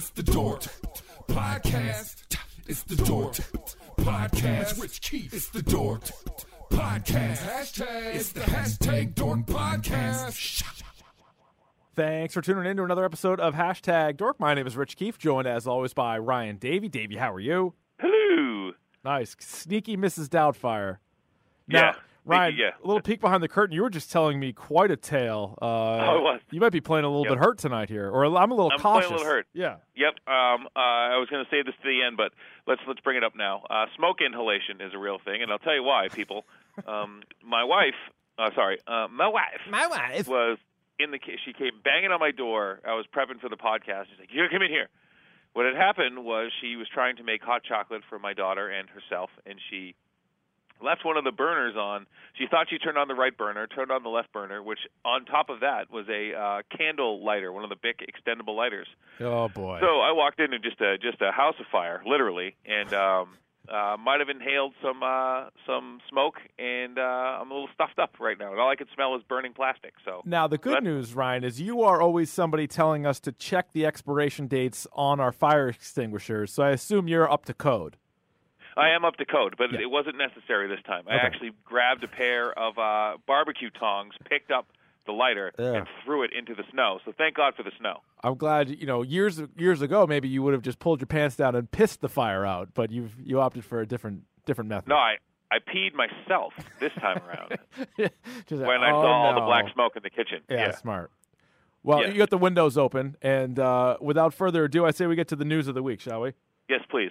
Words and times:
It's 0.00 0.08
the 0.08 0.22
Dork 0.22 0.62
Podcast. 1.28 2.24
It's 2.66 2.84
the 2.84 2.96
Dork 2.96 3.34
Podcast. 3.98 4.80
Rich 4.80 5.02
Keefe. 5.02 5.34
It's 5.34 5.50
the 5.50 5.60
Dork 5.60 6.00
Podcast. 6.70 7.42
Hashtag. 7.46 8.14
It's 8.14 8.32
the 8.32 8.40
hashtag 8.40 9.14
Dork 9.14 9.40
Podcast. 9.40 10.64
Thanks 11.94 12.32
for 12.32 12.40
tuning 12.40 12.64
in 12.64 12.78
to 12.78 12.82
another 12.84 13.04
episode 13.04 13.40
of 13.40 13.54
Hashtag 13.54 14.16
Dork. 14.16 14.40
My 14.40 14.54
name 14.54 14.66
is 14.66 14.74
Rich 14.74 14.96
Keefe, 14.96 15.18
joined 15.18 15.46
as 15.46 15.66
always 15.66 15.92
by 15.92 16.16
Ryan 16.16 16.56
Davey. 16.56 16.88
Davey, 16.88 17.16
how 17.16 17.34
are 17.34 17.38
you? 17.38 17.74
Hello. 17.98 18.72
Nice. 19.04 19.36
Sneaky 19.38 19.98
Mrs. 19.98 20.28
Doubtfire. 20.28 20.96
Yeah. 21.68 21.92
Now, 22.26 22.36
Ryan, 22.38 22.54
yeah. 22.56 22.70
a 22.82 22.86
little 22.86 23.00
peek 23.00 23.20
behind 23.20 23.42
the 23.42 23.48
curtain. 23.48 23.74
You 23.74 23.82
were 23.82 23.90
just 23.90 24.12
telling 24.12 24.38
me 24.38 24.52
quite 24.52 24.90
a 24.90 24.96
tale. 24.96 25.56
Uh, 25.60 25.64
I 25.66 26.12
was. 26.16 26.40
You 26.50 26.60
might 26.60 26.72
be 26.72 26.80
playing 26.80 27.04
a 27.04 27.08
little 27.08 27.24
Yep. 27.24 27.32
bit 27.32 27.38
hurt 27.44 27.58
tonight 27.58 27.88
here, 27.88 28.08
or 28.10 28.24
I'm 28.26 28.50
a 28.50 28.54
little 28.54 28.70
I'm 28.72 28.78
playing 28.78 28.98
a 28.98 29.00
cautious. 29.02 29.10
little 29.10 29.24
hurt. 29.26 29.46
Yeah. 29.54 29.76
Yep. 29.96 30.14
Um, 30.26 30.66
uh, 30.76 30.78
I 30.78 31.16
was 31.18 31.28
going 31.30 31.44
to 31.44 31.50
say 31.50 31.62
this 31.62 31.74
to 31.82 31.88
the 31.88 32.02
end, 32.06 32.16
but 32.16 32.32
let's 32.66 32.80
let's 32.86 33.00
bring 33.00 33.16
it 33.16 33.24
up 33.24 33.34
now. 33.36 33.62
Uh, 33.70 33.86
smoke 33.96 34.18
inhalation 34.20 34.80
is 34.80 34.92
a 34.94 34.98
real 34.98 35.18
thing, 35.24 35.42
and 35.42 35.50
I'll 35.50 35.58
tell 35.58 35.74
you 35.74 35.82
why, 35.82 36.08
people. 36.08 36.44
Um, 36.86 37.22
my 37.44 37.64
wife, 37.64 37.94
uh, 38.38 38.50
sorry, 38.54 38.78
uh, 38.86 39.08
my 39.10 39.28
wife, 39.28 39.60
My 39.70 39.86
wife. 39.86 40.28
was 40.28 40.58
in 40.98 41.10
the. 41.10 41.18
She 41.44 41.52
came 41.52 41.72
banging 41.82 42.10
on 42.12 42.20
my 42.20 42.30
door. 42.30 42.80
I 42.86 42.94
was 42.94 43.06
prepping 43.14 43.40
for 43.40 43.48
the 43.48 43.56
podcast. 43.56 44.06
She's 44.10 44.18
like, 44.20 44.28
"You 44.32 44.40
gotta 44.42 44.50
come 44.52 44.62
in 44.62 44.70
here." 44.70 44.88
What 45.52 45.66
had 45.66 45.74
happened 45.74 46.24
was 46.24 46.52
she 46.60 46.76
was 46.76 46.86
trying 46.88 47.16
to 47.16 47.24
make 47.24 47.42
hot 47.42 47.64
chocolate 47.64 48.02
for 48.08 48.18
my 48.20 48.34
daughter 48.34 48.68
and 48.68 48.88
herself, 48.88 49.30
and 49.46 49.58
she 49.68 49.94
left 50.82 51.04
one 51.04 51.16
of 51.16 51.24
the 51.24 51.32
burners 51.32 51.76
on. 51.76 52.06
She 52.38 52.46
thought 52.50 52.66
she 52.70 52.78
turned 52.78 52.98
on 52.98 53.08
the 53.08 53.14
right 53.14 53.36
burner, 53.36 53.66
turned 53.66 53.90
on 53.90 54.02
the 54.02 54.08
left 54.08 54.32
burner, 54.32 54.62
which 54.62 54.78
on 55.04 55.24
top 55.24 55.50
of 55.50 55.60
that 55.60 55.90
was 55.90 56.06
a 56.08 56.34
uh, 56.34 56.76
candle 56.76 57.24
lighter, 57.24 57.52
one 57.52 57.64
of 57.64 57.70
the 57.70 57.76
big 57.80 57.96
extendable 57.98 58.56
lighters. 58.56 58.86
Oh 59.20 59.48
boy. 59.48 59.78
So 59.80 60.00
I 60.00 60.12
walked 60.12 60.40
in 60.40 60.52
and 60.52 60.62
just 60.62 60.80
a 60.80 60.98
just 60.98 61.20
a 61.20 61.32
house 61.32 61.56
of 61.60 61.66
fire, 61.70 62.02
literally, 62.06 62.56
and 62.66 62.92
um, 62.94 63.28
uh, 63.68 63.96
might 63.98 64.20
have 64.20 64.28
inhaled 64.28 64.72
some 64.82 65.02
uh, 65.02 65.48
some 65.66 66.00
smoke, 66.08 66.36
and 66.58 66.98
uh, 66.98 67.02
I'm 67.40 67.50
a 67.50 67.54
little 67.54 67.68
stuffed 67.74 67.98
up 67.98 68.14
right 68.18 68.38
now, 68.38 68.50
and 68.50 68.60
all 68.60 68.70
I 68.70 68.76
can 68.76 68.88
smell 68.94 69.14
is 69.16 69.22
burning 69.28 69.52
plastic. 69.52 69.94
So 70.04 70.22
now 70.24 70.48
the 70.48 70.58
good 70.58 70.82
news, 70.82 71.14
Ryan, 71.14 71.44
is 71.44 71.60
you 71.60 71.82
are 71.82 72.00
always 72.00 72.30
somebody 72.30 72.66
telling 72.66 73.06
us 73.06 73.20
to 73.20 73.32
check 73.32 73.72
the 73.72 73.86
expiration 73.86 74.46
dates 74.46 74.86
on 74.92 75.20
our 75.20 75.32
fire 75.32 75.68
extinguishers. 75.68 76.52
So 76.52 76.62
I 76.62 76.70
assume 76.70 77.06
you're 77.06 77.30
up 77.30 77.44
to 77.46 77.54
code. 77.54 77.96
I 78.76 78.90
am 78.90 79.04
up 79.04 79.16
to 79.16 79.24
code, 79.24 79.54
but 79.58 79.72
Yeah. 79.72 79.80
it 79.80 79.90
wasn't 79.90 80.16
necessary 80.18 80.68
this 80.68 80.82
time. 80.86 81.04
I 81.08 81.16
Okay. 81.16 81.26
actually 81.26 81.50
grabbed 81.64 82.04
a 82.04 82.08
pair 82.08 82.52
of 82.58 82.78
uh, 82.78 83.18
barbecue 83.26 83.70
tongs, 83.70 84.14
picked 84.28 84.50
up 84.50 84.66
the 85.06 85.12
lighter, 85.12 85.52
Yeah. 85.58 85.72
and 85.74 85.86
threw 86.04 86.22
it 86.22 86.30
into 86.32 86.54
the 86.54 86.64
snow. 86.70 87.00
So 87.04 87.12
thank 87.16 87.34
God 87.36 87.54
for 87.56 87.62
the 87.62 87.72
snow. 87.78 88.02
I'm 88.22 88.34
glad 88.36 88.68
you 88.68 88.86
know 88.86 89.02
years 89.02 89.42
years 89.56 89.80
ago 89.82 90.06
maybe 90.06 90.28
you 90.28 90.42
would 90.42 90.52
have 90.52 90.62
just 90.62 90.78
pulled 90.78 91.00
your 91.00 91.06
pants 91.06 91.36
down 91.36 91.54
and 91.54 91.70
pissed 91.70 92.00
the 92.00 92.08
fire 92.08 92.44
out, 92.44 92.68
but 92.74 92.90
you've 92.90 93.14
you 93.18 93.40
opted 93.40 93.64
for 93.64 93.80
a 93.80 93.86
different 93.86 94.24
different 94.46 94.68
method. 94.68 94.88
No, 94.88 94.96
I 94.96 95.16
I 95.50 95.58
peed 95.58 95.94
myself 95.94 96.52
this 96.78 96.92
time 97.00 97.20
around 97.26 97.58
Just 98.46 98.60
like, 98.62 98.68
when 98.68 98.82
I 98.82 98.90
oh, 98.92 99.02
saw 99.02 99.12
all 99.26 99.34
the 99.34 99.40
black 99.40 99.72
smoke 99.72 99.96
in 99.96 100.02
the 100.02 100.10
kitchen. 100.10 100.42
Yeah, 100.48 100.70
smart. 100.72 101.10
Well, 101.82 102.02
Yeah. 102.02 102.08
you 102.12 102.18
got 102.18 102.30
the 102.30 102.38
windows 102.38 102.76
open, 102.78 103.16
and 103.22 103.58
uh, 103.58 103.96
without 104.00 104.32
further 104.34 104.64
ado, 104.64 104.84
I 104.84 104.90
say 104.92 105.06
we 105.06 105.16
get 105.16 105.28
to 105.28 105.36
the 105.36 105.46
news 105.46 105.66
of 105.66 105.74
the 105.74 105.82
week, 105.82 106.00
shall 106.00 106.20
we? 106.20 106.34
Yes, 106.68 106.82
please. 106.90 107.10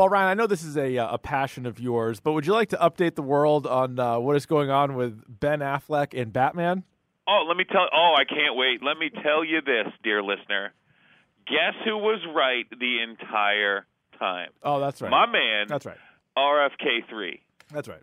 Well, 0.00 0.08
Ryan, 0.08 0.28
I 0.28 0.32
know 0.32 0.46
this 0.46 0.64
is 0.64 0.78
a 0.78 0.96
uh, 0.96 1.12
a 1.12 1.18
passion 1.18 1.66
of 1.66 1.78
yours, 1.78 2.20
but 2.20 2.32
would 2.32 2.46
you 2.46 2.54
like 2.54 2.70
to 2.70 2.78
update 2.78 3.16
the 3.16 3.22
world 3.22 3.66
on 3.66 3.98
uh, 3.98 4.18
what 4.18 4.34
is 4.34 4.46
going 4.46 4.70
on 4.70 4.94
with 4.94 5.22
Ben 5.28 5.58
Affleck 5.58 6.18
and 6.18 6.32
Batman? 6.32 6.84
Oh, 7.28 7.44
let 7.46 7.54
me 7.58 7.64
tell. 7.64 7.86
Oh, 7.94 8.14
I 8.16 8.24
can't 8.24 8.56
wait. 8.56 8.82
Let 8.82 8.96
me 8.96 9.10
tell 9.10 9.44
you 9.44 9.60
this, 9.60 9.92
dear 10.02 10.22
listener. 10.22 10.72
Guess 11.46 11.84
who 11.84 11.98
was 11.98 12.18
right 12.34 12.64
the 12.70 13.02
entire 13.02 13.84
time? 14.18 14.48
Oh, 14.62 14.80
that's 14.80 15.02
right. 15.02 15.10
My 15.10 15.26
man, 15.26 15.66
That's 15.68 15.84
right. 15.84 15.98
RFK 16.34 17.06
three. 17.10 17.42
That's 17.70 17.86
right. 17.86 18.00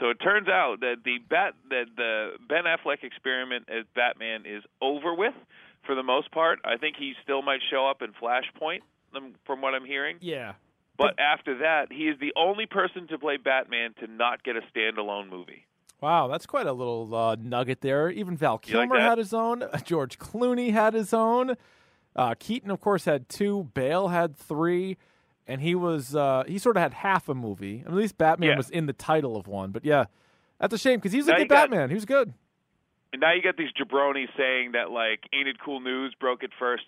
So 0.00 0.08
it 0.08 0.14
turns 0.24 0.48
out 0.48 0.80
that 0.80 1.04
the 1.04 1.18
bat 1.28 1.52
that 1.68 1.84
the 1.98 2.30
Ben 2.48 2.64
Affleck 2.64 3.04
experiment 3.04 3.68
as 3.68 3.84
Batman 3.94 4.44
is 4.46 4.62
over 4.80 5.14
with 5.14 5.34
for 5.84 5.94
the 5.94 6.02
most 6.02 6.30
part. 6.32 6.60
I 6.64 6.78
think 6.78 6.96
he 6.98 7.12
still 7.22 7.42
might 7.42 7.60
show 7.70 7.86
up 7.86 8.00
in 8.00 8.14
Flashpoint, 8.14 8.80
um, 9.14 9.34
from 9.44 9.60
what 9.60 9.74
I'm 9.74 9.84
hearing. 9.84 10.16
Yeah. 10.22 10.54
But 11.00 11.18
after 11.18 11.58
that, 11.58 11.90
he 11.92 12.08
is 12.08 12.18
the 12.20 12.32
only 12.36 12.66
person 12.66 13.06
to 13.08 13.18
play 13.18 13.36
Batman 13.36 13.94
to 14.00 14.06
not 14.06 14.42
get 14.42 14.56
a 14.56 14.60
standalone 14.74 15.28
movie. 15.30 15.66
Wow, 16.00 16.28
that's 16.28 16.46
quite 16.46 16.66
a 16.66 16.72
little 16.72 17.14
uh, 17.14 17.36
nugget 17.40 17.80
there. 17.80 18.08
Even 18.10 18.36
Val 18.36 18.60
You 18.66 18.78
like 18.78 18.88
Kilmer 18.88 19.00
had 19.00 19.18
his 19.18 19.34
own. 19.34 19.64
George 19.84 20.18
Clooney 20.18 20.72
had 20.72 20.94
his 20.94 21.12
own. 21.12 21.56
Uh, 22.16 22.34
Keaton, 22.38 22.70
of 22.70 22.80
course, 22.80 23.04
had 23.04 23.28
two. 23.28 23.70
Bale 23.74 24.08
had 24.08 24.36
three, 24.36 24.96
and 25.46 25.60
he 25.60 25.74
was 25.74 26.16
uh, 26.16 26.44
he 26.46 26.58
sort 26.58 26.76
of 26.76 26.82
had 26.82 26.94
half 26.94 27.28
a 27.28 27.34
movie. 27.34 27.82
At 27.86 27.92
least 27.92 28.16
Batman 28.18 28.50
Yeah. 28.50 28.56
was 28.56 28.70
in 28.70 28.86
the 28.86 28.92
title 28.92 29.36
of 29.36 29.46
one. 29.46 29.70
But 29.72 29.84
yeah, 29.84 30.06
that's 30.58 30.72
a 30.74 30.78
shame 30.78 30.98
because 30.98 31.12
he's 31.12 31.28
a 31.28 31.30
Now 31.32 31.36
good 31.36 31.42
you 31.42 31.48
got- 31.48 31.70
Batman. 31.70 31.88
He 31.90 31.94
was 31.94 32.04
good. 32.06 32.32
And 33.12 33.20
now 33.20 33.32
you 33.32 33.42
got 33.42 33.56
these 33.56 33.70
jabronis 33.72 34.28
saying 34.36 34.72
that 34.72 34.90
like, 34.90 35.24
ain't 35.32 35.48
it 35.48 35.56
cool 35.64 35.80
news 35.80 36.14
broke 36.20 36.42
it 36.44 36.50
first. 36.58 36.84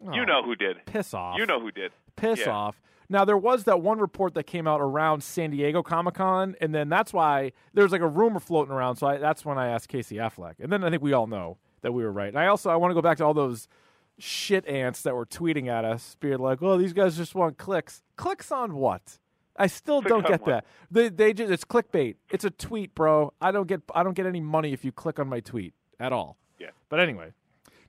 You 0.00 0.22
Oh, 0.22 0.24
know 0.24 0.42
who 0.44 0.54
did. 0.54 0.84
piss 0.86 1.12
off. 1.14 1.36
You 1.38 1.46
know 1.46 1.60
who 1.60 1.70
did. 1.70 1.90
piss 2.16 2.40
Yeah. 2.46 2.50
off. 2.52 2.80
Now 3.14 3.24
there 3.24 3.38
was 3.38 3.62
that 3.64 3.80
one 3.80 4.00
report 4.00 4.34
that 4.34 4.42
came 4.42 4.66
out 4.66 4.80
around 4.80 5.22
San 5.22 5.52
Diego 5.52 5.84
Comic 5.84 6.14
Con, 6.14 6.56
and 6.60 6.74
then 6.74 6.88
that's 6.88 7.12
why 7.12 7.52
there's 7.72 7.92
like 7.92 8.00
a 8.00 8.08
rumor 8.08 8.40
floating 8.40 8.74
around. 8.74 8.96
So 8.96 9.06
I, 9.06 9.18
that's 9.18 9.44
when 9.44 9.56
I 9.56 9.68
asked 9.68 9.86
Casey 9.86 10.16
Affleck, 10.16 10.54
and 10.58 10.72
then 10.72 10.82
I 10.82 10.90
think 10.90 11.00
we 11.00 11.12
all 11.12 11.28
know 11.28 11.58
that 11.82 11.92
we 11.92 12.02
were 12.02 12.10
right. 12.10 12.26
And 12.26 12.36
I 12.36 12.48
also 12.48 12.70
I 12.70 12.74
want 12.74 12.90
to 12.90 12.94
go 12.96 13.02
back 13.02 13.18
to 13.18 13.24
all 13.24 13.32
those 13.32 13.68
shit 14.18 14.66
ants 14.66 15.02
that 15.02 15.14
were 15.14 15.26
tweeting 15.26 15.68
at 15.68 15.84
us, 15.84 16.16
being 16.18 16.38
like, 16.38 16.60
"Oh, 16.60 16.76
these 16.76 16.92
guys 16.92 17.16
just 17.16 17.36
want 17.36 17.56
clicks. 17.56 18.02
Clicks 18.16 18.50
on 18.50 18.74
what?" 18.74 19.20
I 19.56 19.68
still 19.68 20.00
Clicks 20.02 20.10
don't 20.10 20.26
get 20.26 20.40
what? 20.40 20.50
that. 20.50 20.66
They 20.90 21.08
they 21.08 21.32
just 21.32 21.52
it's 21.52 21.64
clickbait. 21.64 22.16
It's 22.30 22.44
a 22.44 22.50
tweet, 22.50 22.96
bro. 22.96 23.32
I 23.40 23.52
don't 23.52 23.68
get 23.68 23.82
I 23.94 24.02
don't 24.02 24.14
get 24.14 24.26
any 24.26 24.40
money 24.40 24.72
if 24.72 24.84
you 24.84 24.90
click 24.90 25.20
on 25.20 25.28
my 25.28 25.38
tweet 25.38 25.72
at 26.00 26.12
all. 26.12 26.36
Yeah. 26.58 26.70
But 26.88 26.98
anyway, 26.98 27.30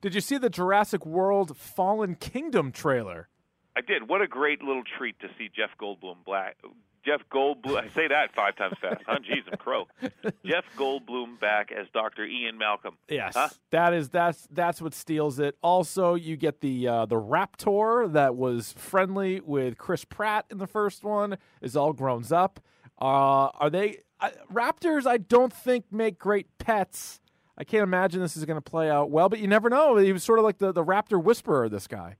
did 0.00 0.14
you 0.14 0.20
see 0.20 0.38
the 0.38 0.50
Jurassic 0.50 1.04
World 1.04 1.56
Fallen 1.56 2.14
Kingdom 2.14 2.70
trailer? 2.70 3.28
I 3.76 3.82
did. 3.82 4.08
What 4.08 4.22
a 4.22 4.26
great 4.26 4.62
little 4.62 4.82
treat 4.98 5.18
to 5.20 5.28
see 5.38 5.50
Jeff 5.54 5.70
Goldblum 5.80 6.24
black. 6.24 6.56
Jeff 7.04 7.20
Goldblum. 7.32 7.76
I 7.76 7.88
say 7.94 8.08
that 8.08 8.34
five 8.34 8.56
times 8.56 8.74
fast. 8.80 9.02
Huh? 9.06 9.18
Jeez, 9.18 9.42
I'm 9.50 9.58
crow. 9.58 9.86
Jeff 10.44 10.64
Goldblum 10.76 11.38
back 11.38 11.70
as 11.70 11.86
Dr. 11.94 12.24
Ian 12.24 12.58
Malcolm. 12.58 12.96
Yes, 13.08 13.34
Huh? 13.36 13.48
that 13.70 13.92
is 13.94 14.08
that's 14.08 14.48
that's 14.50 14.82
what 14.82 14.92
steals 14.92 15.38
it. 15.38 15.56
Also, 15.62 16.14
you 16.14 16.36
get 16.36 16.62
the 16.62 16.88
uh, 16.88 17.06
the 17.06 17.14
Raptor 17.16 18.12
that 18.12 18.34
was 18.34 18.72
friendly 18.72 19.40
with 19.40 19.78
Chris 19.78 20.04
Pratt 20.04 20.46
in 20.50 20.58
the 20.58 20.66
first 20.66 21.04
one 21.04 21.38
is 21.60 21.76
all 21.76 21.92
grown 21.92 22.24
up. 22.32 22.58
Uh, 23.00 23.04
are 23.60 23.70
they 23.70 23.98
I, 24.18 24.32
Raptors? 24.52 25.06
I 25.06 25.18
don't 25.18 25.52
think 25.52 25.84
make 25.92 26.18
great 26.18 26.46
pets. 26.58 27.20
I 27.58 27.64
can't 27.64 27.82
imagine 27.84 28.20
this 28.20 28.36
is 28.36 28.44
going 28.44 28.58
to 28.60 28.70
play 28.70 28.90
out 28.90 29.10
well, 29.10 29.28
but 29.28 29.38
you 29.38 29.46
never 29.46 29.70
know. 29.70 29.96
He 29.96 30.12
was 30.12 30.24
sort 30.24 30.38
of 30.40 30.44
like 30.44 30.58
the, 30.58 30.72
the 30.72 30.84
Raptor 30.84 31.22
whisperer. 31.22 31.68
This 31.68 31.86
guy. 31.86 32.16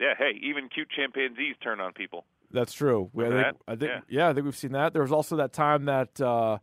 Yeah, 0.00 0.14
hey, 0.16 0.38
even 0.42 0.68
cute 0.68 0.88
chimpanzees 0.90 1.56
turn 1.62 1.80
on 1.80 1.92
people. 1.92 2.24
That's 2.50 2.72
true. 2.72 3.10
We- 3.12 3.26
I 3.26 3.28
think? 3.30 3.56
I 3.66 3.70
think, 3.76 3.90
Yeah. 3.90 4.00
yeah. 4.08 4.28
I 4.28 4.32
think 4.32 4.44
we've 4.44 4.56
seen 4.56 4.72
that. 4.72 4.92
There 4.92 5.02
was 5.02 5.12
also 5.12 5.36
that 5.36 5.52
time 5.52 5.84
that 5.86 6.20
uh, 6.20 6.58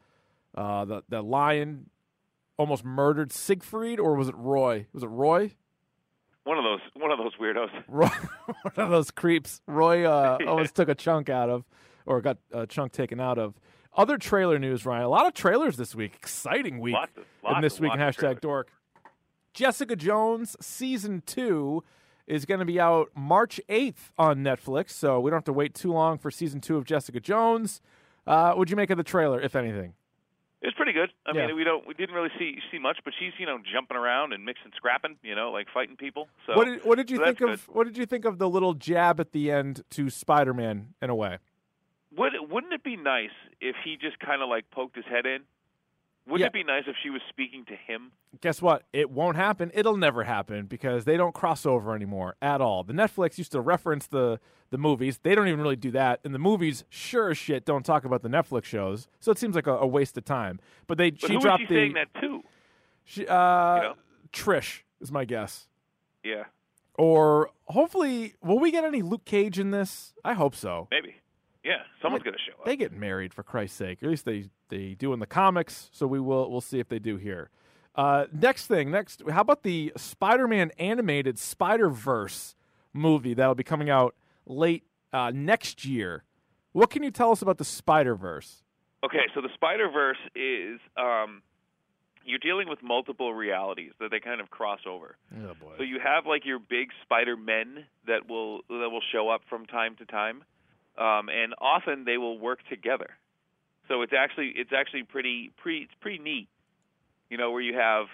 uh, 0.55 0.85
the 0.85 1.03
the 1.09 1.21
lion 1.21 1.89
almost 2.57 2.83
murdered 2.85 3.31
Siegfried, 3.33 3.99
or 3.99 4.15
was 4.15 4.29
it 4.29 4.35
Roy? 4.37 4.87
Was 4.93 5.03
it 5.03 5.07
Roy? 5.09 5.51
One 6.45 6.57
of 6.57 6.63
those, 6.63 6.79
one 6.93 7.11
of 7.11 7.17
those 7.17 7.33
weirdos. 7.39 7.69
Roy, 7.87 8.07
one 8.07 8.73
of 8.85 8.89
those 8.89 9.11
creeps. 9.11 9.61
Roy 9.67 10.05
uh, 10.05 10.37
almost 10.47 10.75
took 10.75 10.87
a 10.89 10.95
chunk 10.95 11.29
out 11.29 11.49
of, 11.49 11.65
or 12.05 12.21
got 12.21 12.37
a 12.51 12.65
chunk 12.65 12.91
taken 12.93 13.19
out 13.19 13.37
of. 13.37 13.55
Other 13.97 14.17
trailer 14.17 14.59
news, 14.59 14.85
Ryan. 14.85 15.03
A 15.03 15.09
lot 15.09 15.25
of 15.27 15.33
trailers 15.33 15.75
this 15.77 15.93
week. 15.95 16.15
Exciting 16.15 16.79
week 16.79 16.93
Lots 16.95 17.17
of- 17.17 17.23
lots 17.43 17.55
in 17.57 17.61
this 17.61 17.75
of- 17.75 17.79
week 17.81 17.93
in 17.93 17.99
hashtag. 17.99 18.41
Dork. 18.41 18.69
Jessica 19.53 19.95
Jones 19.95 20.55
season 20.59 21.21
two 21.25 21.83
is 22.27 22.45
going 22.45 22.59
to 22.59 22.65
be 22.65 22.79
out 22.79 23.09
March 23.15 23.59
eighth 23.69 24.11
on 24.17 24.39
Netflix, 24.39 24.91
so 24.91 25.19
we 25.19 25.29
don't 25.29 25.37
have 25.37 25.43
to 25.45 25.53
wait 25.53 25.73
too 25.73 25.91
long 25.91 26.17
for 26.17 26.31
season 26.31 26.59
two 26.61 26.77
of 26.77 26.85
Jessica 26.85 27.19
Jones. 27.19 27.81
Uh, 28.25 28.53
what'd 28.53 28.69
you 28.71 28.75
make 28.75 28.89
of 28.89 28.97
the 28.97 29.03
trailer, 29.03 29.39
if 29.39 29.55
anything? 29.55 29.93
It's 30.61 30.75
pretty 30.75 30.93
good. 30.93 31.11
I 31.27 31.33
Yeah. 31.35 31.45
mean, 31.47 31.55
we 31.55 31.63
don't, 31.63 31.85
we 31.85 31.93
didn't 31.93 32.15
really 32.15 32.31
see 32.39 32.57
see 32.71 32.79
much, 32.79 32.97
but 33.05 33.13
she's 33.19 33.33
you 33.37 33.45
know 33.45 33.59
jumping 33.71 33.95
around 33.97 34.33
and 34.33 34.43
mixing, 34.43 34.71
scrapping, 34.75 35.17
you 35.21 35.35
know, 35.35 35.51
like 35.51 35.67
fighting 35.71 35.95
people. 35.95 36.27
So 36.47 36.55
what 36.55 36.65
did 36.65 36.83
What 36.83 36.95
did 36.97 37.11
you 37.11 37.17
so 37.17 37.25
think 37.25 37.41
of 37.41 37.67
What 37.67 37.85
did 37.85 37.97
you 37.97 38.07
think 38.07 38.25
of 38.25 38.39
the 38.39 38.49
little 38.49 38.73
jab 38.73 39.19
at 39.19 39.31
the 39.31 39.51
end 39.51 39.83
to 39.91 40.09
Spider 40.09 40.53
Man 40.55 40.95
in 41.01 41.11
a 41.11 41.15
way? 41.15 41.37
Would 42.17 42.33
wouldn't 42.49 42.73
it 42.73 42.83
be 42.83 42.95
nice 42.95 43.29
if 43.61 43.75
he 43.83 43.95
just 43.97 44.17
kind 44.19 44.41
of 44.41 44.49
like 44.49 44.71
poked 44.71 44.95
his 44.95 45.05
head 45.05 45.27
in? 45.27 45.41
Wouldn't 46.27 46.41
Yeah. 46.41 46.47
it 46.47 46.53
be 46.53 46.63
nice 46.63 46.83
if 46.87 46.95
she 47.03 47.09
was 47.11 47.21
speaking 47.29 47.65
to 47.65 47.75
him? 47.75 48.11
Guess 48.41 48.59
what? 48.61 48.83
It 48.91 49.11
won't 49.11 49.35
happen. 49.37 49.69
It'll 49.75 49.95
never 49.97 50.23
happen 50.23 50.65
because 50.65 51.05
they 51.05 51.17
don't 51.17 51.35
cross 51.35 51.65
over 51.65 51.93
anymore 51.95 52.35
at 52.41 52.61
all. 52.61 52.83
The 52.83 52.93
Netflix 52.93 53.37
used 53.37 53.51
to 53.51 53.61
reference 53.61 54.07
the 54.07 54.39
the 54.71 54.77
movies. 54.79 55.19
They 55.19 55.35
don't 55.35 55.47
even 55.47 55.61
really 55.61 55.75
do 55.75 55.91
that. 55.91 56.19
And 56.23 56.33
the 56.33 56.39
movies, 56.39 56.83
sure 56.89 57.29
as 57.29 57.37
shit, 57.37 57.63
don't 57.65 57.85
talk 57.85 58.03
about 58.03 58.23
the 58.23 58.29
Netflix 58.29 58.63
shows. 58.65 59.07
So 59.19 59.31
it 59.31 59.37
seems 59.37 59.55
like 59.55 59.67
a, 59.67 59.77
a 59.77 59.85
waste 59.87 60.17
of 60.17 60.25
time. 60.25 60.59
But 60.87 60.97
they 60.97 61.11
But 61.11 61.21
she 61.27 61.33
who 61.35 61.39
dropped 61.39 61.61
she 61.61 61.67
the 61.67 61.75
saying 61.75 61.93
that 61.93 62.07
to? 62.21 62.41
She, 63.03 63.27
uh, 63.27 63.75
You 63.75 63.81
know? 63.83 63.95
Trish 64.33 64.81
is 64.99 65.11
my 65.11 65.23
guess. 65.25 65.67
Yeah, 66.23 66.45
Or 66.97 67.51
hopefully, 67.65 68.33
will 68.41 68.57
we 68.57 68.71
get 68.71 68.83
any 68.83 69.03
Luke 69.03 69.25
Cage 69.25 69.59
in 69.59 69.69
this? 69.69 70.15
I 70.25 70.33
hope 70.33 70.55
so. 70.55 70.87
maybe. 70.89 71.17
Yeah, 71.65 71.81
someone's 72.01 72.23
gonna 72.23 72.37
show 72.37 72.53
up. 72.59 72.65
They 72.65 72.77
get 72.77 72.93
married 72.93 73.33
for 73.33 73.41
Christ's 73.41 73.77
sake. 73.77 74.03
At 74.03 74.09
least 74.09 74.25
they 74.25 74.49
they 74.69 74.93
do 74.93 75.11
in 75.13 75.19
the 75.19 75.25
comics. 75.25 75.89
So 75.91 76.05
we 76.05 76.19
will 76.19 76.49
we'll 76.51 76.61
see 76.61 76.79
if 76.79 76.87
they 76.87 76.99
do 76.99 77.17
here. 77.17 77.49
Uh, 77.95 78.25
next 78.31 78.67
thing, 78.67 78.91
next. 78.91 79.23
How 79.29 79.41
about 79.41 79.63
the 79.63 79.91
Spider-Man 79.95 80.71
animated 80.77 81.39
Spider-Verse 81.39 82.55
movie 82.93 83.33
that'll 83.33 83.55
be 83.55 83.63
coming 83.63 83.89
out 83.89 84.15
late 84.45 84.83
uh, 85.13 85.31
next 85.33 85.85
year? 85.85 86.23
What 86.73 86.89
can 86.89 87.03
you 87.03 87.11
tell 87.11 87.31
us 87.31 87.41
about 87.41 87.57
the 87.57 87.63
Spider-Verse? 87.63 88.63
Okay, 89.03 89.25
so 89.33 89.41
the 89.41 89.49
Spider 89.53 89.89
Verse 89.89 90.17
is 90.35 90.79
um, 90.97 91.41
you're 92.25 92.39
dealing 92.39 92.67
with 92.67 92.81
multiple 92.83 93.33
realities 93.33 93.91
that 93.99 94.11
they 94.11 94.19
kind 94.19 94.41
of 94.41 94.49
cross 94.49 94.81
over. 94.87 95.15
Oh 95.33 95.53
boy. 95.53 95.73
So 95.77 95.83
you 95.83 95.99
have 96.03 96.25
like 96.25 96.45
your 96.45 96.59
big 96.59 96.89
Spider 97.03 97.37
Men 97.37 97.85
that 98.07 98.27
will 98.27 98.61
that 98.67 98.89
will 98.89 99.03
show 99.11 99.29
up 99.29 99.41
from 99.47 99.65
time 99.67 99.95
to 99.97 100.05
time, 100.05 100.43
um, 100.97 101.29
and 101.29 101.53
often 101.59 102.05
they 102.05 102.17
will 102.17 102.37
work 102.39 102.59
together. 102.69 103.09
So 103.87 104.01
it's 104.01 104.13
actually 104.17 104.53
it's 104.55 104.71
actually 104.75 105.03
pretty 105.03 105.51
pretty 105.57 105.83
it's 105.83 105.93
pretty 106.01 106.19
neat, 106.19 106.47
you 107.29 107.37
know, 107.37 107.51
where 107.51 107.61
you 107.61 107.75
have 107.77 108.05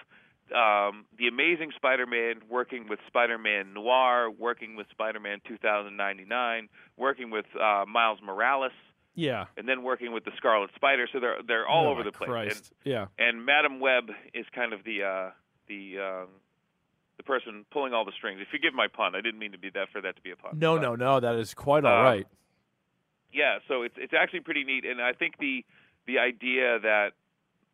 um, 0.54 1.06
the 1.18 1.28
Amazing 1.28 1.70
Spider-Man 1.76 2.42
working 2.50 2.86
with 2.88 2.98
Spider-Man 3.06 3.72
Noir, 3.72 4.30
working 4.30 4.76
with 4.76 4.86
Spider-Man 4.90 5.40
2099, 5.48 6.68
working 6.98 7.30
with 7.30 7.46
uh, 7.58 7.84
Miles 7.88 8.18
Morales, 8.22 8.72
yeah. 9.14 9.46
and 9.56 9.66
then 9.66 9.82
working 9.82 10.12
with 10.12 10.24
the 10.24 10.32
Scarlet 10.36 10.70
Spider. 10.76 11.06
So 11.10 11.20
they're 11.20 11.36
they're 11.46 11.66
all 11.66 11.86
Oh, 11.86 11.90
over 11.90 12.02
the 12.02 12.12
place. 12.12 12.28
Christ. 12.28 12.72
yeah. 12.84 13.06
And, 13.18 13.36
and 13.38 13.46
Madame 13.46 13.80
Web 13.80 14.10
is 14.34 14.44
kind 14.54 14.72
of 14.74 14.84
the 14.84 15.04
uh, 15.04 15.30
the 15.68 15.98
um, 15.98 16.28
the 17.16 17.22
person 17.22 17.64
pulling 17.70 17.94
all 17.94 18.04
the 18.04 18.12
strings. 18.12 18.40
If 18.42 18.48
you 18.52 18.58
give 18.58 18.74
my 18.74 18.88
pun, 18.88 19.14
I 19.14 19.20
didn't 19.22 19.38
mean 19.38 19.52
to 19.52 19.58
be 19.58 19.70
that 19.70 19.88
for 19.90 20.00
that 20.02 20.16
to 20.16 20.22
be 20.22 20.32
a 20.32 20.36
pun. 20.36 20.58
No, 20.58 20.74
But, 20.76 20.82
no, 20.82 20.94
no. 20.96 21.20
That 21.20 21.36
is 21.36 21.54
quite 21.54 21.84
all 21.86 22.00
Uh, 22.00 22.02
right. 22.02 22.26
Yeah, 23.32 23.58
so 23.68 23.82
it's 23.82 23.94
it's 23.96 24.12
actually 24.12 24.40
pretty 24.40 24.64
neat, 24.64 24.84
and 24.84 25.00
I 25.00 25.12
think 25.12 25.38
the 25.38 25.64
the 26.06 26.18
idea 26.18 26.78
that 26.80 27.10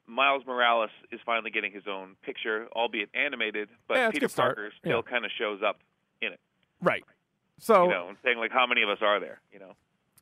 Miles 0.06 0.42
Morales 0.46 0.90
is 1.12 1.20
finally 1.26 1.50
getting 1.50 1.72
his 1.72 1.84
own 1.88 2.16
picture, 2.22 2.66
albeit 2.74 3.10
animated, 3.14 3.68
but 3.86 3.96
Yeah, 3.96 4.10
Peter. 4.10 4.28
Parker 4.28 4.64
Yeah. 4.64 4.78
still 4.80 5.02
kind 5.02 5.24
of 5.24 5.30
shows 5.36 5.60
up 5.62 5.78
in 6.22 6.32
it. 6.32 6.40
Right. 6.80 7.04
So 7.58 7.84
You 7.84 7.90
know, 7.90 8.10
saying 8.24 8.38
like, 8.38 8.52
how 8.52 8.66
many 8.66 8.82
of 8.82 8.88
us 8.88 8.98
are 9.02 9.18
there? 9.20 9.40
You 9.52 9.58
know, 9.58 9.74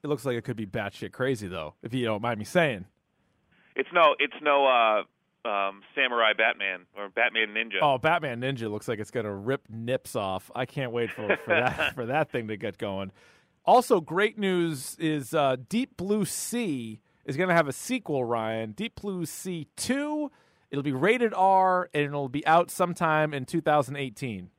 it 0.03 0.09
looks 0.09 0.25
like 0.25 0.37
it 0.37 0.43
could 0.43 0.57
be 0.57 0.67
batshit 0.67 1.13
crazy, 1.13 1.47
though, 1.49 1.75
if 1.83 1.93
you 1.95 2.05
don't 2.05 2.23
mind 2.23 2.39
me 2.39 2.45
saying. 2.45 2.87
it's 3.77 3.89
no 3.93 4.15
it's 4.19 4.35
no 4.43 4.67
uh, 4.67 5.03
um, 5.49 5.83
Samurai 5.95 6.33
Batman 6.33 6.87
or 6.97 7.09
Batman 7.09 7.49
Ninja. 7.55 7.79
Oh, 7.83 7.99
Batman 7.99 8.41
Ninja 8.41 8.71
looks 8.71 8.89
like 8.89 8.99
it's 8.99 9.11
gonna 9.11 9.35
rip 9.35 9.63
nips 9.69 10.17
off. 10.17 10.51
I 10.55 10.67
can't 10.67 10.93
wait 10.93 11.11
for, 11.11 11.37
for 11.45 11.51
that 11.55 11.95
for 11.95 12.07
that 12.07 12.31
thing 12.31 12.49
to 12.49 12.57
get 12.57 12.79
going. 12.79 13.13
Also, 13.67 14.01
great 14.01 14.39
news 14.39 14.97
is 15.01 15.35
uh, 15.35 15.57
Deep 15.69 15.97
Blue 15.97 16.25
Sea 16.25 17.01
is 17.25 17.37
gonna 17.37 17.55
have 17.55 17.67
a 17.67 17.73
sequel. 17.73 18.25
Ryan, 18.25 18.73
Deep 18.73 19.01
Blue 19.01 19.27
Sea 19.27 19.67
two. 19.77 20.31
It'll 20.71 20.85
be 20.85 20.93
rated 20.93 21.35
R 21.35 21.89
and 21.93 22.05
it'll 22.05 22.29
be 22.29 22.47
out 22.47 22.71
sometime 22.71 23.35
in 23.35 23.45
2018. 23.45 24.51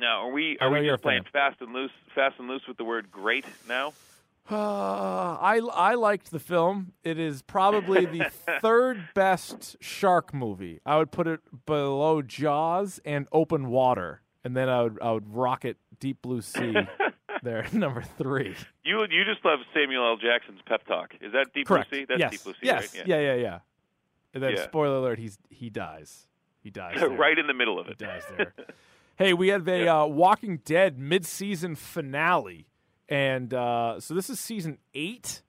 Now, 0.00 0.28
are 0.28 0.30
we 0.30 0.56
are 0.60 0.70
we 0.70 0.86
just 0.86 1.02
playing 1.02 1.24
fan. 1.24 1.32
fast 1.50 1.60
and 1.60 1.72
loose, 1.72 1.90
fast 2.14 2.36
and 2.38 2.48
loose 2.48 2.62
with 2.68 2.76
the 2.76 2.84
word 2.84 3.10
"great" 3.10 3.44
now? 3.68 3.92
Uh, 4.48 4.54
I 4.56 5.60
I 5.74 5.94
liked 5.94 6.30
the 6.30 6.38
film. 6.38 6.92
It 7.02 7.18
is 7.18 7.42
probably 7.42 8.06
the 8.06 8.30
third 8.62 9.08
best 9.14 9.76
shark 9.80 10.32
movie. 10.32 10.80
I 10.86 10.98
would 10.98 11.10
put 11.10 11.26
it 11.26 11.40
below 11.66 12.22
Jaws 12.22 13.00
and 13.04 13.26
Open 13.32 13.66
Water, 13.68 14.22
and 14.44 14.56
then 14.56 14.68
I 14.68 14.82
would 14.82 14.98
I 15.02 15.10
would 15.10 15.34
rocket 15.34 15.78
Deep 15.98 16.22
Blue 16.22 16.40
Sea 16.42 16.76
there 17.42 17.66
number 17.72 18.02
three. 18.02 18.54
You 18.84 19.00
you 19.10 19.24
just 19.24 19.44
love 19.44 19.60
Samuel 19.74 20.06
L. 20.06 20.16
Jackson's 20.16 20.60
pep 20.66 20.86
talk. 20.86 21.14
Is 21.20 21.32
that 21.32 21.52
Deep 21.54 21.66
Correct. 21.66 21.90
Blue 21.90 22.00
Sea? 22.00 22.06
That's 22.08 22.20
yes. 22.20 22.30
Deep 22.32 22.42
Blue 22.44 22.52
Sea, 22.54 22.58
yes. 22.62 22.94
right? 22.96 23.06
Yeah. 23.06 23.20
yeah, 23.20 23.34
yeah, 23.34 23.58
And 24.34 24.42
then 24.42 24.52
Yeah. 24.56 24.64
spoiler 24.64 24.96
alert, 24.96 25.18
he's 25.18 25.38
he 25.50 25.70
dies. 25.70 26.26
He 26.62 26.70
dies. 26.70 26.96
there. 26.98 27.08
right 27.10 27.38
in 27.38 27.46
the 27.46 27.54
middle 27.54 27.78
of 27.78 27.86
He 27.86 27.92
it. 27.92 27.98
dies 27.98 28.22
there. 28.36 28.54
hey, 29.16 29.32
we 29.32 29.48
have 29.48 29.66
a 29.68 29.86
uh, 29.88 30.06
Walking 30.06 30.58
Dead 30.64 30.98
mid-season 30.98 31.74
finale, 31.76 32.66
and 33.08 33.52
uh, 33.54 34.00
so 34.00 34.14
this 34.14 34.28
is 34.30 34.38
season 34.40 34.78
eight, 34.94 35.42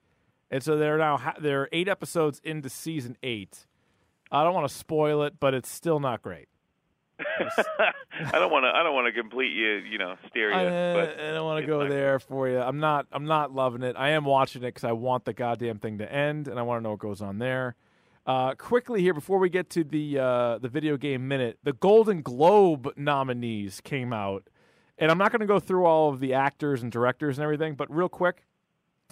and 0.52 0.62
so 0.64 0.78
they're 0.78 0.98
now 0.98 1.18
ha- 1.18 1.36
they're 1.42 1.68
eight 1.72 1.88
episodes 1.88 2.40
into 2.44 2.70
season 2.70 3.18
eight. 3.24 3.66
I 4.32 4.44
don't 4.44 4.54
want 4.54 4.68
to 4.70 4.74
spoil 4.74 5.24
it, 5.24 5.40
but 5.40 5.54
it's 5.56 5.70
still 5.70 6.00
not 6.00 6.22
great. 6.22 6.48
I 7.80 8.32
don't 8.34 8.52
want 8.52 8.64
to. 8.64 8.70
I 8.70 8.84
don't 8.84 8.94
want 8.94 9.14
to 9.14 9.22
complete 9.22 9.52
you. 9.54 9.78
You 9.78 9.98
know, 9.98 10.16
steer 10.30 10.50
you. 10.50 10.56
I, 10.56 10.94
but 10.94 11.20
I 11.20 11.32
don't 11.32 11.46
want 11.46 11.62
to 11.62 11.68
go 11.68 11.88
there 11.88 12.20
for 12.20 12.48
you. 12.48 12.60
I'm 12.60 12.80
not. 12.80 13.08
I'm 13.12 13.26
not 13.26 13.54
loving 13.54 13.84
it. 13.84 13.96
I 13.98 14.10
am 14.10 14.26
watching 14.26 14.64
it 14.64 14.68
because 14.68 14.84
I 14.84 14.94
want 14.94 15.26
the 15.26 15.34
goddamn 15.34 15.80
thing 15.80 15.98
to 16.00 16.12
end, 16.12 16.48
and 16.48 16.60
I 16.60 16.62
want 16.64 16.80
to 16.80 16.84
know 16.84 16.92
what 16.92 17.00
goes 17.00 17.22
on 17.22 17.40
there. 17.40 17.76
Uh, 18.26 18.54
quickly 18.54 19.02
here, 19.02 19.14
before 19.14 19.40
we 19.40 19.50
get 19.50 19.70
to 19.72 19.84
the 19.84 20.20
uh, 20.20 20.58
the 20.60 20.70
video 20.70 20.98
game 20.98 21.28
minute, 21.28 21.58
the 21.64 21.74
Golden 21.74 22.22
Globe 22.22 22.94
nominees 22.96 23.82
came 23.82 24.14
out, 24.14 24.50
and 24.98 25.10
I'm 25.10 25.18
not 25.18 25.32
going 25.32 25.42
to 25.42 25.48
go 25.48 25.60
through 25.60 25.86
all 25.86 26.10
of 26.10 26.20
the 26.20 26.34
actors 26.34 26.84
and 26.84 26.92
directors 26.92 27.38
and 27.38 27.44
everything, 27.44 27.76
but 27.76 27.94
real 27.94 28.10
quick, 28.10 28.46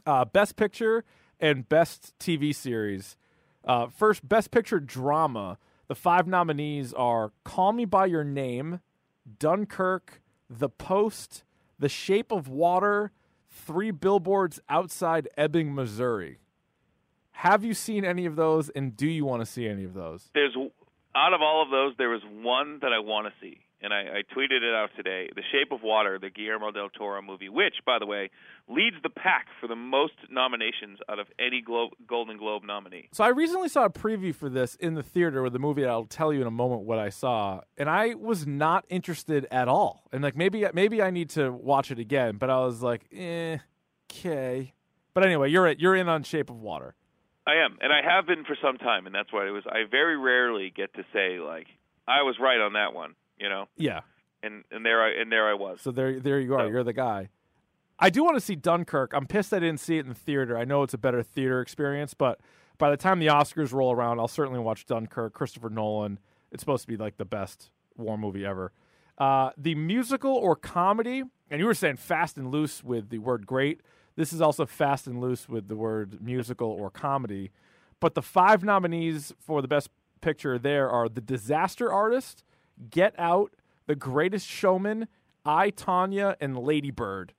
uh, 0.05 0.25
Best 0.25 0.55
Picture 0.55 1.03
and 1.39 1.67
Best 1.67 2.13
TV 2.19 2.53
Series. 2.53 3.17
Uh, 3.65 3.87
first, 3.87 4.27
Best 4.27 4.51
Picture 4.51 4.79
Drama. 4.79 5.57
The 5.87 5.95
five 5.95 6.27
nominees 6.27 6.93
are 6.93 7.31
Call 7.45 7.71
Me 7.71 7.85
by 7.85 8.07
Your 8.07 8.25
Name, 8.25 8.81
Dunkirk, 9.39 10.21
The 10.49 10.67
Post, 10.67 11.45
The 11.79 11.87
Shape 11.87 12.31
of 12.31 12.49
Water, 12.49 13.11
Three 13.49 13.91
Billboards 13.91 14.59
Outside 14.67 15.29
Ebbing, 15.37 15.73
Missouri. 15.73 16.39
Have 17.31 17.63
you 17.63 17.73
seen 17.73 18.03
any 18.03 18.25
of 18.25 18.35
those, 18.35 18.67
and 18.69 18.97
do 18.97 19.07
you 19.07 19.23
want 19.23 19.41
to 19.41 19.45
see 19.45 19.65
any 19.65 19.85
of 19.85 19.93
those? 19.93 20.29
There's 20.33 20.57
out 21.15 21.33
of 21.33 21.41
all 21.41 21.63
of 21.63 21.71
those, 21.71 21.93
there 21.97 22.09
was 22.09 22.21
one 22.31 22.79
that 22.81 22.91
I 22.91 22.99
want 22.99 23.27
to 23.27 23.33
see, 23.39 23.59
and 23.81 23.93
I, 23.93 23.99
I 23.99 24.33
tweeted 24.35 24.63
it 24.63 24.73
out 24.73 24.89
today. 24.95 25.29
The 25.35 25.43
Shape 25.51 25.71
of 25.71 25.81
Water, 25.83 26.17
the 26.19 26.29
Guillermo 26.29 26.71
del 26.71 26.89
Toro 26.89 27.21
movie, 27.21 27.49
which, 27.49 27.75
by 27.85 27.99
the 27.99 28.05
way, 28.05 28.29
leads 28.67 28.95
the 29.03 29.09
pack 29.09 29.47
for 29.61 29.67
the 29.67 29.75
most 29.75 30.13
nominations 30.29 30.99
out 31.09 31.19
of 31.19 31.27
any 31.39 31.61
Glo- 31.61 31.91
Golden 32.07 32.37
Globe 32.37 32.63
nominee. 32.65 33.09
So 33.13 33.23
I 33.23 33.29
recently 33.29 33.69
saw 33.69 33.85
a 33.85 33.89
preview 33.89 34.33
for 34.33 34.49
this 34.49 34.75
in 34.75 34.95
the 34.95 35.03
theater 35.03 35.41
with 35.43 35.53
the 35.53 35.59
movie. 35.59 35.85
I'll 35.85 36.05
tell 36.05 36.33
you 36.33 36.41
in 36.41 36.47
a 36.47 36.51
moment 36.51 36.81
what 36.81 36.99
I 36.99 37.09
saw, 37.09 37.61
and 37.77 37.89
I 37.89 38.15
was 38.15 38.47
not 38.47 38.85
interested 38.89 39.47
at 39.51 39.67
all. 39.67 40.07
And 40.11 40.23
like 40.23 40.35
maybe 40.35 40.65
maybe 40.73 41.01
I 41.01 41.11
need 41.11 41.29
to 41.31 41.51
watch 41.51 41.91
it 41.91 41.99
again, 41.99 42.37
but 42.37 42.49
I 42.49 42.59
was 42.59 42.81
like, 42.81 43.05
eh, 43.15 43.57
okay. 44.09 44.73
But 45.13 45.25
anyway, 45.25 45.49
you're 45.49 45.71
you're 45.71 45.95
in 45.95 46.09
on 46.09 46.23
Shape 46.23 46.49
of 46.49 46.57
Water. 46.59 46.95
I 47.45 47.63
am, 47.63 47.77
and 47.79 47.93
I 47.93 48.01
have 48.03 48.27
been 48.27 48.43
for 48.43 48.57
some 48.61 48.77
time, 48.77 49.05
and 49.05 49.15
that's 49.15 49.31
why 49.31 49.47
it 49.47 49.51
was. 49.51 49.63
I 49.65 49.83
very 49.89 50.17
rarely 50.17 50.71
get 50.75 50.93
to 50.95 51.03
say 51.13 51.39
like 51.39 51.67
I 52.07 52.23
was 52.23 52.35
right 52.39 52.59
on 52.59 52.73
that 52.73 52.93
one, 52.93 53.15
you 53.39 53.49
know, 53.49 53.67
Yeah. 53.77 54.01
and 54.43 54.63
and 54.71 54.85
there 54.85 55.01
I 55.03 55.09
and 55.11 55.31
there 55.31 55.47
I 55.47 55.53
was. 55.53 55.81
So 55.81 55.91
there 55.91 56.19
there 56.19 56.39
you 56.39 56.53
are. 56.55 56.61
So- 56.61 56.67
You're 56.67 56.83
the 56.83 56.93
guy. 56.93 57.29
I 57.99 58.09
do 58.11 58.23
want 58.23 58.35
to 58.37 58.41
see 58.41 58.55
Dunkirk. 58.55 59.11
I'm 59.13 59.25
pissed 59.25 59.51
I 59.53 59.59
didn't 59.59 59.79
see 59.79 59.97
it 59.97 60.01
in 60.01 60.09
the 60.09 60.13
theater. 60.15 60.55
I 60.57 60.65
know 60.65 60.83
it's 60.83 60.93
a 60.93 60.99
better 60.99 61.23
theater 61.23 61.61
experience, 61.61 62.13
but 62.13 62.39
by 62.77 62.91
the 62.91 62.97
time 62.97 63.17
the 63.17 63.25
Oscars 63.27 63.73
roll 63.73 63.91
around, 63.91 64.19
I'll 64.19 64.27
certainly 64.27 64.59
watch 64.59 64.85
Dunkirk. 64.85 65.33
Christopher 65.33 65.69
Nolan. 65.71 66.19
It's 66.51 66.61
supposed 66.61 66.83
to 66.83 66.87
be 66.87 66.95
like 66.95 67.17
the 67.17 67.25
best 67.25 67.71
war 67.97 68.15
movie 68.17 68.45
ever. 68.45 68.71
Uh, 69.17 69.49
the 69.57 69.73
musical 69.73 70.31
or 70.35 70.55
comedy, 70.55 71.23
and 71.49 71.59
you 71.59 71.65
were 71.65 71.73
saying 71.73 71.97
fast 71.97 72.37
and 72.37 72.51
loose 72.51 72.83
with 72.83 73.09
the 73.09 73.17
word 73.17 73.47
great. 73.47 73.81
This 74.15 74.31
is 74.31 74.41
also 74.41 74.67
fast 74.67 75.07
and 75.07 75.19
loose 75.19 75.49
with 75.49 75.67
the 75.67 75.75
word 75.75 76.21
musical 76.21 76.69
or 76.69 76.91
comedy. 76.91 77.49
But 77.99 78.13
the 78.13 78.21
five 78.21 78.63
nominees 78.63 79.33
for 79.39 79.63
the 79.63 79.67
best 79.67 79.89
picture 80.21 80.59
there 80.59 80.87
are 80.87 81.09
The 81.09 81.19
Disaster 81.21 81.91
Artist, 81.91 82.43
Get 82.89 83.13
Out, 83.17 83.53
The 83.85 83.95
Greatest 83.95 84.47
Showman, 84.47 85.07
I, 85.45 85.71
Tonya, 85.71 86.35
and 86.41 86.57
Lady 86.57 86.91
Bird. 86.91 87.33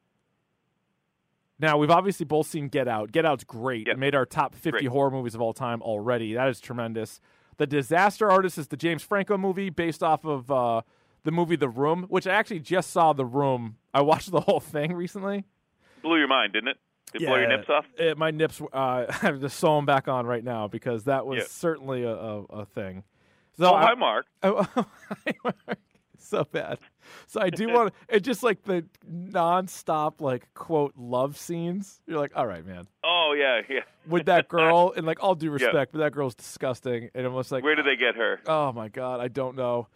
Now, 1.60 1.76
we've 1.76 1.90
obviously 1.90 2.24
both 2.24 2.46
seen 2.46 2.68
Get 2.68 2.86
Out. 2.86 3.10
Get 3.10 3.24
Out's 3.26 3.44
great. 3.44 3.86
Yep. 3.88 3.96
It 3.96 3.98
made 3.98 4.14
our 4.14 4.24
top 4.24 4.54
50 4.54 4.70
Great. 4.70 4.84
horror 4.86 5.10
movies 5.10 5.34
of 5.34 5.40
all 5.40 5.52
time 5.52 5.82
already. 5.82 6.34
That 6.34 6.48
is 6.48 6.60
tremendous. 6.60 7.20
The 7.56 7.66
Disaster 7.66 8.30
Artist 8.30 8.58
is 8.58 8.68
the 8.68 8.76
James 8.76 9.02
Franco 9.02 9.36
movie 9.36 9.68
based 9.70 10.02
off 10.02 10.24
of 10.24 10.48
uh, 10.50 10.82
the 11.24 11.32
movie 11.32 11.56
The 11.56 11.68
Room, 11.68 12.06
which 12.08 12.28
I 12.28 12.34
actually 12.34 12.60
just 12.60 12.90
saw 12.90 13.12
The 13.12 13.24
Room. 13.26 13.76
I 13.92 14.02
watched 14.02 14.30
the 14.30 14.40
whole 14.40 14.60
thing 14.60 14.92
recently. 14.92 15.44
Blew 16.02 16.18
your 16.18 16.28
mind, 16.28 16.52
didn't 16.52 16.68
it? 16.68 16.76
Did 17.12 17.22
it 17.22 17.26
blow 17.26 17.36
your 17.36 17.48
nips 17.48 17.68
off? 17.68 17.86
It, 17.98 18.16
my 18.16 18.30
nips. 18.30 18.60
Uh, 18.60 18.66
I 19.08 19.12
have 19.22 19.40
to 19.40 19.48
sew 19.48 19.74
them 19.76 19.86
back 19.86 20.06
on 20.06 20.26
right 20.26 20.44
now 20.44 20.68
because 20.68 21.04
that 21.04 21.26
was 21.26 21.38
Yeah. 21.38 21.44
certainly 21.48 22.04
a, 22.04 22.12
a, 22.14 22.42
a 22.44 22.64
thing. 22.66 23.02
So 23.58 23.66
oh, 23.66 23.74
I- 23.74 23.82
hi, 23.86 23.94
Mark. 23.94 24.26
Oh, 24.42 24.66
so 26.18 26.44
bad. 26.44 26.78
So 27.26 27.40
I 27.40 27.50
do 27.50 27.68
want 27.72 27.92
it. 28.08 28.20
just 28.20 28.42
like 28.42 28.62
the 28.62 28.84
nonstop 29.10 30.20
like 30.20 30.52
quote 30.54 30.94
love 30.96 31.36
scenes. 31.38 32.00
You're 32.06 32.18
like, 32.18 32.32
all 32.36 32.46
right, 32.46 32.64
man. 32.66 32.86
Oh, 33.04 33.34
yeah, 33.36 33.62
yeah. 33.68 33.80
With 34.06 34.26
that 34.26 34.48
girl, 34.48 34.92
and 34.96 35.06
like 35.06 35.22
all 35.22 35.34
due 35.34 35.50
respect, 35.58 35.92
but 35.92 35.98
that 35.98 36.12
girl's 36.12 36.34
disgusting. 36.34 37.10
And 37.14 37.24
it 37.26 37.32
was 37.32 37.50
like, 37.50 37.64
Where 37.64 37.74
did 37.74 37.86
they 37.86 37.96
get 37.96 38.16
her? 38.16 38.40
oh 38.46 38.72
my 38.72 38.88
god, 38.88 39.20
I 39.20 39.28
don't 39.28 39.56
know. 39.56 39.88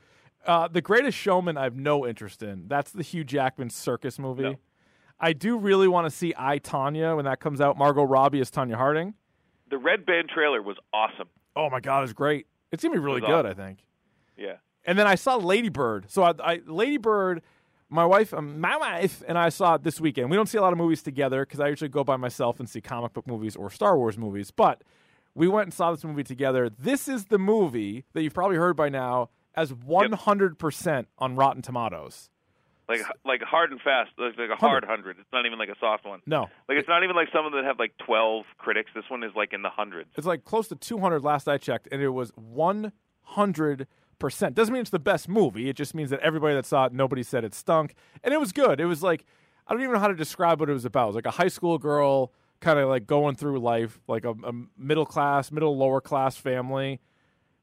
Uh, 0.44 0.66
the 0.66 0.80
Greatest 0.80 1.16
Showman, 1.16 1.56
I 1.56 1.62
have 1.64 1.76
no 1.76 2.04
interest 2.04 2.42
in. 2.42 2.66
That's 2.66 2.90
the 2.90 3.04
Hugh 3.04 3.22
Jackman 3.22 3.70
circus 3.70 4.18
movie. 4.18 4.42
No. 4.42 4.56
I 5.20 5.34
do 5.34 5.56
really 5.56 5.86
want 5.86 6.06
to 6.06 6.10
see 6.10 6.34
I 6.36 6.58
Tonya 6.58 7.14
when 7.14 7.26
that 7.26 7.38
comes 7.38 7.60
out. 7.60 7.78
Margot 7.78 8.02
Robbie 8.02 8.40
is 8.40 8.50
Tonya 8.50 8.74
Harding. 8.74 9.14
The 9.70 9.78
Red 9.78 10.04
Band 10.04 10.28
trailer 10.28 10.60
was 10.60 10.76
awesome. 10.92 11.28
Oh 11.54 11.70
my 11.70 11.78
god, 11.78 12.02
it's 12.02 12.12
great. 12.12 12.46
It's 12.72 12.82
gonna 12.82 12.94
be 12.94 13.00
really 13.00 13.20
good, 13.20 13.30
awesome. 13.30 13.46
I 13.46 13.54
think. 13.54 13.78
Yeah. 14.36 14.56
And 14.84 14.98
then 14.98 15.06
I 15.06 15.14
saw 15.14 15.36
Lady 15.36 15.68
Bird. 15.68 16.10
So 16.10 16.22
I, 16.22 16.32
I 16.42 16.60
Lady 16.66 16.96
Bird, 16.96 17.42
my 17.88 18.04
wife, 18.04 18.34
um, 18.34 18.60
my 18.60 18.76
wife, 18.76 19.22
and 19.28 19.38
I 19.38 19.50
saw 19.50 19.74
it 19.74 19.84
this 19.84 20.00
weekend. 20.00 20.30
We 20.30 20.36
don't 20.36 20.48
see 20.48 20.58
a 20.58 20.62
lot 20.62 20.72
of 20.72 20.78
movies 20.78 21.02
together 21.02 21.44
because 21.44 21.60
I 21.60 21.68
usually 21.68 21.90
go 21.90 22.02
by 22.02 22.16
myself 22.16 22.58
and 22.58 22.68
see 22.68 22.80
comic 22.80 23.12
book 23.12 23.26
movies 23.26 23.54
or 23.54 23.70
Star 23.70 23.96
Wars 23.96 24.18
movies. 24.18 24.50
But 24.50 24.82
we 25.34 25.46
went 25.46 25.66
and 25.66 25.74
saw 25.74 25.92
this 25.92 26.04
movie 26.04 26.24
together. 26.24 26.68
This 26.70 27.08
is 27.08 27.26
the 27.26 27.38
movie 27.38 28.04
that 28.12 28.22
you've 28.22 28.34
probably 28.34 28.56
heard 28.56 28.76
by 28.76 28.88
now 28.88 29.30
as 29.54 29.72
100% 29.72 31.06
on 31.18 31.36
Rotten 31.36 31.62
Tomatoes. 31.62 32.30
Like 32.88 33.00
like 33.24 33.42
hard 33.42 33.70
and 33.70 33.80
fast, 33.80 34.10
like, 34.18 34.36
like 34.36 34.50
a 34.50 34.56
hard 34.56 34.84
hundred. 34.84 35.16
It's 35.18 35.32
not 35.32 35.46
even 35.46 35.58
like 35.58 35.68
a 35.68 35.78
soft 35.78 36.04
one. 36.04 36.20
No, 36.26 36.42
Like 36.68 36.78
it's 36.78 36.88
not 36.88 37.04
even 37.04 37.14
like 37.14 37.28
some 37.32 37.46
of 37.46 37.52
them 37.52 37.62
that 37.62 37.68
have 37.68 37.78
like 37.78 37.92
twelve 38.04 38.44
critics. 38.58 38.90
This 38.94 39.04
one 39.08 39.22
is 39.22 39.30
like 39.36 39.52
in 39.52 39.62
the 39.62 39.70
hundreds. 39.70 40.10
it's 40.16 40.26
like 40.26 40.44
close 40.44 40.68
to 40.68 40.74
200 40.76 41.22
last 41.22 41.48
I 41.48 41.58
checked, 41.58 41.88
and 41.92 42.02
it 42.02 42.08
was 42.10 42.32
100%. 42.32 43.86
Doesn't 44.54 44.72
mean 44.72 44.80
it's 44.80 44.90
the 44.90 44.98
best 44.98 45.28
movie. 45.28 45.68
It 45.68 45.76
just 45.76 45.94
means 45.94 46.10
that 46.10 46.20
everybody 46.20 46.54
that 46.54 46.66
saw 46.66 46.86
it, 46.86 46.92
nobody 46.92 47.22
said 47.22 47.44
it 47.44 47.54
stunk. 47.54 47.94
And 48.22 48.32
it 48.34 48.40
was 48.40 48.52
good. 48.52 48.80
It 48.80 48.86
was 48.86 49.02
like, 49.02 49.24
I 49.66 49.72
don't 49.74 49.82
even 49.82 49.94
know 49.94 50.00
how 50.00 50.08
to 50.08 50.14
describe 50.14 50.60
what 50.60 50.68
it 50.68 50.72
was 50.72 50.84
about. 50.84 51.04
It 51.04 51.06
was 51.08 51.14
like 51.16 51.26
a 51.26 51.30
high 51.32 51.48
school 51.48 51.78
girl 51.78 52.32
kind 52.60 52.78
of 52.78 52.88
like 52.88 53.06
going 53.06 53.34
through 53.36 53.58
life, 53.58 54.00
like 54.06 54.24
a, 54.24 54.30
a 54.30 54.52
middle 54.76 55.06
class, 55.06 55.50
middle 55.50 55.76
lower 55.76 56.00
class 56.00 56.36
family. 56.36 57.00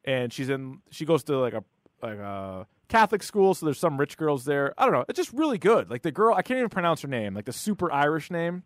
And 0.06 0.32
she's 0.34 0.50
in, 0.50 0.80
she 0.92 1.06
goes 1.06 1.24
to 1.26 1.38
like 1.38 1.54
a, 1.54 1.64
like 2.02 2.18
a 2.18 2.68
Catholic 2.90 3.24
school. 3.24 3.54
So 3.54 3.66
there's 3.66 3.80
some 3.80 3.98
rich 3.98 4.18
girls 4.18 4.44
there. 4.46 4.74
I 4.78 4.84
don't 4.84 4.94
know. 4.94 5.06
It's 5.08 5.18
just 5.18 5.32
really 5.32 5.58
good. 5.58 5.90
Like 5.90 6.02
the 6.02 6.12
girl, 6.12 6.36
I 6.36 6.42
can't 6.42 6.58
even 6.58 6.70
pronounce 6.70 7.02
her 7.04 7.08
name, 7.08 7.34
like 7.34 7.46
the 7.46 7.54
super 7.54 7.92
Irish 7.92 8.30
name. 8.30 8.64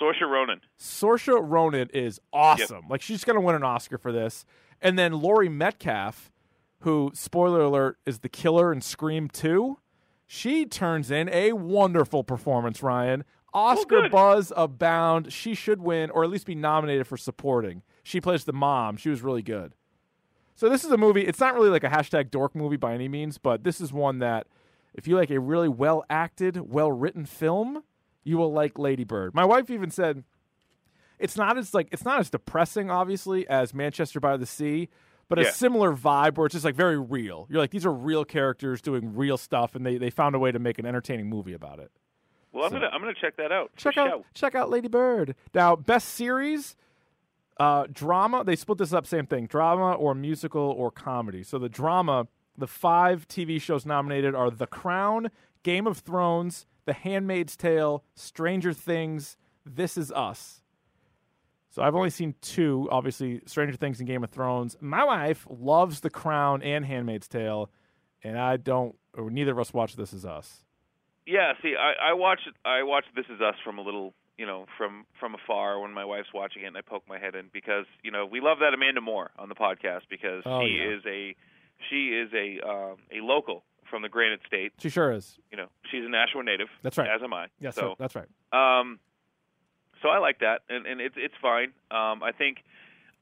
Saoirse 0.00 0.22
Ronan. 0.22 0.60
Saoirse 0.78 1.38
Ronan 1.42 1.90
is 1.92 2.20
awesome. 2.32 2.86
Like 2.88 3.02
she's 3.02 3.22
going 3.22 3.36
to 3.36 3.40
win 3.40 3.54
an 3.54 3.62
Oscar 3.62 3.98
for 3.98 4.10
this. 4.10 4.44
And 4.80 4.98
then 4.98 5.12
Laurie 5.20 5.50
Metcalf, 5.50 6.32
who 6.80 7.12
spoiler 7.14 7.60
alert 7.60 7.98
is 8.06 8.20
the 8.20 8.30
killer 8.30 8.72
in 8.72 8.80
Scream 8.80 9.28
2, 9.28 9.78
she 10.26 10.64
turns 10.64 11.10
in 11.10 11.28
a 11.28 11.52
wonderful 11.52 12.24
performance, 12.24 12.82
Ryan. 12.82 13.24
Oh, 13.52 13.58
Oscar 13.60 14.02
good. 14.02 14.12
buzz 14.12 14.52
abound. 14.56 15.32
She 15.32 15.54
should 15.54 15.82
win 15.82 16.08
or 16.10 16.24
at 16.24 16.30
least 16.30 16.46
be 16.46 16.54
nominated 16.54 17.06
for 17.06 17.16
supporting. 17.16 17.82
She 18.02 18.20
plays 18.20 18.44
the 18.44 18.52
mom. 18.52 18.96
She 18.96 19.10
was 19.10 19.22
really 19.22 19.42
good. 19.42 19.74
So 20.60 20.68
this 20.68 20.84
is 20.84 20.90
a 20.90 20.98
movie. 20.98 21.22
It's 21.26 21.40
not 21.40 21.54
really 21.54 21.70
like 21.70 21.84
a 21.84 21.88
hashtag 21.88 22.30
dork 22.30 22.54
movie 22.54 22.76
by 22.76 22.92
any 22.92 23.08
means, 23.08 23.38
but 23.38 23.64
this 23.64 23.80
is 23.80 23.94
one 23.94 24.18
that 24.18 24.46
if 24.92 25.08
you 25.08 25.16
like 25.16 25.30
a 25.30 25.40
really 25.40 25.70
well 25.70 26.04
acted, 26.10 26.70
well 26.70 26.92
written 26.92 27.24
film, 27.24 27.82
you 28.24 28.36
will 28.36 28.52
like 28.52 28.78
Lady 28.78 29.04
Bird. 29.04 29.34
My 29.34 29.46
wife 29.46 29.70
even 29.70 29.90
said 29.90 30.22
it's 31.18 31.34
not 31.34 31.56
as 31.56 31.72
like 31.72 31.88
it's 31.92 32.04
not 32.04 32.20
as 32.20 32.28
depressing, 32.28 32.90
obviously, 32.90 33.48
as 33.48 33.72
Manchester 33.72 34.20
by 34.20 34.36
the 34.36 34.44
Sea, 34.44 34.90
but 35.30 35.38
a 35.38 35.44
Yeah. 35.44 35.50
similar 35.50 35.94
vibe 35.96 36.36
where 36.36 36.44
it's 36.44 36.52
just 36.52 36.66
like 36.66 36.74
very 36.74 36.98
real. 37.00 37.46
You're 37.48 37.60
like 37.62 37.70
these 37.70 37.86
are 37.86 37.92
real 37.94 38.26
characters 38.26 38.82
doing 38.82 39.16
real 39.16 39.38
stuff, 39.38 39.74
and 39.74 39.86
they 39.86 39.96
they 39.96 40.10
found 40.10 40.34
a 40.34 40.38
way 40.38 40.52
to 40.52 40.58
make 40.58 40.78
an 40.78 40.84
entertaining 40.84 41.30
movie 41.30 41.54
about 41.54 41.78
it. 41.78 41.90
Well, 42.52 42.66
I'm 42.66 42.72
gonna 42.72 42.90
I'm 42.92 43.00
gonna 43.00 43.14
check 43.18 43.36
that 43.38 43.50
out. 43.50 43.70
Check 43.78 43.96
out 43.96 44.10
show. 44.10 44.24
check 44.34 44.54
out 44.54 44.68
Lady 44.68 44.88
Bird. 44.88 45.36
Now, 45.54 45.74
best 45.74 46.08
series, 46.10 46.76
uh, 47.60 47.86
drama. 47.92 48.42
They 48.42 48.56
split 48.56 48.78
this 48.78 48.92
up, 48.92 49.06
same 49.06 49.26
thing: 49.26 49.46
drama 49.46 49.92
or 49.92 50.14
musical 50.14 50.62
or 50.62 50.90
comedy. 50.90 51.42
So 51.42 51.58
the 51.58 51.68
drama, 51.68 52.26
the 52.56 52.66
five 52.66 53.28
TV 53.28 53.60
shows 53.60 53.86
nominated 53.86 54.34
are 54.34 54.50
The 54.50 54.66
Crown, 54.66 55.30
Game 55.62 55.86
of 55.86 55.98
Thrones, 55.98 56.66
The 56.86 56.94
Handmaid's 56.94 57.56
Tale, 57.56 58.02
Stranger 58.14 58.72
Things, 58.72 59.36
This 59.64 59.96
Is 59.96 60.10
Us. 60.10 60.62
So 61.68 61.82
I've 61.82 61.94
only 61.94 62.10
seen 62.10 62.34
two, 62.40 62.88
obviously 62.90 63.42
Stranger 63.46 63.76
Things 63.76 64.00
and 64.00 64.08
Game 64.08 64.24
of 64.24 64.30
Thrones. 64.30 64.76
My 64.80 65.04
wife 65.04 65.46
loves 65.48 66.00
The 66.00 66.10
Crown 66.10 66.62
and 66.62 66.84
Handmaid's 66.84 67.28
Tale, 67.28 67.70
and 68.24 68.38
I 68.38 68.56
don't. 68.56 68.96
Or 69.14 69.30
neither 69.30 69.52
of 69.52 69.58
us 69.58 69.74
watch 69.74 69.96
This 69.96 70.12
Is 70.12 70.24
Us. 70.24 70.64
Yeah, 71.26 71.52
see, 71.62 71.74
I, 71.78 72.10
I 72.10 72.12
watched 72.14 72.48
I 72.64 72.82
watched 72.84 73.14
This 73.14 73.26
Is 73.26 73.40
Us 73.40 73.54
from 73.62 73.78
a 73.78 73.82
little, 73.82 74.14
you 74.40 74.46
know, 74.46 74.64
from 74.78 75.04
from 75.20 75.34
afar 75.34 75.78
when 75.80 75.92
my 75.92 76.04
wife's 76.04 76.32
watching 76.32 76.62
it, 76.62 76.66
and 76.72 76.76
I 76.76 76.80
poke 76.80 77.04
my 77.08 77.18
head 77.18 77.34
in 77.34 77.50
because 77.52 77.84
you 78.02 78.10
know 78.10 78.24
we 78.24 78.40
love 78.40 78.58
that 78.60 78.72
Amanda 78.72 79.00
Moore 79.02 79.30
on 79.38 79.48
the 79.50 79.54
podcast 79.54 80.02
because 80.08 80.42
Oh, 80.46 80.60
she 80.62 80.78
yeah. 80.78 80.94
is 80.96 81.02
a 81.06 81.36
she 81.90 82.00
is 82.08 82.30
a 82.32 82.46
um, 82.66 82.96
a 83.12 83.20
local 83.20 83.62
from 83.90 84.00
the 84.02 84.08
Granite 84.08 84.40
State. 84.46 84.72
She 84.78 84.88
sure 84.88 85.12
is. 85.12 85.36
You 85.50 85.56
know, 85.58 85.66
she's 85.90 86.04
a 86.04 86.08
Nashua 86.08 86.42
native. 86.44 86.68
That's 86.82 86.96
right. 86.96 87.10
As 87.14 87.22
am 87.22 87.34
I. 87.34 87.46
Yes, 87.60 87.74
so 87.74 87.80
sir. 87.80 87.94
That's 87.98 88.14
right. 88.14 88.28
Um, 88.52 88.98
so 90.02 90.08
I 90.08 90.18
like 90.18 90.38
that, 90.40 90.62
and, 90.70 90.86
and 90.86 91.00
it's 91.00 91.16
it's 91.18 91.34
fine. 91.42 91.72
Um, 91.90 92.22
I 92.22 92.32
think 92.32 92.58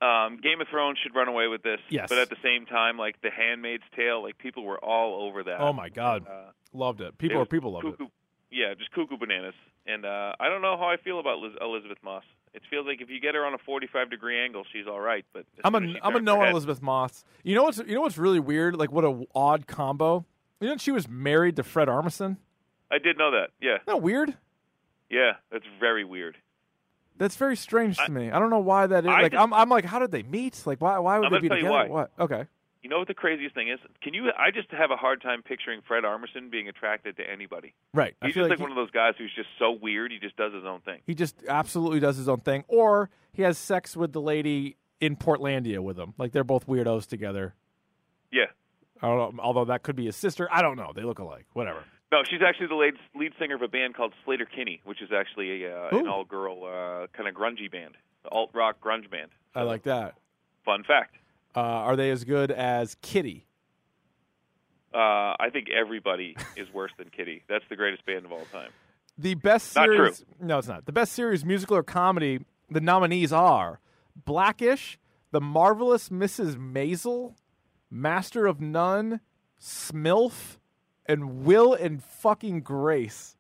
um, 0.00 0.38
Game 0.40 0.60
of 0.60 0.68
Thrones 0.68 0.98
should 1.02 1.14
run 1.16 1.26
away 1.26 1.48
with 1.48 1.62
this. 1.64 1.80
Yes. 1.88 2.06
But 2.08 2.18
at 2.18 2.30
the 2.30 2.37
same 2.44 2.66
time, 2.66 2.96
like 2.96 3.20
The 3.22 3.30
Handmaid's 3.30 3.82
Tale, 3.96 4.22
like 4.22 4.38
people 4.38 4.62
were 4.64 4.78
all 4.78 5.26
over 5.26 5.42
that. 5.42 5.60
Oh 5.60 5.72
my 5.72 5.88
God, 5.88 6.25
Uh, 6.28 6.52
loved 6.72 7.00
it. 7.00 7.08
it 7.08 7.18
People, 7.18 7.38
was 7.40 7.48
people 7.48 7.72
loved 7.72 8.00
it. 8.00 8.08
Yeah, 8.50 8.75
just 8.78 8.92
cuckoo 8.92 9.18
bananas. 9.18 9.54
And 9.88 10.04
uh, 10.04 10.33
I 10.38 10.49
don't 10.49 10.61
know 10.62 10.76
how 10.76 10.85
I 10.87 10.97
feel 10.99 11.18
about 11.18 11.38
Liz- 11.38 11.57
Elisabeth 11.61 11.99
Moss. 12.04 12.25
It 12.54 12.62
feels 12.71 12.87
like 12.87 13.00
if 13.00 13.09
you 13.11 13.21
get 13.21 13.35
her 13.35 13.45
on 13.45 13.54
a 13.54 13.59
45 13.59 14.11
degree 14.11 14.38
angle, 14.38 14.64
she's 14.73 14.87
all 14.87 15.00
right. 15.00 15.25
But 15.33 15.45
I'm 15.64 15.75
a 15.75 15.78
soon 15.78 15.88
as 15.90 15.95
she 15.97 16.00
I'm 16.02 16.16
a 16.16 16.21
no 16.21 16.40
on 16.40 16.49
Elisabeth 16.49 16.83
Moss. 16.83 17.25
You 17.42 17.54
know 17.54 17.62
what's 17.64 17.78
you 17.78 17.95
know 17.95 18.00
what's 18.02 18.18
really 18.18 18.40
weird? 18.40 18.76
Like 18.76 18.92
what 18.92 19.04
a 19.04 19.25
odd 19.35 19.66
combo. 19.66 20.25
You 20.61 20.68
know 20.68 20.76
she 20.76 20.90
was 20.90 21.09
married 21.09 21.57
to 21.57 21.62
Fred 21.62 21.88
Armisen. 21.88 22.37
I 22.90 22.99
did 22.99 23.16
know 23.18 23.30
that. 23.33 23.50
Yeah, 23.61 23.75
Isn't 23.76 23.87
that 23.87 24.02
weird? 24.02 24.37
yeah, 25.11 25.33
that's 25.52 25.64
very 25.80 26.04
weird. 26.04 26.37
That's 27.16 27.37
very 27.37 27.57
strange 27.57 27.97
to 27.99 28.11
me. 28.11 28.30
I 28.30 28.38
don't 28.38 28.50
know 28.50 28.61
why 28.61 28.87
that 28.87 29.04
is. 29.04 29.11
I 29.11 29.23
like 29.23 29.33
just- 29.33 29.42
I'm 29.42 29.52
I'm 29.54 29.68
like, 29.68 29.85
how 29.85 29.99
did 29.99 30.11
they 30.11 30.23
meet? 30.23 30.62
Like 30.66 30.80
why 30.80 30.99
why 30.99 31.18
would 31.18 31.26
I'm 31.26 31.33
they 31.33 31.40
be 31.40 31.49
together? 31.49 31.88
What? 31.88 32.11
Okay. 32.18 32.47
You 32.82 32.88
know 32.88 32.99
what 32.99 33.08
the 33.08 33.14
craziest 33.14 33.54
thing 33.54 33.68
is? 33.68 33.80
Can 34.02 34.14
you? 34.14 34.30
I 34.38 34.50
just 34.52 34.70
have 34.70 34.90
a 34.90 34.97
hard 34.97 35.20
time 35.20 35.42
picturing 35.42 35.80
Fred 35.87 36.04
Armisen 36.04 36.50
being 36.50 36.68
attracted 36.68 37.16
to 37.16 37.28
anybody. 37.28 37.75
Right. 37.92 38.14
He's 38.23 38.35
just 38.35 38.42
like 38.42 38.50
like, 38.50 38.58
he, 38.58 38.62
one 38.62 38.70
of 38.70 38.76
those 38.76 38.92
guys 38.92 39.14
who's 39.18 39.32
just 39.35 39.49
so 39.58 39.73
weird. 39.73 40.12
He 40.12 40.18
just 40.18 40.37
does 40.37 40.52
his 40.52 40.64
own 40.64 40.80
thing. 40.80 41.00
he 41.04 41.14
just 41.14 41.42
absolutely 41.49 41.99
does 41.99 42.16
his 42.16 42.28
own 42.28 42.40
thing. 42.40 42.64
Or 42.68 43.11
he 43.32 43.42
has 43.42 43.58
sex 43.58 43.97
with 43.97 44.12
the 44.12 44.20
lady 44.20 44.76
in 45.00 45.16
Portlandia 45.16 45.80
with 45.80 45.99
him. 45.99 46.14
Like 46.18 46.32
they're 46.32 46.44
both 46.44 46.66
weirdos 46.66 47.06
together. 47.06 47.54
Yeah. 48.30 48.47
I 49.02 49.08
don't 49.08 49.37
know, 49.37 49.42
although 49.42 49.66
that 49.66 49.82
could 49.82 49.97
be 49.97 50.06
his 50.06 50.16
sister. 50.16 50.49
I 50.50 50.62
don't 50.62 50.76
know. 50.76 50.92
They 50.94 51.02
look 51.02 51.18
alike. 51.18 51.47
Whatever. 51.52 51.85
No, 52.11 52.23
she's 52.28 52.40
actually 52.47 52.68
the 52.68 52.75
lead, 52.75 52.94
lead 53.14 53.32
singer 53.38 53.56
of 53.56 53.62
a 53.62 53.68
band 53.68 53.94
called 53.94 54.14
Sleater-Kinney, 54.26 54.80
which 54.85 55.02
is 55.02 55.11
actually 55.12 55.64
a, 55.64 55.76
uh, 55.76 55.99
an 55.99 56.08
all-girl 56.08 56.64
uh, 56.64 57.06
kind 57.14 57.28
of 57.28 57.35
grungy 57.35 57.70
band, 57.70 57.97
alt 58.32 58.50
rock 58.54 58.80
grunge 58.80 59.11
band. 59.11 59.30
I 59.54 59.62
like 59.62 59.82
that. 59.82 60.14
Fun 60.64 60.85
fact. 60.85 61.16
Uh, 61.56 61.60
are 61.60 61.96
they 61.96 62.10
as 62.10 62.24
good 62.24 62.50
as 62.50 62.96
Kitty? 63.02 63.46
Uh, 64.92 65.34
I 65.38 65.48
think 65.52 65.68
everybody 65.70 66.36
is 66.56 66.66
worse 66.72 66.92
than 66.98 67.10
Kitty. 67.10 67.42
That's 67.48 67.64
the 67.68 67.76
greatest 67.76 68.04
band 68.06 68.24
of 68.24 68.32
all 68.32 68.46
time. 68.52 68.70
The 69.16 69.34
best 69.34 69.72
series. 69.72 70.24
No, 70.40 70.58
it's 70.58 70.68
not. 70.68 70.86
The 70.86 70.92
best 70.92 71.12
series, 71.12 71.44
musical 71.44 71.76
or 71.76 71.82
comedy. 71.82 72.40
The 72.70 72.80
nominees 72.80 73.32
are 73.32 73.80
Blackish, 74.14 74.98
The 75.32 75.40
Marvelous 75.40 76.08
Mrs. 76.10 76.56
Maisel, 76.56 77.34
Master 77.90 78.46
of 78.46 78.60
None, 78.60 79.20
Smilf, 79.60 80.58
and 81.06 81.44
Will 81.44 81.74
and 81.74 82.02
fucking 82.02 82.60
Grace. 82.60 83.36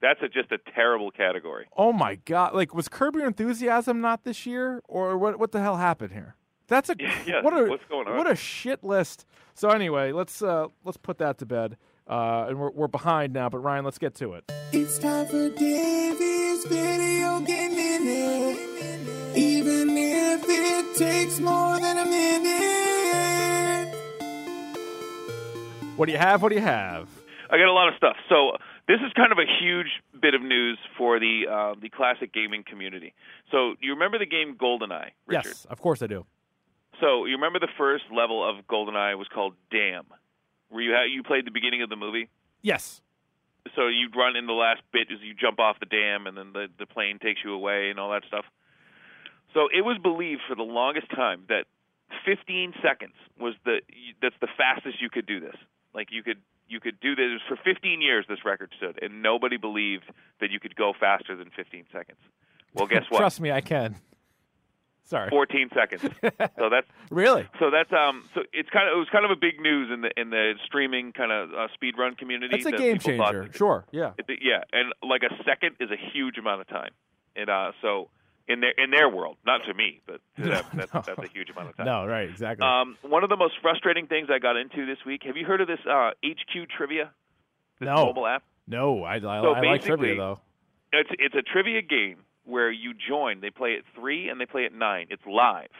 That's 0.00 0.20
a, 0.22 0.28
just 0.28 0.50
a 0.50 0.58
terrible 0.74 1.10
category. 1.10 1.66
Oh 1.76 1.92
my 1.92 2.16
god! 2.16 2.54
Like, 2.54 2.74
was 2.74 2.88
Curb 2.88 3.14
Your 3.14 3.26
Enthusiasm 3.26 4.00
not 4.00 4.24
this 4.24 4.46
year, 4.46 4.82
or 4.88 5.16
what? 5.16 5.38
What 5.38 5.52
the 5.52 5.60
hell 5.60 5.76
happened 5.76 6.12
here? 6.12 6.34
That's 6.72 6.88
a 6.88 6.96
Yeah, 6.98 7.14
yeah, 7.26 7.42
what 7.42 7.52
a 7.52 7.68
what's 7.68 7.84
going 7.90 8.08
on? 8.08 8.16
what 8.16 8.30
a 8.30 8.34
shit 8.34 8.82
list. 8.82 9.26
So 9.54 9.68
anyway, 9.68 10.10
let's 10.12 10.40
uh 10.40 10.68
let's 10.84 10.96
put 10.96 11.18
that 11.18 11.36
to 11.38 11.46
bed. 11.46 11.76
Uh, 12.08 12.46
and 12.48 12.58
we're 12.58 12.70
we're 12.70 12.88
behind 12.88 13.34
now, 13.34 13.50
but 13.50 13.58
Ryan, 13.58 13.84
let's 13.84 13.98
get 13.98 14.14
to 14.16 14.32
it. 14.32 14.50
It's 14.72 14.98
time 14.98 15.26
for 15.26 15.50
Davey's 15.50 16.64
video 16.64 17.40
game 17.40 17.74
minute. 17.74 19.36
Even 19.36 19.96
if 19.98 20.44
it 20.48 20.96
takes 20.96 21.40
more 21.40 21.78
than 21.78 21.98
a 21.98 22.06
minute. 22.06 23.94
What 25.96 26.06
do 26.06 26.12
you 26.12 26.18
have? 26.18 26.42
What 26.42 26.48
do 26.48 26.54
you 26.54 26.62
have? 26.62 27.06
I 27.50 27.58
got 27.58 27.68
a 27.68 27.72
lot 27.72 27.88
of 27.88 27.94
stuff. 27.96 28.16
So 28.30 28.56
This 28.88 29.00
is 29.06 29.12
kind 29.14 29.30
of 29.30 29.36
a 29.36 29.44
huge 29.60 30.00
bit 30.22 30.32
of 30.32 30.40
news 30.40 30.78
for 30.96 31.20
the 31.20 31.42
uh, 31.50 31.74
the 31.78 31.90
classic 31.90 32.32
gaming 32.32 32.64
community. 32.66 33.12
So 33.50 33.74
you 33.82 33.92
remember 33.92 34.18
the 34.18 34.24
game 34.24 34.56
GoldenEye, 34.56 35.10
Richard? 35.26 35.48
Yes, 35.48 35.66
of 35.68 35.78
course 35.78 36.00
I 36.00 36.06
do. 36.06 36.24
So 37.00 37.24
you 37.24 37.34
remember 37.34 37.58
the 37.58 37.72
first 37.76 38.04
level 38.14 38.48
of 38.48 38.66
GoldenEye 38.66 39.16
was 39.18 39.28
called 39.32 39.54
Dam, 39.70 40.04
where 40.68 40.82
you 40.82 40.92
ha- 40.92 41.08
you 41.10 41.22
played 41.22 41.46
the 41.46 41.50
beginning 41.50 41.82
of 41.82 41.88
the 41.88 41.96
movie. 41.96 42.28
Yes. 42.62 43.00
So 43.74 43.88
you 43.88 44.08
run 44.16 44.36
in 44.36 44.46
the 44.46 44.52
last 44.52 44.82
bit 44.92 45.08
as 45.12 45.20
you 45.22 45.34
jump 45.34 45.58
off 45.58 45.78
the 45.80 45.86
dam, 45.86 46.26
and 46.26 46.36
then 46.36 46.52
the 46.52 46.66
the 46.78 46.86
plane 46.86 47.18
takes 47.18 47.40
you 47.44 47.52
away 47.52 47.90
and 47.90 47.98
all 47.98 48.10
that 48.10 48.22
stuff. 48.26 48.44
So 49.54 49.68
it 49.72 49.82
was 49.82 49.98
believed 50.02 50.42
for 50.48 50.54
the 50.54 50.62
longest 50.62 51.10
time 51.10 51.44
that 51.48 51.66
15 52.24 52.74
seconds 52.82 53.14
was 53.38 53.54
the 53.64 53.80
that's 54.20 54.34
the 54.40 54.48
fastest 54.56 55.00
you 55.00 55.10
could 55.10 55.26
do 55.26 55.40
this. 55.40 55.56
Like 55.94 56.08
you 56.10 56.22
could 56.22 56.38
you 56.68 56.80
could 56.80 57.00
do 57.00 57.14
this 57.14 57.40
for 57.48 57.56
15 57.56 58.00
years. 58.00 58.24
This 58.28 58.44
record 58.44 58.72
stood, 58.76 58.98
and 59.02 59.22
nobody 59.22 59.56
believed 59.56 60.04
that 60.40 60.50
you 60.50 60.60
could 60.60 60.76
go 60.76 60.92
faster 60.98 61.36
than 61.36 61.50
15 61.54 61.84
seconds. 61.92 62.18
Well, 62.74 62.86
guess 62.86 63.04
what? 63.08 63.18
Trust 63.18 63.40
me, 63.40 63.50
I 63.50 63.60
can. 63.60 63.96
Sorry. 65.04 65.28
14 65.30 65.68
seconds. 65.74 66.02
so 66.58 66.68
that's 66.70 66.86
Really? 67.10 67.46
so 67.58 67.70
that's 67.70 67.92
um 67.92 68.24
so 68.34 68.42
it's 68.52 68.70
kind 68.70 68.88
of 68.88 68.94
it 68.94 68.98
was 68.98 69.08
kind 69.10 69.24
of 69.24 69.30
a 69.30 69.36
big 69.36 69.60
news 69.60 69.90
in 69.92 70.00
the 70.02 70.10
in 70.20 70.30
the 70.30 70.54
streaming 70.64 71.12
kind 71.12 71.32
of 71.32 71.50
uh, 71.52 71.66
speed 71.74 71.94
run 71.98 72.14
community. 72.14 72.54
It's 72.56 72.66
a 72.66 72.70
that 72.70 72.78
game 72.78 72.98
people 72.98 73.16
thought- 73.18 73.32
changer. 73.32 73.52
Sure. 73.52 73.84
Yeah. 73.90 74.12
it- 74.16 74.38
yeah, 74.42 74.62
and 74.72 74.92
like 75.08 75.22
a 75.22 75.34
second 75.44 75.76
is 75.80 75.90
a 75.90 75.96
huge 76.12 76.38
amount 76.38 76.60
of 76.62 76.68
time. 76.68 76.90
And 77.36 77.50
uh, 77.50 77.72
so 77.82 78.08
in 78.48 78.60
their 78.60 78.72
in 78.78 78.90
their 78.90 79.08
world, 79.08 79.36
not 79.44 79.62
to 79.66 79.74
me, 79.74 80.00
but 80.06 80.20
to 80.36 80.42
them, 80.42 80.64
that's, 80.74 80.94
No. 80.94 81.02
that's 81.06 81.18
a 81.18 81.28
huge 81.32 81.50
amount 81.50 81.70
of 81.70 81.76
time. 81.76 81.86
No, 81.86 82.06
right, 82.06 82.28
exactly. 82.28 82.66
Um, 82.66 82.96
one 83.02 83.22
of 83.24 83.28
the 83.30 83.36
most 83.36 83.54
frustrating 83.60 84.06
things 84.06 84.28
I 84.32 84.38
got 84.38 84.56
into 84.56 84.86
this 84.86 84.98
week. 85.04 85.22
Have 85.24 85.36
you 85.36 85.44
heard 85.46 85.60
of 85.60 85.68
this 85.68 85.80
uh, 85.88 86.10
HQ 86.24 86.68
Trivia? 86.76 87.10
This 87.80 87.86
No. 87.86 88.06
mobile 88.06 88.26
app. 88.26 88.42
no, 88.68 89.02
I, 89.04 89.16
I, 89.16 89.20
so 89.20 89.26
I 89.54 89.60
like 89.62 89.82
trivia 89.84 90.16
though. 90.16 90.40
It's 90.92 91.10
it's 91.18 91.34
a 91.34 91.42
trivia 91.42 91.82
game 91.82 92.18
where 92.44 92.70
you 92.70 92.92
join. 92.94 93.40
They 93.40 93.50
play 93.50 93.74
at 93.76 93.84
three 93.98 94.28
and 94.28 94.40
they 94.40 94.46
play 94.46 94.64
at 94.64 94.72
nine. 94.72 95.06
It's 95.10 95.22
live, 95.26 95.70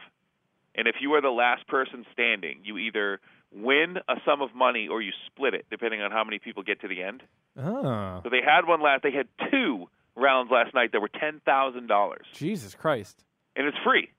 and 0.74 0.86
if 0.88 0.96
you 1.00 1.12
are 1.14 1.20
the 1.20 1.30
last 1.30 1.66
person 1.68 2.04
standing, 2.12 2.60
you 2.64 2.78
either 2.78 3.20
win 3.54 3.98
a 4.08 4.14
sum 4.24 4.40
of 4.40 4.54
money 4.54 4.88
or 4.88 5.02
you 5.02 5.12
split 5.26 5.52
it, 5.54 5.66
depending 5.70 6.00
on 6.00 6.10
how 6.10 6.24
many 6.24 6.38
people 6.38 6.62
get 6.62 6.80
to 6.80 6.88
the 6.88 7.02
end. 7.02 7.22
Oh, 7.58 8.20
So 8.24 8.30
they 8.30 8.40
had 8.44 8.66
one 8.66 8.80
last. 8.82 9.02
They 9.02 9.10
had 9.12 9.28
two 9.50 9.88
rounds 10.16 10.50
last 10.50 10.74
night 10.74 10.92
that 10.92 11.00
were 11.00 11.08
ten 11.20 11.40
thousand 11.44 11.86
dollars, 11.88 12.26
Jesus 12.32 12.74
Christ. 12.74 13.24
and 13.56 13.66
it's 13.66 13.76
free. 13.84 14.10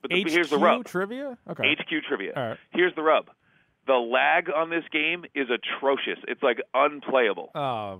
But 0.00 0.10
the, 0.10 0.22
HQ 0.22 0.30
here's 0.30 0.50
the 0.50 0.58
rub. 0.58 0.84
trivia? 0.84 1.38
Okay. 1.48 1.74
HQ 1.78 2.04
trivia. 2.08 2.32
All 2.36 2.48
right. 2.50 2.58
Here's 2.72 2.94
the 2.94 3.02
rub. 3.02 3.30
The 3.86 3.94
lag 3.94 4.48
on 4.54 4.68
this 4.70 4.84
game 4.92 5.24
is 5.34 5.48
atrocious. 5.50 6.18
It's 6.28 6.42
like 6.42 6.58
unplayable. 6.74 7.50
Uh, 7.54 7.96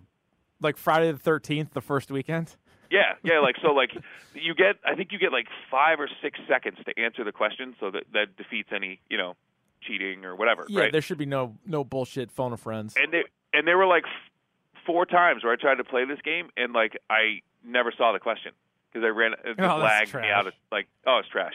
like 0.61 0.77
Friday 0.79 1.13
the 1.13 1.19
13th, 1.19 1.73
the 1.73 1.81
first 1.83 2.11
weekend? 2.11 2.57
Yeah, 2.95 3.15
yeah, 3.25 3.41
like 3.41 3.57
so 3.63 3.69
like 3.73 3.91
you 4.35 4.55
get 4.55 4.77
I 4.87 4.95
think 4.95 5.11
you 5.13 5.19
get 5.19 5.33
like 5.33 5.49
5 5.71 6.01
or 6.01 6.09
6 6.23 6.39
seconds 6.49 6.79
to 6.87 6.93
answer 7.01 7.25
the 7.25 7.33
question 7.33 7.75
so 7.81 7.91
that 7.91 8.05
that 8.13 8.37
defeats 8.37 8.71
any, 8.73 9.01
you 9.11 9.19
know, 9.19 9.35
cheating 9.83 10.25
or 10.25 10.35
whatever, 10.37 10.65
Yeah, 10.69 10.83
right? 10.83 10.93
there 10.93 11.03
should 11.03 11.19
be 11.19 11.27
no 11.27 11.57
no 11.67 11.83
bullshit 11.85 12.31
phone 12.31 12.53
of 12.53 12.61
friends. 12.61 12.95
And 12.97 13.13
they 13.13 13.25
and 13.53 13.67
there 13.67 13.77
were 13.77 13.87
like 13.97 14.05
f- 14.05 14.83
four 14.87 15.07
times 15.07 15.43
where 15.45 15.53
I 15.53 15.57
tried 15.57 15.77
to 15.77 15.85
play 15.85 16.05
this 16.05 16.21
game 16.23 16.51
and 16.57 16.73
like 16.73 16.99
I 17.11 17.41
never 17.65 17.91
saw 17.97 18.13
the 18.13 18.21
question 18.21 18.53
because 18.93 19.05
I 19.05 19.09
ran 19.09 19.33
it 19.33 19.57
just 19.57 19.61
Oh, 19.61 19.77
lagged 19.79 20.15
me 20.15 20.29
out 20.31 20.47
of 20.47 20.55
like 20.71 20.87
oh, 21.07 21.19
it's 21.19 21.29
trash. 21.29 21.55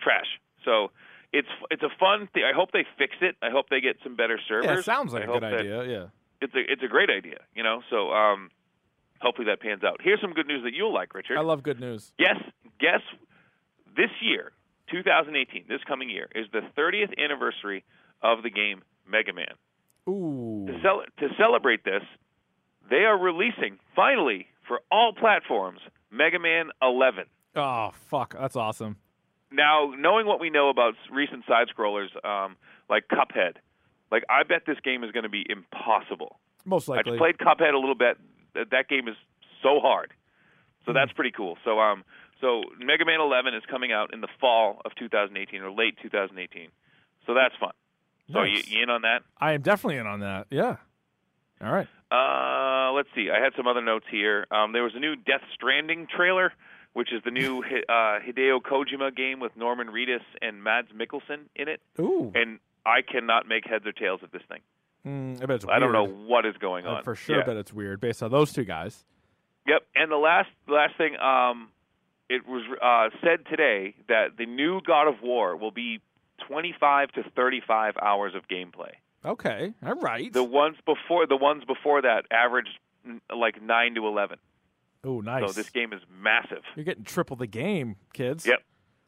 Trash. 0.00 0.26
So 0.64 0.90
it's 1.32 1.48
it's 1.70 1.82
a 1.82 1.90
fun 2.00 2.28
thing. 2.32 2.44
I 2.44 2.54
hope 2.54 2.72
they 2.72 2.84
fix 2.98 3.14
it. 3.20 3.36
I 3.42 3.50
hope 3.50 3.68
they 3.68 3.80
get 3.80 3.96
some 4.02 4.16
better 4.16 4.38
servers. 4.48 4.66
yeah, 4.66 4.78
it 4.78 4.84
sounds 4.84 5.12
like 5.12 5.22
I 5.28 5.30
a 5.30 5.40
good 5.40 5.44
idea. 5.44 5.84
Yeah. 5.84 6.06
it's 6.40 6.54
a 6.54 6.62
it's 6.72 6.82
a 6.82 6.88
great 6.88 7.10
idea, 7.10 7.38
you 7.54 7.62
know. 7.62 7.82
So 7.90 8.10
um, 8.12 8.50
hopefully 9.20 9.46
that 9.46 9.60
pans 9.60 9.82
out. 9.84 10.00
Here's 10.02 10.20
some 10.20 10.32
good 10.32 10.46
news 10.46 10.62
that 10.64 10.72
you'll 10.74 10.92
like, 10.94 11.14
Richard. 11.14 11.36
I 11.38 11.42
love 11.42 11.62
good 11.62 11.80
news. 11.80 12.12
Yes, 12.18 12.36
guess 12.80 13.00
this 13.96 14.10
year, 14.20 14.52
2018, 14.90 15.64
this 15.68 15.80
coming 15.86 16.10
year 16.10 16.28
is 16.34 16.46
the 16.52 16.60
30th 16.78 17.12
anniversary 17.22 17.84
of 18.22 18.42
the 18.42 18.50
game 18.50 18.82
Mega 19.08 19.32
Man. 19.32 19.54
Ooh. 20.08 20.66
To, 20.68 20.78
cel- 20.82 21.02
to 21.18 21.34
celebrate 21.38 21.84
this, 21.84 22.02
they 22.88 23.04
are 23.04 23.18
releasing 23.18 23.78
finally 23.94 24.46
for 24.68 24.80
all 24.90 25.12
platforms 25.12 25.80
Mega 26.10 26.38
Man 26.38 26.70
11. 26.82 27.24
Oh, 27.56 27.90
fuck. 28.08 28.34
That's 28.38 28.56
awesome. 28.56 28.96
Now, 29.50 29.92
knowing 29.96 30.26
what 30.26 30.40
we 30.40 30.50
know 30.50 30.68
about 30.68 30.94
recent 31.10 31.44
side 31.46 31.68
scrollers 31.76 32.08
um, 32.24 32.56
like 32.90 33.04
Cuphead, 33.08 33.54
like 34.10 34.24
I 34.28 34.42
bet 34.42 34.62
this 34.66 34.78
game 34.84 35.04
is 35.04 35.12
going 35.12 35.22
to 35.24 35.28
be 35.28 35.44
impossible. 35.48 36.38
Most 36.64 36.88
I 36.88 36.96
likely. 36.96 37.12
just 37.12 37.18
played 37.18 37.38
Cuphead 37.38 37.72
a 37.72 37.78
little 37.78 37.94
bit. 37.94 38.18
That, 38.70 38.88
game 38.88 39.08
is 39.08 39.16
so 39.62 39.80
hard. 39.80 40.12
So 40.84 40.92
that's 40.92 41.12
pretty 41.12 41.32
cool. 41.32 41.56
So 41.64 41.78
um 41.80 42.04
so 42.40 42.62
Mega 42.78 43.04
Man 43.04 43.20
11 43.20 43.54
is 43.54 43.62
coming 43.70 43.92
out 43.92 44.12
in 44.12 44.20
the 44.20 44.28
fall 44.40 44.80
of 44.84 44.94
2018 44.96 45.62
or 45.62 45.70
late 45.70 45.96
2018. 46.02 46.68
So 47.26 47.34
that's 47.34 47.54
fun. 47.58 47.72
So 48.32 48.42
you, 48.42 48.54
Nice. 48.56 48.68
you 48.68 48.82
in 48.82 48.90
on 48.90 49.02
that? 49.02 49.22
I 49.38 49.52
am 49.52 49.62
definitely 49.62 49.98
in 49.98 50.06
on 50.06 50.20
that. 50.20 50.46
Yeah. 50.50 50.76
All 51.62 51.72
right. 51.72 51.88
Uh, 52.10 52.92
let's 52.92 53.08
see. 53.14 53.30
I 53.30 53.42
had 53.42 53.52
some 53.56 53.66
other 53.66 53.80
notes 53.82 54.04
here. 54.10 54.46
Um, 54.50 54.72
there 54.72 54.82
was 54.82 54.92
a 54.94 54.98
new 55.00 55.16
Death 55.16 55.42
Stranding 55.54 56.06
trailer, 56.14 56.52
which 56.92 57.12
is 57.12 57.22
the 57.24 57.30
new 57.30 57.62
uh, 57.88 58.18
Hideo 58.20 58.60
Kojima 58.60 59.14
game 59.16 59.40
with 59.40 59.56
Norman 59.56 59.88
Reedus 59.88 60.20
and 60.42 60.62
Mads 60.62 60.88
Mikkelsen 60.92 61.46
in 61.56 61.68
it. 61.68 61.80
Ooh. 61.98 62.30
And 62.34 62.58
I 62.84 63.00
cannot 63.02 63.48
make 63.48 63.64
heads 63.66 63.86
or 63.86 63.92
tails 63.92 64.20
of 64.22 64.30
this 64.30 64.42
thing. 64.48 64.60
Mm, 65.06 65.42
I 65.42 65.46
bet 65.46 65.56
it's 65.56 65.66
I 65.68 65.78
don't 65.78 65.92
know 65.92 66.06
what 66.06 66.44
is 66.46 66.56
going 66.58 66.86
I 66.86 66.96
on. 66.96 67.04
for 67.04 67.14
sure 67.14 67.38
Yeah. 67.38 67.44
bet 67.44 67.56
it's 67.56 67.72
weird 67.72 68.00
based 68.00 68.22
on 68.22 68.30
those 68.30 68.52
two 68.52 68.64
guys. 68.64 69.04
Yep. 69.66 69.82
And 69.94 70.10
the 70.10 70.16
last 70.16 70.48
the 70.66 70.72
last 70.74 70.96
thing, 70.96 71.16
um, 71.18 71.68
it 72.28 72.46
was 72.46 72.62
uh, 72.82 73.16
said 73.22 73.46
today 73.48 73.94
that 74.08 74.36
the 74.36 74.46
new 74.46 74.80
God 74.84 75.06
of 75.08 75.22
War 75.22 75.56
will 75.56 75.70
be 75.70 76.00
25 76.48 77.12
to 77.12 77.22
35 77.34 77.94
hours 78.02 78.34
of 78.34 78.48
gameplay. 78.48 78.92
Okay. 79.24 79.72
All 79.84 79.94
right. 79.94 80.32
The 80.32 80.42
ones 80.44 80.76
before 80.84 81.26
the 81.26 81.36
ones 81.36 81.64
before 81.64 82.02
that 82.02 82.24
averaged 82.30 82.78
like 83.34 83.62
nine 83.62 83.94
to 83.94 84.06
11. 84.06 84.38
oh, 85.04 85.20
nice. 85.20 85.46
So 85.46 85.52
this 85.52 85.70
game 85.70 85.92
is 85.92 86.00
massive. 86.20 86.62
You're 86.74 86.84
getting 86.84 87.04
triple 87.04 87.36
the 87.36 87.46
game, 87.46 87.96
kids. 88.12 88.44
Yep. 88.46 88.62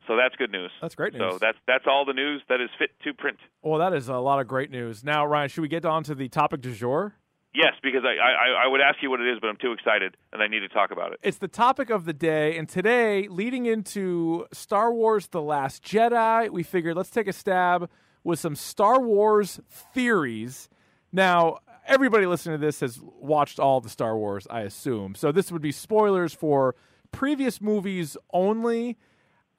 So 0.09 0.17
that's 0.17 0.35
good 0.37 0.51
news. 0.51 0.71
That's 0.81 0.95
great 0.97 1.13
news. 1.13 1.21
So 1.21 1.39
that's 1.39 1.59
that's 1.67 1.85
all 1.87 2.05
the 2.05 2.15
news 2.15 2.43
that 2.49 2.61
is 2.61 2.71
fit 2.79 2.91
to 3.05 3.13
print. 3.15 3.39
well, 3.63 3.79
that 3.79 3.93
is 3.93 4.09
a 4.09 4.17
lot 4.17 4.41
of 4.41 4.49
great 4.49 4.71
news. 4.71 5.05
Now, 5.05 5.25
Ryan, 5.27 5.49
should 5.51 5.61
we 5.61 5.69
get 5.69 5.85
on 5.85 6.03
to 6.05 6.15
the 6.15 6.29
topic 6.29 6.63
du 6.63 6.73
jour? 6.75 7.15
Yes, 7.55 7.75
because 7.83 8.03
I, 8.05 8.15
I 8.17 8.65
I 8.65 8.69
would 8.69 8.81
ask 8.81 9.03
you 9.03 9.11
what 9.11 9.21
it 9.21 9.29
is, 9.31 9.39
but 9.41 9.49
I'm 9.49 9.57
too 9.61 9.73
excited 9.73 10.17
and 10.33 10.43
I 10.43 10.49
need 10.49 10.61
to 10.61 10.69
talk 10.69 10.91
about 10.91 11.13
it. 11.13 11.21
It's 11.23 11.39
the 11.39 11.49
topic 11.49 11.91
of 11.91 12.07
the 12.07 12.13
day, 12.13 12.57
and 12.57 12.69
today, 12.69 13.29
leading 13.29 13.67
into 13.67 14.47
Star 14.53 14.93
Wars 14.93 15.29
The 15.29 15.43
Last 15.43 15.85
Jedi, 15.85 16.51
we 16.51 16.63
figured 16.63 16.97
let's 16.97 17.11
take 17.11 17.29
a 17.29 17.33
stab 17.33 17.91
with 18.25 18.39
some 18.39 18.55
Star 18.57 19.01
Wars 19.01 19.61
theories. 19.69 20.69
Now, 21.13 21.59
everybody 21.87 22.27
listening 22.27 22.61
to 22.61 22.67
this 22.67 22.81
has 22.81 23.01
watched 23.03 23.59
all 23.59 23.81
the 23.81 23.89
Star 23.89 24.17
Wars, 24.17 24.47
I 24.51 24.61
assume. 24.61 25.15
So 25.15 25.33
this 25.33 25.51
would 25.53 25.63
be 25.63 25.73
spoilers 25.73 26.35
for 26.35 26.75
previous 27.13 27.61
movies 27.61 28.17
only. 28.33 28.99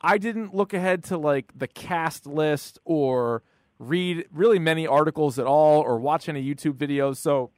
I 0.01 0.17
didn't 0.17 0.53
look 0.55 0.73
ahead 0.73 1.03
to 1.05 1.17
like 1.17 1.51
the 1.55 1.67
cast 1.67 2.25
list 2.25 2.79
or 2.85 3.43
read 3.79 4.25
really 4.31 4.59
many 4.59 4.85
articles 4.87 5.37
at 5.39 5.45
all 5.45 5.81
or 5.81 5.97
watch 5.99 6.29
any 6.29 6.43
YouTube 6.43 6.73
videos. 6.73 7.17
So 7.17 7.51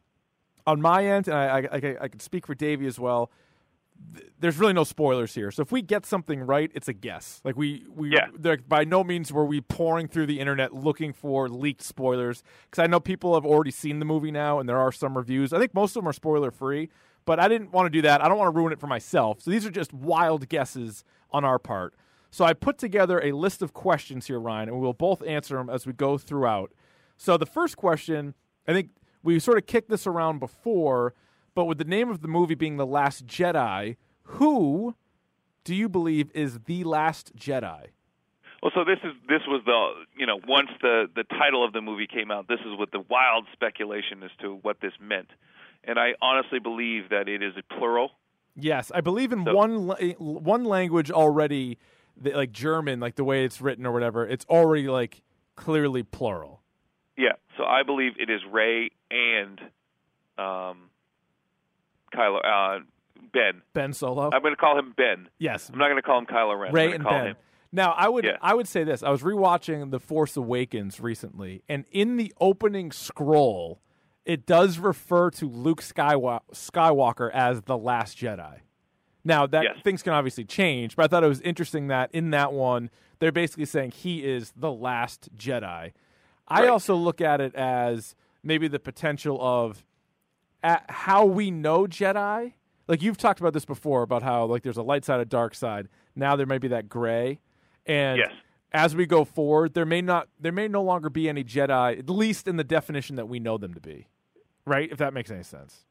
on 0.67 0.81
my 0.81 1.05
end, 1.05 1.27
and 1.27 1.35
I, 1.37 1.45
I, 1.47 1.59
I, 1.71 1.95
I 2.01 2.07
can 2.07 2.19
speak 2.19 2.45
for 2.47 2.53
Davey 2.55 2.85
as 2.87 2.99
well. 2.99 3.31
th- 4.15 4.27
There's 4.39 4.57
really 4.57 4.73
no 4.73 4.83
spoilers 4.83 5.33
here. 5.35 5.49
So 5.51 5.61
if 5.63 5.71
we 5.71 5.81
get 5.81 6.05
something 6.05 6.41
right, 6.41 6.71
it's 6.75 6.87
a 6.87 6.93
guess. 6.93 7.41
Like 7.43 7.55
we, 7.57 7.85
we, 7.93 8.11
Yeah. 8.13 8.55
by 8.67 8.83
no 8.83 9.03
means 9.03 9.31
were 9.33 9.45
we 9.45 9.61
pouring 9.61 10.07
through 10.07 10.27
the 10.27 10.39
internet 10.39 10.73
looking 10.73 11.13
for 11.13 11.49
leaked 11.49 11.81
spoilers. 11.81 12.43
Because 12.69 12.83
I 12.83 12.87
know 12.87 12.99
people 12.99 13.33
have 13.35 13.45
already 13.45 13.71
seen 13.71 13.97
the 13.99 14.05
movie 14.05 14.31
now, 14.31 14.59
and 14.59 14.67
there 14.69 14.79
are 14.79 14.91
some 14.91 15.17
reviews. 15.17 15.53
I 15.53 15.59
think 15.59 15.73
most 15.73 15.95
of 15.95 16.01
them 16.03 16.07
are 16.09 16.13
spoiler 16.13 16.51
free, 16.51 16.89
but 17.25 17.39
I 17.39 17.47
didn't 17.47 17.71
want 17.71 17.87
to 17.87 17.89
do 17.91 18.01
that. 18.03 18.23
I 18.23 18.27
don't 18.27 18.37
want 18.37 18.53
to 18.53 18.57
ruin 18.57 18.71
it 18.73 18.79
for 18.79 18.87
myself. 18.87 19.41
So 19.41 19.49
these 19.51 19.65
are 19.65 19.71
just 19.71 19.91
wild 19.93 20.49
guesses 20.49 21.03
on 21.31 21.43
our 21.45 21.57
part. 21.59 21.95
So 22.31 22.45
I 22.45 22.53
put 22.53 22.77
together 22.77 23.21
a 23.21 23.33
list 23.33 23.61
of 23.61 23.73
questions 23.73 24.27
here, 24.27 24.39
Ryan, 24.39 24.69
and 24.69 24.79
we'll 24.79 24.93
both 24.93 25.21
answer 25.23 25.57
them 25.57 25.69
as 25.69 25.85
we 25.85 25.91
go 25.93 26.17
throughout. 26.17 26.71
So 27.17 27.37
the 27.37 27.45
first 27.45 27.75
question, 27.75 28.33
I 28.67 28.73
think 28.73 28.89
we 29.21 29.37
sort 29.39 29.57
of 29.57 29.65
kicked 29.67 29.89
this 29.89 30.07
around 30.07 30.39
before, 30.39 31.13
but 31.53 31.65
with 31.65 31.77
the 31.77 31.83
name 31.83 32.09
of 32.09 32.21
the 32.21 32.29
movie 32.29 32.55
being 32.55 32.77
The 32.77 32.85
Last 32.85 33.27
Jedi, 33.27 33.97
who 34.23 34.95
do 35.65 35.75
you 35.75 35.89
believe 35.89 36.31
is 36.33 36.59
the 36.65 36.85
last 36.85 37.35
Jedi? 37.35 37.87
Well, 38.63 38.71
so 38.73 38.83
this 38.85 38.99
is 39.03 39.13
this 39.27 39.41
was 39.47 39.61
the 39.65 40.05
you 40.15 40.25
know 40.27 40.39
once 40.47 40.69
the 40.81 41.07
the 41.15 41.23
title 41.23 41.65
of 41.65 41.73
the 41.73 41.81
movie 41.81 42.05
came 42.07 42.29
out, 42.31 42.47
this 42.47 42.59
is 42.59 42.77
what 42.77 42.91
the 42.91 43.03
wild 43.09 43.45
speculation 43.53 44.21
as 44.23 44.29
to 44.41 44.53
what 44.61 44.79
this 44.81 44.93
meant, 45.01 45.29
and 45.83 45.97
I 45.99 46.13
honestly 46.21 46.59
believe 46.59 47.09
that 47.09 47.27
it 47.27 47.41
is 47.41 47.53
a 47.57 47.63
plural. 47.75 48.11
Yes, 48.55 48.91
I 48.93 49.01
believe 49.01 49.31
in 49.31 49.45
So- 49.45 49.55
one 49.55 49.91
eh, 49.99 50.13
one 50.19 50.63
language 50.63 51.09
already, 51.09 51.79
the, 52.17 52.31
like 52.31 52.51
German, 52.51 52.99
like 52.99 53.15
the 53.15 53.23
way 53.23 53.45
it's 53.45 53.61
written 53.61 53.85
or 53.85 53.91
whatever. 53.91 54.27
It's 54.27 54.45
already 54.49 54.87
like 54.87 55.21
clearly 55.55 56.03
plural. 56.03 56.61
Yeah, 57.17 57.33
so 57.57 57.63
I 57.65 57.83
believe 57.83 58.13
it 58.17 58.29
is 58.29 58.41
Rey 58.49 58.91
and 59.11 59.59
um, 60.37 60.89
Kylo 62.13 62.39
uh, 62.43 62.79
Ben. 63.33 63.61
Ben 63.73 63.93
Solo. 63.93 64.29
I'm 64.33 64.41
going 64.41 64.53
to 64.53 64.59
call 64.59 64.77
him 64.79 64.93
Ben. 64.95 65.29
yes, 65.37 65.69
I'm 65.71 65.77
not 65.77 65.85
going 65.85 65.97
to 65.97 66.01
call 66.01 66.19
him 66.19 66.25
Kylo 66.25 66.59
Ren. 66.59 66.73
Rey 66.73 66.93
and 66.93 67.03
call 67.03 67.11
Ben. 67.11 67.27
Him. 67.27 67.35
Now, 67.71 67.91
I 67.91 68.09
would 68.09 68.25
Yeah. 68.25 68.37
I 68.41 68.53
would 68.53 68.67
say 68.67 68.83
this. 68.83 69.01
I 69.03 69.09
was 69.11 69.21
rewatching 69.21 69.91
The 69.91 69.99
Force 69.99 70.35
Awakens 70.35 70.99
recently, 70.99 71.63
and 71.69 71.85
in 71.91 72.17
the 72.17 72.33
opening 72.41 72.91
scroll, 72.91 73.81
it 74.25 74.45
does 74.45 74.77
refer 74.77 75.29
to 75.31 75.47
Luke 75.47 75.81
Skywalker 75.81 77.31
as 77.33 77.61
the 77.61 77.77
Last 77.77 78.17
Jedi. 78.17 78.59
Now, 79.23 79.45
that 79.47 79.63
Yes. 79.63 79.77
things 79.83 80.01
can 80.03 80.13
obviously 80.13 80.45
change, 80.45 80.95
but 80.95 81.03
I 81.05 81.07
thought 81.07 81.23
it 81.23 81.27
was 81.27 81.41
interesting 81.41 81.87
that 81.87 82.09
in 82.13 82.31
that 82.31 82.53
one, 82.53 82.89
they're 83.19 83.31
basically 83.31 83.65
saying 83.65 83.91
he 83.91 84.23
is 84.25 84.51
the 84.55 84.71
last 84.71 85.29
Jedi. 85.35 85.93
I 86.47 86.67
also 86.67 86.95
look 86.95 87.21
at 87.21 87.39
it 87.39 87.53
as 87.55 88.15
maybe 88.43 88.67
the 88.67 88.79
potential 88.79 89.37
of 89.41 89.83
how 90.63 91.25
we 91.25 91.51
know 91.51 91.85
Jedi. 91.87 92.53
Like 92.87 93.01
you've 93.01 93.17
talked 93.17 93.39
about 93.39 93.53
this 93.53 93.65
before 93.65 94.01
about 94.01 94.21
how 94.23 94.45
like 94.45 94.63
there's 94.63 94.77
a 94.77 94.83
light 94.83 95.05
side, 95.05 95.19
a 95.19 95.25
dark 95.25 95.55
side. 95.55 95.87
Now 96.15 96.35
there 96.35 96.45
may 96.45 96.57
be 96.57 96.67
that 96.69 96.89
gray, 96.89 97.39
and 97.85 98.17
Yes. 98.17 98.31
as 98.73 98.95
we 98.95 99.05
go 99.05 99.23
forward, 99.23 99.73
there 99.75 99.85
may 99.85 100.01
not 100.01 100.27
there 100.39 100.51
may 100.51 100.67
no 100.67 100.81
longer 100.83 101.09
be 101.09 101.29
any 101.29 101.43
Jedi, 101.43 101.99
at 101.99 102.09
least 102.09 102.47
in 102.47 102.57
the 102.57 102.63
definition 102.63 103.15
that 103.15 103.27
we 103.27 103.39
know 103.39 103.57
them 103.57 103.73
to 103.73 103.79
be. 103.79 104.07
Right? 104.65 104.91
If 104.91 104.97
that 104.97 105.13
makes 105.13 105.31
any 105.31 105.43
sense. 105.43 105.85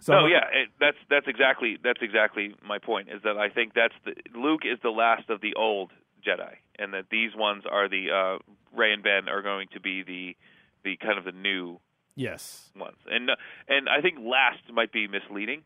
So 0.00 0.12
No, 0.14 0.26
yeah, 0.26 0.44
it, 0.52 0.68
that's 0.80 0.96
that's 1.08 1.28
exactly 1.28 1.78
that's 1.82 2.00
exactly 2.02 2.54
my 2.66 2.78
point. 2.78 3.08
Is 3.10 3.22
that 3.22 3.36
I 3.36 3.48
think 3.48 3.74
that's 3.74 3.94
the 4.04 4.14
Luke 4.38 4.62
is 4.64 4.78
the 4.82 4.90
last 4.90 5.28
of 5.28 5.40
the 5.40 5.54
old 5.54 5.90
Jedi, 6.26 6.54
and 6.78 6.94
that 6.94 7.06
these 7.10 7.34
ones 7.36 7.64
are 7.70 7.88
the 7.88 8.10
uh, 8.10 8.38
Rey 8.76 8.92
and 8.92 9.02
Ben 9.02 9.28
are 9.28 9.42
going 9.42 9.68
to 9.74 9.80
be 9.80 10.02
the 10.02 10.36
the 10.84 10.96
kind 10.96 11.18
of 11.18 11.24
the 11.24 11.32
new 11.32 11.78
Yes. 12.16 12.70
ones, 12.76 12.96
and 13.06 13.30
and 13.68 13.88
I 13.88 14.00
think 14.00 14.18
last 14.20 14.62
might 14.72 14.92
be 14.92 15.06
misleading. 15.06 15.62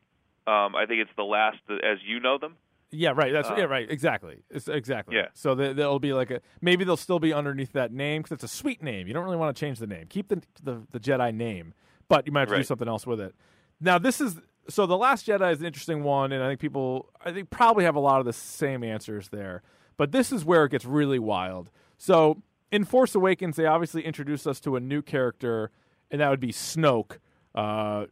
Um, 0.47 0.77
I 0.77 0.85
think 0.87 1.01
it's 1.01 1.14
the 1.16 1.25
last 1.25 1.59
as 1.70 1.99
you 2.05 2.20
know 2.20 2.38
them. 2.38 2.57
Yeah, 2.90 3.12
right. 3.14 3.33
That's 3.33 3.49
Uh, 3.49 3.57
yeah, 3.59 3.64
right. 3.64 3.90
Exactly. 3.90 4.42
It's, 4.51 4.68
exactly. 4.68 5.16
Yeah. 5.16 5.29
So 5.35 5.55
they, 5.55 5.73
they'll 5.73 5.99
be 5.99 6.12
like 6.12 6.31
a 6.31 6.40
maybe 6.61 6.85
they'll 6.85 6.97
still 6.97 7.18
be 7.18 7.33
underneath 7.33 7.73
that 7.73 7.92
name 7.92 8.23
because 8.23 8.37
it's 8.37 8.44
a 8.44 8.57
sweet 8.57 8.83
name. 8.83 9.07
You 9.09 9.14
don't 9.14 9.25
really 9.25 9.37
want 9.37 9.57
to 9.57 9.59
change 9.59 9.79
the 9.79 9.87
name. 9.87 10.07
Keep 10.09 10.29
the 10.29 10.42
the, 10.62 10.83
the 10.92 11.01
Jedi 11.01 11.35
name, 11.35 11.75
but 12.09 12.27
you 12.27 12.33
might 12.33 12.40
have 12.40 12.51
to 12.51 12.57
do 12.57 12.62
something 12.62 12.88
else 12.88 13.07
with 13.07 13.20
it. 13.20 13.35
Now 13.80 13.98
this 13.98 14.20
is 14.20 14.40
so 14.68 14.87
the 14.87 14.96
Last 14.96 15.26
Jedi 15.26 15.52
is 15.52 15.60
an 15.60 15.66
interesting 15.66 16.02
one, 16.02 16.32
and 16.32 16.42
I 16.42 16.48
think 16.48 16.60
people 16.60 17.10
I 17.24 17.32
think 17.32 17.50
probably 17.50 17.84
have 17.84 17.96
a 17.96 18.00
lot 18.00 18.20
of 18.20 18.26
the 18.26 18.32
same 18.32 18.82
answers 18.82 19.28
there. 19.28 19.62
But 19.96 20.12
this 20.12 20.32
is 20.32 20.44
where 20.44 20.64
it 20.64 20.70
gets 20.70 20.84
really 20.84 21.18
wild. 21.18 21.70
So 21.98 22.42
in 22.72 22.84
Force 22.84 23.14
Awakens, 23.14 23.56
they 23.56 23.66
obviously 23.66 24.02
introduced 24.02 24.46
us 24.46 24.58
to 24.60 24.76
a 24.76 24.80
new 24.80 25.02
character, 25.02 25.70
and 26.10 26.20
that 26.20 26.30
would 26.30 26.40
be 26.40 26.52
Snoke. 26.52 27.18
Uh, 27.54 28.06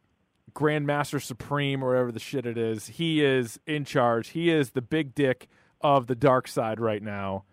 Grandmaster 0.54 1.20
Supreme 1.22 1.82
or 1.82 1.88
whatever 1.88 2.12
the 2.12 2.20
shit 2.20 2.46
it 2.46 2.58
is. 2.58 2.86
He 2.88 3.24
is 3.24 3.58
in 3.66 3.84
charge. 3.84 4.28
He 4.28 4.50
is 4.50 4.70
the 4.70 4.82
big 4.82 5.14
dick 5.14 5.48
of 5.80 6.06
the 6.06 6.14
dark 6.14 6.46
side 6.46 6.78
right 6.78 7.02
now. 7.02 7.44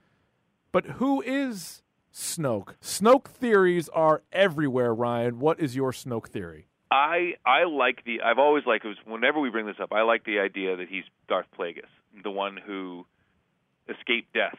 But 0.72 0.86
who 0.86 1.22
is 1.22 1.82
Snoke? 2.14 2.76
Snoke 2.82 3.28
theories 3.28 3.90
are 3.90 4.24
everywhere, 4.32 4.94
Ryan. 4.94 5.40
What 5.40 5.60
is 5.60 5.76
your 5.76 5.92
Snoke 5.92 6.28
theory? 6.28 6.68
I 6.92 7.34
I 7.46 7.66
like 7.66 8.04
the 8.06 8.22
I've 8.22 8.40
always 8.40 8.66
liked 8.66 8.86
it 8.86 8.90
was 8.90 8.98
whenever 9.06 9.40
we 9.40 9.50
bring 9.50 9.66
this 9.68 9.76
up 9.82 9.92
I 9.94 10.02
like 10.02 10.24
the 10.26 10.40
idea 10.40 10.76
that 10.78 10.88
he's 10.90 11.04
Darth 11.28 11.46
Plagueis, 11.58 11.84
the 12.24 12.32
one 12.32 12.58
who 12.58 13.06
escaped 13.88 14.34
death, 14.34 14.58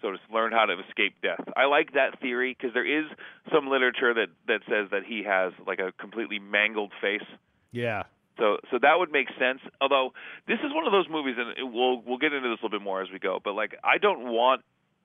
so 0.00 0.12
to 0.12 0.18
learn 0.32 0.52
how 0.52 0.64
to 0.66 0.74
escape 0.88 1.14
death. 1.22 1.40
I 1.56 1.66
like 1.66 1.92
that 1.92 2.20
theory 2.20 2.56
because 2.58 2.72
there 2.74 2.86
is 2.86 3.04
some 3.52 3.68
literature 3.68 4.14
that 4.14 4.28
that 4.46 4.60
says 4.68 4.88
that 4.92 5.02
he 5.06 5.24
has 5.24 5.52
like 5.66 5.78
a 5.78 5.92
completely 5.92 6.38
mangled 6.38 6.92
face. 7.00 7.26
Yeah. 7.70 8.04
So 8.38 8.58
so 8.70 8.78
that 8.80 8.98
would 8.98 9.12
make 9.12 9.28
sense. 9.38 9.60
Although 9.80 10.12
this 10.46 10.58
is 10.64 10.72
one 10.72 10.86
of 10.86 10.92
those 10.92 11.08
movies, 11.10 11.34
and 11.38 11.50
it, 11.50 11.70
we'll 11.70 12.00
we'll 12.00 12.18
get 12.18 12.32
into 12.32 12.48
this 12.48 12.58
a 12.62 12.64
little 12.64 12.78
bit 12.78 12.82
more 12.82 13.02
as 13.02 13.08
we 13.12 13.18
go. 13.18 13.40
But 13.42 13.54
like 13.54 13.76
I 13.84 13.98
don't 13.98 14.28
want 14.28 14.62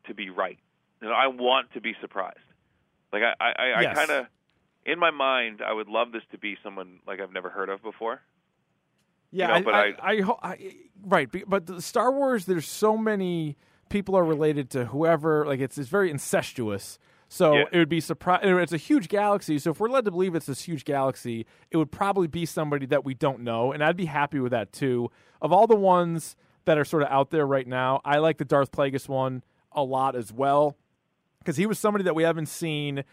to 0.08 0.14
be 0.14 0.30
right. 0.30 0.60
You 1.02 1.10
know, 1.10 1.14
I 1.14 1.28
want 1.28 1.74
to 1.74 1.82
be 1.82 1.94
surprised. 2.00 2.38
Like 3.12 3.24
I 3.24 3.34
I, 3.44 3.50
I, 3.50 3.82
Yes. 3.82 3.98
I 3.98 4.06
kind 4.06 4.12
of 4.12 4.26
in 4.86 5.00
my 5.00 5.12
mind, 5.12 5.62
I 5.66 5.74
would 5.74 5.88
love 5.88 6.12
this 6.12 6.24
to 6.32 6.38
be 6.38 6.58
someone 6.64 7.00
like 7.08 7.20
I've 7.20 7.32
never 7.34 7.50
heard 7.50 7.70
of 7.70 7.82
before. 7.82 8.22
Yeah, 9.32 9.48
know, 9.48 9.54
I, 9.54 9.62
but 9.62 9.74
I, 9.74 9.80
I- 9.80 10.12
I, 10.12 10.22
ho- 10.22 10.40
I- 10.44 10.76
right, 11.04 11.30
but 11.48 11.66
the 11.66 11.82
Star 11.82 12.12
Wars, 12.12 12.46
there's 12.46 12.68
so 12.68 12.96
many 12.98 13.58
people 13.90 14.16
are 14.16 14.24
related 14.24 14.70
to 14.72 14.86
whoever. 14.86 15.46
Like 15.46 15.60
it's 15.60 15.78
it's 15.78 15.90
very 15.90 16.10
incestuous. 16.12 17.00
So 17.30 17.54
Yeah. 17.56 17.64
it 17.72 17.78
would 17.80 17.90
be 17.90 18.00
surprise. 18.00 18.42
It's 18.44 18.74
a 18.74 18.78
huge 18.78 19.08
galaxy. 19.10 19.58
So 19.58 19.72
if 19.72 19.80
we're 19.80 19.90
led 19.90 20.06
to 20.06 20.12
believe 20.12 20.36
it's 20.36 20.46
this 20.46 20.62
huge 20.64 20.86
galaxy, 20.86 21.48
it 21.72 21.78
would 21.78 21.92
probably 21.92 22.28
be 22.28 22.46
somebody 22.46 22.86
that 22.88 23.04
we 23.04 23.16
don't 23.16 23.40
know, 23.42 23.72
and 23.72 23.84
I'd 23.84 23.98
be 23.98 24.06
happy 24.06 24.40
with 24.40 24.52
that 24.52 24.72
too. 24.72 25.10
Of 25.42 25.52
all 25.52 25.66
the 25.66 25.76
ones 25.76 26.36
that 26.66 26.78
are 26.78 26.86
sort 26.86 27.02
of 27.04 27.10
out 27.10 27.32
there 27.32 27.46
right 27.48 27.68
now, 27.68 28.02
I 28.06 28.20
like 28.20 28.38
the 28.38 28.46
Darth 28.46 28.72
Plagueis 28.72 29.10
one 29.10 29.44
a 29.72 29.84
lot 29.84 30.16
as 30.16 30.32
well 30.32 30.78
because 31.40 31.58
he 31.58 31.66
was 31.66 31.80
somebody 31.80 32.04
that 32.04 32.14
we 32.16 32.22
haven't 32.24 32.46
seen. 32.46 33.04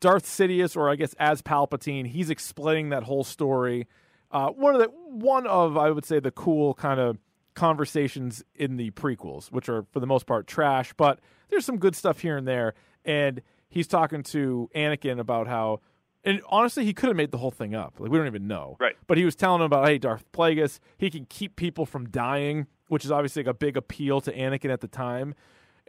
Darth 0.00 0.24
Sidious, 0.24 0.76
or 0.76 0.88
I 0.88 0.96
guess 0.96 1.14
as 1.18 1.42
Palpatine, 1.42 2.06
he's 2.06 2.30
explaining 2.30 2.88
that 2.90 3.04
whole 3.04 3.24
story. 3.24 3.86
Uh, 4.30 4.48
one 4.50 4.74
of 4.74 4.80
the 4.80 4.88
one 4.88 5.46
of 5.46 5.76
I 5.76 5.90
would 5.90 6.04
say 6.04 6.20
the 6.20 6.30
cool 6.30 6.74
kind 6.74 6.98
of 6.98 7.18
conversations 7.54 8.42
in 8.54 8.76
the 8.76 8.90
prequels, 8.92 9.52
which 9.52 9.68
are 9.68 9.84
for 9.92 10.00
the 10.00 10.06
most 10.06 10.26
part 10.26 10.46
trash, 10.46 10.92
but 10.96 11.20
there's 11.50 11.64
some 11.64 11.78
good 11.78 11.94
stuff 11.94 12.20
here 12.20 12.36
and 12.36 12.46
there. 12.46 12.74
And 13.04 13.42
he's 13.68 13.86
talking 13.86 14.22
to 14.24 14.70
Anakin 14.74 15.18
about 15.18 15.46
how, 15.46 15.80
and 16.24 16.40
honestly, 16.48 16.84
he 16.84 16.92
could 16.92 17.08
have 17.08 17.16
made 17.16 17.32
the 17.32 17.38
whole 17.38 17.50
thing 17.50 17.74
up. 17.74 17.98
Like 17.98 18.10
we 18.10 18.18
don't 18.18 18.26
even 18.26 18.46
know. 18.46 18.76
Right. 18.80 18.94
But 19.06 19.18
he 19.18 19.24
was 19.24 19.34
telling 19.34 19.60
him 19.60 19.66
about, 19.66 19.86
hey, 19.86 19.98
Darth 19.98 20.24
Plagueis, 20.32 20.78
he 20.96 21.10
can 21.10 21.26
keep 21.26 21.56
people 21.56 21.86
from 21.86 22.08
dying, 22.08 22.66
which 22.88 23.04
is 23.04 23.10
obviously 23.10 23.42
like 23.42 23.50
a 23.50 23.54
big 23.54 23.76
appeal 23.76 24.20
to 24.22 24.32
Anakin 24.32 24.70
at 24.70 24.80
the 24.80 24.88
time. 24.88 25.34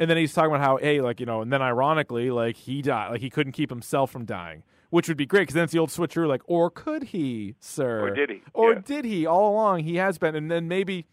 And 0.02 0.10
then 0.10 0.18
he's 0.18 0.34
talking 0.34 0.50
about 0.50 0.62
how, 0.66 0.78
hey, 0.78 1.00
like, 1.00 1.20
you 1.20 1.28
know, 1.28 1.42
and 1.44 1.54
then 1.54 1.62
ironically, 1.62 2.32
like, 2.32 2.56
he 2.56 2.82
died. 2.82 3.12
Like, 3.12 3.22
he 3.22 3.30
couldn't 3.30 3.52
keep 3.54 3.70
himself 3.70 4.10
from 4.10 4.26
dying, 4.26 4.64
which 4.90 5.08
would 5.08 5.16
be 5.16 5.28
great 5.28 5.42
because 5.44 5.54
then 5.54 5.66
it's 5.66 5.74
the 5.74 5.78
old 5.80 5.92
switcheroo, 5.92 6.28
like, 6.28 6.42
or 6.46 6.72
could 6.72 7.04
he, 7.04 7.54
sir? 7.60 8.08
Or 8.08 8.10
did 8.10 8.32
he? 8.32 8.42
Or 8.56 8.74
Yeah. 8.74 8.80
did 8.84 9.06
he? 9.06 9.28
All 9.28 9.54
along, 9.54 9.82
he 9.84 9.98
has 9.98 10.18
been. 10.18 10.36
And 10.36 10.50
then 10.50 10.68
maybe 10.68 11.06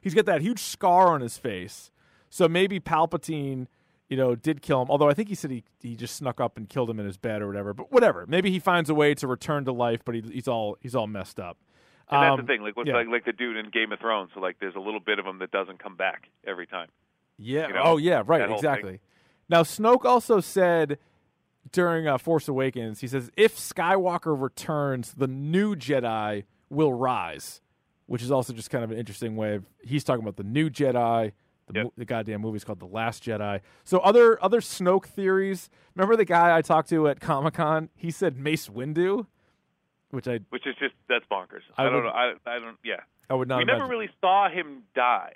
he's 0.00 0.14
got 0.14 0.26
that 0.26 0.42
huge 0.42 0.60
scar 0.60 1.08
on 1.08 1.22
his 1.22 1.38
face. 1.38 1.90
So 2.30 2.46
maybe 2.48 2.78
Palpatine, 2.78 3.66
you 4.08 4.16
know, 4.16 4.36
did 4.36 4.62
kill 4.62 4.80
him. 4.80 4.90
Although 4.90 5.08
I 5.10 5.14
think 5.14 5.28
he 5.28 5.34
said 5.34 5.50
he, 5.50 5.64
he 5.80 5.96
just 5.96 6.14
snuck 6.14 6.40
up 6.40 6.56
and 6.56 6.68
killed 6.68 6.88
him 6.90 7.00
in 7.00 7.06
his 7.06 7.16
bed 7.16 7.42
or 7.42 7.48
whatever. 7.48 7.74
But 7.74 7.90
whatever. 7.90 8.26
Maybe 8.28 8.52
he 8.52 8.60
finds 8.60 8.88
a 8.88 8.94
way 8.94 9.12
to 9.16 9.26
return 9.26 9.64
to 9.64 9.72
life, 9.72 10.02
but 10.04 10.14
he, 10.14 10.20
he's 10.20 10.46
all 10.46 10.76
he's 10.80 10.94
all 10.94 11.08
messed 11.08 11.40
up. 11.40 11.58
And 12.10 12.22
that's 12.22 12.38
Um, 12.38 12.40
the 12.42 12.46
thing, 12.46 12.62
like 12.62 12.76
what's 12.76 12.86
yeah. 12.88 12.94
like 12.94 13.08
like 13.08 13.24
the 13.24 13.32
dude 13.32 13.56
in 13.56 13.70
Game 13.70 13.90
of 13.90 13.98
Thrones. 13.98 14.30
So 14.34 14.40
like 14.40 14.60
there's 14.60 14.76
a 14.76 14.80
little 14.80 15.00
bit 15.00 15.18
of 15.18 15.26
him 15.26 15.40
that 15.40 15.50
doesn't 15.50 15.78
come 15.82 15.96
back 15.96 16.28
every 16.46 16.68
time. 16.68 16.88
Yeah. 17.38 17.68
you 17.68 17.74
know, 17.74 17.82
oh, 17.84 17.96
yeah. 17.96 18.22
Right. 18.26 18.46
thing. 18.46 18.54
Exactly. 18.56 19.00
Now, 19.48 19.62
Snoke 19.62 20.04
also 20.04 20.40
said 20.40 20.98
during 21.72 22.06
uh, 22.06 22.18
Force 22.18 22.48
Awakens, 22.48 23.00
he 23.00 23.06
says, 23.06 23.30
if 23.36 23.56
Skywalker 23.56 24.38
returns, 24.40 25.14
the 25.14 25.26
new 25.28 25.74
Jedi 25.76 26.44
will 26.70 26.92
rise, 26.92 27.60
which 28.06 28.22
is 28.22 28.30
also 28.30 28.52
just 28.52 28.70
kind 28.70 28.84
of 28.84 28.90
an 28.90 28.98
interesting 28.98 29.36
way 29.36 29.54
of. 29.54 29.64
He's 29.82 30.04
talking 30.04 30.22
about 30.22 30.36
the 30.36 30.44
new 30.44 30.68
Jedi. 30.70 31.32
The, 31.68 31.74
Yep. 31.74 31.84
mo- 31.84 31.92
the 31.98 32.04
goddamn 32.06 32.40
movie's 32.40 32.64
called 32.64 32.80
The 32.80 32.86
Last 32.86 33.22
Jedi. 33.24 33.60
So 33.84 33.98
other 33.98 34.42
other 34.42 34.62
Snoke 34.62 35.04
theories. 35.04 35.68
Remember 35.94 36.16
the 36.16 36.24
guy 36.24 36.56
I 36.56 36.62
talked 36.62 36.88
to 36.88 37.08
at 37.08 37.20
Comic 37.20 37.52
Con? 37.54 37.90
He 37.94 38.10
said 38.10 38.38
Mace 38.38 38.68
Windu, 38.70 39.26
which 40.10 40.26
I 40.26 40.40
Which 40.48 40.66
is 40.66 40.74
just 40.80 40.94
that's 41.10 41.26
bonkers. 41.30 41.60
I 41.76 41.82
I, 41.82 41.84
don't 41.84 41.94
would- 41.96 42.04
know. 42.04 42.08
I 42.08 42.32
I 42.46 42.58
don't. 42.58 42.78
Yeah. 42.82 43.00
I 43.28 43.34
would 43.34 43.48
not. 43.48 43.58
we 43.58 43.64
never 43.66 43.84
really 43.86 44.08
saw 44.22 44.48
him 44.48 44.84
die. 44.94 45.34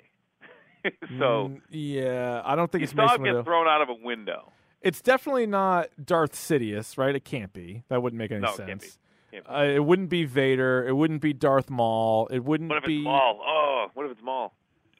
so 1.19 1.49
Mm, 1.49 1.61
yeah, 1.69 2.41
I 2.43 2.55
don't 2.55 2.71
think 2.71 2.81
you 2.81 2.85
it's 2.85 2.95
Mace 2.95 3.11
Windu. 3.11 3.35
get 3.37 3.45
thrown 3.45 3.67
out 3.67 3.81
of 3.81 3.89
a 3.89 3.93
window. 3.95 4.51
It's 4.81 5.01
definitely 5.01 5.45
not 5.47 5.87
Darth 6.03 6.33
Sidious, 6.33 6.97
right? 6.97 7.15
It 7.15 7.23
can't 7.23 7.53
be. 7.53 7.83
That 7.89 8.01
wouldn't 8.03 8.17
make 8.17 8.31
any 8.31 8.41
No, 8.41 8.53
sense. 8.55 8.67
can't 8.67 8.81
be. 8.81 8.87
Can't 9.31 9.45
be. 9.47 9.49
Uh, 9.53 9.63
it 9.63 9.85
wouldn't 9.85 10.09
be 10.09 10.25
Vader. 10.25 10.85
It 10.87 10.93
wouldn't 10.93 11.21
be 11.21 11.31
Darth 11.33 11.69
Maul. 11.69 12.27
It 12.27 12.43
wouldn't 12.43 12.69
What 12.69 12.79
if 12.79 12.85
be. 12.85 12.97
it's 12.97 13.03
Maul? 13.05 13.39
Oh, 13.45 13.87
what 13.93 14.05
if 14.05 14.11
it's 14.11 14.21
Maul? 14.21 14.53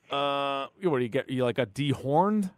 Uh, 0.10 0.68
what 0.84 0.98
do 1.00 1.04
you 1.04 1.10
get? 1.10 1.30
You 1.30 1.44
like 1.44 1.58
a 1.60 1.66
dehorned? 1.66 2.52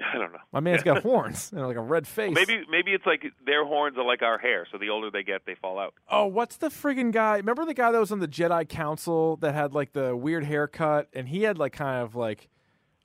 I 0.14 0.18
don't 0.18 0.32
know. 0.32 0.38
My 0.52 0.60
man's 0.60 0.82
got 0.82 1.02
horns 1.02 1.50
and 1.52 1.66
like 1.66 1.76
a 1.76 1.80
red 1.82 2.06
face. 2.06 2.34
Maybe 2.34 2.64
maybe 2.70 2.92
it's 2.92 3.06
like 3.06 3.24
their 3.44 3.64
horns 3.64 3.96
are 3.98 4.04
like 4.04 4.22
our 4.22 4.38
hair, 4.38 4.66
so 4.70 4.78
the 4.78 4.90
older 4.90 5.10
they 5.10 5.22
get, 5.22 5.44
they 5.46 5.54
fall 5.54 5.78
out. 5.78 5.94
Oh, 6.10 6.26
what's 6.26 6.56
the 6.56 6.68
friggin' 6.68 7.12
guy? 7.12 7.36
Remember 7.36 7.64
the 7.64 7.74
guy 7.74 7.90
that 7.92 7.98
was 7.98 8.12
on 8.12 8.20
the 8.20 8.28
Jedi 8.28 8.68
Council 8.68 9.36
that 9.38 9.54
had 9.54 9.74
like 9.74 9.92
the 9.92 10.16
weird 10.16 10.44
haircut 10.44 11.08
and 11.12 11.28
he 11.28 11.42
had 11.42 11.58
like 11.58 11.72
kind 11.72 12.02
of 12.02 12.14
like 12.14 12.48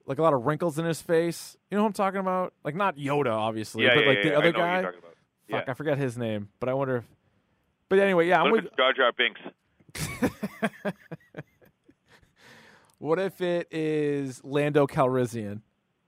like 0.06 0.19
a 0.19 0.21
lot 0.21 0.34
of 0.34 0.45
wrinkles 0.45 0.77
in 0.77 0.86
his 0.86 1.01
face. 1.01 1.56
You 1.71 1.77
know 1.77 1.84
what 1.84 1.88
I'm 1.88 1.93
talking 1.93 2.19
about? 2.19 2.53
Like 2.63 2.75
not 2.75 2.97
Yoda, 2.97 3.32
obviously, 3.32 3.84
yeah, 3.84 3.95
but 3.95 4.01
yeah, 4.03 4.08
like 4.10 4.17
yeah, 4.23 4.29
the 4.29 4.36
other 4.38 4.47
I 4.47 4.51
know 4.51 4.60
What 4.60 4.65
guy. 4.65 4.73
you're 4.73 4.84
talking 4.91 4.99
about. 4.99 5.60
Fuck. 5.60 5.69
I 5.69 5.73
forget 5.73 5.97
his 5.97 6.17
name, 6.17 6.49
but 6.60 6.69
I 6.69 6.73
wonder 6.73 6.97
if. 6.97 7.06
But 7.89 7.99
anyway, 7.99 8.27
yeah, 8.27 8.41
I'm 8.41 8.51
What 8.51 8.63
with. 8.63 8.65
if 8.65 8.71
it's 8.71 8.77
Jar 8.77 8.93
Jar 8.93 9.12
Binks? 9.15 9.41
What 12.99 13.19
if 13.19 13.41
it 13.41 13.67
is 13.71 14.41
Lando 14.45 14.88
Calrissian? 14.88 15.60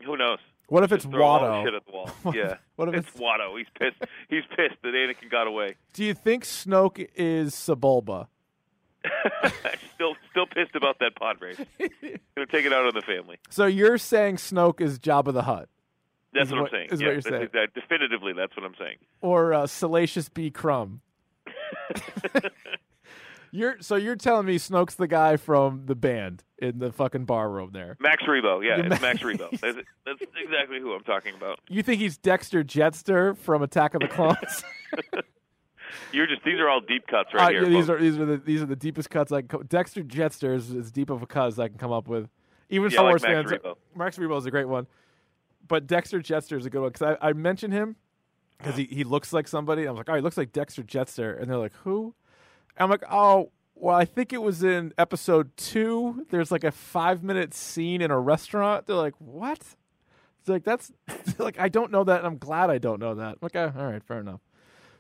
Who 0.06 0.16
knows? 0.16 0.40
What 0.68 0.84
if 0.84 0.92
it's 0.92 1.04
Just 1.04 1.14
throw 1.14 1.24
all 1.26 1.40
Watto? 1.40 1.64
shit 1.66 1.74
at 1.76 1.86
the 1.86 1.92
wall. 1.92 2.10
Yeah. 2.34 2.56
what 2.76 2.90
if 2.90 2.96
it's, 2.96 3.08
it's- 3.10 3.22
Watto? 3.22 3.58
He's 3.58 3.68
pissed. 3.80 4.12
He's 4.30 4.44
pissed 4.56 4.82
that 4.82 4.94
Anakin 4.94 5.30
got 5.30 5.48
away. 5.48 5.76
Do 5.94 6.04
you 6.04 6.14
think 6.14 6.44
Snoke 6.44 7.08
is 7.16 7.54
Sebulba? 7.54 8.28
still 9.94 10.16
still 10.32 10.48
pissed 10.48 10.76
about 10.76 10.98
that 11.00 11.16
pod 11.16 11.40
race. 11.40 11.58
Gonna 11.80 12.48
take 12.52 12.66
it 12.66 12.74
out 12.74 12.86
on 12.88 12.94
the 12.96 13.02
family. 13.04 13.38
So 13.52 13.66
you're 13.68 14.00
saying 14.00 14.38
Snoke 14.38 14.82
is 14.82 14.98
Jabba 14.98 15.32
the 15.32 15.44
Hutt, 15.44 15.70
That's 16.34 16.50
what, 16.50 16.62
what- 16.62 16.74
I'm 16.74 16.78
saying. 16.78 16.90
is 16.92 17.00
yeah, 17.02 17.08
what 17.08 17.14
you're 17.14 17.22
saying. 17.22 17.50
that- 17.54 17.74
definitively, 17.76 18.34
that's 18.34 18.56
what 18.58 18.66
I'm 18.66 18.74
saying. 18.80 18.98
or 19.22 19.54
uh, 19.54 19.68
Salacious 19.68 20.30
B. 20.30 20.50
Crumb? 20.50 21.02
You're 23.56 23.78
so 23.82 23.96
you're 23.96 24.16
telling 24.18 24.46
me 24.46 24.58
Snoke's 24.58 24.96
the 24.96 25.08
guy 25.08 25.38
from 25.38 25.86
the 25.86 25.96
band 25.96 26.44
in 26.58 26.80
the 26.80 26.92
fucking 26.92 27.24
bar 27.26 27.50
room 27.50 27.70
there. 27.74 27.96
Max 28.00 28.24
Rebo, 28.24 28.64
yeah, 28.66 28.86
it's 28.92 29.02
Max 29.02 29.20
Rebo. 29.22 29.50
That's, 29.62 29.78
that's 30.06 30.22
exactly 30.38 30.80
who 30.80 30.94
I'm 30.94 31.04
talking 31.04 31.34
about. 31.36 31.60
You 31.70 31.82
think 31.84 32.02
he's 32.02 32.18
Dexter 32.18 32.64
Jettster 32.64 33.38
from 33.38 33.62
Attack 33.64 33.94
of 33.94 34.02
the 34.02 34.08
Clones? 34.08 34.64
You're 36.12 36.28
just 36.28 36.44
these 36.44 36.60
are 36.60 36.68
all 36.70 36.82
deep 36.82 37.08
cuts 37.08 37.34
right 37.34 37.44
Uh, 37.44 37.50
here. 37.50 37.64
yeah, 37.64 37.70
these 37.70 37.88
folks. 37.88 38.02
are 38.02 38.04
these 38.04 38.18
are 38.18 38.26
the 38.26 38.38
these 38.38 38.62
are 38.62 38.66
the 38.66 38.76
deepest 38.76 39.10
cuts 39.10 39.32
I 39.32 39.42
can. 39.42 39.48
Co- 39.48 39.64
Dexter 39.64 40.04
Jettster 40.04 40.56
is 40.56 40.74
as 40.74 40.92
deep 40.92 41.10
of 41.10 41.22
a 41.22 41.26
cut 41.28 41.48
as 41.48 41.60
I 41.60 41.68
can 41.70 41.78
come 41.78 41.92
up 41.92 42.08
with. 42.08 42.30
Even 42.70 42.90
Yeah, 42.92 42.96
Star 42.96 43.04
like 43.06 43.12
Wars 43.14 43.22
Max 43.24 43.52
fans, 43.52 43.62
Rebo. 43.64 43.76
Max 43.96 44.18
Rebo 44.18 44.38
is 44.38 44.46
a 44.46 44.52
great 44.52 44.68
one, 44.68 44.88
but 45.68 45.88
Dexter 45.88 46.20
Jettster 46.20 46.58
is 46.58 46.66
a 46.66 46.70
good 46.70 46.82
one 46.82 46.92
because 46.92 47.16
I, 47.22 47.30
I 47.30 47.34
mentioned 47.34 47.74
him 47.74 47.96
because 48.58 48.76
he, 48.76 48.86
he 48.86 49.04
looks 49.04 49.32
like 49.34 49.48
somebody. 49.48 49.88
I 49.88 49.92
was 49.92 49.98
like, 49.98 50.10
oh, 50.10 50.16
he 50.16 50.22
looks 50.22 50.38
like 50.38 50.52
Dexter 50.52 50.84
Jettster, 50.84 51.40
and 51.40 51.50
they're 51.50 51.58
like, 51.58 51.74
who? 51.84 52.14
I'm 52.78 52.90
like, 52.90 53.04
oh, 53.10 53.52
well, 53.76 53.96
I 53.96 54.06
think 54.06 54.34
it 54.34 54.42
was 54.42 54.64
in 54.64 54.94
episode 54.98 55.56
two. 55.58 56.26
There's 56.30 56.52
like 56.52 56.64
a 56.64 56.72
five 56.72 57.24
minute 57.24 57.54
scene 57.54 58.02
in 58.02 58.12
a 58.12 58.20
restaurant. 58.20 58.86
They're 58.88 58.96
like, 58.96 59.16
what? 59.20 59.60
It's 60.40 60.48
like 60.50 60.64
that's 60.64 60.92
like 61.40 61.60
I 61.60 61.70
don't 61.70 61.92
know 61.92 62.04
that, 62.04 62.20
and 62.20 62.28
I'm 62.28 62.38
glad 62.38 62.70
I 62.70 62.78
don't 62.78 63.00
know 63.00 63.16
that. 63.16 63.38
Okay, 63.44 63.64
all 63.78 63.86
right, 63.88 64.04
fair 64.04 64.20
enough. 64.20 64.42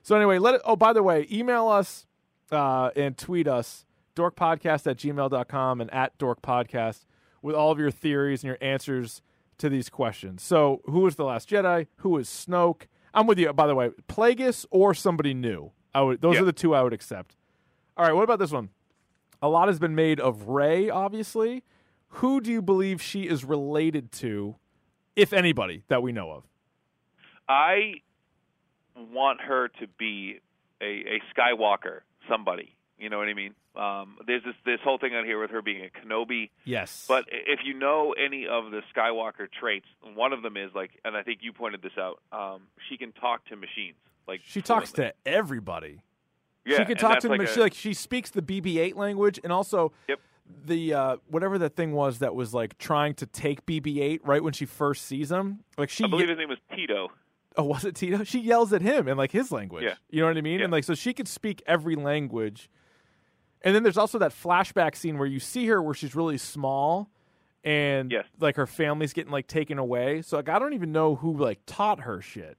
So 0.02 0.16
anyway, 0.16 0.38
let 0.40 0.56
it. 0.56 0.62
Oh, 0.66 0.76
by 0.76 0.94
the 0.94 1.04
way, 1.04 1.28
email 1.32 1.68
us 1.68 2.06
uh, 2.52 2.90
and 2.96 3.18
tweet 3.18 3.48
us 3.48 3.86
dorkpodcast 4.16 4.88
at 4.90 4.98
gmail.com 4.98 5.82
and 5.82 5.94
at 5.94 6.18
dorkpodcast 6.18 7.06
with 7.42 7.56
all 7.56 7.72
of 7.72 7.80
your 7.80 7.92
theories 7.92 8.44
and 8.44 8.48
your 8.48 8.58
answers 8.62 9.22
to 9.58 9.70
these 9.70 9.90
questions. 9.90 10.42
So, 10.44 10.82
who 10.86 11.02
was 11.02 11.16
the 11.16 11.26
last 11.26 11.50
Jedi? 11.50 11.88
Who 11.98 12.10
was 12.10 12.28
Snoke? 12.28 12.84
I'm 13.14 13.28
with 13.28 13.40
you. 13.40 13.52
By 13.54 13.68
the 13.68 13.76
way, 13.76 13.92
Plagueis 14.10 14.66
or 14.72 14.94
somebody 14.94 15.34
new. 15.34 15.72
I 15.94 16.02
would. 16.02 16.22
Those 16.22 16.36
Yeah. 16.36 16.42
are 16.42 16.46
the 16.46 16.54
two 16.54 16.74
I 16.76 16.82
would 16.82 16.94
accept. 16.94 17.36
All 17.97 18.05
right. 18.05 18.13
What 18.13 18.23
about 18.23 18.39
this 18.39 18.51
one? 18.51 18.69
A 19.41 19.49
lot 19.49 19.67
has 19.67 19.79
been 19.79 19.95
made 19.95 20.19
of 20.19 20.47
Rey. 20.47 20.89
Obviously, 20.89 21.63
who 22.08 22.41
do 22.41 22.51
you 22.51 22.62
believe 22.62 23.01
she 23.01 23.23
is 23.23 23.43
related 23.43 24.12
to, 24.13 24.55
if 25.15 25.34
anybody 25.34 25.84
that 25.88 26.01
we 26.01 26.12
know 26.12 26.31
of? 26.31 26.43
I 27.47 27.95
want 28.95 29.41
her 29.41 29.67
to 29.79 29.88
be 29.99 30.39
a, 30.81 30.86
a 30.86 31.21
Skywalker, 31.34 32.01
somebody. 32.29 32.75
You 32.97 33.10
know 33.10 33.17
what 33.17 33.27
I 33.27 33.34
mean? 33.34 33.53
Um, 33.75 34.17
there's 34.25 34.43
this 34.43 34.55
this 34.65 34.79
whole 34.84 34.97
thing 34.97 35.13
out 35.13 35.25
here 35.25 35.39
with 35.39 35.51
her 35.51 35.62
being 35.62 35.84
a 35.84 35.89
Kenobi. 35.89 36.49
Yes. 36.63 37.05
But 37.08 37.25
if 37.29 37.60
you 37.65 37.73
know 37.73 38.13
any 38.13 38.47
of 38.47 38.71
the 38.71 38.81
Skywalker 38.95 39.47
traits, 39.51 39.88
one 40.13 40.31
of 40.31 40.41
them 40.41 40.55
is 40.55 40.71
like, 40.73 40.91
and 41.03 41.15
I 41.17 41.23
think 41.23 41.39
you 41.41 41.51
pointed 41.51 41.81
this 41.81 41.91
out. 41.99 42.21
Um, 42.31 42.62
she 42.89 42.97
can 42.97 43.12
talk 43.12 43.45
to 43.47 43.58
machines. 43.58 43.97
Like 44.27 44.41
she 44.45 44.62
talks 44.62 44.93
to 44.93 45.13
everybody. 45.25 45.99
Yeah, 46.65 46.78
she 46.78 46.84
can 46.84 46.91
and 46.91 46.99
talk 46.99 47.19
to 47.19 47.28
them. 47.28 47.38
like 47.38 47.47
she 47.47 47.60
like 47.60 47.73
she 47.73 47.93
speaks 47.93 48.30
the 48.32 48.41
BB-8 48.41 48.95
language, 48.95 49.39
and 49.43 49.51
also 49.54 49.91
Yep. 50.10 50.19
the 50.65 50.93
uh, 50.93 51.17
whatever 51.28 51.58
that 51.60 51.75
thing 51.75 51.91
was 51.93 52.19
that 52.19 52.34
was 52.36 52.54
like 52.54 52.78
trying 52.78 53.13
to 53.15 53.25
take 53.25 53.65
BB-8 53.65 54.19
right 54.23 54.43
when 54.43 54.54
she 54.54 54.65
first 54.65 55.06
sees 55.06 55.32
him. 55.32 55.60
Like 55.78 55.89
she, 55.89 56.04
I 56.04 56.08
believe 56.08 56.30
his 56.30 56.38
name 56.38 56.49
was 56.49 56.58
Teedo. 56.71 57.10
oh, 57.58 57.63
was 57.63 57.86
it 57.86 57.95
Teedo? 57.95 58.25
She 58.25 58.39
yells 58.39 58.73
at 58.73 58.82
him 58.82 59.08
in 59.08 59.17
like 59.17 59.32
his 59.32 59.51
language. 59.51 59.84
Yeah. 59.84 59.95
You 60.10 60.21
know 60.21 60.28
what 60.28 60.38
I 60.38 60.41
mean? 60.41 60.60
Yeah. 60.60 60.65
And 60.65 60.71
like 60.71 60.84
so 60.84 60.95
she 60.95 61.13
could 61.13 61.28
speak 61.28 61.62
every 61.67 61.95
language. 61.95 62.69
And 63.62 63.73
then 63.75 63.82
there's 63.84 63.97
also 63.97 64.19
that 64.19 64.32
flashback 64.32 64.95
scene 64.95 65.17
where 65.17 65.28
you 65.28 65.39
see 65.39 65.65
her 65.67 65.82
where 65.82 65.93
she's 65.95 66.15
really 66.15 66.38
small, 66.38 67.10
and 67.63 68.12
Yes. 68.12 68.25
like 68.39 68.56
her 68.58 68.67
family's 68.67 69.13
getting 69.13 69.32
like 69.32 69.47
taken 69.47 69.78
away. 69.80 70.21
So 70.21 70.38
like 70.38 70.49
I 70.49 70.60
don't 70.60 70.73
even 70.73 70.91
know 70.91 71.15
who 71.15 71.36
like 71.38 71.60
taught 71.65 72.01
her 72.01 72.21
shit. 72.21 72.58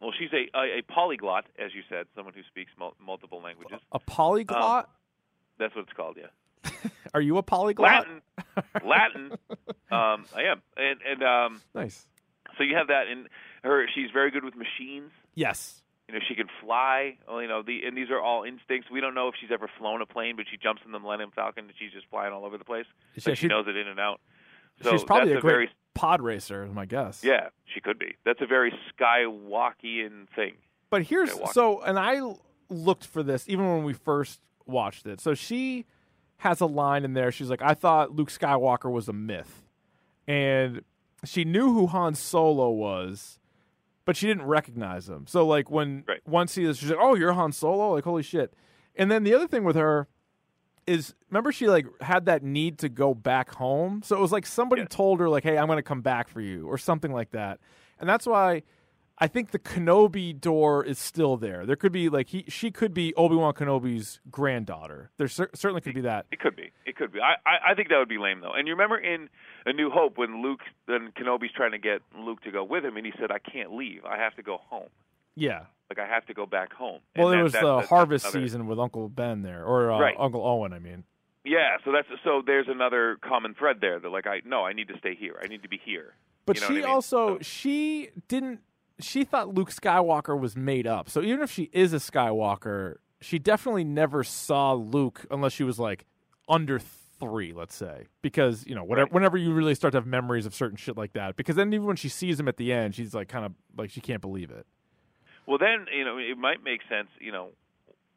Well, 0.00 0.12
she's 0.16 0.30
a, 0.32 0.48
a, 0.56 0.78
a 0.78 0.82
polyglot, 0.82 1.46
as 1.58 1.74
you 1.74 1.82
said, 1.88 2.06
someone 2.14 2.32
who 2.34 2.42
speaks 2.48 2.70
mul- 2.78 2.94
multiple 3.04 3.42
languages. 3.42 3.80
A 3.92 3.98
polyglot? 3.98 4.88
That's 5.58 5.74
what 5.74 5.82
it's 5.84 5.92
called. 5.92 6.16
Yeah. 6.18 6.70
Are 7.14 7.20
you 7.20 7.36
a 7.38 7.42
polyglot? 7.42 8.06
Latin. 8.06 8.22
Latin. 8.88 9.32
Um, 9.90 10.24
I 10.36 10.42
am, 10.50 10.62
and 10.76 11.00
and 11.08 11.22
um, 11.22 11.62
Nice. 11.74 12.06
so 12.56 12.62
you 12.64 12.76
have 12.76 12.88
that 12.88 13.08
in 13.08 13.26
her. 13.64 13.86
She's 13.94 14.10
very 14.12 14.30
good 14.30 14.44
with 14.44 14.54
machines. 14.54 15.10
Yes. 15.34 15.82
You 16.08 16.14
know, 16.14 16.20
she 16.26 16.34
can 16.34 16.46
fly. 16.62 17.18
Well, 17.28 17.42
you 17.42 17.48
know, 17.48 17.62
the 17.62 17.80
and 17.86 17.96
these 17.96 18.10
are 18.10 18.20
all 18.20 18.44
instincts. 18.44 18.90
We 18.90 19.00
don't 19.00 19.14
know 19.14 19.28
if 19.28 19.34
she's 19.40 19.50
ever 19.52 19.68
flown 19.78 20.00
a 20.00 20.06
plane, 20.06 20.36
but 20.36 20.46
she 20.50 20.56
jumps 20.56 20.82
in 20.86 20.92
the 20.92 20.98
Millennium 20.98 21.30
Falcon 21.34 21.64
and 21.64 21.74
she's 21.78 21.92
just 21.92 22.06
flying 22.08 22.32
all 22.32 22.44
over 22.44 22.56
the 22.56 22.64
place. 22.64 22.86
She 23.18 23.34
she- 23.34 23.46
knows 23.48 23.66
it 23.68 23.76
in 23.76 23.88
and 23.88 23.98
out. 23.98 24.20
So 24.82 24.90
she's 24.92 25.04
probably 25.04 25.30
that's 25.34 25.38
a 25.38 25.42
great 25.42 25.52
very 25.52 25.70
pod 25.94 26.20
racer, 26.22 26.64
is 26.64 26.72
my 26.72 26.84
guess. 26.86 27.22
yeah. 27.24 27.48
She 27.74 27.80
could 27.80 27.98
be. 27.98 28.14
That's 28.24 28.40
a 28.40 28.46
very 28.46 28.72
Skywalkian 28.98 30.28
thing. 30.34 30.54
But 30.90 31.02
here's 31.02 31.32
so, 31.52 31.82
and 31.82 31.98
I 31.98 32.20
looked 32.70 33.04
for 33.06 33.22
this 33.22 33.48
even 33.48 33.66
when 33.68 33.84
we 33.84 33.92
first 33.92 34.40
watched 34.66 35.06
it. 35.06 35.20
So 35.20 35.34
she 35.34 35.84
has 36.38 36.60
a 36.60 36.66
line 36.66 37.04
in 37.04 37.12
there. 37.14 37.30
She's 37.30 37.50
like, 37.50 37.60
"I 37.62 37.74
thought 37.74 38.12
Luke 38.14 38.30
Skywalker 38.30 38.90
was 38.90 39.08
a 39.08 39.12
myth," 39.12 39.66
and 40.26 40.82
she 41.24 41.44
knew 41.44 41.72
who 41.72 41.88
Han 41.88 42.14
Solo 42.14 42.70
was, 42.70 43.38
but 44.06 44.16
she 44.16 44.26
didn't 44.26 44.44
recognize 44.46 45.08
him. 45.08 45.26
So 45.26 45.46
like 45.46 45.70
when 45.70 46.04
Right. 46.08 46.20
once 46.26 46.54
he 46.54 46.64
is, 46.64 46.78
she's 46.78 46.90
like, 46.90 46.98
"Oh, 47.00 47.14
you're 47.14 47.32
Han 47.34 47.52
Solo!" 47.52 47.92
Like 47.94 48.04
holy 48.04 48.22
shit. 48.22 48.54
And 48.96 49.10
then 49.10 49.24
the 49.24 49.34
other 49.34 49.46
thing 49.46 49.64
with 49.64 49.76
her 49.76 50.08
is 50.88 51.14
remember 51.30 51.52
she 51.52 51.68
like 51.68 51.86
had 52.00 52.26
that 52.26 52.42
need 52.42 52.78
to 52.78 52.88
go 52.88 53.14
back 53.14 53.54
home. 53.54 54.00
So 54.04 54.16
it 54.16 54.20
was 54.20 54.32
like 54.32 54.46
somebody 54.46 54.82
Yes. 54.82 54.88
told 54.90 55.20
her 55.20 55.28
like, 55.28 55.44
"Hey, 55.44 55.58
I'm 55.58 55.66
going 55.66 55.76
to 55.78 55.82
come 55.82 56.00
back 56.00 56.28
for 56.28 56.40
you" 56.40 56.66
or 56.66 56.78
something 56.78 57.12
like 57.12 57.30
that. 57.32 57.60
And 58.00 58.08
that's 58.08 58.26
why 58.26 58.62
I 59.20 59.26
think 59.26 59.50
the 59.50 59.58
Kenobi 59.58 60.40
door 60.40 60.84
is 60.84 60.98
still 60.98 61.36
there. 61.36 61.66
There 61.66 61.74
could 61.76 61.90
be 61.92 62.08
like 62.08 62.28
he 62.28 62.44
she 62.48 62.70
could 62.70 62.94
be 62.94 63.12
Obi-Wan 63.14 63.52
Kenobi's 63.54 64.20
granddaughter. 64.30 65.10
There 65.16 65.26
cer- 65.28 65.50
certainly 65.54 65.80
could 65.80 65.94
be 65.94 66.02
that. 66.02 66.26
It 66.30 66.38
could 66.40 66.54
be. 66.56 66.70
It 66.86 66.96
could 66.96 67.12
be. 67.12 67.20
I, 67.20 67.34
I 67.44 67.72
I 67.72 67.74
think 67.74 67.88
that 67.88 67.98
would 67.98 68.08
be 68.08 68.18
lame 68.18 68.40
though. 68.40 68.52
And 68.52 68.66
you 68.68 68.74
remember 68.74 68.96
in 68.96 69.28
A 69.66 69.72
New 69.72 69.90
Hope 69.90 70.16
when 70.18 70.42
Luke 70.42 70.60
then 70.86 71.10
Kenobi's 71.18 71.52
trying 71.54 71.72
to 71.72 71.78
get 71.78 72.00
Luke 72.16 72.42
to 72.42 72.50
go 72.52 72.62
with 72.64 72.84
him, 72.84 72.96
and 72.96 73.04
he 73.04 73.12
said, 73.20 73.30
"I 73.30 73.38
can't 73.40 73.72
leave. 73.74 74.04
I 74.04 74.16
have 74.18 74.34
to 74.36 74.42
go 74.42 74.58
home. 74.70 74.88
Yeah. 75.34 75.64
Like 75.90 75.98
I 75.98 76.06
have 76.06 76.26
to 76.26 76.34
go 76.34 76.46
back 76.46 76.72
home." 76.72 77.00
Well, 77.16 77.28
And 77.28 77.34
it 77.34 77.38
that- 77.38 77.42
was 77.44 77.52
that- 77.54 77.62
the 77.62 77.76
that's 77.78 77.88
harvest 77.88 78.24
another- 78.26 78.40
season 78.46 78.66
with 78.66 78.78
Uncle 78.78 79.08
Ben 79.08 79.42
there 79.42 79.64
or 79.64 79.90
uh, 79.90 79.98
Right. 79.98 80.16
Uncle 80.18 80.46
Owen, 80.46 80.72
I 80.72 80.78
mean. 80.78 81.04
Yeah, 81.44 81.78
so 81.84 81.92
that's 81.92 82.08
so 82.24 82.42
there's 82.44 82.68
another 82.68 83.16
common 83.22 83.54
thread 83.54 83.78
there. 83.80 83.98
That 83.98 84.10
like 84.10 84.26
I 84.26 84.42
no, 84.44 84.64
I 84.66 84.72
need 84.74 84.88
to 84.88 84.98
stay 84.98 85.14
here. 85.14 85.38
I 85.42 85.46
need 85.46 85.62
to 85.62 85.68
be 85.68 85.80
here. 85.82 86.14
But 86.44 86.56
You 86.56 86.62
know 86.62 86.66
she 86.68 86.72
I 86.74 86.76
mean? 86.76 86.84
also 86.84 87.36
So- 87.38 87.42
she 87.42 88.10
didn't 88.28 88.60
she 89.00 89.22
thought 89.24 89.54
Luke 89.54 89.70
Skywalker 89.70 90.38
was 90.38 90.56
made 90.56 90.86
up. 90.86 91.08
So 91.08 91.22
even 91.22 91.40
if 91.40 91.50
she 91.52 91.70
is 91.72 91.92
a 91.92 91.98
Skywalker, 91.98 92.96
she 93.20 93.38
definitely 93.38 93.84
never 93.84 94.24
saw 94.24 94.72
Luke 94.72 95.24
unless 95.30 95.52
she 95.52 95.62
was 95.62 95.78
like 95.78 96.04
under 96.48 96.78
three, 96.80 97.52
let's 97.52 97.74
say. 97.76 98.06
Because, 98.22 98.66
you 98.66 98.74
know, 98.74 98.82
whatever 98.84 99.06
Right. 99.06 99.12
whenever 99.12 99.36
you 99.36 99.52
really 99.54 99.74
start 99.76 99.92
to 99.92 99.98
have 99.98 100.06
memories 100.06 100.46
of 100.46 100.54
certain 100.54 100.76
shit 100.76 100.96
like 100.96 101.12
that. 101.12 101.36
Because 101.36 101.54
then 101.56 101.72
even 101.72 101.86
when 101.86 101.96
she 101.96 102.08
sees 102.08 102.38
him 102.40 102.48
at 102.48 102.56
the 102.56 102.72
end, 102.72 102.94
she's 102.96 103.14
like 103.14 103.28
kind 103.28 103.44
of 103.46 103.52
like 103.76 103.90
she 103.90 104.00
can't 104.00 104.20
believe 104.20 104.50
it. 104.50 104.66
Well, 105.48 105.58
then 105.58 105.86
you 105.96 106.04
know 106.04 106.18
it 106.18 106.36
might 106.36 106.62
make 106.62 106.82
sense. 106.90 107.08
You 107.20 107.32
know, 107.32 107.48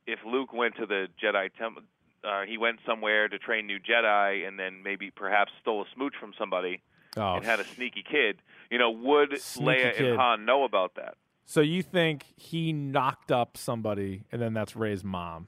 if 0.05 0.19
Luke 0.25 0.51
went 0.53 0.75
to 0.75 0.85
the 0.85 1.07
Jedi 1.23 1.49
temple, 1.57 1.83
uh, 2.23 2.41
he 2.45 2.57
went 2.57 2.79
somewhere 2.85 3.29
to 3.29 3.39
train 3.39 3.65
new 3.67 3.79
Jedi, 3.79 4.45
and 4.47 4.59
then 4.59 4.83
maybe 4.83 5.11
perhaps 5.11 5.51
stole 5.61 5.81
a 5.83 5.85
smooch 5.95 6.13
from 6.19 6.33
somebody 6.37 6.81
Oh, 7.17 7.35
and 7.35 7.45
had 7.45 7.59
a 7.61 7.63
sneaky 7.65 8.03
kid. 8.03 8.37
You 8.69 8.77
know, 8.77 8.91
would 8.91 9.39
Sneaky 9.41 9.81
Leia 9.81 9.95
kid. 9.95 10.05
and 10.11 10.19
Han 10.19 10.45
know 10.45 10.63
about 10.65 10.95
that? 10.95 11.15
so 11.45 11.59
you 11.61 11.81
think 11.83 12.25
he 12.37 12.71
knocked 12.71 13.31
up 13.31 13.57
somebody 13.57 14.23
and 14.31 14.41
then 14.41 14.53
that's 14.53 14.75
Rey's 14.75 15.03
mom? 15.03 15.47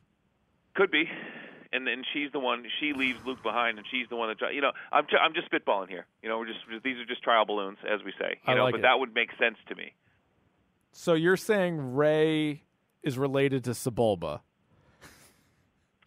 Could 0.76 0.90
be. 0.92 1.06
And 1.72 1.88
then 1.88 2.04
she's 2.14 2.32
the 2.32 2.40
one. 2.40 2.64
She 2.80 2.94
leaves 2.94 3.20
Luke 3.26 3.42
behind, 3.42 3.78
and 3.80 3.88
she's 3.90 4.08
the 4.10 4.16
one 4.16 4.30
that. 4.30 4.54
You 4.54 4.62
know, 4.62 4.72
I'm 4.92 5.06
I'm 5.20 5.34
just 5.34 5.52
spitballing 5.52 5.90
here. 5.90 6.06
You 6.22 6.30
know, 6.30 6.38
we're 6.40 6.46
just 6.48 6.60
these 6.84 6.98
are 6.98 7.06
just 7.06 7.24
trial 7.24 7.46
balloons, 7.46 7.78
as 7.92 8.00
we 8.06 8.12
say. 8.20 8.38
You 8.48 8.54
I 8.54 8.56
know, 8.56 8.64
like 8.66 8.74
but 8.74 8.80
it. 8.80 8.84
that 8.84 9.00
would 9.00 9.14
make 9.16 9.30
sense 9.40 9.58
to 9.70 9.76
me. 9.76 9.94
So 10.94 11.16
you're 11.16 11.38
saying 11.38 11.96
Rey 11.96 12.64
is 13.02 13.18
related 13.18 13.64
to 13.66 13.72
Sebulba? 13.72 14.42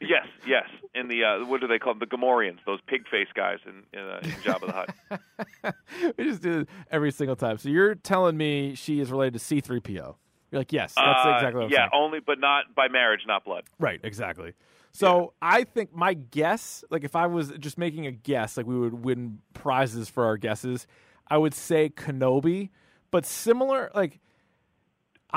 Yes, 0.01 0.27
yes. 0.47 0.65
In 0.95 1.09
the 1.09 1.25
uh, 1.25 1.45
what 1.47 1.61
do 1.61 1.67
they 1.67 1.79
call 1.79 1.95
them? 1.95 2.01
The 2.01 2.07
Gamorreans, 2.17 2.59
those 2.67 2.81
pig 2.87 3.09
face 3.09 3.29
guys 3.35 3.59
in 3.67 3.83
in, 3.99 4.07
uh, 4.07 4.21
in 4.23 4.31
Jabba 4.43 4.67
the 4.67 4.73
Hutt. 4.73 5.75
we 6.19 6.25
just 6.25 6.43
do 6.43 6.61
it 6.61 6.69
every 6.91 7.11
single 7.11 7.35
time. 7.37 7.57
So 7.59 7.69
you're 7.71 7.95
telling 7.95 8.37
me 8.37 8.75
she 8.75 9.01
is 9.01 9.11
related 9.11 9.41
to 9.41 9.45
C3PO? 9.63 10.15
You're 10.51 10.61
like, 10.61 10.73
yes, 10.73 10.95
that's 10.95 11.27
Uh, 11.27 11.31
exactly 11.35 11.59
what 11.61 11.65
I'm 11.67 11.71
yeah, 11.71 11.77
saying. 11.79 11.91
only 11.95 12.21
but 12.21 12.39
not 12.39 12.75
by 12.75 12.89
marriage, 12.89 13.23
not 13.27 13.45
blood. 13.45 13.65
Right, 13.79 13.99
exactly. 14.03 14.53
So 14.93 15.33
I 15.43 15.65
think 15.65 15.95
my 15.95 16.15
guess, 16.15 16.85
like 16.91 17.03
if 17.05 17.17
I 17.17 17.27
was 17.27 17.51
just 17.59 17.77
making 17.79 18.07
a 18.07 18.13
guess, 18.13 18.57
like 18.59 18.67
we 18.67 18.79
would 18.79 19.03
win 19.05 19.39
prizes 19.55 20.09
for 20.11 20.25
our 20.27 20.37
guesses, 20.37 20.87
I 21.29 21.39
would 21.39 21.55
say 21.55 21.89
Kenobi, 21.89 22.69
but 23.11 23.25
similar. 23.27 23.91
Like 23.95 24.21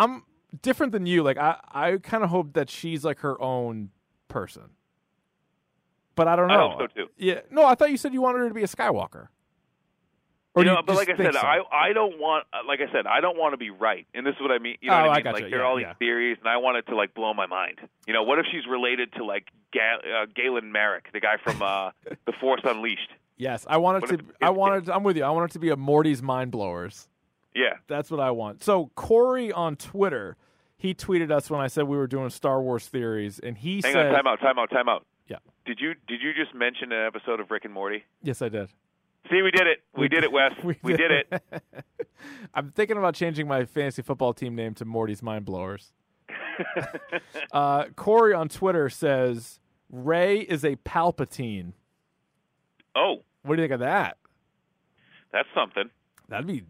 I'm 0.02 0.24
different 0.62 0.92
than 0.94 1.06
you. 1.06 1.24
Like 1.24 1.38
I, 1.38 1.58
I 1.72 1.98
kind 1.98 2.24
of 2.24 2.30
hope 2.30 2.54
that 2.54 2.70
she's 2.70 3.04
like 3.06 3.20
her 3.20 3.40
own 3.42 3.90
person. 4.28 4.70
but 6.16 6.28
I 6.28 6.36
don't 6.36 6.52
I 6.52 6.56
know. 6.56 6.70
hope 6.72 6.80
so, 6.96 7.04
too. 7.04 7.10
Yeah, 7.18 7.42
no, 7.52 7.66
I 7.66 7.76
thought 7.76 7.92
you 7.92 7.98
said 7.98 8.14
you 8.14 8.22
wanted 8.22 8.40
her 8.40 8.48
to 8.50 8.54
be 8.54 8.64
a 8.64 8.68
Skywalker. 8.68 9.28
Or 10.56 10.64
you 10.64 10.70
know, 10.72 10.82
but 10.86 10.96
like 10.96 11.10
I 11.10 11.16
said, 11.16 11.36
so? 11.36 11.40
I 11.40 11.62
I 11.72 11.94
don't 11.94 12.20
want 12.20 12.46
uh, 12.52 12.58
like 12.68 12.80
I 12.82 12.92
said, 12.92 13.06
I 13.06 13.22
don't 13.22 13.38
want 13.38 13.54
to 13.54 13.58
be 13.58 13.70
right, 13.70 14.08
and 14.16 14.26
this 14.26 14.34
is 14.36 14.42
what 14.42 14.52
I 14.52 14.58
mean. 14.58 14.78
You 14.82 14.90
know 14.90 14.96
Oh, 14.98 15.02
what 15.04 15.10
I 15.10 15.12
I 15.12 15.16
mean? 15.18 15.24
gotcha. 15.26 15.44
Like 15.44 15.52
there 15.52 15.60
are 15.60 15.64
Yeah, 15.64 15.70
all 15.70 15.76
these 15.78 15.84
yeah. 15.84 15.94
theories, 15.94 16.38
and 16.40 16.50
I 16.50 16.58
want 16.58 16.78
it 16.78 16.88
to 16.88 16.96
like 16.96 17.14
blow 17.14 17.34
my 17.36 17.46
mind. 17.46 17.80
You 18.08 18.14
know, 18.14 18.24
what 18.24 18.40
if 18.40 18.48
she's 18.52 18.66
related 18.68 19.14
to 19.14 19.24
like 19.24 19.46
Ga- 19.72 20.02
uh, 20.04 20.26
Galen 20.36 20.72
Marek, 20.72 21.10
the 21.14 21.20
guy 21.20 21.36
from 21.44 21.62
uh, 21.62 21.92
The 22.26 22.34
Force 22.42 22.62
Unleashed? 22.64 23.12
yes, 23.38 23.66
I 23.70 23.78
wanted 23.78 24.02
What 24.02 24.08
to. 24.10 24.16
if- 24.16 24.22
I 24.42 24.50
if- 24.50 24.56
wanted. 24.56 24.90
I'm 24.90 25.04
with 25.04 25.18
you. 25.18 25.24
I 25.24 25.30
wanted 25.30 25.52
to 25.52 25.60
be 25.60 25.70
a 25.70 25.78
Morty's 25.78 26.24
mind 26.24 26.52
blowers. 26.52 27.08
Yeah, 27.56 27.74
That's 27.88 28.12
what 28.12 28.20
I 28.20 28.32
want. 28.32 28.64
So 28.64 28.92
Corey 28.96 29.52
on 29.52 29.76
Twitter, 29.76 30.38
he 30.78 30.94
tweeted 30.94 31.32
us 31.32 31.50
when 31.50 31.60
I 31.60 31.68
said 31.68 31.86
we 31.86 31.98
were 31.98 32.08
doing 32.08 32.30
Star 32.30 32.62
Wars 32.62 32.88
theories, 32.88 33.40
and 33.40 33.58
he 33.58 33.82
hang 33.84 33.94
said, 33.94 34.08
on, 34.08 34.14
time 34.14 34.28
out, 34.28 34.40
time 34.40 34.60
out, 34.60 34.70
time 34.70 34.88
out. 34.88 35.06
Yeah. 35.28 35.38
Did 35.66 35.80
you 35.80 35.94
did 36.08 36.22
you 36.22 36.34
just 36.34 36.54
mention 36.56 36.92
an 36.92 37.06
episode 37.06 37.40
of 37.40 37.52
Rick 37.52 37.66
and 37.66 37.74
Morty? 37.74 38.04
"Yes, 38.24 38.42
I 38.42 38.50
did. 38.50 38.70
See, 39.30 39.42
we 39.42 39.52
did 39.52 39.68
it. 39.68 39.80
We, 39.96 40.08
did 40.08 40.24
it, 40.24 40.32
Wes. 40.32 40.54
We, 40.64 40.94
did 40.96 41.12
it. 41.12 41.44
I'm 42.54 42.72
thinking 42.72 42.98
about 42.98 43.14
changing 43.16 43.48
my 43.48 43.66
fantasy 43.66 44.02
football 44.02 44.34
team 44.34 44.56
name 44.56 44.74
to 44.76 44.86
Morty's 44.86 45.22
Mind 45.22 45.46
Blowers. 45.46 45.94
uh, 47.52 47.86
Corey 47.96 48.34
on 48.34 48.50
Twitter 48.50 48.90
says 48.90 49.60
Rey 49.92 50.40
is 50.40 50.64
a 50.64 50.78
Palpatine. 50.78 51.74
oh, 52.96 53.18
What 53.44 53.56
do 53.56 53.62
you 53.62 53.68
think 53.68 53.74
of 53.74 53.82
that? 53.82 54.18
that's 55.32 55.48
something. 55.54 55.92
That'd 56.28 56.48
be 56.48 56.64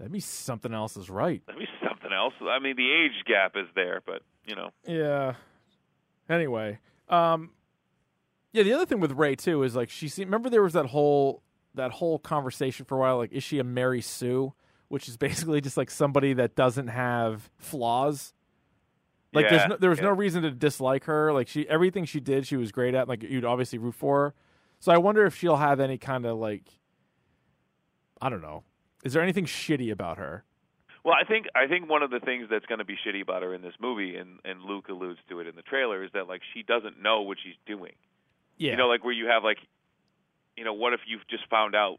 that'd 0.00 0.10
be 0.12 0.18
something 0.20 0.72
else 0.74 0.96
is 0.96 1.08
right. 1.10 1.42
That'd 1.46 1.60
be 1.60 1.68
something 1.86 2.10
else. 2.12 2.32
I 2.40 2.58
mean, 2.58 2.74
the 2.76 2.90
age 2.90 3.24
gap 3.26 3.52
is 3.54 3.68
there, 3.74 4.00
but 4.04 4.22
you 4.46 4.56
know, 4.56 4.70
Yeah. 4.86 5.34
Anyway, 6.28 6.78
um, 7.08 7.50
yeah. 8.52 8.62
The 8.62 8.72
other 8.72 8.86
thing 8.86 8.98
with 9.00 9.12
Rey 9.12 9.36
too 9.36 9.62
is 9.62 9.76
like 9.76 9.90
she. 9.90 10.08
See, 10.08 10.24
remember 10.24 10.48
there 10.48 10.62
was 10.62 10.72
that 10.72 10.86
whole 10.86 11.42
that 11.74 11.90
whole 11.92 12.18
conversation 12.18 12.84
for 12.86 12.96
a 12.96 13.00
while. 13.00 13.18
Like, 13.18 13.32
is 13.32 13.42
she 13.44 13.58
a 13.58 13.64
Mary 13.64 14.00
Sue? 14.00 14.52
Which 14.88 15.08
is 15.08 15.16
basically 15.16 15.60
just 15.60 15.76
like 15.76 15.90
somebody 15.90 16.32
that 16.34 16.56
doesn't 16.56 16.88
have 16.88 17.50
flaws. 17.58 18.32
Like, 19.32 19.44
Yeah, 19.44 19.50
there's 19.50 19.68
no, 19.68 19.76
there 19.76 19.90
was 19.90 20.00
no 20.00 20.10
reason 20.10 20.42
to 20.42 20.50
dislike 20.50 21.04
her. 21.04 21.32
Like, 21.32 21.46
she 21.46 21.68
everything 21.68 22.04
she 22.04 22.18
did, 22.18 22.46
she 22.46 22.56
was 22.56 22.72
great 22.72 22.94
at. 22.94 23.06
Like, 23.08 23.22
you'd 23.22 23.44
obviously 23.44 23.78
root 23.78 23.94
for 23.94 24.20
her. 24.20 24.34
So 24.80 24.90
I 24.92 24.98
wonder 24.98 25.24
if 25.26 25.36
she'll 25.36 25.56
have 25.56 25.78
any 25.78 25.98
kind 25.98 26.26
of 26.26 26.38
like, 26.38 26.64
I 28.20 28.30
don't 28.30 28.42
know. 28.42 28.64
Is 29.04 29.12
there 29.12 29.22
anything 29.22 29.46
shitty 29.46 29.90
about 29.90 30.18
her? 30.18 30.44
Well, 31.04 31.14
I 31.18 31.24
think 31.24 31.46
I 31.54 31.66
think 31.66 31.88
one 31.88 32.02
of 32.02 32.10
the 32.10 32.20
things 32.20 32.48
that's 32.50 32.66
going 32.66 32.78
to 32.80 32.84
be 32.84 32.94
shitty 33.06 33.22
about 33.22 33.42
her 33.42 33.54
in 33.54 33.62
this 33.62 33.74
movie, 33.80 34.16
and 34.16 34.38
and 34.44 34.62
Luke 34.62 34.88
alludes 34.90 35.18
to 35.30 35.40
it 35.40 35.46
in 35.46 35.56
the 35.56 35.62
trailer, 35.62 36.04
is 36.04 36.10
that 36.12 36.28
like 36.28 36.42
she 36.52 36.62
doesn't 36.62 37.00
know 37.00 37.22
what 37.22 37.38
she's 37.42 37.54
doing. 37.66 37.92
Yeah. 38.58 38.72
You 38.72 38.76
know, 38.76 38.88
like 38.88 39.02
where 39.02 39.14
you 39.14 39.26
have 39.26 39.42
like, 39.42 39.56
you 40.56 40.64
know, 40.64 40.74
what 40.74 40.92
if 40.92 41.00
you've 41.06 41.26
just 41.28 41.48
found 41.48 41.74
out? 41.74 41.98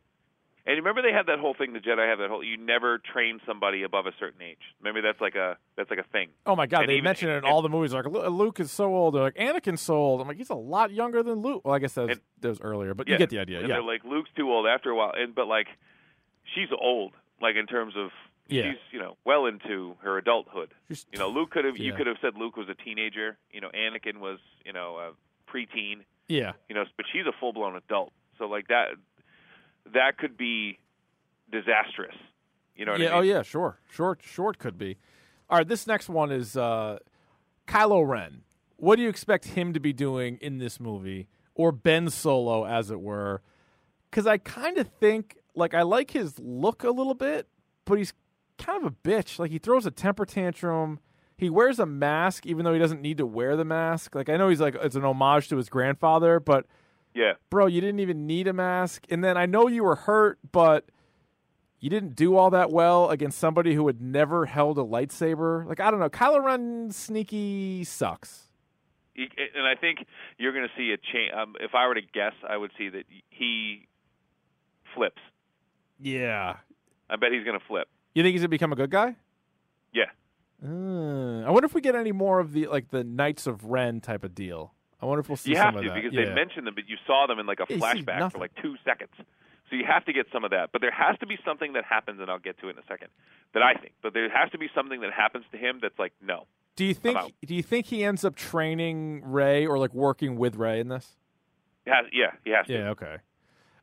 And 0.64 0.78
remember 0.78 1.02
they 1.02 1.12
had 1.12 1.26
that 1.26 1.40
whole 1.40 1.56
thing. 1.56 1.74
The 1.74 1.80
Jedi 1.80 2.08
have 2.08 2.20
that 2.20 2.30
whole. 2.30 2.44
You 2.44 2.56
never 2.56 3.00
train 3.00 3.40
somebody 3.48 3.82
above 3.82 4.06
a 4.06 4.12
certain 4.20 4.44
age. 4.44 4.60
Maybe 4.84 5.02
that's 5.02 5.20
like 5.20 5.34
a 5.34 5.58
that's 5.76 5.90
like 5.90 5.98
a 5.98 6.04
thing. 6.12 6.30
Oh 6.46 6.56
my 6.56 6.68
god, 6.68 6.82
And 6.82 6.90
they 6.90 6.94
even- 6.98 7.06
mention 7.06 7.30
it 7.30 7.38
in 7.38 7.46
all 7.46 7.64
the 7.64 7.70
movies. 7.70 7.96
Like 7.96 8.06
Luke 8.06 8.60
is 8.60 8.70
so 8.72 8.94
old. 8.94 9.16
They're 9.16 9.24
like 9.24 9.34
Anakin's 9.38 9.82
so 9.82 9.96
old. 9.96 10.22
I'm 10.22 10.28
like 10.28 10.38
he's 10.38 10.52
a 10.52 10.54
lot 10.54 10.92
younger 10.92 11.24
than 11.24 11.40
Luke. 11.42 11.64
Well, 11.66 11.74
I 11.74 11.80
guess 11.80 11.94
that 11.94 12.02
was, 12.02 12.12
And- 12.12 12.22
that 12.42 12.50
was 12.50 12.62
earlier, 12.62 12.94
but 12.94 13.08
Yeah. 13.08 13.14
you 13.14 13.18
get 13.18 13.32
the 13.32 13.40
idea. 13.40 13.62
Yeah, 13.62 13.68
they're 13.70 13.82
like 13.82 14.04
Luke's 14.06 14.30
too 14.36 14.52
old 14.52 14.68
after 14.68 14.92
a 14.92 14.96
while, 14.96 15.14
and 15.18 15.34
but 15.34 15.48
like, 15.48 15.66
she's 16.56 16.70
old. 16.80 17.14
Like 17.42 17.56
in 17.56 17.66
terms 17.66 17.94
of 17.98 18.10
Yeah. 18.48 18.72
she's 18.72 18.80
you 18.92 19.00
know 19.00 19.18
well 19.26 19.46
into 19.46 19.96
her 20.04 20.18
adulthood. 20.18 20.74
She's- 20.90 21.06
You 21.12 21.20
know, 21.20 21.30
Luke 21.30 21.52
could 21.52 21.66
have 21.66 21.78
you 21.78 21.94
could 21.94 22.08
have 22.08 22.18
said 22.22 22.34
Luke 22.38 22.56
was 22.58 22.70
a 22.70 22.76
teenager. 22.76 23.38
You 23.52 23.62
know, 23.62 23.70
Anakin 23.70 24.18
was 24.20 24.40
you 24.66 24.74
know 24.74 24.98
a 24.98 25.12
preteen. 25.52 26.04
yeah, 26.28 26.54
you 26.70 26.76
know, 26.76 26.86
but 26.98 27.06
she's 27.12 27.26
a 27.26 27.34
full 27.40 27.52
blown 27.54 27.76
adult. 27.76 28.14
So 28.38 28.46
like 28.46 28.68
that, 28.70 28.90
that 29.94 30.18
could 30.18 30.38
be 30.38 30.80
disastrous. 31.52 32.16
You 32.76 32.86
know 32.86 32.94
what 32.94 33.02
yeah. 33.02 33.08
I 33.16 33.22
mean? 33.22 33.32
Oh 33.32 33.36
yeah, 33.36 33.42
sure, 33.42 33.80
short, 33.92 34.22
short 34.24 34.58
could 34.58 34.78
be. 34.78 34.98
All 35.50 35.58
right, 35.58 35.68
this 35.68 35.86
next 35.86 36.08
one 36.10 36.32
is 36.32 36.56
uh, 36.56 37.00
Kylo 37.68 38.08
Ren. 38.08 38.42
What 38.78 38.96
do 38.96 39.02
you 39.04 39.10
expect 39.10 39.46
him 39.46 39.74
to 39.74 39.80
be 39.80 39.94
doing 39.94 40.38
in 40.42 40.58
this 40.58 40.80
movie, 40.80 41.28
or 41.54 41.72
Ben 41.72 42.10
Solo, 42.10 42.66
as 42.66 42.90
it 42.90 43.02
were? 43.02 43.42
Because 44.10 44.26
I 44.26 44.38
kind 44.38 44.78
of 44.78 44.88
think, 45.00 45.38
like, 45.56 45.74
I 45.74 45.82
like 45.82 46.12
his 46.12 46.40
look 46.40 46.84
a 46.84 46.92
little 46.92 47.14
bit, 47.14 47.48
but 47.86 47.98
he's 47.98 48.14
kind 48.58 48.86
of 48.86 48.92
a 48.92 48.96
bitch. 49.08 49.40
Like, 49.40 49.52
he 49.52 49.58
throws 49.60 49.86
a 49.86 49.92
temper 49.92 50.26
tantrum. 50.26 51.00
He 51.38 51.50
wears 51.50 51.80
a 51.80 51.86
mask, 51.86 52.46
even 52.46 52.66
though 52.66 52.74
he 52.74 52.80
doesn't 52.80 53.02
need 53.02 53.18
to 53.18 53.26
wear 53.26 53.56
the 53.56 53.66
mask. 53.66 54.14
Like, 54.16 54.30
I 54.30 54.38
know 54.38 54.50
he's 54.50 54.62
like 54.62 54.76
it's 54.76 54.96
an 54.96 55.04
homage 55.04 55.50
to 55.50 55.58
his 55.58 55.70
grandfather, 55.70 56.40
but 56.40 56.68
Yeah. 57.16 57.34
bro, 57.50 57.66
you 57.66 57.82
didn't 57.82 58.00
even 58.00 58.28
need 58.28 58.48
a 58.48 58.54
mask. 58.54 59.06
And 59.10 59.24
then 59.24 59.38
I 59.38 59.46
know 59.48 59.68
you 59.68 59.84
were 59.84 59.96
hurt, 59.96 60.38
but 60.52 60.86
you 61.80 61.90
didn't 61.90 62.16
do 62.16 62.36
all 62.38 62.52
that 62.52 62.70
well 62.70 63.10
against 63.10 63.40
somebody 63.40 63.74
who 63.74 63.88
had 63.88 64.00
never 64.00 64.46
held 64.46 64.78
a 64.78 64.84
lightsaber. 64.84 65.66
Like 65.66 65.80
I 65.80 65.90
don't 65.90 66.00
know, 66.00 66.10
Kylo 66.12 66.44
Ren 66.44 66.92
sneaky 66.92 67.84
sucks. 67.86 68.50
And 69.18 69.66
I 69.68 69.76
think 69.80 70.06
you're 70.38 70.54
going 70.54 70.68
to 70.68 70.74
see 70.78 70.92
a 70.94 70.98
change. 70.98 71.34
Um, 71.36 71.56
if 71.60 71.74
I 71.74 71.88
were 71.88 71.96
to 71.96 72.02
guess, 72.02 72.34
I 72.48 72.56
would 72.56 72.72
see 72.78 72.90
that 72.90 73.04
he 73.32 73.88
flips. 74.96 75.22
Yeah. 76.02 76.58
I 77.10 77.16
bet 77.16 77.32
he's 77.32 77.44
going 77.44 77.60
to 77.60 77.66
flip. 77.66 77.88
You 78.14 78.24
think 78.24 78.34
he's 78.34 78.42
gonna 78.42 78.50
become 78.50 78.74
a 78.74 78.76
good 78.76 78.90
guy? 78.90 79.16
Yeah. 79.94 80.06
Uh, 80.64 81.42
I 81.46 81.50
wonder 81.50 81.66
if 81.66 81.74
we 81.74 81.82
get 81.82 81.96
any 81.96 82.12
more 82.12 82.40
of 82.40 82.52
the 82.52 82.68
like 82.68 82.90
the 82.90 83.04
Knights 83.04 83.48
of 83.48 83.66
Ren 83.66 84.02
type 84.02 84.24
of 84.24 84.36
deal. 84.36 84.74
I 85.02 85.06
wonder 85.06 85.22
if 85.22 85.30
we'll 85.30 85.38
see 85.38 85.52
You 85.52 85.56
some 85.56 85.66
have 85.66 85.76
of 85.78 85.84
to 85.84 85.90
that. 85.90 85.96
because 85.96 86.14
yeah. 86.14 86.26
they 86.26 86.34
mentioned 86.34 86.68
them, 86.68 86.76
but 86.76 86.88
you 86.88 86.98
saw 87.08 87.26
them 87.28 87.40
in 87.40 87.46
like 87.46 87.60
a 87.60 87.66
Yeah, 87.70 87.76
you 87.76 87.82
flashback 88.04 88.32
for 88.32 88.38
like 88.38 88.52
two 88.62 88.76
seconds. 88.86 89.14
So 89.70 89.78
you 89.78 89.86
have 89.88 90.04
to 90.06 90.14
get 90.14 90.28
some 90.34 90.44
of 90.44 90.52
that. 90.52 90.72
But 90.74 90.82
there 90.82 90.92
has 90.92 91.18
to 91.20 91.26
be 91.26 91.38
something 91.46 91.74
that 91.74 91.86
happens, 91.86 92.20
and 92.20 92.30
I'll 92.30 92.38
get 92.40 92.60
to 92.60 92.68
it 92.68 92.72
in 92.72 92.78
a 92.78 92.86
second. 92.88 93.08
That 93.54 93.64
I 93.64 93.74
think, 93.74 93.94
but 94.04 94.14
there 94.14 94.30
has 94.30 94.52
to 94.52 94.58
be 94.58 94.68
something 94.76 95.00
that 95.02 95.14
happens 95.14 95.46
to 95.54 95.58
him 95.58 95.80
that's 95.82 95.98
like 95.98 96.14
no. 96.22 96.46
do 96.76 96.86
you 96.86 96.94
think? 96.94 97.18
Do 97.46 97.56
you 97.56 97.64
think 97.64 97.86
he 97.88 98.04
ends 98.04 98.26
up 98.26 98.36
training 98.36 99.24
Rey 99.26 99.66
or 99.66 99.80
like 99.80 99.94
working 99.94 100.36
with 100.36 100.56
Rey 100.58 100.80
in 100.82 100.90
this? 100.90 101.16
Has, 101.88 102.06
yeah, 102.12 102.32
he 102.44 102.52
has 102.52 102.68
to. 102.68 102.74
Yeah, 102.74 102.90
okay. 102.90 103.18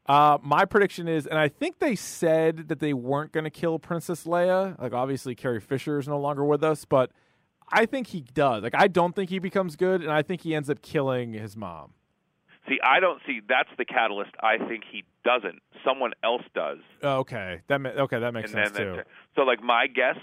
Uh, 0.09 0.39
my 0.43 0.65
prediction 0.65 1.07
is, 1.07 1.27
and 1.27 1.39
I 1.39 1.49
think 1.49 1.81
they 1.81 1.95
said 1.95 2.69
that 2.69 2.81
they 2.81 2.95
weren't 2.95 3.31
going 3.33 3.45
to 3.45 3.51
kill 3.51 3.79
Princess 3.79 4.25
Leia. 4.25 4.81
Like, 4.81 4.95
obviously, 4.95 5.35
Carrie 5.35 5.61
Fisher 5.61 5.99
is 5.99 6.09
no 6.09 6.19
longer 6.19 6.45
with 6.45 6.65
us, 6.65 6.87
but 6.87 7.11
I 7.71 7.85
think 7.85 8.07
he 8.07 8.23
does. 8.23 8.63
Like, 8.63 8.75
I 8.75 8.89
don't 8.89 9.15
think 9.15 9.29
he 9.29 9.39
becomes 9.39 9.77
good, 9.77 10.01
and 10.01 10.11
I 10.11 10.23
think 10.23 10.41
he 10.41 10.55
ends 10.55 10.71
up 10.71 10.81
killing 10.81 11.35
his 11.35 11.57
mom. 11.57 11.93
See, 12.69 12.79
I 12.83 13.01
don't 13.01 13.21
see 13.27 13.41
that's 13.47 13.71
the 13.79 13.85
catalyst. 13.85 14.31
I 14.41 14.59
think 14.59 14.85
he 14.91 15.05
doesn't. 15.25 15.61
Someone 15.87 16.13
else 16.23 16.43
does. 16.55 16.79
Oh, 17.03 17.19
okay, 17.19 17.61
that 17.69 17.81
ma- 17.81 17.89
okay, 17.91 18.21
that 18.21 18.35
makes 18.35 18.53
and 18.53 18.67
sense 18.67 18.77
then 18.77 18.95
too. 18.95 19.03
so 19.37 19.43
like 19.43 19.63
my 19.63 19.87
guess 19.87 20.17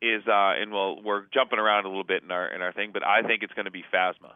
is 0.00 0.22
uh 0.26 0.54
and 0.60 0.72
well 0.72 1.00
we're 1.00 1.26
jumping 1.32 1.60
around 1.60 1.84
a 1.84 1.88
little 1.88 2.02
bit 2.02 2.24
in 2.24 2.32
our 2.32 2.48
in 2.52 2.60
our 2.60 2.72
thing, 2.72 2.90
but 2.92 3.06
I 3.06 3.22
think 3.22 3.44
it's 3.44 3.52
going 3.54 3.66
to 3.66 3.70
be 3.70 3.84
Phasma 3.94 4.32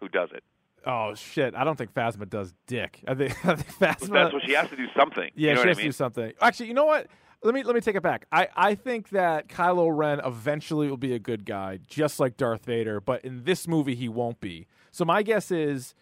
who 0.00 0.08
does 0.08 0.30
it. 0.34 0.42
Oh 0.86 1.14
shit! 1.14 1.54
I 1.56 1.64
don't 1.64 1.76
think 1.76 1.92
Phasma 1.92 2.28
does 2.28 2.54
dick. 2.68 3.02
I 3.08 3.14
think 3.14 3.32
I 3.46 3.56
think 3.56 3.78
Phasma. 3.78 4.12
That's 4.12 4.32
what 4.32 4.42
she 4.44 4.52
has 4.52 4.70
to 4.70 4.76
do 4.76 4.86
something. 4.96 5.30
Yeah, 5.34 5.50
you 5.50 5.56
know 5.56 5.62
she 5.62 5.68
has 5.68 5.78
I 5.78 5.80
to 5.80 5.88
do 5.88 5.92
something. 5.92 6.32
Actually, 6.40 6.68
you 6.68 6.74
know 6.74 6.86
what? 6.86 7.08
Let 7.42 7.54
me 7.54 7.64
let 7.64 7.74
me 7.74 7.80
take 7.80 7.96
it 7.96 8.02
back. 8.02 8.26
I, 8.32 8.48
I 8.56 8.74
think 8.76 9.10
that 9.10 9.48
Kylo 9.48 9.94
Ren 9.94 10.20
eventually 10.24 10.88
will 10.88 10.96
be 10.96 11.12
a 11.12 11.18
good 11.18 11.44
guy, 11.44 11.80
just 11.86 12.18
like 12.20 12.36
Darth 12.36 12.64
Vader. 12.64 13.00
But 13.00 13.24
in 13.24 13.44
this 13.44 13.66
movie, 13.68 13.94
he 13.94 14.08
won't 14.08 14.40
be. 14.40 14.66
So 14.92 15.04
my 15.04 15.22
guess 15.22 15.50
is 15.50 15.94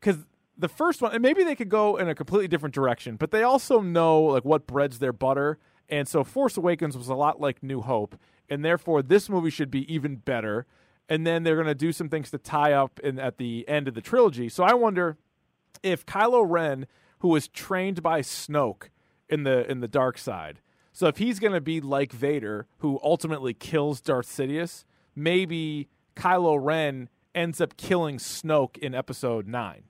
because 0.00 0.24
the 0.56 0.68
first 0.68 1.02
one, 1.02 1.12
and 1.12 1.22
maybe 1.22 1.42
they 1.42 1.56
could 1.56 1.68
go 1.68 1.96
in 1.96 2.08
a 2.08 2.14
completely 2.14 2.48
different 2.48 2.74
direction, 2.74 3.16
but 3.16 3.30
they 3.30 3.42
also 3.42 3.80
know 3.80 4.22
like 4.22 4.44
what 4.44 4.66
breads 4.66 5.00
their 5.00 5.12
butter. 5.12 5.58
And 5.88 6.06
so 6.06 6.22
Force 6.22 6.56
Awakens 6.56 6.96
was 6.96 7.08
a 7.08 7.14
lot 7.14 7.40
like 7.40 7.62
New 7.62 7.80
Hope, 7.80 8.16
and 8.48 8.64
therefore 8.64 9.02
this 9.02 9.28
movie 9.28 9.50
should 9.50 9.70
be 9.70 9.92
even 9.92 10.16
better. 10.16 10.66
And 11.10 11.26
then 11.26 11.42
they're 11.42 11.56
going 11.56 11.66
to 11.66 11.74
do 11.74 11.92
some 11.92 12.08
things 12.08 12.30
to 12.30 12.38
tie 12.38 12.72
up 12.72 12.98
in 13.00 13.18
at 13.18 13.36
the 13.36 13.68
end 13.68 13.88
of 13.88 13.94
the 13.94 14.00
trilogy. 14.00 14.48
So 14.48 14.64
I 14.64 14.72
wonder 14.72 15.18
if 15.82 16.06
Kylo 16.06 16.46
Ren, 16.48 16.86
who 17.18 17.28
was 17.28 17.48
trained 17.48 18.02
by 18.02 18.20
Snoke 18.20 18.84
in 19.28 19.42
the 19.42 19.70
in 19.70 19.80
the 19.80 19.88
dark 19.88 20.16
side, 20.16 20.60
so 20.92 21.06
if 21.06 21.18
he's 21.18 21.38
going 21.38 21.52
to 21.52 21.60
be 21.60 21.80
like 21.80 22.12
Vader, 22.12 22.66
who 22.78 23.00
ultimately 23.02 23.54
kills 23.54 24.00
Darth 24.00 24.26
Sidious, 24.26 24.84
maybe 25.14 25.88
Kylo 26.16 26.58
Ren 26.60 27.08
ends 27.34 27.60
up 27.60 27.76
killing 27.76 28.18
Snoke 28.18 28.76
in 28.78 28.94
Episode 28.94 29.46
Nine. 29.46 29.84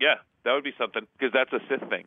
Yeah, 0.00 0.16
that 0.44 0.52
would 0.52 0.64
be 0.64 0.74
something 0.78 1.06
because 1.18 1.32
that's 1.32 1.52
a 1.52 1.60
Sith 1.68 1.88
thing. 1.88 2.04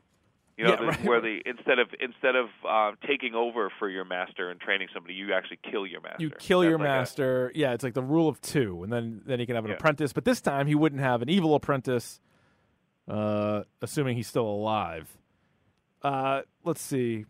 You 0.58 0.66
know, 0.66 0.70
Yeah, 0.72 0.76
the- 0.78 0.86
right. 0.88 1.04
where 1.06 1.22
the 1.22 1.42
instead 1.46 1.80
of 1.80 1.88
instead 2.00 2.36
of 2.36 2.48
uh, 2.68 2.92
taking 3.08 3.34
over 3.34 3.72
for 3.80 3.90
your 3.90 4.06
master 4.06 4.50
and 4.52 4.60
training 4.60 4.88
somebody, 4.94 5.16
you 5.16 5.34
actually 5.34 5.60
kill 5.70 5.88
your 5.88 6.02
master. 6.02 6.22
You 6.24 6.30
kill 6.30 6.60
That's 6.62 6.70
your 6.70 6.78
like 6.80 6.88
a- 6.88 6.92
master. 6.92 7.52
yeah, 7.56 7.74
it's 7.74 7.84
like 7.84 7.94
the 7.96 8.04
rule 8.04 8.30
of 8.30 8.40
two, 8.42 8.84
and 8.84 8.94
then 8.94 9.22
then 9.26 9.40
he 9.40 9.46
can 9.46 9.56
have 9.56 9.66
an 9.66 9.72
Yeah. 9.72 9.78
apprentice. 9.78 10.14
But 10.14 10.26
this 10.26 10.42
time 10.42 10.68
he 10.68 10.76
wouldn't 10.76 11.02
have 11.02 11.22
an 11.24 11.30
evil 11.30 11.56
apprentice, 11.56 12.20
uh, 13.08 13.64
assuming 13.82 14.16
he's 14.16 14.28
still 14.28 14.46
alive. 14.48 15.18
Uh, 16.04 16.42
let's 16.64 16.82
see. 16.82 17.26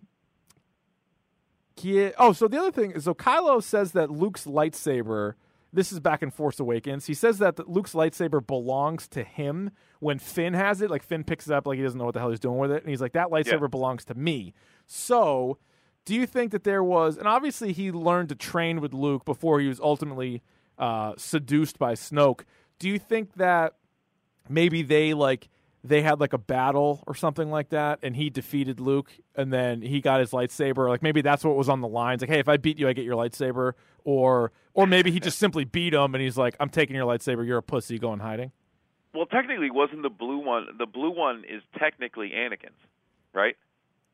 Oh, 2.17 2.34
so 2.34 2.47
the 2.47 2.57
other 2.59 2.71
thing 2.71 2.91
is, 2.91 3.03
so 3.05 3.13
Kylo 3.13 3.61
says 3.61 3.91
that 3.93 4.09
Luke's 4.09 4.45
lightsaber 4.45 5.34
This 5.76 5.91
is 5.91 5.99
back 5.99 6.21
in 6.21 6.30
Force 6.30 6.59
Awakens. 6.59 7.07
He 7.07 7.15
says 7.15 7.39
that 7.39 7.67
Luke's 7.67 7.93
lightsaber 7.93 8.45
belongs 8.45 9.07
to 9.09 9.24
him 9.24 9.71
when 9.99 10.19
Finn 10.19 10.53
has 10.53 10.82
it. 10.82 10.91
Like 10.91 11.01
Finn 11.03 11.24
picks 11.24 11.47
it 11.47 11.53
up, 11.53 11.65
like 11.65 11.78
he 11.78 11.84
doesn't 11.84 11.97
know 11.97 12.05
what 12.05 12.13
the 12.13 12.19
hell 12.19 12.30
he's 12.30 12.39
doing 12.39 12.59
with 12.59 12.71
it, 12.71 12.84
and 12.84 12.89
he's 12.89 13.01
like, 13.01 13.13
"That 13.13 13.30
lightsaber 13.30 13.61
Yeah. 13.61 13.67
belongs 13.67 14.05
to 14.05 14.13
me." 14.13 14.53
So, 14.86 15.57
do 16.05 16.13
you 16.13 16.28
think 16.28 16.51
that 16.51 16.63
there 16.63 16.84
was, 16.84 17.17
and 17.17 17.28
obviously 17.28 17.74
he 17.74 17.91
learned 17.91 18.30
to 18.30 18.36
train 18.36 18.82
with 18.82 18.93
Luke 18.93 19.26
before 19.26 19.59
he 19.59 19.67
was 19.67 19.80
ultimately 19.80 20.43
uh, 20.78 21.13
seduced 21.17 21.78
by 21.80 21.93
Snoke. 21.93 22.41
Do 22.80 22.89
you 22.89 22.97
think 22.99 23.36
that 23.36 23.74
maybe 24.49 24.82
they 24.84 25.13
like 25.13 25.49
they 25.84 26.02
had 26.02 26.20
like 26.20 26.34
a 26.34 26.38
battle 26.38 27.04
or 27.08 27.16
something 27.16 27.52
like 27.52 27.70
that, 27.70 28.00
and 28.04 28.16
he 28.16 28.30
defeated 28.30 28.80
Luke, 28.80 29.12
and 29.36 29.52
then 29.52 29.82
he 29.82 30.00
got 30.02 30.20
his 30.20 30.32
lightsaber? 30.32 30.88
Like 30.88 31.04
maybe 31.04 31.22
that's 31.22 31.44
what 31.44 31.56
was 31.56 31.70
on 31.70 31.82
the 31.82 31.88
lines. 31.88 32.22
Like, 32.22 32.30
hey, 32.30 32.40
if 32.40 32.48
I 32.48 32.58
beat 32.58 32.80
you, 32.80 32.88
I 32.88 32.94
get 32.94 33.06
your 33.06 33.16
lightsaber, 33.16 33.74
or 34.04 34.52
or 34.74 34.88
maybe 34.88 35.12
he 35.12 35.20
just 35.20 35.40
simply 35.40 35.66
beat 35.66 35.94
him, 35.94 36.16
and 36.16 36.24
he's 36.24 36.38
like, 36.38 36.56
I'm 36.60 36.70
taking 36.70 36.96
your 36.96 37.06
lightsaber. 37.06 37.46
You're 37.46 37.58
a 37.58 37.64
pussy. 37.64 38.00
Go 38.00 38.14
in 38.14 38.20
hiding. 38.20 38.52
Well, 39.14 39.26
technically, 39.26 39.70
wasn't 39.70 40.02
the 40.02 40.10
blue 40.10 40.40
one? 40.40 40.68
The 40.78 40.88
blue 40.88 41.12
one 41.12 41.44
is 41.48 41.62
technically 41.78 42.32
Anakin's, 42.32 42.80
right? 43.34 43.56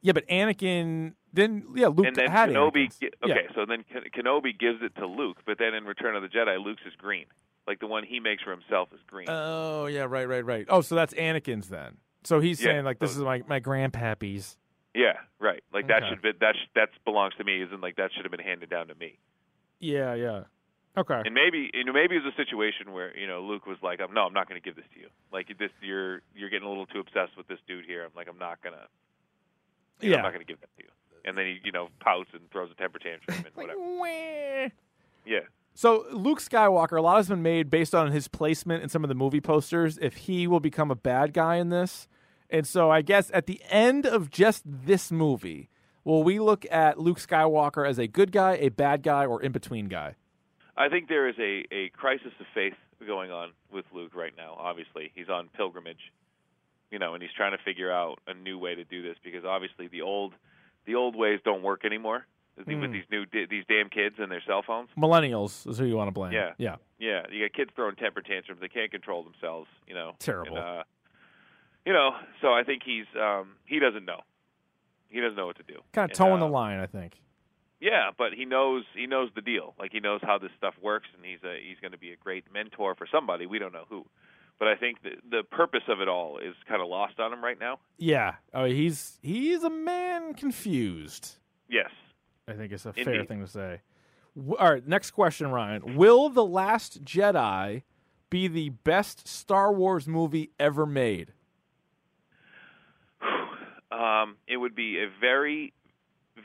Yeah, 0.02 0.14
but 0.14 0.28
Anakin 0.28 1.14
then 1.34 1.66
yeah, 1.76 1.88
Luke 1.88 2.08
and 2.08 2.16
then 2.16 2.30
had 2.32 2.50
Kenobi. 2.50 2.89
Gi- 3.00 3.10
Yeah. 3.26 3.34
Okay, 3.34 3.47
so 3.54 3.66
then 3.68 3.84
Ken- 3.91 4.04
Kenobi 4.16 4.58
gives 4.58 4.82
it 4.82 4.95
to 4.95 5.06
Luke, 5.06 5.38
but 5.45 5.58
then 5.60 5.74
in 5.76 5.86
Return 5.86 6.16
of 6.16 6.22
the 6.24 6.28
Jedi, 6.30 6.64
Luke's 6.64 6.82
is 6.88 6.93
green. 6.97 7.26
Like 7.68 7.80
the 7.80 7.88
one 7.88 8.04
he 8.04 8.20
makes 8.20 8.41
for 8.41 8.52
himself 8.52 8.89
is 8.93 9.00
green. 9.08 9.28
Oh 9.30 9.86
yeah, 9.86 10.06
right, 10.10 10.28
right, 10.28 10.43
right. 10.45 10.66
Oh, 10.70 10.82
so 10.82 10.95
that's 10.95 11.14
Anakin's 11.14 11.70
then. 11.70 11.97
So 12.24 12.39
he's 12.39 12.60
Yeah, 12.60 12.72
saying 12.72 12.86
like 12.86 13.00
this 13.00 13.12
so- 13.14 13.20
is 13.20 13.24
my 13.26 13.43
my 13.47 13.60
grandpappy's. 13.60 14.58
yeah, 14.95 15.18
right. 15.39 15.64
Like 15.74 15.88
that 15.88 16.04
should 16.10 16.22
be 16.22 16.32
that 16.39 16.56
sh- 16.56 16.70
that 16.76 16.89
belongs 17.06 17.34
to 17.38 17.43
me. 17.43 17.62
Isn't 17.62 17.82
like 17.82 17.97
that 17.97 18.12
should 18.16 18.24
have 18.26 18.32
been 18.32 18.39
handed 18.45 18.70
down 18.70 18.88
to 18.88 18.95
me. 18.95 19.20
Yeah, 19.80 20.14
yeah. 20.16 20.43
Okay. 20.97 21.22
And 21.24 21.34
maybe 21.36 21.70
you 21.74 21.84
know 21.86 21.93
maybe 21.93 22.16
it 22.16 22.24
was 22.24 22.34
a 22.34 22.38
situation 22.43 22.91
where 22.91 23.16
you 23.16 23.28
know 23.28 23.43
Luke 23.43 23.68
was 23.68 23.78
like, 23.84 24.02
"I'm 24.02 24.14
no, 24.14 24.22
I'm 24.22 24.34
not 24.34 24.50
going 24.50 24.60
to 24.60 24.66
give 24.66 24.76
this 24.76 24.86
to 24.95 25.00
you. 25.00 25.08
Like 25.32 25.47
this, 25.60 25.70
you're 25.82 26.22
you're 26.36 26.50
getting 26.50 26.66
a 26.66 26.70
little 26.70 26.88
too 26.88 27.00
obsessed 27.00 27.38
with 27.38 27.47
this 27.47 27.60
dude 27.68 27.86
here. 27.86 28.04
I'm 28.04 28.12
like, 28.16 28.28
I'm 28.28 28.39
not 28.39 28.62
gonna, 28.64 28.88
you 30.02 30.12
know, 30.12 30.18
I'm 30.18 30.24
not 30.24 30.34
going 30.34 30.45
to 30.45 30.52
give 30.52 30.60
that 30.62 30.70
to 30.78 30.84
you." 30.84 30.89
And 31.26 31.38
then 31.38 31.45
he 31.45 31.60
you 31.64 31.72
know 31.72 31.89
pouts 32.00 32.30
and 32.34 32.50
throws 32.52 32.70
a 32.72 32.76
temper 32.76 33.00
tantrum 33.00 33.45
and 33.45 33.47
whatever. 33.56 34.74
Yeah. 35.26 35.39
So 35.74 36.06
Luke 36.12 36.39
Skywalker, 36.41 36.97
a 36.97 37.02
lot 37.02 37.18
has 37.18 37.30
been 37.30 37.41
made 37.41 37.70
based 37.70 37.95
on 37.95 38.12
his 38.12 38.28
placement 38.28 38.84
in 38.84 38.89
some 38.89 39.04
of 39.04 39.08
the 39.08 39.16
movie 39.16 39.41
posters. 39.41 39.97
If 40.02 40.16
he 40.18 40.47
will 40.47 40.60
become 40.60 40.91
a 40.91 40.95
bad 40.95 41.34
guy 41.34 41.56
in 41.56 41.70
this, 41.70 42.08
and 42.50 42.68
so 42.68 42.89
I 42.89 43.02
guess 43.02 43.30
at 43.34 43.45
the 43.45 43.62
end 43.70 44.06
of 44.06 44.30
just 44.30 44.64
this 44.66 45.12
movie, 45.12 45.70
will 46.04 46.24
we 46.24 46.39
look 46.39 46.66
at 46.72 47.00
Luke 47.00 47.20
Skywalker 47.20 47.88
as 47.88 48.00
a 48.00 48.08
good 48.08 48.32
guy, 48.32 48.54
a 48.54 48.70
bad 48.70 49.04
guy, 49.04 49.26
or 49.26 49.41
in 49.41 49.52
between 49.52 49.88
guy? 49.88 50.16
I 50.76 50.89
think 50.89 51.08
there 51.08 51.28
is 51.28 51.36
a, 51.38 51.66
a 51.72 51.89
crisis 51.89 52.32
of 52.39 52.45
faith 52.54 52.74
going 53.06 53.32
on 53.32 53.52
with 53.72 53.86
Luke 53.93 54.16
right 54.16 54.34
now. 54.36 54.56
Obviously, 54.58 55.12
he's 55.14 55.30
on 55.30 55.50
pilgrimage, 55.56 56.12
you 56.92 57.00
know, 57.00 57.14
and 57.14 57.22
he's 57.24 57.32
trying 57.36 57.52
to 57.58 57.64
figure 57.64 57.92
out 57.92 58.20
a 58.28 58.34
new 58.34 58.58
way 58.58 58.76
to 58.76 58.84
do 58.84 59.02
this 59.02 59.16
because 59.24 59.46
obviously 59.46 59.88
the 59.88 60.02
old 60.02 60.34
the 60.86 60.96
old 60.96 61.16
ways 61.16 61.40
don't 61.44 61.62
work 61.64 61.86
anymore 61.86 62.26
with 62.58 62.68
Mm. 62.68 62.92
these 62.92 63.04
new 63.12 63.26
these 63.48 63.64
damn 63.70 63.90
kids 63.90 64.16
and 64.20 64.32
their 64.32 64.42
cell 64.46 64.64
phones. 64.66 64.90
Millennials 64.98 65.68
is 65.70 65.78
who 65.78 65.86
you 65.86 65.96
want 65.96 66.08
to 66.08 66.12
blame. 66.12 66.34
Yeah. 66.34 66.52
yeah. 66.58 66.76
Yeah, 66.98 67.22
you 67.32 67.46
got 67.48 67.54
kids 67.56 67.72
throwing 67.76 67.96
temper 67.96 68.22
tantrums. 68.22 68.60
They 68.60 68.68
can't 68.68 68.92
control 68.92 69.24
themselves. 69.24 69.70
You 69.88 69.94
know, 69.94 70.14
Terrible. 70.20 70.58
And, 70.58 70.66
uh, 70.66 70.84
you 71.86 71.94
know, 71.94 72.12
so 72.42 72.54
I 72.54 72.64
think 72.64 72.82
he's 72.84 73.06
um, 73.20 73.56
he 73.66 73.80
doesn't 73.80 74.04
know. 74.06 74.22
He 75.08 75.22
doesn't 75.22 75.36
know 75.38 75.46
what 75.48 75.58
to 75.58 75.64
do. 75.64 75.80
Kind 75.94 76.06
of 76.06 76.10
And, 76.12 76.18
towing 76.18 76.42
uh, 76.42 76.46
the 76.46 76.52
line, 76.52 76.80
I 76.80 76.86
think. 76.88 77.14
Yeah, 77.80 78.12
but 78.18 78.34
he 78.34 78.44
knows 78.44 78.84
he 78.94 79.08
knows 79.08 79.30
the 79.34 79.42
deal. 79.42 79.74
Like 79.80 79.92
he 79.94 80.02
knows 80.02 80.20
how 80.22 80.38
this 80.38 80.52
stuff 80.58 80.74
works, 80.82 81.08
and 81.16 81.24
he's 81.26 81.40
a 81.46 81.58
he's 81.66 81.80
going 81.80 81.94
to 81.94 81.98
be 81.98 82.12
a 82.12 82.18
great 82.18 82.44
mentor 82.52 82.94
for 82.96 83.08
somebody. 83.10 83.46
We 83.46 83.58
don't 83.60 83.72
know 83.72 83.86
who, 83.90 84.06
but 84.60 84.68
I 84.68 84.76
think 84.76 85.01
the 85.03 85.12
the 85.38 85.43
purpose 85.43 85.84
of 85.88 86.01
it 86.01 86.07
all 86.07 86.38
is 86.38 86.53
kind 86.68 86.82
of 86.82 86.88
lost 86.89 87.20
on 87.20 87.32
him 87.34 87.43
right 87.43 87.60
now. 87.60 87.80
Yeah. 87.97 88.36
Oh, 88.53 88.66
he's 88.66 89.18
he's 89.22 89.64
a 89.64 89.70
man 89.70 90.34
confused. 90.34 91.38
Yes, 91.70 91.89
I 92.47 92.53
think 92.53 92.72
it's 92.72 92.86
a 92.86 92.93
fair 92.93 93.24
thing 93.26 93.39
to 93.41 93.47
say. 93.47 93.82
W- 94.36 94.55
All 94.57 94.74
right, 94.74 94.88
next 94.88 95.12
question, 95.12 95.51
Ryan. 95.51 95.95
Will 95.95 96.30
The 96.30 96.45
Last 96.45 97.03
Jedi 97.03 97.84
be 98.30 98.47
the 98.47 98.70
best 98.70 99.28
Star 99.28 99.72
Wars 99.74 100.07
movie 100.07 100.51
ever 100.60 100.86
made? 100.86 101.34
um, 103.91 104.38
it 104.47 104.57
would 104.57 104.76
be 104.76 104.97
a 105.01 105.07
very 105.20 105.74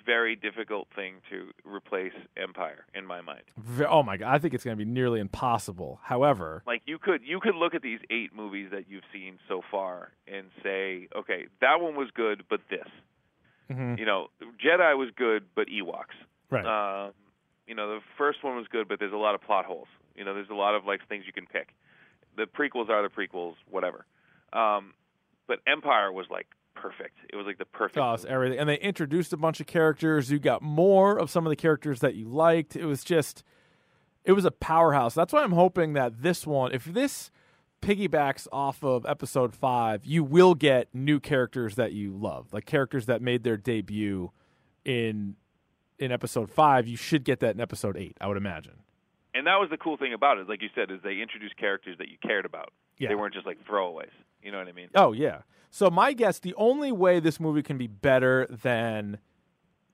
very 0.04 0.36
difficult 0.36 0.88
thing 0.94 1.14
to 1.30 1.50
replace 1.64 2.12
Empire 2.36 2.84
in 2.94 3.06
my 3.06 3.20
mind. 3.20 3.42
Oh 3.88 4.02
my 4.02 4.16
god, 4.16 4.34
I 4.34 4.38
think 4.38 4.54
it's 4.54 4.64
going 4.64 4.76
to 4.78 4.84
be 4.84 4.90
nearly 4.90 5.20
impossible. 5.20 6.00
However, 6.02 6.62
Like 6.66 6.82
you 6.86 6.98
could 6.98 7.22
you 7.24 7.40
could 7.40 7.54
look 7.54 7.74
at 7.74 7.82
these 7.82 8.00
eight 8.10 8.34
movies 8.34 8.68
that 8.72 8.84
you've 8.88 9.04
seen 9.12 9.38
so 9.48 9.62
far 9.70 10.12
and 10.26 10.46
say, 10.62 11.08
okay, 11.16 11.46
that 11.60 11.80
one 11.80 11.96
was 11.96 12.08
good, 12.14 12.44
but 12.48 12.60
this. 12.70 12.88
Mhm. 13.70 13.98
You 13.98 14.04
know, 14.06 14.28
Jedi 14.64 14.96
was 14.96 15.08
good, 15.16 15.44
but 15.54 15.68
Ewoks. 15.68 16.14
right? 16.50 16.66
Um, 17.06 17.12
you 17.66 17.74
know, 17.74 17.94
the 17.94 18.00
first 18.18 18.44
one 18.44 18.56
was 18.56 18.66
good, 18.68 18.88
but 18.88 18.98
there's 18.98 19.12
a 19.14 19.16
lot 19.16 19.34
of 19.34 19.40
plot 19.40 19.64
holes. 19.64 19.88
You 20.14 20.24
know, 20.24 20.34
there's 20.34 20.50
a 20.50 20.54
lot 20.54 20.74
of 20.74 20.84
like 20.84 21.00
things 21.08 21.24
you 21.26 21.32
can 21.32 21.46
pick. 21.46 21.68
The 22.36 22.44
prequels 22.44 22.88
are 22.90 23.02
the 23.02 23.08
prequels, 23.08 23.54
whatever. 23.70 24.04
Um, 24.52 24.92
but 25.46 25.60
Empire 25.66 26.12
was 26.12 26.26
like 26.30 26.46
perfect. 26.74 27.18
It 27.32 27.36
was 27.36 27.46
like 27.46 27.58
the 27.58 27.64
perfect. 27.64 27.98
Oh, 27.98 28.16
everything. 28.28 28.58
And 28.58 28.68
they 28.68 28.78
introduced 28.78 29.32
a 29.32 29.36
bunch 29.36 29.60
of 29.60 29.66
characters. 29.66 30.30
You 30.30 30.38
got 30.38 30.62
more 30.62 31.18
of 31.18 31.30
some 31.30 31.46
of 31.46 31.50
the 31.50 31.56
characters 31.56 32.00
that 32.00 32.14
you 32.14 32.28
liked. 32.28 32.76
It 32.76 32.84
was 32.84 33.04
just, 33.04 33.42
it 34.24 34.32
was 34.32 34.44
a 34.44 34.50
powerhouse. 34.50 35.14
That's 35.14 35.32
why 35.32 35.42
I'm 35.42 35.52
hoping 35.52 35.94
that 35.94 36.22
this 36.22 36.46
one, 36.46 36.72
if 36.72 36.84
this 36.84 37.30
piggybacks 37.82 38.46
off 38.52 38.82
of 38.82 39.04
episode 39.06 39.54
five, 39.54 40.04
you 40.04 40.24
will 40.24 40.54
get 40.54 40.88
new 40.94 41.20
characters 41.20 41.74
that 41.74 41.92
you 41.92 42.16
love, 42.16 42.52
like 42.52 42.64
characters 42.64 43.06
that 43.06 43.20
made 43.20 43.44
their 43.44 43.56
debut 43.56 44.30
in 44.84 45.36
in 45.98 46.10
episode 46.10 46.50
five. 46.50 46.88
You 46.88 46.96
should 46.96 47.24
get 47.24 47.40
that 47.40 47.54
in 47.54 47.60
episode 47.60 47.96
eight, 47.96 48.16
I 48.20 48.26
would 48.26 48.36
imagine. 48.36 48.83
And 49.34 49.46
that 49.46 49.56
was 49.56 49.68
the 49.70 49.76
cool 49.76 49.96
thing 49.96 50.14
about 50.14 50.38
it. 50.38 50.48
Like 50.48 50.62
you 50.62 50.68
said, 50.74 50.90
is 50.90 51.00
they 51.02 51.20
introduced 51.20 51.56
characters 51.56 51.96
that 51.98 52.08
you 52.08 52.16
cared 52.22 52.44
about. 52.44 52.72
Yeah. 52.98 53.08
They 53.08 53.14
weren't 53.14 53.34
just 53.34 53.46
like 53.46 53.58
throwaways. 53.66 54.10
You 54.42 54.52
know 54.52 54.58
what 54.58 54.68
I 54.68 54.72
mean? 54.72 54.88
Oh 54.94 55.12
yeah. 55.12 55.42
So 55.70 55.90
my 55.90 56.12
guess, 56.12 56.38
the 56.38 56.54
only 56.54 56.92
way 56.92 57.18
this 57.18 57.40
movie 57.40 57.62
can 57.62 57.76
be 57.78 57.88
better 57.88 58.46
than 58.48 59.18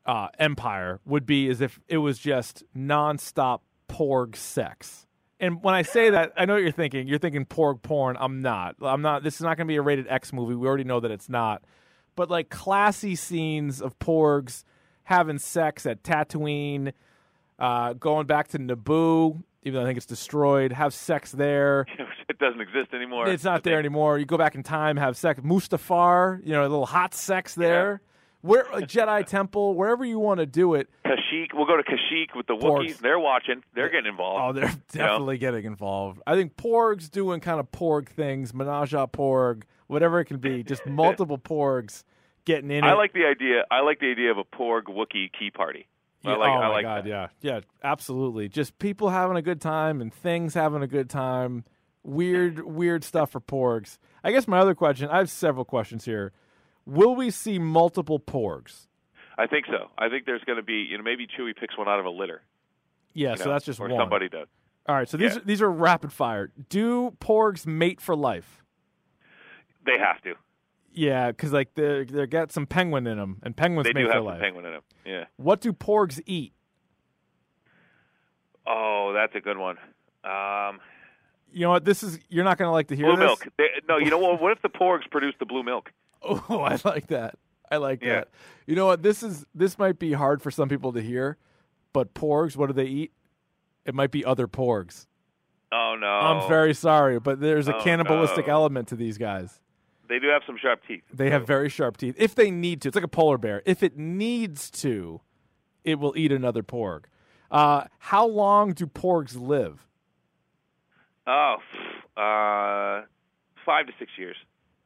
uh, 0.04 0.28
Empire 0.38 1.00
would 1.06 1.24
be 1.24 1.48
is 1.48 1.60
if 1.60 1.80
it 1.88 1.98
was 1.98 2.18
just 2.18 2.64
nonstop 2.76 3.60
porg 3.88 4.36
sex. 4.36 5.06
And 5.38 5.62
when 5.62 5.74
I 5.74 5.82
say 5.82 6.10
that, 6.10 6.32
I 6.36 6.44
know 6.44 6.54
what 6.54 6.62
you're 6.62 6.70
thinking. 6.70 7.08
You're 7.08 7.18
thinking 7.18 7.46
porg 7.46 7.80
porn. 7.80 8.16
I'm 8.20 8.42
not. 8.42 8.76
I'm 8.82 9.00
not. 9.00 9.22
This 9.22 9.36
is 9.36 9.40
not 9.40 9.56
going 9.56 9.66
to 9.66 9.72
be 9.72 9.76
a 9.76 9.82
rated 9.82 10.06
X 10.06 10.32
movie. 10.34 10.54
We 10.54 10.66
already 10.66 10.84
know 10.84 11.00
that 11.00 11.10
it's 11.10 11.30
not. 11.30 11.64
But 12.14 12.28
like 12.28 12.50
classy 12.50 13.14
scenes 13.14 13.80
of 13.80 13.98
porgs 13.98 14.64
having 15.04 15.38
sex 15.38 15.86
at 15.86 16.02
Tatooine, 16.02 16.92
uh, 17.60 17.92
going 17.92 18.26
back 18.26 18.48
to 18.48 18.58
Naboo, 18.58 19.42
even 19.62 19.74
though 19.78 19.82
I 19.82 19.86
think 19.86 19.98
it's 19.98 20.06
destroyed. 20.06 20.72
Have 20.72 20.94
sex 20.94 21.32
there. 21.32 21.86
it 22.28 22.38
doesn't 22.38 22.60
exist 22.60 22.94
anymore. 22.94 23.28
It's 23.28 23.44
not 23.44 23.62
there 23.62 23.78
anymore. 23.78 24.18
You 24.18 24.24
go 24.24 24.38
back 24.38 24.54
in 24.54 24.62
time, 24.62 24.96
have 24.96 25.16
sex. 25.16 25.40
Mustafar, 25.40 26.40
you 26.44 26.52
know, 26.52 26.62
a 26.62 26.68
little 26.68 26.86
hot 26.86 27.14
sex 27.14 27.54
there. 27.54 28.00
Where 28.42 28.64
like 28.72 28.88
Jedi 28.88 29.26
Temple, 29.26 29.74
wherever 29.74 30.02
you 30.02 30.18
want 30.18 30.40
to 30.40 30.46
do 30.46 30.72
it. 30.72 30.88
Kashyyyk. 31.04 31.48
We'll 31.52 31.66
go 31.66 31.76
to 31.76 31.82
Kashyyyk 31.82 32.34
with 32.34 32.46
the 32.46 32.54
Porgs. 32.54 32.86
Wookiees. 32.86 32.98
They're 32.98 33.18
watching. 33.18 33.62
They're 33.74 33.90
getting 33.90 34.06
involved. 34.06 34.56
Oh, 34.56 34.58
they're 34.58 34.74
definitely 34.92 35.36
getting 35.36 35.66
involved. 35.66 36.22
I 36.26 36.36
think 36.36 36.56
Porg's 36.56 37.10
doing 37.10 37.40
kind 37.40 37.60
of 37.60 37.70
Porg 37.70 38.08
things, 38.08 38.54
Menage 38.54 38.94
a 38.94 39.06
Porg, 39.06 39.64
whatever 39.88 40.20
it 40.20 40.24
can 40.24 40.38
be. 40.38 40.62
Just 40.62 40.86
multiple 40.86 41.36
Porgs 41.36 42.04
getting 42.46 42.70
in 42.70 42.82
I 42.82 42.92
it. 42.92 42.96
like 42.96 43.12
the 43.12 43.26
idea. 43.26 43.64
I 43.70 43.82
like 43.82 44.00
the 44.00 44.10
idea 44.10 44.30
of 44.30 44.38
a 44.38 44.44
Porg 44.44 44.84
Wookiee 44.84 45.30
key 45.38 45.50
party. 45.50 45.86
Yeah, 46.22 46.32
I 46.32 46.36
like. 46.36 46.48
oh 46.50 46.52
I 46.52 46.58
my 46.60 46.68
like 46.68 46.84
god, 46.84 47.04
that. 47.04 47.08
yeah, 47.08 47.28
yeah, 47.40 47.60
absolutely. 47.82 48.48
Just 48.48 48.78
people 48.78 49.10
having 49.10 49.36
a 49.36 49.42
good 49.42 49.60
time 49.60 50.00
and 50.00 50.12
things 50.12 50.54
having 50.54 50.82
a 50.82 50.86
good 50.86 51.08
time. 51.10 51.64
Weird, 52.02 52.60
weird 52.64 53.04
stuff 53.04 53.30
for 53.30 53.40
porgs. 53.40 53.98
I 54.24 54.32
guess 54.32 54.48
my 54.48 54.58
other 54.58 54.74
question. 54.74 55.08
I 55.10 55.18
have 55.18 55.30
several 55.30 55.64
questions 55.64 56.04
here. 56.06 56.32
Will 56.86 57.14
we 57.14 57.30
see 57.30 57.58
multiple 57.58 58.18
porgs? 58.18 58.86
I 59.38 59.46
think 59.46 59.66
so. 59.66 59.88
I 59.98 60.08
think 60.08 60.24
there's 60.26 60.42
going 60.44 60.56
to 60.56 60.62
be. 60.62 60.86
You 60.90 60.96
know, 60.98 61.04
maybe 61.04 61.26
Chewie 61.26 61.54
picks 61.56 61.76
one 61.78 61.88
out 61.88 62.00
of 62.00 62.06
a 62.06 62.10
litter. 62.10 62.42
Yeah, 63.12 63.34
so 63.34 63.44
know, 63.46 63.52
that's 63.52 63.64
just 63.64 63.80
or 63.80 63.88
one. 63.88 63.98
somebody 63.98 64.28
does. 64.28 64.48
All 64.86 64.94
right, 64.94 65.08
so 65.08 65.16
these 65.16 65.34
Yeah. 65.36 65.40
these 65.44 65.62
are 65.62 65.70
rapid 65.70 66.12
fire. 66.12 66.50
Do 66.68 67.10
porgs 67.20 67.66
mate 67.66 68.00
for 68.00 68.16
life? 68.16 68.62
They 69.86 69.98
have 69.98 70.20
to. 70.22 70.34
Yeah, 70.92 71.28
because 71.30 71.52
like 71.52 71.74
they 71.74 72.04
they 72.04 72.26
got 72.26 72.50
some 72.52 72.66
penguin 72.66 73.06
in 73.06 73.16
them, 73.18 73.38
and 73.42 73.56
penguins 73.56 73.84
They 73.86 73.92
do 73.92 74.08
have 74.08 74.24
life. 74.24 74.34
some 74.36 74.40
penguin 74.40 74.66
in 74.66 74.72
them. 74.72 74.82
Yeah. 75.04 75.24
What 75.36 75.60
do 75.60 75.72
porgs 75.72 76.20
eat? 76.26 76.52
Oh, 78.66 79.12
that's 79.14 79.34
a 79.34 79.40
good 79.40 79.56
one. 79.58 79.76
Um, 80.24 80.80
You 81.52 81.62
know 81.62 81.70
what? 81.70 81.84
This 81.84 82.02
is 82.02 82.18
you're 82.28 82.44
not 82.44 82.58
gonna 82.58 82.72
like 82.72 82.88
to 82.88 82.96
hear 82.96 83.06
blue 83.06 83.16
this. 83.16 83.24
milk. 83.26 83.46
They, 83.56 83.68
no, 83.88 83.98
you 83.98 84.10
know 84.10 84.18
what? 84.18 84.40
What 84.40 84.52
if 84.52 84.62
the 84.62 84.68
Porgs 84.68 85.10
produce 85.10 85.34
the 85.38 85.46
blue 85.46 85.62
milk? 85.62 85.92
Oh, 86.22 86.60
I 86.60 86.78
like 86.84 87.06
that. 87.06 87.36
I 87.70 87.78
like 87.78 88.02
Yeah. 88.02 88.14
that. 88.16 88.28
You 88.66 88.74
know 88.76 88.84
what? 88.86 89.02
This 89.02 89.22
is 89.22 89.46
this 89.54 89.78
might 89.78 89.98
be 89.98 90.12
hard 90.12 90.42
for 90.42 90.50
some 90.50 90.68
people 90.68 90.92
to 90.92 91.00
hear, 91.00 91.38
but 91.94 92.12
porgs, 92.14 92.56
what 92.56 92.66
do 92.66 92.72
they 92.74 92.84
eat? 92.84 93.12
It 93.86 93.94
might 93.94 94.10
be 94.10 94.22
other 94.24 94.46
porgs. 94.46 95.06
Oh 95.72 95.96
no. 95.98 96.06
I'm 96.06 96.46
very 96.48 96.74
sorry, 96.74 97.18
but 97.20 97.40
there's 97.40 97.68
a 97.68 97.76
Oh, 97.76 97.80
cannibalistic 97.82 98.48
no. 98.48 98.52
element 98.52 98.88
to 98.88 98.96
these 98.96 99.16
guys. 99.18 99.60
They 100.10 100.18
do 100.18 100.26
have 100.28 100.42
some 100.46 100.58
sharp 100.60 100.80
teeth. 100.86 101.04
They 101.14 101.30
have 101.30 101.46
very 101.46 101.68
sharp 101.70 101.96
teeth. 101.96 102.16
If 102.18 102.34
they 102.34 102.50
need 102.50 102.82
to, 102.82 102.88
it's 102.88 102.94
like 102.96 103.04
a 103.04 103.08
polar 103.08 103.38
bear. 103.38 103.62
If 103.64 103.82
it 103.82 103.96
needs 103.96 104.70
to, 104.82 105.22
it 105.84 105.98
will 105.98 106.12
eat 106.16 106.32
another 106.32 106.62
porg. 106.62 107.04
Uh, 107.50 107.84
how 108.00 108.26
long 108.26 108.72
do 108.74 108.86
porgs 108.86 109.40
live? 109.40 109.86
Oh, 111.26 111.56
uh, 112.16 113.06
five 113.64 113.86
to 113.86 113.92
six 113.98 114.10
years. 114.18 114.36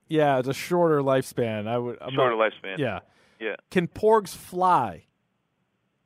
Yeah, 0.08 0.38
it's 0.38 0.48
a 0.48 0.52
shorter 0.54 1.00
lifespan. 1.00 1.66
I 1.66 1.78
would. 1.78 1.96
I'm 2.00 2.12
Shorter 2.14 2.36
not- 2.36 2.52
lifespan. 2.52 2.78
Yeah. 2.78 3.00
Yeah. 3.40 3.56
Can 3.70 3.88
porgs 3.88 4.34
fly? 4.36 5.06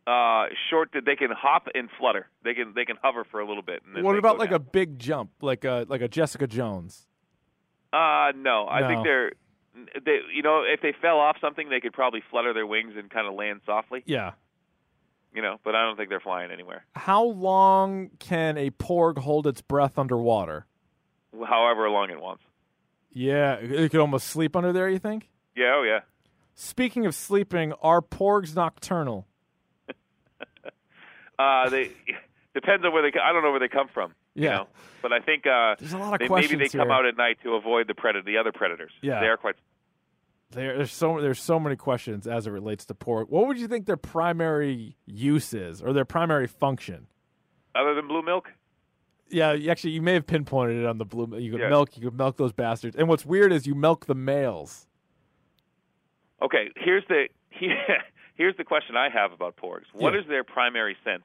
Uh, 0.07 0.47
short. 0.71 0.91
They 0.93 1.17
can 1.17 1.31
hop 1.37 1.67
and 1.75 1.89
flutter. 1.99 2.29
They 2.45 2.55
can 2.55 2.73
they 2.75 2.85
can 2.85 2.97
hover 3.03 3.25
for 3.31 3.41
a 3.41 3.47
little 3.47 3.63
bit. 3.63 3.83
And 3.85 3.97
then 3.97 4.05
What 4.05 4.17
about 4.17 4.39
like 4.39 4.51
down. 4.51 4.57
a 4.57 4.61
big 4.61 4.99
jump, 4.99 5.31
like 5.43 5.65
a 5.65 5.85
like 5.89 6.01
a 6.03 6.09
Jessica 6.09 6.47
Jones? 6.47 7.08
Uh, 7.93 8.33
no. 8.37 8.67
I 8.67 8.81
No. 8.81 8.89
think 8.89 9.05
they're. 9.05 9.33
They, 10.05 10.19
you 10.35 10.43
know, 10.43 10.65
if 10.67 10.81
they 10.83 10.93
fell 11.01 11.19
off 11.19 11.37
something, 11.41 11.69
they 11.69 11.79
could 11.81 11.93
probably 11.93 12.21
flutter 12.31 12.53
their 12.53 12.67
wings 12.67 12.95
and 12.97 13.09
kind 13.09 13.27
of 13.29 13.35
land 13.35 13.61
softly. 13.65 14.03
Yeah. 14.07 14.33
You 15.33 15.41
know, 15.43 15.59
but 15.63 15.75
I 15.77 15.85
don't 15.85 15.97
think 15.97 16.09
they're 16.09 16.19
flying 16.21 16.51
anywhere. 16.51 16.85
How 16.97 17.23
long 17.23 18.11
can 18.19 18.57
a 18.59 18.71
porg 18.71 19.19
hold 19.19 19.47
its 19.47 19.61
breath 19.61 19.97
underwater? 19.99 20.67
However 21.47 21.89
long 21.91 22.11
it 22.11 22.21
wants. 22.21 22.43
Yeah, 23.13 23.55
it 23.55 23.91
could 23.91 24.01
almost 24.01 24.27
sleep 24.29 24.57
under 24.57 24.73
there. 24.73 24.89
You 24.89 24.99
think? 24.99 25.29
Yeah. 25.55 25.75
Oh 25.77 25.83
yeah. 25.85 26.01
Speaking 26.55 27.07
of 27.07 27.15
sleeping, 27.15 27.73
are 27.83 28.01
porgs 28.03 28.57
nocturnal? 28.57 29.27
Uh, 31.39 31.69
they 31.69 31.93
depends 32.55 32.85
on 32.85 32.93
where 32.93 33.03
they. 33.09 33.17
I 33.21 33.33
don't 33.33 33.43
know 33.45 33.51
where 33.53 33.61
they 33.61 33.69
come 33.69 33.87
from. 33.95 34.13
You 34.39 34.45
Yeah. 34.45 34.57
know, 34.59 34.67
but 35.03 35.13
I 35.13 35.19
think 35.21 35.47
uh, 35.47 35.75
There's 35.79 35.93
a 35.93 35.99
lot 35.99 36.15
of 36.15 36.21
they, 36.21 36.29
questions 36.29 36.53
maybe 36.59 36.69
they 36.69 36.79
come 36.79 36.89
here. 36.89 36.97
out 36.97 37.07
at 37.07 37.17
night 37.17 37.39
to 37.43 37.55
avoid 37.55 37.89
the 37.89 37.95
predator, 37.95 38.25
the 38.25 38.39
other 38.39 38.53
predators. 38.53 38.93
Yeah. 39.03 39.21
They 39.21 39.27
are 39.27 39.37
quite. 39.37 39.57
There, 40.51 40.77
there's 40.79 40.93
so 40.93 41.21
there's 41.21 41.41
so 41.43 41.59
many 41.61 41.77
questions 41.77 42.27
as 42.27 42.47
it 42.47 42.51
relates 42.51 42.85
to 42.87 42.95
porg. 42.95 43.29
What 43.29 43.47
would 43.49 43.59
you 43.59 43.69
think 43.69 43.87
their 43.87 43.97
primary 43.99 44.97
use 45.07 45.53
is, 45.53 45.83
or 45.83 45.93
their 45.93 46.05
primary 46.05 46.47
function? 46.47 47.07
Other 47.75 47.95
than 47.95 48.07
blue 48.09 48.23
milk. 48.23 48.51
Yeah, 49.29 49.53
you- 49.53 49.71
actually, 49.71 49.91
you 49.91 50.01
may 50.03 50.15
have 50.15 50.27
pinpointed 50.27 50.79
it 50.79 50.87
on 50.87 50.97
the 50.99 51.05
blue. 51.05 51.37
You 51.39 51.51
could 51.51 51.61
Yeah. 51.61 51.69
milk, 51.69 51.97
you 51.99 52.03
could 52.09 52.17
milk 52.17 52.37
those 52.39 52.53
bastards. 52.53 52.97
And 52.97 53.09
what's 53.09 53.27
weird 53.27 53.53
is 53.53 53.67
you 53.67 53.75
milk 53.75 54.07
the 54.07 54.15
males. 54.15 54.87
Okay, 56.41 56.71
here's 56.77 57.05
the 57.09 57.29
here's 58.37 58.57
the 58.57 58.65
question 58.65 58.97
I 58.97 59.09
have 59.11 59.33
about 59.33 59.57
porgs. 59.57 59.85
What 59.93 60.15
is 60.15 60.23
Yeah. 60.25 60.31
their 60.31 60.45
primary 60.45 60.97
sense? 61.05 61.25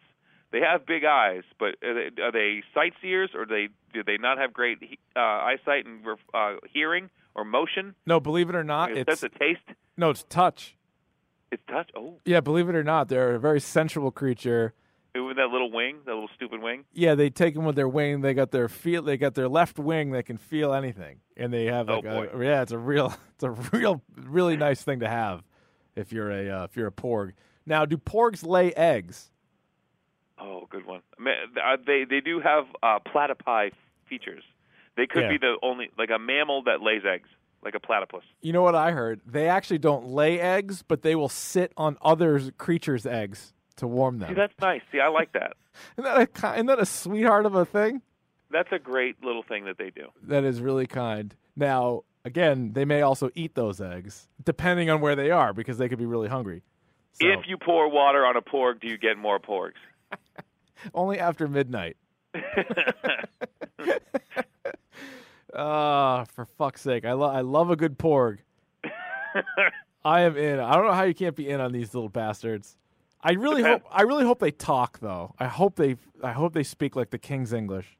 They 0.53 0.59
have 0.61 0.85
big 0.85 1.03
eyes, 1.03 1.41
but 1.59 1.75
are 1.83 1.93
they, 2.11 2.21
are 2.21 2.31
they 2.31 2.61
sightseers, 2.73 3.31
or 3.35 3.43
do 3.45 3.53
they 3.55 3.67
do 3.93 4.03
they 4.03 4.17
not 4.17 4.37
have 4.37 4.53
great 4.53 4.77
uh, 5.15 5.19
eyesight 5.19 5.85
and 5.85 5.99
uh, 6.33 6.53
hearing 6.71 7.09
or 7.35 7.43
motion? 7.43 7.95
No, 8.05 8.19
believe 8.21 8.49
it 8.49 8.55
or 8.55 8.63
not, 8.63 8.91
it's 8.95 9.09
that 9.21 9.31
the 9.31 9.37
taste? 9.37 9.61
no, 9.97 10.11
it's 10.11 10.23
touch. 10.29 10.77
It's 11.51 11.63
touch. 11.67 11.89
Oh, 11.97 12.19
Yeah, 12.25 12.39
believe 12.39 12.69
it 12.69 12.75
or 12.75 12.83
not, 12.83 13.09
they're 13.09 13.35
a 13.35 13.39
very 13.39 13.59
sensual 13.59 14.11
creature. 14.11 14.73
with 15.15 15.37
that 15.37 15.47
little 15.51 15.71
wing, 15.71 15.97
that 16.05 16.13
little 16.13 16.29
stupid 16.35 16.61
wing. 16.61 16.85
Yeah, 16.93 17.13
they 17.15 17.29
take 17.31 17.55
them 17.55 17.65
with 17.65 17.75
their 17.75 17.87
wing. 17.89 18.21
They 18.21 18.33
got 18.35 18.51
their 18.51 18.67
feel. 18.69 19.01
They 19.01 19.17
got 19.17 19.33
their 19.33 19.47
left 19.49 19.77
wing 19.79 20.11
that 20.11 20.27
can 20.27 20.37
feel 20.37 20.73
anything, 20.73 21.17
and 21.35 21.51
they 21.51 21.65
have 21.65 21.89
Oh, 21.89 21.95
like 21.95 22.05
a, 22.05 22.09
boy. 22.37 22.41
yeah, 22.43 22.61
it's 22.61 22.71
a 22.71 22.77
real, 22.77 23.11
it's 23.33 23.43
a 23.43 23.51
real, 23.75 24.03
really 24.15 24.55
nice 24.55 24.83
thing 24.83 24.99
to 24.99 25.09
have 25.09 25.43
if 25.95 26.13
you're 26.13 26.29
a 26.31 26.49
uh, 26.49 26.63
if 26.65 26.75
you're 26.77 26.87
a 26.87 26.91
porg. 26.91 27.31
Now, 27.65 27.85
do 27.85 27.97
porgs 27.97 28.45
lay 28.45 28.71
eggs? 28.73 29.31
Oh, 30.39 30.67
good 30.69 30.85
one. 30.85 31.01
Uh, 31.19 31.77
They 31.85 32.05
they 32.09 32.19
do 32.21 32.39
have 32.39 32.65
uh, 32.81 32.99
platypi 32.99 33.71
features. 34.09 34.43
They 34.95 35.07
could 35.07 35.23
Yeah. 35.23 35.29
be 35.29 35.37
the 35.37 35.57
only 35.61 35.89
like 35.97 36.09
a 36.09 36.19
mammal 36.19 36.63
that 36.63 36.81
lays 36.81 37.03
eggs, 37.05 37.29
like 37.63 37.75
a 37.75 37.79
platypus. 37.79 38.23
You 38.41 38.53
know 38.53 38.61
what 38.61 38.75
I 38.75 38.91
heard? 38.91 39.21
They 39.25 39.47
actually 39.47 39.79
don't 39.79 40.05
lay 40.07 40.39
eggs, 40.39 40.83
but 40.83 41.01
they 41.01 41.15
will 41.15 41.29
sit 41.29 41.71
on 41.77 41.97
other 42.01 42.51
creatures' 42.57 43.05
eggs 43.05 43.53
to 43.77 43.87
warm 43.87 44.19
them. 44.19 44.29
See, 44.29 44.35
that's 44.35 44.53
nice. 44.61 44.81
See, 44.91 44.99
I 44.99 45.07
like 45.07 45.31
that. 45.33 45.53
Isn't 45.97 46.03
that 46.03 46.43
a 46.43 46.53
isn't 46.53 46.65
that 46.67 46.79
a 46.79 46.85
sweetheart 46.85 47.45
of 47.45 47.55
a 47.55 47.65
thing? 47.65 48.01
That's 48.51 48.71
a 48.71 48.77
great 48.77 49.23
little 49.23 49.41
thing 49.43 49.65
that 49.65 49.77
they 49.79 49.89
do. 49.89 50.09
That 50.23 50.43
is 50.43 50.61
really 50.61 50.85
kind. 50.85 51.35
Now, 51.55 52.03
again, 52.23 52.73
they 52.73 52.85
may 52.85 53.01
also 53.01 53.31
eat 53.33 53.55
those 53.55 53.81
eggs, 53.81 54.27
depending 54.43 54.91
on 54.91 55.01
where 55.01 55.15
they 55.15 55.31
are, 55.31 55.53
because 55.53 55.79
they 55.79 55.89
could 55.89 55.97
be 55.97 56.05
really 56.05 56.27
hungry. 56.27 56.61
So, 57.13 57.27
If 57.27 57.47
you 57.47 57.57
pour 57.57 57.89
water 57.89 58.23
on 58.25 58.35
a 58.37 58.41
porg, 58.43 58.79
do 58.81 58.87
you 58.87 58.97
get 58.97 59.17
more 59.17 59.39
porgs? 59.39 59.73
only 60.93 61.19
after 61.19 61.47
midnight. 61.47 61.97
Ah, 65.55 66.25
for 66.33 66.45
fuck's 66.45 66.81
sake! 66.81 67.05
I 67.05 67.13
love 67.13 67.35
I 67.35 67.41
love 67.41 67.69
a 67.69 67.75
good 67.75 67.99
porg. 67.99 68.39
I 70.03 70.21
am 70.21 70.35
in. 70.35 70.59
I 70.59 70.73
don't 70.73 70.87
know 70.87 70.93
how 70.93 71.03
you 71.03 71.13
can't 71.13 71.35
be 71.35 71.47
in 71.47 71.61
on 71.61 71.71
these 71.71 71.93
little 71.93 72.09
bastards. 72.09 72.75
I 73.21 73.33
really 73.33 73.61
Depends. 73.61 73.83
hope. 73.83 73.91
I 73.95 74.01
really 74.01 74.25
hope 74.25 74.39
they 74.39 74.49
talk 74.51 74.99
though. 74.99 75.35
I 75.39 75.45
hope 75.45 75.75
they. 75.75 75.97
I 76.23 76.31
hope 76.31 76.53
they 76.53 76.63
speak 76.63 76.95
like 76.95 77.11
the 77.11 77.19
king's 77.19 77.53
English. 77.53 77.97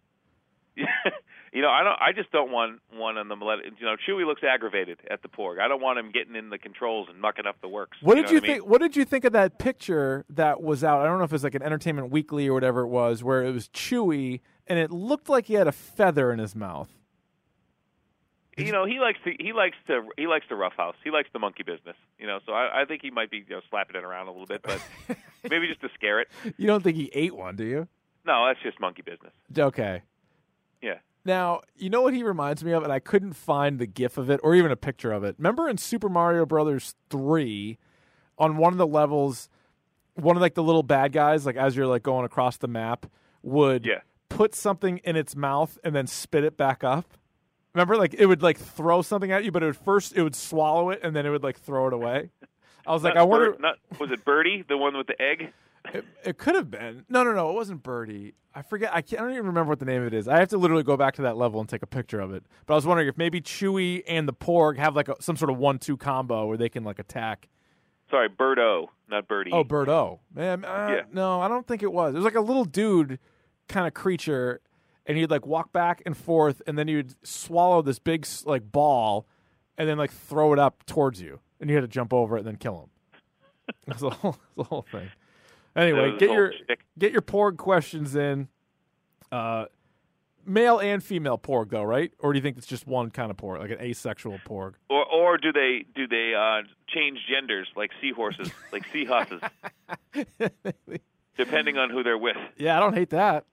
You 1.54 1.62
know, 1.62 1.70
I 1.70 1.84
don't. 1.84 2.02
I 2.02 2.12
just 2.14 2.32
don't 2.32 2.52
want 2.52 2.80
one 2.92 3.18
on 3.18 3.28
the 3.28 3.36
millenn- 3.36 3.80
You 3.80 3.86
know, 3.86 3.96
Chewie 3.96 4.26
looks 4.26 4.42
aggravated 4.44 4.98
at 5.12 5.22
the 5.22 5.28
porg. 5.28 5.60
I 5.60 5.68
don't 5.68 5.82
want 5.82 6.00
him 6.00 6.10
getting 6.12 6.36
in 6.36 6.50
the 6.50 6.58
controls 6.58 7.10
and 7.12 7.22
mucking 7.22 7.46
up 7.46 7.62
the 7.62 7.68
works. 7.68 7.98
What 8.02 8.18
you 8.18 8.24
did 8.24 8.26
know 8.26 8.32
you 8.32 8.38
what 8.38 8.44
I 8.44 8.48
mean? 8.48 8.56
think? 8.62 8.70
What 8.70 8.82
did 8.82 8.96
you 8.96 9.06
think 9.06 9.24
of 9.24 9.34
that 9.34 9.60
picture 9.60 10.26
that 10.30 10.64
was 10.64 10.84
out? 10.84 11.02
I 11.02 11.06
don't 11.06 11.20
know 11.20 11.26
if 11.26 11.32
it 11.32 11.36
was 11.36 11.44
like 11.44 11.54
an 11.54 11.62
Entertainment 11.62 12.10
Weekly 12.10 12.48
or 12.48 12.54
whatever 12.56 12.82
it 12.82 12.88
was, 12.88 13.24
where 13.24 13.44
it 13.44 13.52
was 13.52 13.70
Chewie 13.70 14.42
and 14.66 14.80
it 14.80 14.90
looked 14.90 15.30
like 15.30 15.46
he 15.46 15.54
had 15.54 15.68
a 15.68 15.72
feather 15.72 16.32
in 16.32 16.40
his 16.40 16.56
mouth. 16.56 16.90
You 18.58 18.72
know, 18.72 18.86
he 18.86 19.00
likes 19.00 19.20
to. 19.26 19.34
He 19.40 19.52
likes 19.52 19.76
to. 19.88 20.08
He 20.18 20.28
likes 20.28 20.48
to 20.50 20.56
roughhouse. 20.56 20.96
He 21.04 21.10
likes 21.10 21.30
the 21.34 21.40
monkey 21.40 21.64
business. 21.64 21.96
You 22.20 22.28
know, 22.28 22.40
so 22.46 22.54
I, 22.54 22.82
I 22.82 22.86
think 22.86 23.02
he 23.02 23.10
might 23.10 23.32
be 23.32 23.38
you 23.38 23.56
know, 23.56 23.62
slapping 23.70 23.96
it 23.96 24.04
around 24.04 24.28
a 24.28 24.32
little 24.32 24.46
bit, 24.46 24.62
but 24.62 24.80
maybe 25.50 25.68
just 25.68 25.82
to 25.82 25.90
scare 25.96 26.20
it. 26.20 26.28
You 26.58 26.68
don't 26.68 26.84
think 26.84 26.96
he 26.96 27.10
ate 27.14 27.36
one, 27.36 27.56
do 27.56 27.64
you? 27.64 27.88
No, 28.26 28.46
that's 28.48 28.60
just 28.62 28.80
monkey 28.80 29.02
business. 29.02 29.34
Okay. 29.58 30.02
Yeah. 30.84 30.96
Now, 31.26 31.62
you 31.76 31.90
know 31.90 32.02
what 32.02 32.14
he 32.14 32.24
reminds 32.24 32.64
me 32.64 32.74
of, 32.74 32.84
and 32.84 32.92
I 32.92 33.00
couldn't 33.00 33.34
find 33.34 33.80
the 33.80 33.86
gif 33.86 34.18
of 34.18 34.30
it 34.30 34.40
or 34.44 34.56
even 34.56 34.72
a 34.72 34.76
picture 34.76 35.12
of 35.12 35.24
it. 35.24 35.36
Remember 35.38 35.70
in 35.70 35.78
Super 35.78 36.10
Mario 36.10 36.46
Brothers 36.46 36.96
3, 37.10 37.78
on 38.38 38.58
one 38.58 38.74
of 38.74 38.78
the 38.78 38.88
levels, 38.88 39.48
one 40.16 40.36
of 40.36 40.42
like 40.42 40.54
the 40.56 40.64
little 40.64 40.84
bad 40.84 41.14
guys, 41.14 41.46
like 41.46 41.56
as 41.56 41.76
you're 41.78 41.88
like 41.88 42.04
going 42.04 42.26
across 42.26 42.58
the 42.58 42.68
map, 42.68 43.06
would 43.42 43.86
Yeah. 43.86 44.02
put 44.30 44.54
something 44.54 44.98
in 45.00 45.16
its 45.16 45.36
mouth 45.36 45.78
and 45.84 45.96
then 45.96 46.08
spit 46.08 46.44
it 46.44 46.58
back 46.58 46.84
up. 46.84 47.06
Remember, 47.74 47.96
like 47.96 48.14
it 48.16 48.26
would 48.26 48.44
like 48.44 48.58
throw 48.58 49.02
something 49.02 49.32
at 49.32 49.44
you, 49.46 49.52
but 49.52 49.64
it 49.64 49.68
would 49.68 49.78
first 49.78 50.16
it 50.16 50.24
would 50.24 50.36
swallow 50.36 50.90
it 50.90 51.00
and 51.04 51.16
then 51.16 51.26
it 51.26 51.30
would 51.30 51.44
like 51.44 51.58
throw 51.60 51.88
it 51.88 51.94
away. 51.94 52.30
I 52.86 52.92
was 52.94 53.04
like, 53.04 53.16
I 53.16 53.24
wonder. 53.24 53.52
Bird- 53.52 53.62
not, 53.62 53.76
was 54.00 54.12
it 54.12 54.26
Birdie, 54.26 54.64
the 54.68 54.78
one 54.78 54.98
with 54.98 55.08
the 55.08 55.20
egg? 55.22 55.54
It, 55.94 56.06
it 56.24 56.38
could 56.38 56.56
have 56.56 56.72
been. 56.72 57.06
No, 57.10 57.24
no, 57.24 57.34
no. 57.34 57.50
It 57.50 57.54
wasn't 57.54 57.84
Birdie. 57.84 58.36
I 58.56 58.62
forget. 58.62 58.92
I, 58.94 59.02
can't, 59.02 59.22
I 59.22 59.26
don't 59.26 59.34
even 59.34 59.48
remember 59.48 59.70
what 59.70 59.80
the 59.80 59.86
name 59.86 60.02
of 60.02 60.08
it 60.08 60.14
is. 60.14 60.28
I 60.28 60.40
have 60.40 60.50
to 60.50 60.58
literally 60.58 60.84
go 60.84 60.96
back 60.96 61.16
to 61.16 61.24
that 61.24 61.38
level 61.38 61.60
and 61.60 61.68
take 61.68 61.82
a 61.84 61.88
picture 61.88 62.20
of 62.20 62.34
it. 62.34 62.44
But 62.66 62.74
I 62.74 62.76
was 62.76 62.86
wondering 62.86 63.10
if 63.10 63.18
maybe 63.18 63.42
Chewie 63.42 64.04
and 64.08 64.28
the 64.28 64.34
Porg 64.34 64.78
have 64.78 64.96
like 64.96 65.10
a, 65.10 65.16
some 65.22 65.36
sort 65.36 65.50
of 65.52 65.58
one-two 65.58 65.98
combo 65.98 66.46
where 66.46 66.58
they 66.58 66.70
can 66.70 66.84
like 66.84 67.00
attack. 67.00 67.50
Sorry, 68.10 68.30
Birdo, 68.30 68.88
not 69.10 69.28
Birdie. 69.28 69.52
Oh, 69.52 69.64
Birdo. 69.64 70.20
Man, 70.34 70.64
uh, 70.66 70.88
Yeah. 70.90 71.02
no, 71.12 71.42
I 71.42 71.48
don't 71.48 71.66
think 71.68 71.82
it 71.84 71.92
was. 71.92 72.14
It 72.14 72.18
was 72.18 72.26
like 72.26 72.36
a 72.36 72.42
little 72.42 72.66
dude 72.66 73.18
kind 73.68 73.88
of 73.88 73.94
creature, 73.94 74.62
and 75.08 75.18
he'd 75.18 75.32
like 75.32 75.46
walk 75.48 75.74
back 75.74 76.04
and 76.06 76.16
forth, 76.16 76.62
and 76.68 76.78
then 76.78 76.88
he'd 76.88 77.16
swallow 77.24 77.82
this 77.82 77.98
big 78.00 78.28
like 78.46 78.72
ball, 78.72 79.26
and 79.78 79.90
then 79.90 79.98
like 79.98 80.12
throw 80.12 80.54
it 80.54 80.60
up 80.60 80.86
towards 80.86 81.22
you, 81.22 81.40
and 81.60 81.70
you 81.70 81.76
had 81.76 81.82
to 81.82 81.88
jump 81.88 82.14
over 82.14 82.36
it 82.38 82.42
and 82.42 82.48
then 82.48 82.56
kill 82.58 82.84
him. 82.84 83.76
That's 83.88 84.02
the 84.02 84.12
whole, 84.12 84.38
the 84.56 84.64
whole 84.64 84.86
thing. 84.92 85.10
Anyway, 85.76 86.16
get 86.18 86.30
your 86.32 86.54
get 86.98 87.12
your 87.12 87.22
porg 87.22 87.58
questions 87.58 88.16
in. 88.16 88.48
Uh, 89.32 89.66
male 90.46 90.78
and 90.80 91.04
female 91.04 91.38
porg, 91.38 91.70
though, 91.72 91.84
right? 91.84 92.12
Or 92.20 92.32
do 92.34 92.38
you 92.38 92.44
think 92.44 92.58
it's 92.58 92.68
just 92.68 92.86
one 92.86 93.10
kind 93.10 93.32
of 93.32 93.38
porg, 93.38 93.60
like 93.60 93.72
an 93.72 93.82
asexual 93.82 94.40
porg? 94.48 94.74
Or 94.90 95.06
or 95.06 95.38
do 95.38 95.52
they 95.52 95.86
do 95.96 96.08
they 96.08 96.34
uh, 96.36 96.62
change 96.88 97.20
genders 97.28 97.68
like 97.76 97.92
seahorses, 98.02 98.52
like 98.72 98.84
seahorses, 98.92 99.42
depending 101.38 101.78
on 101.78 101.90
who 101.90 102.04
they're 102.04 102.18
with? 102.18 102.38
yeah, 102.58 102.78
I 102.78 102.80
don't 102.80 102.94
hate 102.94 103.10
that. 103.12 103.46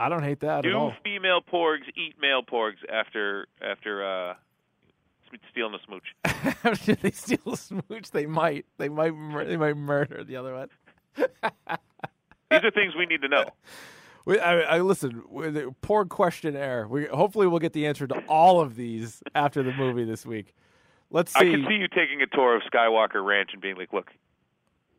I 0.00 0.08
don't 0.08 0.22
hate 0.22 0.40
that 0.40 0.58
at 0.58 0.62
Do 0.62 0.74
all. 0.74 0.92
female 1.02 1.40
porgs 1.40 1.82
eat 1.96 2.14
male 2.20 2.42
porgs 2.42 2.76
after 2.88 3.48
after 3.60 4.04
uh, 4.04 4.34
stealing 5.50 5.74
a 5.74 5.78
smooch? 5.84 6.14
After 6.64 6.94
they 6.94 7.10
steal 7.10 7.38
a 7.52 7.56
smooch, 7.56 8.10
they 8.12 8.26
might. 8.26 8.64
They 8.78 8.88
might. 8.88 9.12
They 9.46 9.56
might 9.56 9.76
murder 9.76 10.22
the 10.24 10.36
other 10.36 10.54
one. 10.54 10.68
These 12.50 12.64
are 12.64 12.70
things 12.70 12.94
we 12.96 13.06
need 13.06 13.22
to 13.22 13.28
know. 13.28 13.44
We, 14.24 14.38
I, 14.38 14.76
I 14.76 14.80
listen. 14.80 15.22
Poor 15.80 16.04
Porg 16.04 16.08
questionnaire. 16.10 16.86
We 16.86 17.06
hopefully 17.06 17.46
we'll 17.46 17.60
get 17.60 17.72
the 17.72 17.86
answer 17.86 18.06
to 18.06 18.18
all 18.28 18.60
of 18.60 18.76
these 18.76 19.22
after 19.34 19.62
the 19.62 19.72
movie 19.72 20.04
this 20.04 20.26
week. 20.26 20.54
Let's 21.10 21.32
see. 21.32 21.40
I 21.40 21.44
can 21.44 21.64
see 21.66 21.76
you 21.76 21.88
taking 21.88 22.20
a 22.20 22.26
tour 22.26 22.54
of 22.54 22.62
Skywalker 22.70 23.24
Ranch 23.24 23.50
and 23.54 23.62
being 23.62 23.76
like, 23.76 23.92
"Look, 23.92 24.10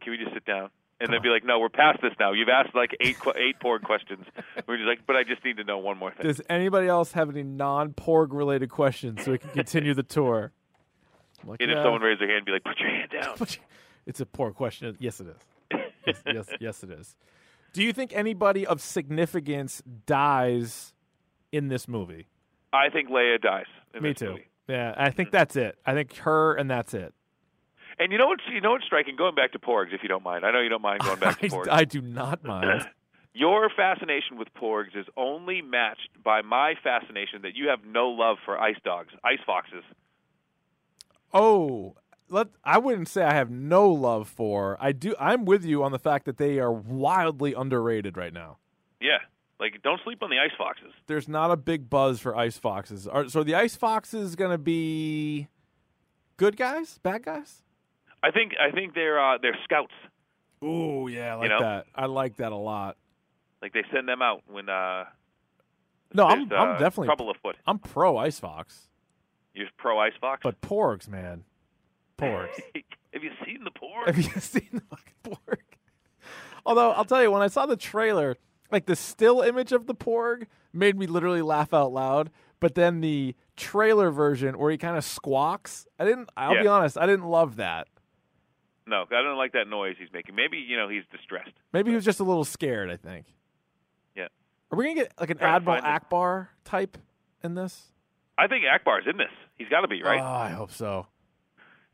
can 0.01 0.11
we 0.11 0.17
just 0.17 0.34
sit 0.34 0.45
down? 0.45 0.70
And 0.99 1.13
they'd 1.13 1.22
be 1.22 1.30
like, 1.30 1.45
"No, 1.45 1.59
we're 1.59 1.70
past 1.70 2.01
this 2.01 2.13
now. 2.20 2.34
You've 2.34 2.49
asked 2.49 2.74
like 2.74 2.95
eight 2.99 3.17
eight 3.36 3.59
Porg 3.59 3.84
questions." 3.84 4.26
We're 4.67 4.78
just 4.78 4.88
like, 4.88 5.05
"But 5.05 5.15
I 5.15 5.24
just 5.24 5.45
need 5.45 5.57
to 5.57 5.63
know 5.63 5.78
one 5.78 5.97
more 5.97 6.11
thing." 6.11 6.26
Does 6.26 6.41
anybody 6.49 6.88
else 6.88 7.11
have 7.11 7.30
any 7.30 7.43
non-Porg 7.43 8.30
related 8.32 8.70
questions 8.70 9.24
so 9.24 9.32
we 9.32 9.38
can 9.38 9.51
continue 9.51 9.93
the 9.93 10.03
tour? 10.03 10.51
Like, 11.45 11.59
and 11.61 11.72
if 11.72 11.78
someone 11.78 12.01
uh, 12.01 12.05
raised 12.05 12.22
their 12.22 12.30
hand, 12.30 12.45
be 12.45 12.51
like, 12.51 12.63
"Put 12.63 12.80
your 12.80 12.89
hand 12.89 13.11
down." 13.11 13.47
it's 14.07 14.20
a 14.20 14.26
poor 14.26 14.51
question. 14.51 14.97
Yes, 14.99 15.22
it 15.22 15.28
is. 15.28 15.38
Yes, 16.06 16.22
yes, 16.26 16.50
yes, 16.60 16.84
it 16.84 16.91
is. 16.91 17.16
Do 17.74 17.84
you 17.84 17.93
think 17.93 18.14
anybody 18.16 18.66
of 18.66 18.82
significance 18.82 19.82
dies 20.06 20.93
in 21.52 21.68
this 21.68 21.88
movie? 21.88 22.28
I 22.74 22.89
think 22.89 23.10
Leia 23.10 23.41
dies. 23.41 23.66
In 23.93 24.04
Me 24.04 24.10
this 24.10 24.20
too. 24.20 24.30
movie. 24.32 24.45
Yeah, 24.68 24.93
I 24.97 25.10
think 25.10 25.32
that's 25.32 25.56
it. 25.56 25.78
I 25.86 25.93
think 25.93 26.16
her 26.18 26.56
and 26.56 26.70
that's 26.70 26.93
it. 26.93 27.14
And 27.97 28.12
you 28.12 28.18
know 28.18 28.28
what's 28.28 28.43
you 28.52 28.62
know 28.62 28.72
what's 28.72 28.86
striking? 28.86 29.16
Going 29.16 29.36
back 29.36 29.52
to 29.54 29.60
Porgs, 29.60 29.93
if 29.93 30.02
you 30.04 30.10
don't 30.10 30.24
mind. 30.24 30.45
I 30.45 30.52
know 30.52 30.62
you 30.62 30.70
don't 30.70 30.82
mind 30.82 31.02
going 31.02 31.20
back 31.20 31.39
to 31.39 31.45
I, 31.47 31.50
Porgs. 31.50 31.68
I 31.70 31.84
do 31.86 32.02
not 32.02 32.43
mind. 32.43 32.88
Your 33.34 33.70
fascination 33.76 34.38
with 34.38 34.47
Porgs 34.60 34.95
is 34.95 35.06
only 35.16 35.62
matched 35.62 36.10
by 36.24 36.41
my 36.41 36.74
fascination 36.84 37.43
that 37.43 37.56
you 37.56 37.68
have 37.70 37.80
no 37.86 38.10
love 38.10 38.38
for 38.43 38.60
ice 38.60 38.76
dogs, 38.84 39.10
ice 39.24 39.39
foxes. 39.45 39.84
Oh, 41.34 41.95
let 42.30 42.47
I 42.63 42.77
wouldn't 42.77 43.07
say 43.07 43.23
I 43.23 43.34
have 43.34 43.49
no 43.49 43.89
love 43.89 44.27
for. 44.27 44.77
I 44.80 44.91
do. 44.91 45.15
I'm 45.19 45.45
with 45.45 45.63
you 45.65 45.84
on 45.84 45.91
the 45.91 45.99
fact 45.99 46.25
that 46.25 46.38
they 46.38 46.59
are 46.59 46.71
wildly 46.71 47.53
underrated 47.53 48.17
right 48.17 48.34
now. 48.34 48.57
Yeah, 49.01 49.19
like 49.59 49.82
don't 49.84 49.99
sleep 50.03 50.21
on 50.21 50.30
the 50.30 50.38
ice 50.39 50.51
foxes. 50.57 50.91
There's 51.07 51.27
not 51.27 51.51
a 51.51 51.57
big 51.57 51.89
buzz 51.89 52.19
for 52.19 52.36
ice 52.36 52.57
foxes. 52.57 53.07
Are, 53.07 53.27
so 53.30 53.43
the 53.43 53.55
ice 53.55 53.75
foxes 53.75 54.36
going 54.36 54.51
to 54.51 54.57
be 54.57 55.47
good 56.38 56.57
guys, 56.57 56.99
bad 57.03 57.23
guys? 57.23 57.63
I 58.21 58.32
think 58.32 58.53
I 58.59 58.71
think 58.71 58.93
they're 58.95 59.19
uh, 59.19 59.38
they're 59.41 59.57
scouts. 59.63 59.93
Ooh, 60.63 61.07
yeah, 61.09 61.34
I 61.34 61.36
like 61.36 61.49
know? 61.49 61.59
that. 61.61 61.86
I 61.95 62.05
like 62.07 62.36
that 62.38 62.51
a 62.51 62.57
lot. 62.57 62.97
Like 63.61 63.73
they 63.73 63.84
send 63.93 64.07
them 64.07 64.21
out 64.21 64.43
when 64.47 64.67
uh, 64.69 65.05
No, 66.13 66.25
I'm 66.25 66.49
there's, 66.49 66.61
I'm 66.61 66.75
uh, 66.75 66.80
definitely 66.80 67.07
trouble 67.07 67.32
afoot. 67.32 67.55
I'm 67.65 67.80
pro 67.80 68.17
ice 68.17 68.39
fox, 68.39 68.89
You're 69.53 69.67
pro 69.77 69.99
ice 69.99 70.13
fox. 70.19 70.41
but 70.43 70.59
porgs, 70.61 71.07
man, 71.07 71.43
porgs. 72.20 72.59
have 73.13 73.24
you 73.24 73.32
seen 73.45 73.63
the 73.63 73.72
Porg? 73.72 74.07
Have 74.07 74.17
you 74.17 74.24
seen 74.39 74.70
the 74.74 74.82
fucking 74.82 75.13
porg? 75.24 75.57
Although 76.65 76.91
I'll 76.91 77.05
tell 77.05 77.22
you, 77.22 77.32
when 77.32 77.41
I 77.41 77.47
saw 77.47 77.65
the 77.65 77.78
trailer, 77.78 78.38
like 78.72 78.86
the 78.86 78.95
still 78.95 79.41
image 79.41 79.72
of 79.72 79.88
the 79.88 79.95
porg 79.95 80.45
made 80.74 80.97
me 80.97 81.07
literally 81.07 81.41
laugh 81.41 81.74
out 81.74 81.91
loud. 81.91 82.30
But 82.59 82.76
then 82.76 82.99
the 82.99 83.36
trailer 83.55 84.11
version 84.11 84.57
where 84.57 84.70
he 84.70 84.78
kind 84.78 84.97
of 84.97 85.05
squawks, 85.05 85.88
I 85.97 86.05
didn't. 86.05 86.30
I'll 86.36 86.61
be 86.61 86.67
honest, 86.67 86.97
I 86.97 87.05
didn't 87.05 87.26
love 87.26 87.55
that. 87.55 87.88
No, 88.86 89.05
I 89.09 89.22
don't 89.22 89.38
like 89.38 89.53
that 89.53 89.67
noise 89.67 89.95
he's 89.99 90.11
making. 90.11 90.36
Maybe 90.36 90.57
you 90.57 90.76
know 90.76 90.89
he's 90.89 91.03
distressed. 91.11 91.53
Maybe 91.72 91.91
he 91.91 91.95
was 91.95 92.03
just 92.03 92.20
a 92.20 92.24
little 92.24 92.43
scared. 92.43 92.89
I 92.89 92.97
think. 92.97 93.28
Yeah. 94.15 94.28
Are 94.72 94.78
we 94.78 94.86
gonna 94.86 94.95
get 94.95 95.13
like 95.20 95.30
an 95.30 95.39
Admiral 95.39 95.78
it. 95.78 95.84
Ackbar 95.84 96.47
type 96.65 96.97
in 97.43 97.55
this? 97.55 97.93
I 98.38 98.47
think 98.47 98.65
Ackbar's 98.65 99.05
in 99.07 99.17
this. 99.17 99.32
He's 99.57 99.67
got 99.70 99.82
to 99.82 99.88
be 99.88 100.01
right. 100.01 100.20
Oh, 100.20 100.26
I 100.26 100.49
hope 100.49 100.72
so. 100.72 101.07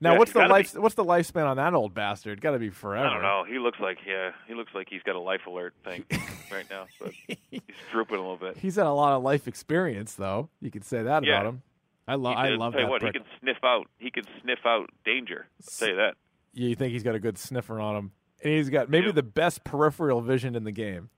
Now, 0.02 0.14
Yeah, 0.14 0.18
what's 0.20 0.34
the 0.34 0.46
life? 0.48 0.76
What's 0.76 0.96
the 0.96 1.06
lifespan 1.06 1.46
on 1.48 1.58
that 1.58 1.74
old 1.74 1.94
bastard? 1.94 2.42
Got 2.42 2.52
to 2.52 2.60
be 2.60 2.70
forever. 2.70 3.08
I 3.08 3.14
don't 3.14 3.22
know. 3.22 3.44
He 3.48 3.60
looks 3.60 3.80
like 3.80 4.00
yeah. 4.06 4.32
He 4.48 4.54
looks 4.54 4.74
like 4.76 4.88
he's 4.90 5.02
got 5.04 5.16
a 5.16 5.20
life 5.20 5.42
alert 5.48 5.74
thing 5.86 6.04
right 6.52 6.66
now, 6.70 6.88
but 7.00 7.12
he's 7.50 7.62
drooping 7.92 8.18
a 8.18 8.20
little 8.20 8.36
bit. 8.38 8.58
He's 8.58 8.76
had 8.76 8.88
a 8.88 8.92
lot 8.92 9.14
of 9.14 9.24
life 9.24 9.48
experience, 9.48 10.14
though. 10.16 10.50
You 10.62 10.70
could 10.70 10.84
say 10.84 11.04
that 11.04 11.24
Yeah. 11.24 11.40
about 11.40 11.50
him. 11.50 11.62
I 12.08 12.16
love. 12.16 12.36
I 12.38 12.50
love 12.50 12.74
tell 12.74 12.82
you 12.82 12.88
that. 12.88 12.92
what, 12.92 13.02
prick. 13.02 13.14
he 13.16 13.20
can 13.20 13.28
sniff 13.42 13.58
out. 13.64 13.88
He 13.98 14.12
can 14.12 14.26
sniff 14.42 14.60
out 14.66 14.90
danger. 15.06 15.48
I'll 15.62 15.88
you 15.90 15.96
that. 15.96 16.16
You 16.54 16.76
think 16.76 16.92
he's 16.94 17.04
got 17.04 17.16
a 17.16 17.20
good 17.20 17.38
sniffer 17.38 17.80
on 17.80 17.96
him, 17.96 18.12
and 18.44 18.54
he's 18.54 18.70
got 18.70 18.90
maybe 18.90 19.08
Yeah. 19.08 19.14
the 19.14 19.24
best 19.24 19.64
peripheral 19.64 20.22
vision 20.22 20.56
in 20.56 20.66
the 20.66 20.72
game, 20.72 21.10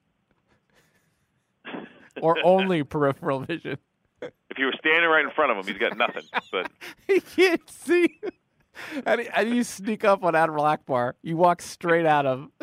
or 2.22 2.38
only 2.44 2.84
peripheral 2.84 3.40
vision. 3.42 3.78
If 4.22 4.58
you 4.58 4.66
were 4.66 4.74
standing 4.80 5.10
right 5.10 5.24
in 5.24 5.32
front 5.32 5.52
of 5.52 5.58
him, 5.58 5.66
he's 5.68 5.78
got 5.78 5.98
nothing. 5.98 6.24
But 6.52 6.72
he 7.08 7.20
can't 7.22 7.70
see. 7.70 8.20
How 9.06 9.16
do 9.16 9.56
you 9.56 9.64
sneak 9.64 10.04
up 10.04 10.24
on 10.24 10.36
Admiral 10.36 10.66
Ackbar? 10.66 11.14
You 11.22 11.38
walk 11.38 11.62
straight 11.62 12.06
at 12.06 12.26
him. 12.26 12.52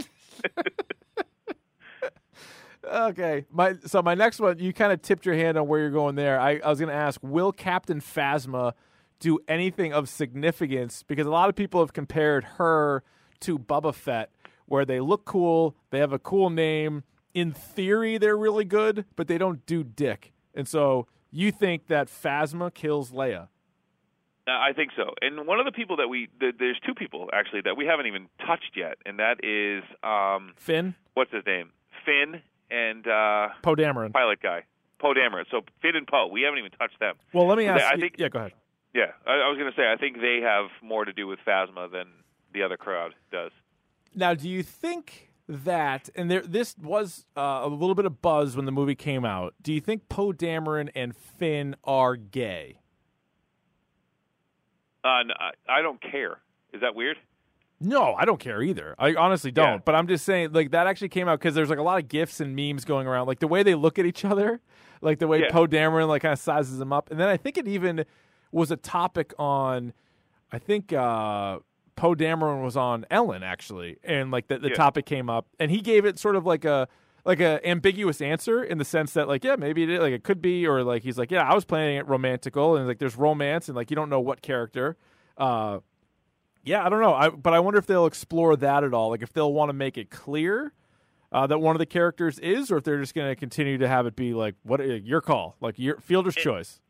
okay, 2.85 3.47
my 3.51 3.75
so 3.87 4.03
my 4.03 4.15
next 4.15 4.41
one, 4.41 4.59
you 4.59 4.73
kind 4.73 4.93
of 4.93 5.03
tipped 5.03 5.27
your 5.27 5.35
hand 5.35 5.57
on 5.59 5.67
where 5.69 5.81
you're 5.81 5.91
going 5.91 6.15
there. 6.15 6.41
I, 6.41 6.61
I 6.65 6.69
was 6.71 6.79
going 6.79 6.91
to 6.91 6.95
ask, 6.95 7.21
will 7.23 7.53
Captain 7.53 8.01
Phasma 8.01 8.73
do 9.21 9.39
anything 9.49 9.93
of 9.93 10.09
significance? 10.09 11.03
Because 11.07 11.27
a 11.27 11.31
lot 11.31 11.49
of 11.49 11.55
people 11.55 11.81
have 11.81 11.93
compared 11.93 12.45
her 12.45 13.03
to 13.41 13.59
Boba 13.59 13.95
Fett, 13.95 14.31
where 14.67 14.85
they 14.85 15.01
look 15.01 15.25
cool, 15.25 15.77
they 15.91 15.99
have 15.99 16.13
a 16.13 16.19
cool 16.19 16.51
name. 16.51 17.05
In 17.33 17.53
theory, 17.53 18.17
they're 18.17 18.37
really 18.37 18.65
good, 18.65 19.07
but 19.17 19.27
they 19.27 19.39
don't 19.39 19.65
do 19.67 19.83
dick. 19.83 20.33
And 20.55 20.69
so 20.69 21.09
you 21.33 21.51
think 21.51 21.89
that 21.89 22.07
Phasma 22.07 22.73
kills 22.73 23.11
Leia? 23.11 23.49
Uh, 24.47 24.51
I 24.53 24.73
think 24.75 24.91
so. 24.97 25.15
And 25.23 25.47
one 25.47 25.59
of 25.61 25.67
the 25.67 25.73
people 25.73 25.97
that 25.97 26.09
we 26.09 26.29
th- 26.41 26.57
there's 26.59 26.79
two 26.87 26.95
people 26.95 27.31
actually 27.33 27.63
that 27.63 27.77
we 27.77 27.87
haven't 27.87 28.07
even 28.07 28.29
touched 28.47 28.73
yet, 28.77 28.99
and 29.07 29.19
that 29.19 29.45
is 29.45 29.83
um 30.03 30.53
Finn, 30.57 30.95
what's 31.15 31.33
his 31.33 31.45
name? 31.47 31.71
Finn 32.05 32.41
and 32.71 33.07
uh 33.07 33.49
Poe 33.63 33.75
Dameron. 33.75 34.13
pilot 34.13 34.41
guy. 34.43 34.65
Poe 34.99 35.15
Dameron. 35.15 35.45
So 35.51 35.63
Finn 35.83 35.97
and 35.97 36.07
Poe, 36.07 36.29
we 36.31 36.43
haven't 36.43 36.59
even 36.59 36.71
touched 36.73 36.99
them. 37.01 37.17
Well, 37.33 37.47
let 37.47 37.59
me 37.59 37.67
ask. 37.67 37.83
I 37.85 37.95
you- 37.95 38.01
think- 38.01 38.15
yeah, 38.19 38.29
go 38.29 38.39
ahead. 38.41 38.53
Yeah, 38.95 39.11
I, 39.27 39.33
I 39.33 39.49
was 39.49 39.59
going 39.59 39.71
to 39.73 39.77
say 39.77 39.91
I 39.93 39.97
think 39.97 40.21
they 40.21 40.39
have 40.43 40.67
more 40.81 41.05
to 41.05 41.13
do 41.13 41.27
with 41.27 41.41
Phasma 41.45 41.91
than 41.91 42.07
the 42.53 42.63
other 42.63 42.77
crowd 42.77 43.13
does. 43.33 43.51
Now, 44.15 44.35
do 44.35 44.49
you 44.49 44.63
think 44.63 45.33
that, 45.49 46.09
and 46.15 46.31
there, 46.31 46.43
this 46.43 46.77
was 46.79 47.27
uh, 47.37 47.61
a 47.65 47.69
little 47.69 47.97
bit 47.97 48.07
of 48.07 48.23
buzz 48.23 48.57
when 48.57 48.67
the 48.67 48.73
movie 48.73 48.95
came 48.95 49.25
out. 49.25 49.55
Do 49.61 49.73
you 49.73 49.81
think 49.81 50.09
Poe 50.09 50.33
Dameron 50.33 50.91
and 50.95 51.15
Finn 51.17 51.75
are 51.85 52.15
gay? 52.17 52.79
Uh, 55.05 55.23
I 55.69 55.83
don't 55.83 56.01
care. 56.01 56.39
Is 56.73 56.81
that 56.81 56.95
weird? 56.95 57.19
No, 57.81 58.15
I 58.15 58.25
don't 58.25 58.41
care 58.41 58.63
either. 58.63 58.95
I 58.99 59.15
honestly 59.15 59.51
don't. 59.51 59.67
Yeah. 59.75 59.79
But 59.85 59.95
I'm 59.95 60.07
just 60.07 60.25
saying, 60.25 60.53
like 60.53 60.71
that 60.71 60.87
actually 60.87 61.11
came 61.11 61.29
out 61.29 61.39
because 61.41 61.55
there's 61.55 61.69
like 61.69 61.79
a 61.79 61.83
lot 61.83 61.99
of 62.03 62.09
gifs 62.09 62.41
and 62.41 62.57
memes 62.57 62.85
going 62.85 63.07
around, 63.07 63.27
like 63.27 63.41
the 63.41 63.49
way 63.49 63.63
they 63.63 63.75
look 63.75 63.99
at 63.99 64.07
each 64.07 64.25
other, 64.25 64.61
like 65.03 65.19
the 65.19 65.27
way 65.29 65.41
Yeah. 65.41 65.51
Poe 65.51 65.67
Dameron 65.67 66.09
like 66.09 66.23
kind 66.23 66.33
of 66.33 66.39
sizes 66.39 66.79
them 66.79 66.93
up, 66.93 67.11
and 67.11 67.21
then 67.21 67.29
I 67.29 67.37
think 67.37 67.59
it 67.59 67.69
even 67.69 68.05
was 68.53 68.71
a 68.71 68.77
topic 68.77 69.35
on, 69.39 69.93
I 70.53 70.59
think 70.59 70.93
uh, 70.93 71.59
Poe 71.97 72.15
Dameron 72.15 72.63
was 72.63 72.77
on 72.77 73.05
Ellen 73.11 73.43
actually, 73.43 73.99
and 74.05 74.31
like 74.31 74.47
the, 74.47 74.59
the 74.59 74.69
Yeah. 74.69 74.75
topic 74.75 75.05
came 75.05 75.29
up, 75.29 75.47
and 75.59 75.71
he 75.71 75.81
gave 75.81 76.05
it 76.07 76.19
sort 76.19 76.37
of 76.37 76.47
like 76.47 76.65
a 76.65 76.89
like 77.25 77.41
a 77.41 77.67
ambiguous 77.67 78.21
answer 78.21 78.63
in 78.63 78.79
the 78.79 78.85
sense 78.85 79.13
that 79.15 79.29
like 79.29 79.45
yeah 79.45 79.57
maybe 79.57 79.83
it 79.83 79.91
is, 79.91 80.01
like 80.01 80.13
it 80.13 80.25
could 80.25 80.43
be 80.43 80.67
or 80.67 80.83
like 80.83 81.03
he's 81.03 81.17
like 81.19 81.31
yeah 81.31 81.43
I 81.49 81.55
was 81.55 81.65
playing 81.65 81.97
it 81.97 82.07
romantical 82.07 82.77
and 82.77 82.87
like 82.87 82.99
there's 82.99 83.17
romance 83.17 83.69
and 83.69 83.77
like 83.77 83.91
you 83.91 83.97
don't 83.97 84.11
know 84.11 84.21
what 84.21 84.43
character. 84.43 84.97
Uh, 85.39 85.81
yeah, 86.63 86.85
I 86.85 86.89
don't 86.89 87.01
know. 87.03 87.13
I, 87.15 87.29
but 87.29 87.53
I 87.53 87.61
wonder 87.61 87.79
if 87.79 87.87
they'll 87.87 88.07
explore 88.07 88.57
that 88.57 88.85
at 88.85 88.95
all. 88.95 89.11
Like 89.11 89.23
if 89.23 89.33
they'll 89.33 89.53
want 89.53 89.69
to 89.69 89.75
make 89.75 89.99
it 89.99 90.11
clear 90.11 90.73
uh, 91.33 91.47
that 91.47 91.59
one 91.59 91.75
of 91.75 91.79
the 91.79 91.87
characters 91.87 92.39
is, 92.39 92.71
or 92.71 92.79
if 92.79 92.85
they're 92.85 93.01
just 93.01 93.15
going 93.15 93.29
to 93.29 93.37
continue 93.37 93.77
to 93.79 93.89
have 93.89 94.07
it 94.07 94.15
be 94.17 94.33
like 94.33 94.55
what 94.63 94.81
uh, 94.81 94.85
your 94.85 95.21
call, 95.21 95.57
like 95.61 95.79
your 95.79 95.99
fielder's 96.01 96.35
choice. 96.37 96.81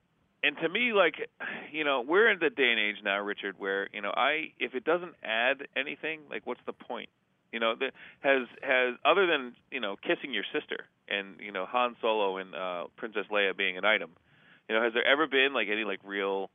and 0.44 0.56
to 0.58 0.68
me 0.68 0.92
like 0.92 1.14
you 1.72 1.82
know 1.84 2.04
we're 2.06 2.30
in 2.30 2.38
the 2.38 2.50
day 2.50 2.70
and 2.70 2.78
age 2.78 2.96
now 3.02 3.18
richard 3.20 3.54
where 3.58 3.88
you 3.94 4.02
know 4.02 4.12
i 4.14 4.52
if 4.58 4.74
it 4.74 4.84
doesn't 4.84 5.14
add 5.24 5.66
anything 5.74 6.20
like 6.30 6.42
what's 6.46 6.60
the 6.66 6.72
point 6.72 7.08
you 7.54 7.60
know 7.60 7.72
the, 7.78 7.88
has 8.20 8.42
has 8.62 8.90
other 9.04 9.24
than 9.26 9.42
you 9.70 9.80
know 9.84 9.94
kissing 10.08 10.34
your 10.34 10.44
sister 10.52 10.80
and 11.08 11.26
you 11.40 11.52
know 11.52 11.64
han 11.74 11.94
solo 12.02 12.36
and 12.38 12.54
uh 12.54 12.84
princess 12.96 13.26
leia 13.30 13.56
being 13.56 13.76
an 13.78 13.84
item 13.84 14.10
you 14.68 14.74
know 14.74 14.82
has 14.82 14.92
there 14.92 15.06
ever 15.06 15.26
been 15.26 15.50
like 15.54 15.68
any 15.70 15.84
like 15.84 16.00
real 16.04 16.50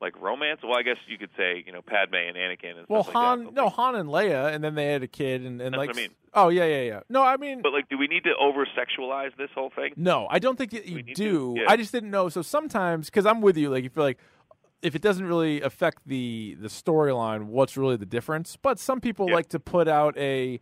like 0.00 0.14
romance 0.20 0.60
well 0.62 0.76
i 0.76 0.82
guess 0.82 0.98
you 1.08 1.16
could 1.16 1.30
say 1.38 1.62
you 1.66 1.72
know 1.72 1.80
padme 1.80 2.14
and 2.28 2.36
anakin 2.36 2.76
and 2.78 2.86
Well, 2.88 3.02
stuff 3.04 3.14
like 3.14 3.24
Han, 3.24 3.44
that, 3.46 3.54
no, 3.54 3.64
like- 3.64 3.72
Han 3.74 3.94
and 3.96 4.08
Leia, 4.10 4.52
and 4.54 4.62
then 4.62 4.74
they 4.74 4.86
had 4.92 5.02
a 5.02 5.06
kid, 5.20 5.40
and, 5.40 5.60
and 5.62 5.72
That's 5.72 5.78
like, 5.78 5.88
what 5.90 5.96
I 5.96 6.00
mean. 6.02 6.10
oh 6.34 6.48
yeah, 6.50 6.66
yeah, 6.66 6.82
yeah. 6.82 7.00
No, 7.08 7.22
I 7.22 7.38
mean, 7.38 7.62
but 7.62 7.72
like 7.72 7.88
do 7.88 7.96
we 7.96 8.06
need 8.06 8.24
to 8.24 8.34
over 8.38 8.66
sexualize 8.80 9.34
this 9.38 9.48
whole 9.54 9.70
thing 9.74 9.92
no, 9.96 10.26
I 10.30 10.38
don't 10.38 10.56
think 10.58 10.72
that 10.72 10.84
you 10.86 11.02
need 11.02 11.16
do. 11.16 11.54
yeah. 11.56 11.64
I 11.72 11.76
just 11.78 11.92
didn't 11.92 12.10
know. 12.10 12.28
So 12.28 12.42
sometimes, 12.42 13.06
because 13.06 13.24
I'm 13.24 13.40
with 13.40 13.56
you, 13.56 13.70
like 13.70 13.84
you 13.84 13.90
feel 13.90 14.04
like 14.04 14.18
if 14.86 14.94
it 14.94 15.02
doesn't 15.02 15.26
really 15.26 15.60
affect 15.60 15.98
the 16.06 16.56
the 16.60 16.68
storyline, 16.68 17.44
what's 17.46 17.76
really 17.76 17.96
the 17.96 18.06
difference? 18.06 18.56
But 18.56 18.78
some 18.78 19.00
people 19.00 19.28
Yeah. 19.28 19.34
like 19.36 19.48
to 19.50 19.60
put 19.60 19.88
out 19.88 20.16
a 20.16 20.60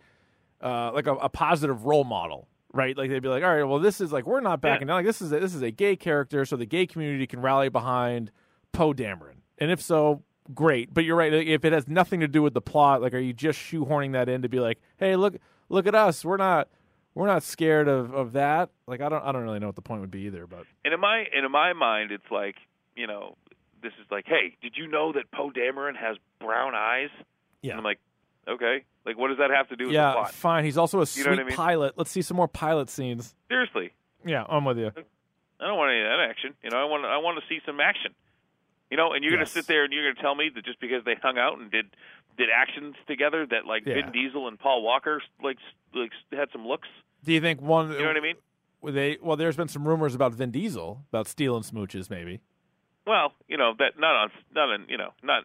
uh, 0.62 0.90
like 0.92 1.06
a, 1.06 1.14
a 1.14 1.28
positive 1.28 1.84
role 1.84 2.04
model. 2.04 2.48
Right, 2.72 2.96
like 2.96 3.08
they'd 3.08 3.22
be 3.22 3.28
like, 3.28 3.44
"All 3.44 3.54
right, 3.54 3.62
well, 3.62 3.78
this 3.78 4.00
is 4.00 4.10
like 4.12 4.26
we're 4.26 4.40
not 4.40 4.60
backing 4.60 4.88
down. 4.88 4.96
Like 4.96 5.06
this 5.06 5.22
is 5.22 5.30
a, 5.30 5.38
this 5.38 5.54
is 5.54 5.62
a 5.62 5.70
gay 5.70 5.94
character, 5.94 6.44
so 6.44 6.56
the 6.56 6.66
gay 6.66 6.86
community 6.86 7.24
can 7.26 7.40
rally 7.40 7.68
behind 7.68 8.32
Poe 8.72 8.92
Dameron. 8.92 9.42
And 9.58 9.70
if 9.70 9.80
so, 9.80 10.24
great. 10.52 10.92
But 10.92 11.04
you're 11.04 11.14
right. 11.16 11.32
If 11.32 11.64
it 11.64 11.72
has 11.72 11.86
nothing 11.86 12.18
to 12.18 12.26
do 12.26 12.42
with 12.42 12.52
the 12.54 12.60
plot, 12.60 13.00
like, 13.00 13.14
are 13.14 13.18
you 13.20 13.32
just 13.32 13.60
shoehorning 13.60 14.12
that 14.14 14.28
in 14.28 14.42
to 14.42 14.48
be 14.48 14.58
like, 14.58 14.80
hey, 14.96 15.14
look, 15.14 15.36
look 15.68 15.86
at 15.86 15.94
us. 15.94 16.24
We're 16.24 16.36
not, 16.36 16.66
we're 17.14 17.28
not 17.28 17.44
scared 17.44 17.86
of, 17.86 18.12
of 18.12 18.32
that. 18.32 18.70
Like, 18.88 19.00
I 19.00 19.08
don't, 19.08 19.22
I 19.24 19.30
don't 19.30 19.42
really 19.44 19.60
know 19.60 19.66
what 19.68 19.76
the 19.76 19.82
point 19.82 20.00
would 20.00 20.10
be 20.10 20.22
either. 20.22 20.48
But 20.48 20.64
And 20.84 20.92
in 20.92 20.98
my 20.98 21.18
and 21.32 21.46
in 21.46 21.52
my 21.52 21.74
mind, 21.74 22.10
it's 22.10 22.28
like 22.32 22.56
you 22.96 23.06
know, 23.06 23.36
this 23.84 23.92
is 24.00 24.06
like, 24.10 24.24
hey, 24.26 24.56
did 24.60 24.72
you 24.76 24.88
know 24.88 25.12
that 25.12 25.30
Poe 25.30 25.50
Dameron 25.50 25.94
has 25.96 26.16
brown 26.40 26.74
eyes? 26.74 27.10
Yeah. 27.62 27.72
And 27.72 27.78
I'm 27.78 27.84
like, 27.84 28.00
Okay, 28.46 28.84
like 29.06 29.16
what 29.16 29.28
does 29.28 29.38
that 29.38 29.50
have 29.50 29.68
to 29.70 29.76
do 29.76 29.84
with 29.84 29.92
the 29.92 29.94
Yeah, 29.94 30.12
plot? 30.12 30.32
fine. 30.34 30.64
He's 30.64 30.76
also 30.76 30.98
a 30.98 31.00
You 31.02 31.06
sweet 31.06 31.26
know 31.26 31.32
I 31.32 31.44
mean? 31.44 31.56
pilot. 31.56 31.94
Let's 31.96 32.10
see 32.10 32.20
some 32.20 32.36
more 32.36 32.46
pilot 32.48 32.90
scenes. 32.90 33.34
Seriously, 33.48 33.92
Yeah, 34.24 34.44
I'm 34.46 34.66
with 34.66 34.76
you. 34.78 34.88
I 35.60 35.66
don't 35.66 35.78
want 35.78 35.92
any 35.92 36.00
of 36.02 36.08
that 36.08 36.26
action. 36.28 36.52
You 36.62 36.68
know, 36.70 36.76
I 36.78 36.84
want 36.84 37.06
I 37.06 37.16
want 37.18 37.38
to 37.40 37.44
see 37.48 37.60
some 37.64 37.80
action. 37.80 38.12
You 38.90 38.98
know, 38.98 39.12
and 39.14 39.24
you're 39.24 39.32
Yes. 39.32 39.38
gonna 39.54 39.62
sit 39.62 39.66
there 39.66 39.84
and 39.84 39.92
you're 39.94 40.12
gonna 40.12 40.20
tell 40.22 40.34
me 40.34 40.50
that 40.54 40.62
just 40.64 40.78
because 40.78 41.04
they 41.04 41.14
hung 41.14 41.38
out 41.38 41.58
and 41.58 41.70
did 41.70 41.86
did 42.36 42.50
actions 42.54 42.96
together 43.06 43.46
that 43.46 43.64
like 43.64 43.86
Yeah. 43.86 43.94
Vin 43.94 44.12
Diesel 44.12 44.46
and 44.46 44.58
Paul 44.58 44.82
Walker 44.82 45.22
like 45.42 45.56
like 45.94 46.10
had 46.30 46.50
some 46.52 46.66
looks. 46.66 46.88
Do 47.24 47.32
you 47.32 47.40
think 47.40 47.62
one? 47.62 47.92
You 47.92 48.00
know 48.00 48.08
what 48.08 48.16
I 48.18 48.20
mean? 48.20 48.36
They 48.82 49.16
well, 49.22 49.36
there's 49.38 49.56
been 49.56 49.68
some 49.68 49.88
rumors 49.88 50.14
about 50.14 50.34
Vin 50.34 50.50
Diesel 50.50 51.02
about 51.08 51.28
stealing 51.28 51.62
smooches, 51.62 52.10
maybe. 52.10 52.40
Well, 53.06 53.32
you 53.48 53.56
know 53.56 53.72
that 53.78 53.98
not 53.98 54.16
on 54.16 54.30
not 54.54 54.74
in 54.74 54.86
you 54.88 54.96
know 54.98 55.10
not, 55.22 55.44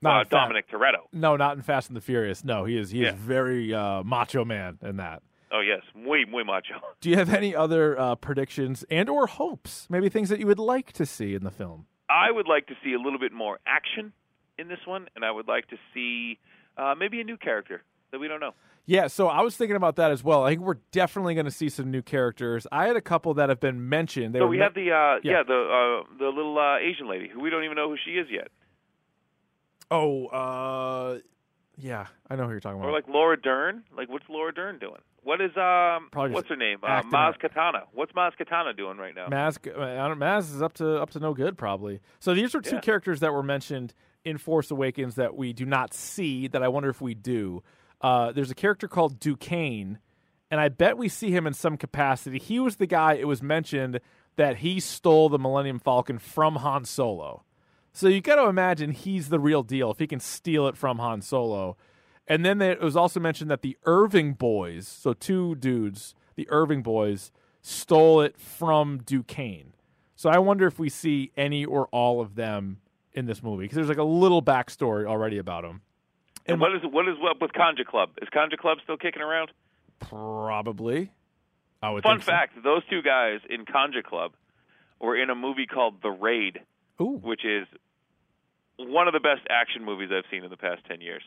Not 0.00 0.26
uh. 0.26 0.28
Dominic 0.30 0.70
Toretto. 0.70 1.06
No, 1.12 1.36
not 1.36 1.56
in 1.56 1.62
Fast 1.62 1.88
and 1.88 1.96
the 1.96 2.00
Furious. 2.00 2.44
No, 2.44 2.64
he 2.64 2.76
is 2.78 2.90
he 2.90 3.02
Yeah. 3.02 3.10
is 3.10 3.14
very 3.14 3.72
uh, 3.74 4.02
macho 4.02 4.44
man 4.44 4.78
in 4.82 4.96
that. 4.98 5.22
Oh 5.50 5.60
yes, 5.60 5.82
muy 5.94 6.24
muy 6.24 6.44
macho. 6.44 6.74
Do 7.00 7.10
you 7.10 7.16
have 7.16 7.32
any 7.32 7.54
other 7.54 7.98
uh, 7.98 8.14
predictions 8.14 8.84
and 8.90 9.08
or 9.08 9.26
hopes? 9.26 9.86
Maybe 9.90 10.08
things 10.08 10.28
that 10.28 10.38
you 10.40 10.46
would 10.46 10.58
like 10.58 10.92
to 10.92 11.04
see 11.06 11.34
in 11.34 11.44
the 11.44 11.50
film. 11.50 11.86
I 12.08 12.30
would 12.30 12.46
like 12.48 12.66
to 12.68 12.74
see 12.84 12.92
a 12.92 12.98
little 12.98 13.18
bit 13.18 13.32
more 13.32 13.58
action 13.66 14.12
in 14.58 14.68
this 14.68 14.80
one, 14.86 15.08
and 15.16 15.24
I 15.24 15.30
would 15.30 15.48
like 15.48 15.66
to 15.68 15.76
see 15.94 16.38
uh, 16.76 16.94
maybe 16.98 17.20
a 17.20 17.24
new 17.24 17.36
character 17.36 17.82
that 18.12 18.18
we 18.20 18.28
don't 18.28 18.40
know. 18.40 18.52
Yeah, 18.84 19.06
so 19.06 19.28
I 19.28 19.42
was 19.42 19.56
thinking 19.56 19.76
about 19.76 19.94
that 19.96 20.10
as 20.10 20.24
well. 20.24 20.42
I 20.44 20.50
think 20.50 20.62
we're 20.62 20.78
definitely 20.90 21.34
going 21.34 21.44
to 21.46 21.52
see 21.52 21.68
some 21.68 21.90
new 21.90 22.02
characters. 22.02 22.66
I 22.72 22.86
had 22.88 22.96
a 22.96 23.00
couple 23.00 23.32
that 23.34 23.48
have 23.48 23.60
been 23.60 23.88
mentioned. 23.88 24.34
They 24.34 24.40
so 24.40 24.46
we 24.48 24.56
me- 24.56 24.62
have 24.64 24.74
the 24.74 24.90
uh, 24.90 25.20
yeah. 25.22 25.32
yeah. 25.38 25.42
the 25.46 26.02
uh, 26.04 26.14
the 26.18 26.26
little 26.26 26.58
uh, 26.58 26.78
Asian 26.78 27.08
lady 27.08 27.28
who 27.28 27.40
we 27.40 27.48
don't 27.50 27.62
even 27.64 27.76
know 27.76 27.88
who 27.88 27.96
she 28.04 28.12
is 28.12 28.26
yet, 28.30 28.48
Oh, 29.90 30.26
uh, 30.26 31.18
yeah, 31.76 32.06
I 32.28 32.36
know 32.36 32.44
who 32.44 32.50
you're 32.50 32.60
talking 32.60 32.78
about. 32.80 32.88
or 32.88 32.92
like 32.92 33.06
Laura 33.08 33.40
Dern. 33.40 33.84
Like 33.96 34.08
what's 34.08 34.24
Laura 34.28 34.52
Dern 34.52 34.78
doing? 34.78 35.00
What 35.22 35.40
is 35.40 35.50
um 35.56 36.08
Probably 36.10 36.32
what's 36.32 36.48
her 36.48 36.56
name? 36.56 36.78
Uh, 36.82 37.02
Maz. 37.02 37.34
Kanata. 37.38 37.82
What's 37.92 38.12
Maz 38.12 38.32
Kanata 38.40 38.76
doing 38.76 38.98
right 38.98 39.14
now? 39.14 39.28
Maz, 39.28 39.58
I 39.68 40.08
don't, 40.08 40.18
Maz 40.18 40.52
is 40.54 40.60
up 40.62 40.72
to 40.74 40.96
up 41.00 41.10
to 41.10 41.20
no 41.20 41.34
good 41.34 41.56
probably. 41.56 42.00
So 42.18 42.34
these 42.34 42.54
are 42.54 42.60
two 42.60 42.76
Yeah. 42.76 42.80
characters 42.80 43.20
that 43.20 43.32
were 43.32 43.42
mentioned 43.44 43.94
in 44.24 44.38
Force 44.38 44.70
Awakens 44.70 45.14
that 45.16 45.36
we 45.36 45.52
do 45.52 45.64
not 45.66 45.94
see. 45.94 46.48
That 46.48 46.62
I 46.62 46.68
wonder 46.68 46.88
if 46.90 47.00
we 47.00 47.14
do. 47.14 47.62
Uh, 48.02 48.32
there's 48.32 48.50
a 48.50 48.54
character 48.54 48.88
called 48.88 49.20
Ducain, 49.20 49.98
and 50.50 50.60
I 50.60 50.68
bet 50.68 50.98
we 50.98 51.08
see 51.08 51.30
him 51.30 51.46
in 51.46 51.54
some 51.54 51.76
capacity. 51.76 52.38
He 52.38 52.58
was 52.58 52.76
the 52.76 52.86
guy. 52.86 53.14
It 53.14 53.28
was 53.28 53.42
mentioned 53.42 54.00
that 54.36 54.58
he 54.58 54.80
stole 54.80 55.28
the 55.28 55.38
Millennium 55.38 55.78
Falcon 55.78 56.18
from 56.18 56.56
Han 56.56 56.84
Solo. 56.84 57.44
So 57.92 58.08
you 58.08 58.20
got 58.20 58.36
to 58.36 58.48
imagine 58.48 58.90
he's 58.90 59.28
the 59.28 59.38
real 59.38 59.62
deal 59.62 59.90
if 59.90 59.98
he 59.98 60.06
can 60.06 60.20
steal 60.20 60.66
it 60.66 60.76
from 60.76 60.98
Han 60.98 61.20
Solo. 61.22 61.76
And 62.26 62.44
then 62.44 62.62
it 62.62 62.80
was 62.80 62.96
also 62.96 63.20
mentioned 63.20 63.50
that 63.50 63.62
the 63.62 63.76
Irving 63.84 64.32
boys, 64.32 64.88
so 64.88 65.12
two 65.12 65.54
dudes, 65.56 66.14
the 66.34 66.48
Irving 66.50 66.82
boys, 66.82 67.30
stole 67.60 68.20
it 68.22 68.38
from 68.38 68.98
Ducain. 68.98 69.74
So 70.16 70.30
I 70.30 70.38
wonder 70.38 70.66
if 70.66 70.78
we 70.78 70.88
see 70.88 71.32
any 71.36 71.64
or 71.64 71.86
all 71.88 72.20
of 72.20 72.34
them 72.34 72.78
in 73.12 73.26
this 73.26 73.42
movie 73.42 73.64
because 73.64 73.76
there's 73.76 73.88
like 73.88 73.98
a 73.98 74.04
little 74.04 74.42
backstory 74.42 75.04
already 75.04 75.36
about 75.36 75.62
them. 75.62 75.82
And 76.46 76.60
what 76.60 76.74
is 76.74 76.82
what 76.82 77.08
is 77.08 77.16
up 77.28 77.40
with 77.40 77.52
Kanjiklub? 77.52 78.08
Is 78.20 78.28
Kanjiklub 78.28 78.82
still 78.82 78.96
kicking 78.96 79.22
around? 79.22 79.50
Probably. 80.00 81.10
I 81.82 81.90
would. 81.90 82.02
Fun 82.02 82.16
think 82.18 82.24
so. 82.24 82.32
fact: 82.32 82.62
those 82.62 82.82
two 82.90 83.02
guys 83.02 83.40
in 83.48 83.64
Kanjiklub 83.64 84.30
were 85.00 85.16
in 85.20 85.30
a 85.30 85.34
movie 85.34 85.66
called 85.66 85.96
The 86.02 86.10
Raid, 86.10 86.60
Ooh. 87.00 87.20
which 87.22 87.44
is 87.44 87.66
one 88.78 89.08
of 89.08 89.14
the 89.14 89.20
best 89.20 89.42
action 89.50 89.84
movies 89.84 90.10
I've 90.12 90.24
seen 90.30 90.44
in 90.44 90.50
the 90.50 90.56
past 90.56 90.82
ten 90.88 91.00
years. 91.00 91.22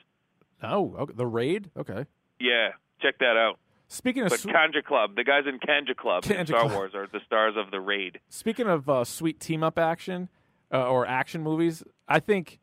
Oh, 0.64 0.96
okay. 1.00 1.14
the 1.16 1.26
raid. 1.28 1.70
Okay. 1.78 2.06
Yeah, 2.40 2.70
check 3.02 3.20
that 3.20 3.38
out. 3.38 3.60
Speaking 3.88 4.24
of 4.24 4.30
But 4.30 4.40
sw- 4.40 4.46
Kanjiklub, 4.48 5.16
the 5.16 5.24
guys 5.24 5.44
in 5.48 5.60
Kanjiklub 5.60 6.30
in 6.30 6.38
Kanja 6.38 6.48
Star 6.48 6.62
Club. 6.62 6.72
Wars 6.72 6.96
are 6.96 7.08
the 7.12 7.20
stars 7.26 7.54
of 7.58 7.72
The 7.72 7.80
Raid. 7.80 8.20
Speaking 8.30 8.68
of 8.68 8.90
uh, 8.90 9.04
sweet 9.04 9.40
team 9.40 9.64
up 9.64 9.78
action 9.78 10.30
uh, 10.74 10.88
or 10.88 11.06
action 11.06 11.44
movies, 11.44 11.84
I 12.08 12.20
think 12.20 12.60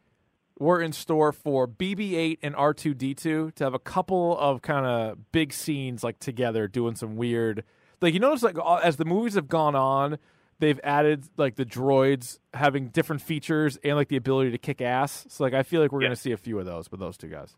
we're 0.62 0.80
in 0.80 0.92
store 0.92 1.32
for 1.32 1.66
BB-8 1.68 2.38
and 2.42 2.54
R2D2 2.54 3.54
to 3.54 3.64
have 3.64 3.74
a 3.74 3.78
couple 3.78 4.38
of 4.38 4.62
kind 4.62 4.86
of 4.86 5.32
big 5.32 5.52
scenes 5.52 6.02
like 6.04 6.18
together 6.18 6.68
doing 6.68 6.94
some 6.94 7.16
weird. 7.16 7.64
Like 8.00 8.14
you 8.14 8.20
notice, 8.20 8.42
like 8.42 8.56
as 8.82 8.96
the 8.96 9.04
movies 9.04 9.34
have 9.34 9.48
gone 9.48 9.74
on, 9.74 10.18
they've 10.58 10.80
added 10.84 11.24
like 11.36 11.56
the 11.56 11.64
droids 11.66 12.38
having 12.54 12.88
different 12.88 13.22
features 13.22 13.78
and 13.84 13.96
like 13.96 14.08
the 14.08 14.16
ability 14.16 14.50
to 14.52 14.58
kick 14.58 14.80
ass. 14.80 15.26
So 15.28 15.44
like 15.44 15.54
I 15.54 15.62
feel 15.62 15.80
like 15.82 15.92
we're 15.92 16.02
Yeah. 16.02 16.08
gonna 16.08 16.16
see 16.16 16.32
a 16.32 16.36
few 16.36 16.58
of 16.58 16.64
those 16.66 16.90
with 16.90 17.00
those 17.00 17.16
two 17.16 17.28
guys. 17.28 17.54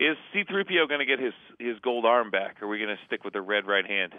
Is 0.00 0.16
C-3PO 0.32 0.88
going 0.88 0.98
to 0.98 1.06
get 1.06 1.20
his 1.20 1.32
his 1.60 1.78
gold 1.78 2.04
arm 2.04 2.30
back, 2.32 2.60
or 2.60 2.64
are 2.64 2.68
we 2.68 2.78
going 2.78 2.88
to 2.96 2.98
stick 3.06 3.22
with 3.22 3.32
the 3.32 3.40
red 3.40 3.64
right 3.64 3.86
hand? 3.86 4.12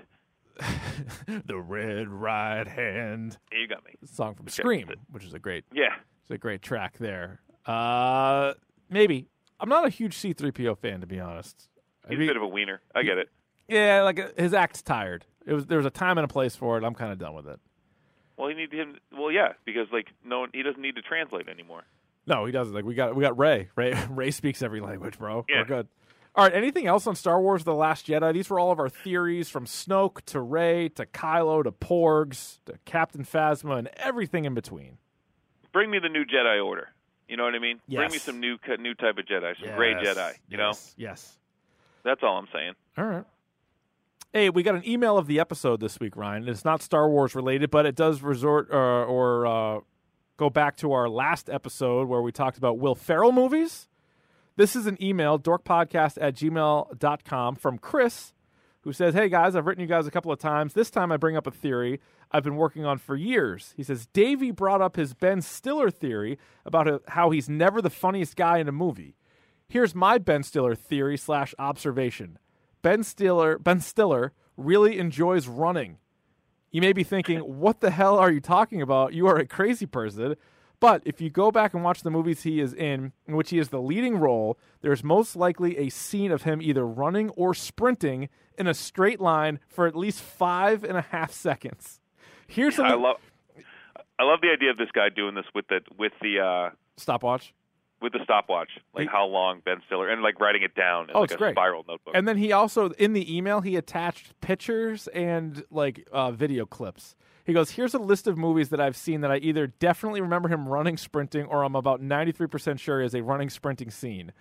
the 1.45 1.57
red 1.59 2.07
right 2.07 2.65
hand 2.65 3.37
you 3.51 3.67
got 3.67 3.83
me. 3.85 3.91
song 4.05 4.35
from 4.35 4.47
Scream, 4.47 4.89
which 5.11 5.25
is 5.25 5.33
a 5.33 5.39
great 5.39 5.65
Yeah, 5.73 5.89
It's 6.21 6.31
a 6.31 6.37
great 6.37 6.61
track 6.61 6.97
there. 6.97 7.41
Uh, 7.65 8.53
maybe 8.89 9.27
I'm 9.59 9.69
not 9.69 9.85
a 9.85 9.89
huge 9.89 10.15
C-3PO 10.17 10.77
fan 10.77 11.01
to 11.01 11.07
be 11.07 11.19
honest. 11.19 11.69
He's 12.07 12.17
a 12.17 12.21
bit 12.21 12.35
of 12.37 12.43
a 12.43 12.47
wiener. 12.47 12.81
I 12.93 13.03
get 13.03 13.17
it. 13.17 13.29
yeah, 13.67 14.03
like 14.03 14.19
uh, 14.19 14.27
his 14.37 14.53
act's 14.53 14.81
tired. 14.81 15.25
It 15.45 15.53
was 15.53 15.65
there 15.65 15.77
was 15.77 15.85
a 15.87 15.91
time 15.91 16.17
and 16.17 16.25
a 16.25 16.27
place 16.27 16.55
for 16.55 16.77
it. 16.77 16.83
I'm 16.83 16.93
kind 16.93 17.11
of 17.11 17.17
done 17.17 17.33
with 17.33 17.47
it. 17.47 17.59
Well, 18.37 18.49
he 18.49 18.53
need 18.55 18.71
him. 18.71 18.97
Well, 19.11 19.31
yeah, 19.31 19.53
because 19.65 19.87
like 19.91 20.07
no, 20.23 20.45
he 20.53 20.61
doesn't 20.61 20.81
need 20.81 20.95
to 20.95 21.01
translate 21.01 21.47
anymore. 21.47 21.83
No, 22.27 22.45
he 22.45 22.51
doesn't. 22.51 22.73
Like 22.73 22.85
we 22.85 22.93
got 22.95 23.15
we 23.15 23.21
got 23.21 23.37
Rey. 23.37 23.69
Rey 23.75 23.93
Rey 24.09 24.31
speaks 24.31 24.61
every 24.61 24.81
language, 24.81 25.17
bro. 25.17 25.45
Yeah. 25.49 25.59
We're 25.59 25.65
good. 25.65 25.87
All 26.35 26.43
right. 26.43 26.53
Anything 26.53 26.85
else 26.85 27.07
on 27.07 27.15
Star 27.15 27.39
Wars: 27.41 27.63
The 27.63 27.73
Last 27.73 28.07
Jedi? 28.07 28.33
These 28.33 28.49
were 28.49 28.59
all 28.59 28.71
of 28.71 28.79
our 28.79 28.89
theories, 28.89 29.49
from 29.49 29.65
Snoke 29.65 30.21
to 30.25 30.41
Rey 30.41 30.89
to 30.89 31.05
Kylo 31.05 31.63
to 31.63 31.71
Porgs 31.71 32.59
to 32.65 32.77
Captain 32.85 33.23
Phasma 33.23 33.77
and 33.79 33.87
everything 33.97 34.45
in 34.45 34.53
between. 34.53 34.97
Bring 35.71 35.89
me 35.89 35.99
the 35.99 36.09
new 36.09 36.23
Jedi 36.25 36.63
Order. 36.63 36.89
You 37.27 37.37
know 37.37 37.43
what 37.43 37.55
I 37.55 37.59
mean? 37.59 37.79
Bring 37.89 38.11
me 38.11 38.17
some 38.19 38.39
new 38.39 38.57
new 38.79 38.93
type 38.93 39.17
of 39.17 39.25
Jedi, 39.25 39.59
some 39.59 39.75
gray 39.75 39.93
Jedi. 39.95 40.33
You 40.47 40.57
know, 40.57 40.67
yes, 40.69 40.93
Yes. 40.97 41.37
that's 42.03 42.21
all 42.23 42.37
I'm 42.37 42.47
saying. 42.53 42.73
All 42.97 43.05
right. 43.05 43.23
Hey, 44.31 44.49
we 44.49 44.63
got 44.63 44.75
an 44.75 44.87
email 44.87 45.17
of 45.17 45.27
the 45.27 45.39
episode 45.39 45.79
this 45.79 45.99
week, 45.99 46.15
Ryan. 46.17 46.47
It's 46.49 46.65
not 46.65 46.81
Star 46.81 47.09
Wars 47.09 47.35
related, 47.35 47.71
but 47.71 47.85
it 47.85 47.95
does 47.95 48.21
resort 48.21 48.69
uh, 48.69 48.75
or 48.75 49.47
uh, 49.47 49.79
go 50.37 50.49
back 50.49 50.75
to 50.77 50.91
our 50.91 51.07
last 51.09 51.49
episode 51.49 52.07
where 52.09 52.21
we 52.21 52.31
talked 52.33 52.57
about 52.57 52.77
Will 52.77 52.95
Ferrell 52.95 53.31
movies. 53.31 53.87
This 54.57 54.75
is 54.75 54.87
an 54.87 54.97
email, 55.01 55.39
dorkpodcast 55.39 56.17
at 56.21 56.35
gmail.com 56.35 57.55
from 57.55 57.77
Chris, 57.77 58.33
who 58.85 58.93
says, 58.93 59.13
Hey 59.13 59.27
guys, 59.27 59.55
I've 59.55 59.65
written 59.65 59.81
you 59.81 59.87
guys 59.87 60.07
a 60.07 60.11
couple 60.11 60.31
of 60.31 60.39
times. 60.39 60.73
This 60.73 60.89
time 60.89 61.11
I 61.11 61.17
bring 61.17 61.35
up 61.35 61.47
a 61.47 61.51
theory 61.51 61.99
I've 62.31 62.43
been 62.43 62.55
working 62.55 62.85
on 62.85 62.99
for 62.99 63.15
years. 63.15 63.73
He 63.75 63.83
says, 63.83 64.07
Davey 64.07 64.51
brought 64.51 64.81
up 64.81 64.95
his 64.95 65.13
Ben 65.13 65.41
Stiller 65.41 65.89
theory 65.89 66.37
about 66.65 67.01
how 67.09 67.31
he's 67.31 67.49
never 67.49 67.81
the 67.81 67.89
funniest 67.89 68.35
guy 68.35 68.59
in 68.59 68.67
a 68.67 68.71
movie. 68.71 69.15
Here's 69.67 69.95
my 69.95 70.17
Ben 70.19 70.43
Stiller 70.43 70.75
theory 70.75 71.17
slash 71.17 71.53
observation. 71.59 72.37
Ben 72.81 73.03
Stiller 73.03 73.57
Ben 73.57 73.81
Stiller 73.81 74.31
really 74.55 74.99
enjoys 74.99 75.47
running. 75.47 75.97
You 76.71 76.81
may 76.81 76.93
be 76.93 77.03
thinking, 77.03 77.39
what 77.39 77.79
the 77.79 77.89
hell 77.89 78.17
are 78.17 78.31
you 78.31 78.41
talking 78.41 78.81
about? 78.81 79.13
You 79.13 79.27
are 79.27 79.37
a 79.37 79.47
crazy 79.47 79.85
person. 79.85 80.35
But 80.79 81.01
if 81.05 81.21
you 81.21 81.29
go 81.29 81.51
back 81.51 81.73
and 81.73 81.83
watch 81.83 82.01
the 82.03 82.11
movies 82.11 82.43
he 82.43 82.59
is 82.59 82.73
in, 82.73 83.13
in 83.27 83.35
which 83.35 83.49
he 83.49 83.59
is 83.59 83.69
the 83.69 83.81
leading 83.81 84.17
role, 84.17 84.57
there's 84.81 85.03
most 85.03 85.35
likely 85.35 85.77
a 85.77 85.89
scene 85.89 86.31
of 86.31 86.43
him 86.43 86.61
either 86.61 86.85
running 86.85 87.29
or 87.31 87.53
sprinting 87.53 88.29
in 88.57 88.67
a 88.67 88.73
straight 88.73 89.19
line 89.19 89.59
for 89.67 89.87
at 89.87 89.95
least 89.95 90.21
five 90.21 90.83
and 90.83 90.97
a 90.97 91.01
half 91.01 91.31
seconds. 91.31 91.99
Here's 92.47 92.77
I 92.79 92.93
love. 92.93 93.17
I 94.19 94.23
love 94.23 94.39
the 94.41 94.49
idea 94.49 94.69
of 94.71 94.77
this 94.77 94.89
guy 94.93 95.09
doing 95.09 95.35
this 95.35 95.45
with 95.53 95.67
the 95.67 95.81
with 95.97 96.13
the 96.21 96.39
uh, 96.39 96.69
stopwatch. 96.97 97.53
with 98.01 98.13
the 98.13 98.19
stopwatch, 98.23 98.69
like 98.93 99.09
how 99.09 99.25
long 99.25 99.61
Ben 99.65 99.81
Stiller, 99.87 100.09
and 100.09 100.21
like 100.21 100.39
writing 100.39 100.61
it 100.63 100.73
down 100.75 101.09
in 101.09 101.15
Oh, 101.15 101.21
like 101.21 101.31
it's 101.31 101.35
a 101.35 101.37
great. 101.37 101.53
spiral 101.55 101.83
notebook. 101.87 102.13
And 102.15 102.27
then 102.27 102.37
he 102.37 102.51
also 102.51 102.91
in 102.91 103.13
the 103.13 103.35
email 103.35 103.61
he 103.61 103.75
attached 103.75 104.39
pictures 104.41 105.07
and 105.07 105.63
like 105.71 106.07
uh, 106.11 106.31
video 106.31 106.65
clips. 106.65 107.15
He 107.45 107.53
goes, 107.53 107.71
"Here's 107.71 107.93
a 107.93 107.99
list 107.99 108.27
of 108.27 108.37
movies 108.37 108.69
that 108.69 108.81
I've 108.81 108.97
seen 108.97 109.21
that 109.21 109.31
I 109.31 109.37
either 109.37 109.67
definitely 109.67 110.19
remember 110.19 110.49
him 110.49 110.67
running, 110.67 110.97
sprinting, 110.97 111.45
or 111.45 111.63
I'm 111.63 111.75
about 111.75 112.01
93% 112.01 112.79
sure 112.79 112.99
is 112.99 113.13
a 113.13 113.21
running, 113.21 113.49
sprinting 113.49 113.91
scene." 113.91 114.33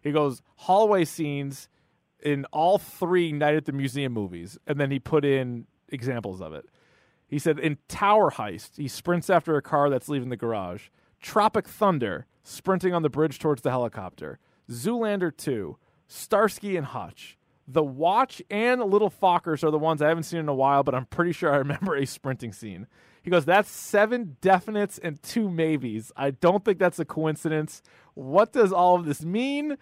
He 0.00 0.10
goes, 0.10 0.42
"Hallway 0.56 1.04
scenes 1.04 1.68
in 2.22 2.46
all 2.46 2.78
three 2.78 3.30
Night 3.30 3.54
at 3.54 3.66
the 3.66 3.72
Museum 3.72 4.12
movies," 4.12 4.58
and 4.66 4.80
then 4.80 4.90
he 4.90 4.98
put 4.98 5.24
in 5.24 5.66
examples 5.88 6.40
of 6.40 6.54
it. 6.54 6.66
He 7.28 7.38
said 7.38 7.58
in 7.58 7.78
Tower 7.88 8.30
Heist, 8.30 8.76
he 8.76 8.88
sprints 8.88 9.28
after 9.28 9.56
a 9.56 9.62
car 9.62 9.90
that's 9.90 10.08
leaving 10.08 10.30
the 10.30 10.36
garage. 10.36 10.88
Tropic 11.20 11.66
Thunder, 11.68 12.26
sprinting 12.42 12.94
on 12.94 13.02
the 13.02 13.10
bridge 13.10 13.38
towards 13.38 13.62
the 13.62 13.70
helicopter. 13.70 14.38
Zoolander 14.70 15.36
2, 15.36 15.76
Starsky 16.06 16.76
and 16.76 16.86
Hutch. 16.86 17.36
The 17.68 17.82
Watch 17.82 18.40
and 18.50 18.80
Little 18.80 19.10
Fockers 19.10 19.64
are 19.64 19.70
the 19.70 19.78
ones 19.78 20.00
I 20.00 20.08
haven't 20.08 20.22
seen 20.24 20.40
in 20.40 20.48
a 20.48 20.54
while, 20.54 20.82
but 20.82 20.94
I'm 20.94 21.06
pretty 21.06 21.32
sure 21.32 21.52
I 21.52 21.56
remember 21.56 21.96
a 21.96 22.06
sprinting 22.06 22.52
scene. 22.52 22.86
He 23.22 23.30
goes, 23.30 23.44
That's 23.44 23.70
seven 23.70 24.36
definites 24.40 25.00
and 25.02 25.20
two 25.22 25.50
maybes. 25.50 26.12
I 26.16 26.30
don't 26.30 26.64
think 26.64 26.78
that's 26.78 26.98
a 27.00 27.04
coincidence. 27.04 27.82
What 28.14 28.52
does 28.52 28.72
all 28.72 28.94
of 28.94 29.04
this 29.04 29.24
mean? 29.24 29.76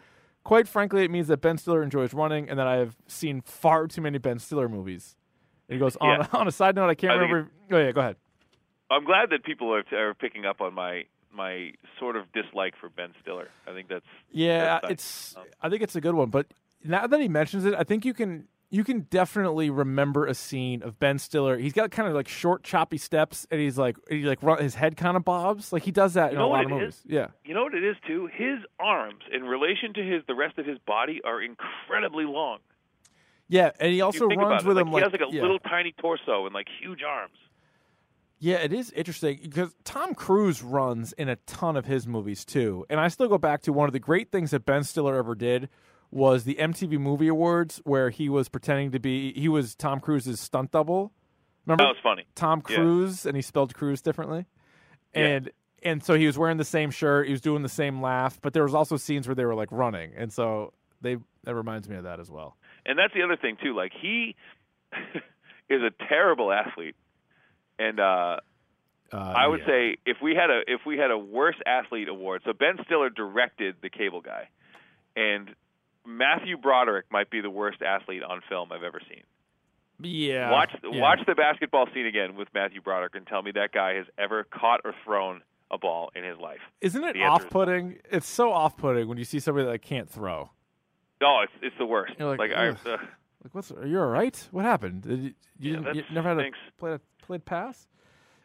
Quite 0.45 0.67
frankly, 0.67 1.05
it 1.05 1.11
means 1.11 1.29
that 1.29 1.41
Ben 1.41 1.59
Stiller 1.59 1.83
enjoys 1.83 2.13
running 2.15 2.49
and 2.49 2.59
that 2.59 2.67
I 2.67 2.77
have 2.77 2.97
seen 3.07 3.41
far 3.43 3.87
too 3.87 4.01
many 4.01 4.19
Ben 4.19 4.39
Stiller 4.39 4.69
movies. 4.69 5.17
And 5.69 5.75
he 5.75 5.79
goes, 5.81 5.97
on, 5.97 6.21
Yeah. 6.21 6.27
on 6.39 6.49
a 6.49 6.53
side 6.53 6.75
note, 6.75 6.89
I 6.89 6.95
can't 6.95 7.13
I 7.13 7.17
remember. 7.17 7.51
Oh, 7.71 7.79
yeah, 7.79 7.93
go 7.93 8.01
ahead. 8.01 8.17
I'm 8.91 9.05
glad 9.05 9.31
that 9.31 9.45
people 9.45 9.75
are, 9.75 9.85
are 9.95 10.15
picking 10.15 10.47
up 10.47 10.61
on 10.61 10.75
my 10.75 11.05
my 11.33 11.73
sort 11.99 12.17
of 12.17 12.31
dislike 12.33 12.75
for 12.81 12.89
Ben 12.89 13.11
Stiller. 13.21 13.49
I 13.67 13.73
think 13.73 13.89
that's 13.89 14.05
Yeah, 14.31 14.79
That's 14.81 14.93
it's. 14.93 15.37
Um, 15.37 15.45
I 15.61 15.69
think 15.69 15.83
it's 15.83 15.97
a 15.97 16.01
good 16.01 16.15
one. 16.15 16.31
But 16.31 16.47
now 16.85 17.07
that 17.07 17.21
he 17.21 17.29
mentions 17.29 17.65
it, 17.65 17.75
I 17.75 17.85
think 17.85 18.05
you 18.05 18.15
can 18.15 18.47
you 18.71 18.83
can 18.83 19.03
definitely 19.03 19.71
remember 19.71 20.27
a 20.27 20.35
scene 20.35 20.83
of 20.83 20.99
Ben 20.99 21.19
Stiller. 21.19 21.57
He's 21.57 21.73
got 21.73 21.91
kind 21.91 22.09
of 22.09 22.15
like 22.15 22.27
short, 22.27 22.65
choppy 22.65 22.99
steps, 22.99 23.47
and 23.51 23.61
he's 23.61 23.79
like 23.79 23.97
he 24.09 24.23
like 24.23 24.43
run, 24.43 24.61
his 24.61 24.75
head 24.75 24.97
kind 24.97 25.17
of 25.17 25.25
bobs. 25.25 25.73
Like 25.73 25.85
he 25.85 25.93
does 25.93 26.15
that 26.15 26.33
in 26.33 26.39
know 26.39 26.47
a 26.47 26.49
lot 26.49 26.65
of 26.65 26.71
movies. 26.71 26.95
is? 26.95 27.03
Yeah. 27.07 27.29
you 27.45 27.55
know 27.55 27.63
what 27.63 27.75
it 27.75 27.85
is 27.85 27.97
too. 28.07 28.29
His 28.33 28.59
arms, 28.81 29.23
in 29.33 29.45
relation 29.45 29.95
to 29.95 30.03
his 30.03 30.23
the 30.27 30.35
rest 30.35 30.59
of 30.59 30.67
his 30.67 30.79
body, 30.87 31.21
are 31.25 31.41
incredibly 31.41 32.25
long. 32.25 32.59
Yeah, 33.49 33.71
and 33.79 33.93
he 33.93 34.01
also 34.01 34.27
runs 34.27 34.65
with 34.65 34.77
it. 34.77 34.81
him 34.81 34.91
like, 34.91 35.05
like 35.05 35.13
he 35.13 35.19
has 35.19 35.21
like 35.21 35.33
a 35.33 35.37
yeah. 35.37 35.43
little 35.43 35.59
tiny 35.61 35.93
torso 35.93 36.47
and 36.47 36.55
like 36.55 36.67
huge 36.81 37.03
arms. 37.03 37.37
Yeah, 38.41 38.57
it 38.57 38.73
is 38.73 38.91
interesting 38.91 39.39
because 39.41 39.75
Tom 39.85 40.15
Cruise 40.15 40.63
runs 40.63 41.13
in 41.13 41.29
a 41.29 41.37
ton 41.37 41.77
of 41.77 41.87
his 41.87 42.07
movies 42.07 42.45
too. 42.45 42.85
And 42.91 42.99
I 42.99 43.09
still 43.09 43.29
go 43.29 43.39
back 43.39 43.63
to 43.63 43.73
one 43.73 43.89
of 43.89 43.93
the 43.93 44.01
great 44.01 44.33
things 44.33 44.51
that 44.51 44.67
Ben 44.67 44.83
Stiller 44.85 45.17
ever 45.17 45.35
did 45.35 45.69
was 46.15 46.45
the 46.45 46.55
MTV 46.55 46.99
Movie 46.99 47.27
Awards 47.29 47.81
where 47.85 48.09
he 48.11 48.29
was 48.29 48.49
pretending 48.49 48.93
to 48.93 48.99
be 49.01 49.33
he 49.33 49.49
was 49.49 49.75
Tom 49.75 49.99
Cruise's 50.01 50.39
stunt 50.41 50.71
double. 50.71 51.13
Remember 51.67 51.83
That 51.85 51.89
was 51.89 51.97
funny. 52.03 52.25
Tom 52.37 52.63
Yeah. 52.69 52.77
Cruise 52.77 53.27
and 53.27 53.35
he 53.37 53.43
spelled 53.43 53.75
Cruise 53.75 54.01
differently. 54.01 54.47
Yeah. 55.15 55.23
And 55.27 55.51
and 55.83 56.03
so 56.05 56.15
he 56.15 56.25
was 56.27 56.39
wearing 56.39 56.57
the 56.57 56.65
same 56.65 56.91
shirt, 56.91 57.27
he 57.27 57.33
was 57.33 57.41
doing 57.43 57.63
the 57.63 57.69
same 57.69 58.01
laugh, 58.01 58.39
but 58.41 58.53
there 58.55 58.63
was 58.63 58.75
also 58.75 58.97
scenes 58.97 59.27
where 59.29 59.35
they 59.35 59.45
were 59.45 59.55
like 59.57 59.71
running. 59.73 60.13
And 60.17 60.33
so 60.33 60.73
they 61.03 61.17
that 61.43 61.55
reminds 61.55 61.89
me 61.89 61.97
of 61.97 62.05
that 62.05 62.21
as 62.21 62.31
well. 62.31 62.57
And 62.87 62.99
that's 62.99 63.13
the 63.13 63.23
other 63.23 63.37
thing 63.37 63.57
too. 63.63 63.75
Like 63.75 63.93
he 64.01 64.37
is 65.69 65.83
a 65.83 65.91
terrible 66.09 66.53
athlete, 66.53 66.95
and 67.79 67.99
uh, 67.99 68.37
Uh, 69.13 69.17
I 69.17 69.47
would 69.49 69.61
yeah. 69.61 69.67
say 69.67 69.97
if 70.07 70.19
we 70.23 70.35
had 70.35 70.51
a 70.51 70.61
if 70.67 70.83
we 70.87 70.97
had 70.97 71.11
a 71.11 71.19
worst 71.19 71.59
athlete 71.67 72.09
award, 72.09 72.43
so 72.45 72.53
Ben 72.53 72.77
Stiller 72.85 73.11
directed 73.11 73.77
The 73.83 73.91
Cable 73.91 74.21
Guy, 74.21 74.49
and 75.17 75.51
Matthew 76.07 76.57
Broderick 76.57 77.07
might 77.11 77.31
be 77.31 77.41
the 77.41 77.51
worst 77.51 77.83
athlete 77.83 78.23
on 78.23 78.41
film 78.49 78.73
I've 78.73 78.83
ever 78.83 79.01
seen. 79.09 79.23
Yeah. 80.01 80.51
watch 80.51 80.73
yeah. 80.83 81.01
watch 81.01 81.21
the 81.27 81.35
basketball 81.35 81.87
scene 81.95 82.07
again 82.07 82.35
with 82.37 82.49
Matthew 82.53 82.81
Broderick 82.81 83.15
and 83.15 83.27
tell 83.27 83.43
me 83.43 83.53
that 83.53 83.73
guy 83.73 83.95
has 83.95 84.07
ever 84.19 84.45
caught 84.45 84.81
or 84.85 84.95
thrown 85.05 85.43
a 85.71 85.79
ball 85.79 86.11
in 86.15 86.25
his 86.25 86.37
life. 86.39 86.59
Isn't 86.81 87.03
it 87.05 87.15
the 87.15 87.21
answer 87.23 87.43
is- 87.43 87.47
off-putting? 87.47 87.99
It's 88.11 88.27
so 88.29 88.53
off-putting 88.53 89.09
when 89.09 89.19
you 89.19 89.25
see 89.25 89.39
somebody 89.39 89.67
that 89.67 89.83
can't 89.83 90.09
throw. 90.11 90.51
Oh, 91.23 91.41
it's 91.45 91.53
it's 91.63 91.77
the 91.79 91.87
worst. 91.87 92.15
You're 92.19 92.37
like, 92.37 92.51
I, 92.51 92.69
uh, 92.69 92.77
Like, 92.85 93.55
what's? 93.55 93.71
Are 93.71 93.87
you 93.87 94.01
all 94.01 94.07
right? 94.07 94.37
What 94.51 94.65
happened? 94.65 95.03
Did 95.03 95.21
you, 95.23 95.35
you, 95.59 95.83
Yeah, 95.83 95.93
you 95.93 96.03
never 96.13 96.29
had 96.29 96.39
a 96.39 96.43
thanks. 96.43 96.59
played 96.79 96.95
a 96.95 97.01
played 97.25 97.45
pass? 97.45 97.87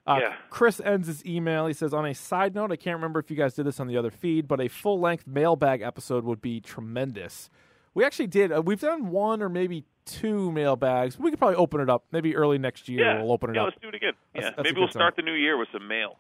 Uh, 0.08 0.18
Yeah. 0.22 0.36
Chris 0.50 0.80
ends 0.84 1.08
his 1.08 1.26
email. 1.26 1.68
He 1.68 1.74
says, 1.74 1.94
"On 1.94 2.06
a 2.06 2.14
side 2.16 2.56
note, 2.56 2.72
I 2.72 2.76
can't 2.76 2.96
remember 2.96 3.20
if 3.20 3.30
you 3.30 3.38
guys 3.38 3.54
did 3.54 3.66
this 3.66 3.80
on 3.80 3.88
the 3.88 3.98
other 3.98 4.10
feed, 4.12 4.48
but 4.48 4.60
a 4.60 4.68
full 4.68 5.00
length 5.00 5.28
mailbag 5.28 5.82
episode 5.82 6.24
would 6.24 6.42
be 6.42 6.60
tremendous. 6.62 7.50
We 7.94 8.04
actually 8.04 8.28
did. 8.28 8.52
Uh, 8.52 8.62
we've 8.62 8.80
done 8.80 9.10
one 9.10 9.42
or 9.42 9.50
maybe 9.50 9.86
two 10.06 10.52
mailbags. 10.52 11.20
We 11.20 11.30
could 11.30 11.38
probably 11.40 11.58
open 11.58 11.82
it 11.82 11.90
up. 11.90 12.06
Maybe 12.12 12.36
early 12.36 12.58
next 12.58 12.90
year 12.90 13.06
yeah, 13.06 13.22
we'll 13.22 13.32
open 13.32 13.52
it 13.52 13.56
yeah, 13.56 13.62
up. 13.64 13.68
let's 13.70 13.82
do 13.82 13.90
it 13.90 13.96
again. 13.96 14.14
That's- 14.34 14.52
yeah, 14.52 14.56
that's 14.56 14.64
maybe 14.68 14.80
we'll 14.80 14.90
start 14.90 15.16
time. 15.16 15.26
the 15.26 15.32
new 15.32 15.38
year 15.38 15.58
with 15.58 15.70
some 15.72 15.88
mail. 15.88 16.18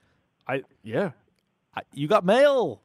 I 0.47 0.63
yeah. 0.83 1.11
I, 1.75 1.81
you 1.93 2.07
got 2.07 2.25
mail. 2.25 2.81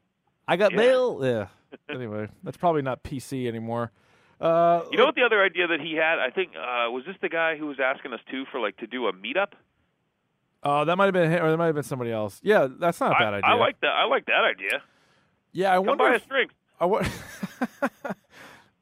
I 0.47 0.55
got 0.57 0.71
Yeah. 0.71 0.77
mail. 0.77 1.19
Yeah. 1.23 1.47
anyway, 1.89 2.29
that's 2.43 2.57
probably 2.57 2.81
not 2.83 3.03
PC 3.03 3.47
anymore. 3.47 3.91
Uh, 4.39 4.83
You 4.91 4.97
know 4.97 5.05
what 5.05 5.15
the 5.15 5.23
other 5.23 5.41
idea 5.43 5.67
that 5.67 5.81
he 5.81 5.93
had? 5.95 6.19
I 6.19 6.29
think 6.29 6.51
uh, 6.55 6.89
was 6.91 7.03
this 7.05 7.15
the 7.21 7.29
guy 7.29 7.57
who 7.57 7.67
was 7.67 7.79
asking 7.79 8.13
us 8.13 8.19
too 8.29 8.45
for 8.51 8.59
like 8.59 8.77
to 8.77 8.87
do 8.87 9.07
a 9.07 9.13
meetup. 9.13 9.53
Oh, 10.67 10.83
that 10.83 10.95
might 10.97 11.05
have 11.05 11.13
been 11.13 11.29
him, 11.31 11.43
or 11.45 11.51
that 11.51 11.57
might 11.57 11.67
have 11.67 11.75
been 11.75 11.83
somebody 11.83 12.11
else. 12.11 12.39
Yeah, 12.43 12.67
that's 12.79 12.99
not 12.99 13.11
a 13.11 13.15
bad 13.23 13.33
I, 13.35 13.37
idea. 13.37 13.49
I 13.49 13.53
like 13.53 13.79
that. 13.81 13.91
I 13.91 14.05
like 14.05 14.25
that 14.25 14.43
idea. 14.43 14.81
Yeah, 15.51 15.71
I 15.71 15.75
Come 15.75 15.85
wonder. 15.85 16.03
buy 16.05 16.15
If, 16.15 16.21
us 16.23 16.27
drinks. 16.27 16.53
I 16.79 16.85
wa- 16.85 17.05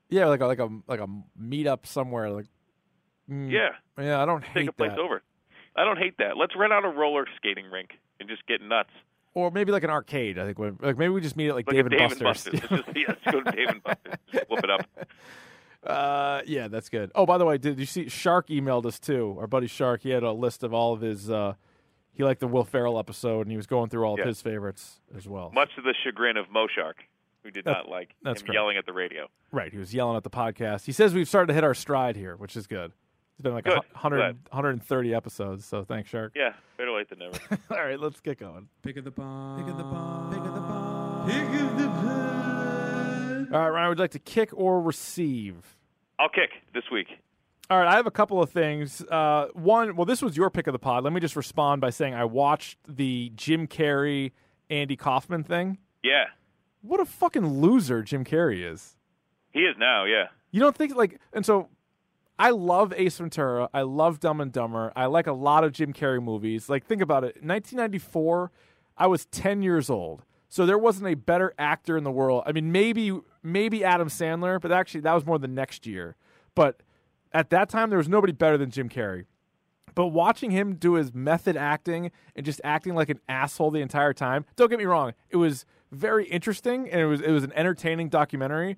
yeah, 0.10 0.28
like 0.28 0.42
a 0.42 0.46
like 0.48 0.60
a 0.60 0.70
like 0.88 1.00
a 1.00 1.08
meetup 1.40 1.86
somewhere. 1.86 2.30
Like, 2.30 2.46
mm, 3.30 3.52
Yeah, 3.52 3.70
yeah. 4.02 4.22
I 4.22 4.26
don't 4.26 4.44
hate 4.44 4.62
take 4.62 4.70
a 4.70 4.74
place 4.74 4.92
that. 4.92 5.00
over. 5.00 5.22
I 5.76 5.84
don't 5.84 5.98
hate 5.98 6.18
that. 6.20 6.38
Let's 6.38 6.56
rent 6.56 6.72
out 6.72 6.86
a 6.86 6.90
roller 6.90 7.26
skating 7.38 7.66
rink 7.72 7.92
and 8.20 8.30
just 8.30 8.46
get 8.48 8.62
nuts. 8.62 8.90
Or 9.34 9.50
maybe 9.50 9.72
like 9.72 9.84
an 9.84 9.90
arcade. 9.90 10.38
I 10.38 10.46
think 10.46 10.60
when, 10.60 10.78
like 10.82 10.98
maybe 10.98 11.10
we 11.10 11.20
just 11.22 11.36
meet 11.36 11.50
at 11.50 11.56
like, 11.56 11.66
Like 11.68 11.76
Dave 11.76 11.86
a 11.86 11.90
and 11.90 11.92
Dave 12.00 12.12
and 12.12 12.20
Buster's. 12.22 12.60
Buster's. 12.62 12.72
Let's 12.72 12.86
just, 12.86 12.98
yeah, 12.98 13.04
let's 13.08 13.24
go 13.32 13.42
to 13.42 13.52
Dave 13.52 13.68
and 13.70 13.84
Buster's. 13.84 14.14
Just 14.32 14.50
whoop 14.50 14.64
it 14.64 14.70
up. 14.70 14.88
Uh, 15.84 16.42
yeah, 16.46 16.68
that's 16.68 16.90
good. 16.90 17.12
Oh, 17.16 17.26
by 17.26 17.38
the 17.38 17.46
way, 17.46 17.58
did 17.58 17.80
you 17.80 17.86
see 17.88 18.08
Shark 18.08 18.48
emailed 18.48 18.86
us 18.86 19.00
too? 19.00 19.36
Our 19.40 19.48
buddy 19.48 19.68
Shark, 19.68 20.02
he 20.04 20.12
had 20.12 20.24
a 20.24 20.32
list 20.32 20.64
of 20.64 20.74
all 20.74 20.94
of 20.94 21.02
his. 21.02 21.30
Uh, 21.30 21.56
he 22.14 22.24
liked 22.24 22.40
the 22.40 22.48
Will 22.48 22.64
Ferrell 22.64 22.98
episode, 23.00 23.42
and 23.42 23.52
he 23.52 23.58
was 23.58 23.68
going 23.68 23.90
through 23.90 24.06
all 24.06 24.16
Yeah. 24.18 24.24
of 24.24 24.28
his 24.28 24.42
favorites 24.42 25.02
as 25.16 25.28
well. 25.28 25.52
Much 25.54 25.74
to 25.76 25.82
the 25.82 25.94
chagrin 26.04 26.38
of 26.38 26.50
Mo 26.52 26.68
Shark, 26.68 27.04
who 27.44 27.52
did 27.52 27.66
That- 27.66 27.72
not 27.72 27.90
like 27.90 28.16
that's 28.22 28.42
him 28.42 28.48
correct. 28.48 28.56
yelling 28.56 28.78
at 28.78 28.86
the 28.86 28.94
radio. 28.94 29.28
Right, 29.52 29.72
he 29.72 29.78
was 29.78 29.94
yelling 29.94 30.16
at 30.18 30.24
the 30.24 30.30
podcast. 30.30 30.86
He 30.86 30.92
says 30.92 31.14
we've 31.14 31.28
started 31.28 31.48
to 31.48 31.54
hit 31.54 31.64
our 31.64 31.74
stride 31.74 32.16
here, 32.16 32.36
which 32.36 32.56
is 32.56 32.68
good. 32.68 32.92
It's 33.36 33.42
been 33.42 33.54
like 33.54 33.66
a 33.66 33.70
Good. 33.72 33.80
100, 33.94 34.18
Glad. 34.18 34.38
130 34.52 35.14
episodes, 35.14 35.66
so 35.66 35.84
thanks, 35.84 36.08
Shark. 36.10 36.34
Yeah, 36.36 36.54
better 36.78 36.92
late 36.92 37.10
than 37.10 37.18
never. 37.20 37.38
all 37.72 37.78
right, 37.78 38.00
let's 38.00 38.20
get 38.22 38.38
going. 38.40 38.70
Pick 38.84 38.96
of 38.98 39.06
the 39.06 39.12
bomb. 39.12 39.60
Pick 39.60 39.68
of 39.72 39.78
the 39.78 39.84
bomb. 39.84 40.30
Pick 40.30 40.40
of 40.40 40.54
the 40.54 40.62
bomb. 40.62 41.28
Pick 41.28 41.62
of 41.62 41.78
the 41.80 41.88
bomb. 41.88 43.54
All 43.54 43.60
right, 43.60 43.70
Ryan, 43.70 43.90
would 43.90 43.98
you 43.98 44.04
like 44.04 44.12
to 44.12 44.20
kick 44.20 44.50
or 44.54 44.82
receive? 44.82 45.76
I'll 46.20 46.30
kick 46.30 46.52
this 46.74 46.84
week. 46.92 47.08
All 47.74 47.80
right, 47.80 47.88
I 47.88 47.96
have 47.96 48.06
a 48.06 48.12
couple 48.12 48.40
of 48.40 48.52
things. 48.52 49.02
Uh, 49.02 49.48
one, 49.54 49.96
well, 49.96 50.06
this 50.06 50.22
was 50.22 50.38
your 50.38 50.52
pick 50.52 50.68
of 50.68 50.74
the 50.74 50.80
pod. 50.80 51.04
Let 51.04 51.12
me 51.12 51.20
just 51.20 51.36
respond 51.36 51.82
by 51.82 51.90
saying 51.90 52.14
I 52.14 52.24
watched 52.24 52.78
the 52.88 53.32
Jim 53.36 53.66
Carrey, 53.66 54.32
Andy 54.70 54.96
Kaufman 54.96 55.44
thing. 55.44 55.80
Yeah, 56.04 56.26
What 56.84 57.00
a 57.00 57.06
fucking 57.06 57.62
loser 57.62 58.04
Jim 58.04 58.26
Carrey 58.26 58.64
is. 58.64 58.96
he 59.50 59.62
is 59.62 59.76
now. 59.80 60.04
Yeah, 60.06 60.28
You 60.52 60.60
don't 60.60 60.76
think 60.78 60.94
like, 60.96 61.20
and 61.34 61.44
so 61.44 61.70
I 62.38 62.52
love 62.52 62.94
Ace 62.96 63.18
Ventura. 63.18 63.68
I 63.74 63.82
love 63.82 64.20
Dumb 64.20 64.40
and 64.40 64.52
Dumber. 64.52 64.94
I 64.96 65.08
like 65.08 65.26
a 65.26 65.34
lot 65.34 65.64
of 65.64 65.72
Jim 65.72 65.94
Carrey 65.94 66.22
movies. 66.22 66.70
Like, 66.70 66.86
think 66.86 67.02
about 67.02 67.24
it. 67.24 67.38
1994, 67.38 68.52
I 69.00 69.08
was 69.08 69.26
10 69.26 69.64
years 69.64 69.90
old. 69.90 70.22
So 70.48 70.68
there 70.68 70.78
wasn't 70.78 71.08
a 71.08 71.16
better 71.16 71.56
actor 71.58 71.98
in 71.98 72.04
the 72.04 72.12
world. 72.12 72.44
I 72.46 72.52
mean, 72.52 72.72
maybe 72.72 73.20
maybe 73.42 73.84
Adam 73.84 74.10
Sandler, 74.10 74.62
but 74.62 74.72
actually 74.72 75.02
that 75.02 75.14
was 75.14 75.26
more 75.26 75.40
the 75.40 75.48
next 75.48 75.88
year. 75.88 76.16
But 76.54 76.82
at 77.34 77.50
that 77.50 77.70
time, 77.70 77.90
there 77.90 77.98
was 77.98 78.10
nobody 78.10 78.34
better 78.34 78.58
than 78.58 78.70
Jim 78.70 78.90
Carrey. 78.90 79.26
But 79.96 80.08
watching 80.08 80.52
him 80.52 80.76
do 80.76 80.94
his 80.94 81.14
method 81.14 81.56
acting 81.56 82.12
and 82.36 82.46
just 82.46 82.60
acting 82.64 82.96
like 82.96 83.10
an 83.10 83.20
asshole 83.30 83.70
the 83.72 83.82
entire 83.82 84.14
time, 84.14 84.46
don't 84.56 84.70
get 84.70 84.80
me 84.80 84.86
wrong, 84.86 85.14
it 85.30 85.38
was 85.38 85.66
very 85.92 86.26
interesting 86.26 86.90
and 86.90 87.00
it 87.00 87.06
was 87.06 87.22
it 87.22 87.30
was 87.32 87.44
an 87.44 87.52
entertaining 87.54 88.10
documentary. 88.10 88.78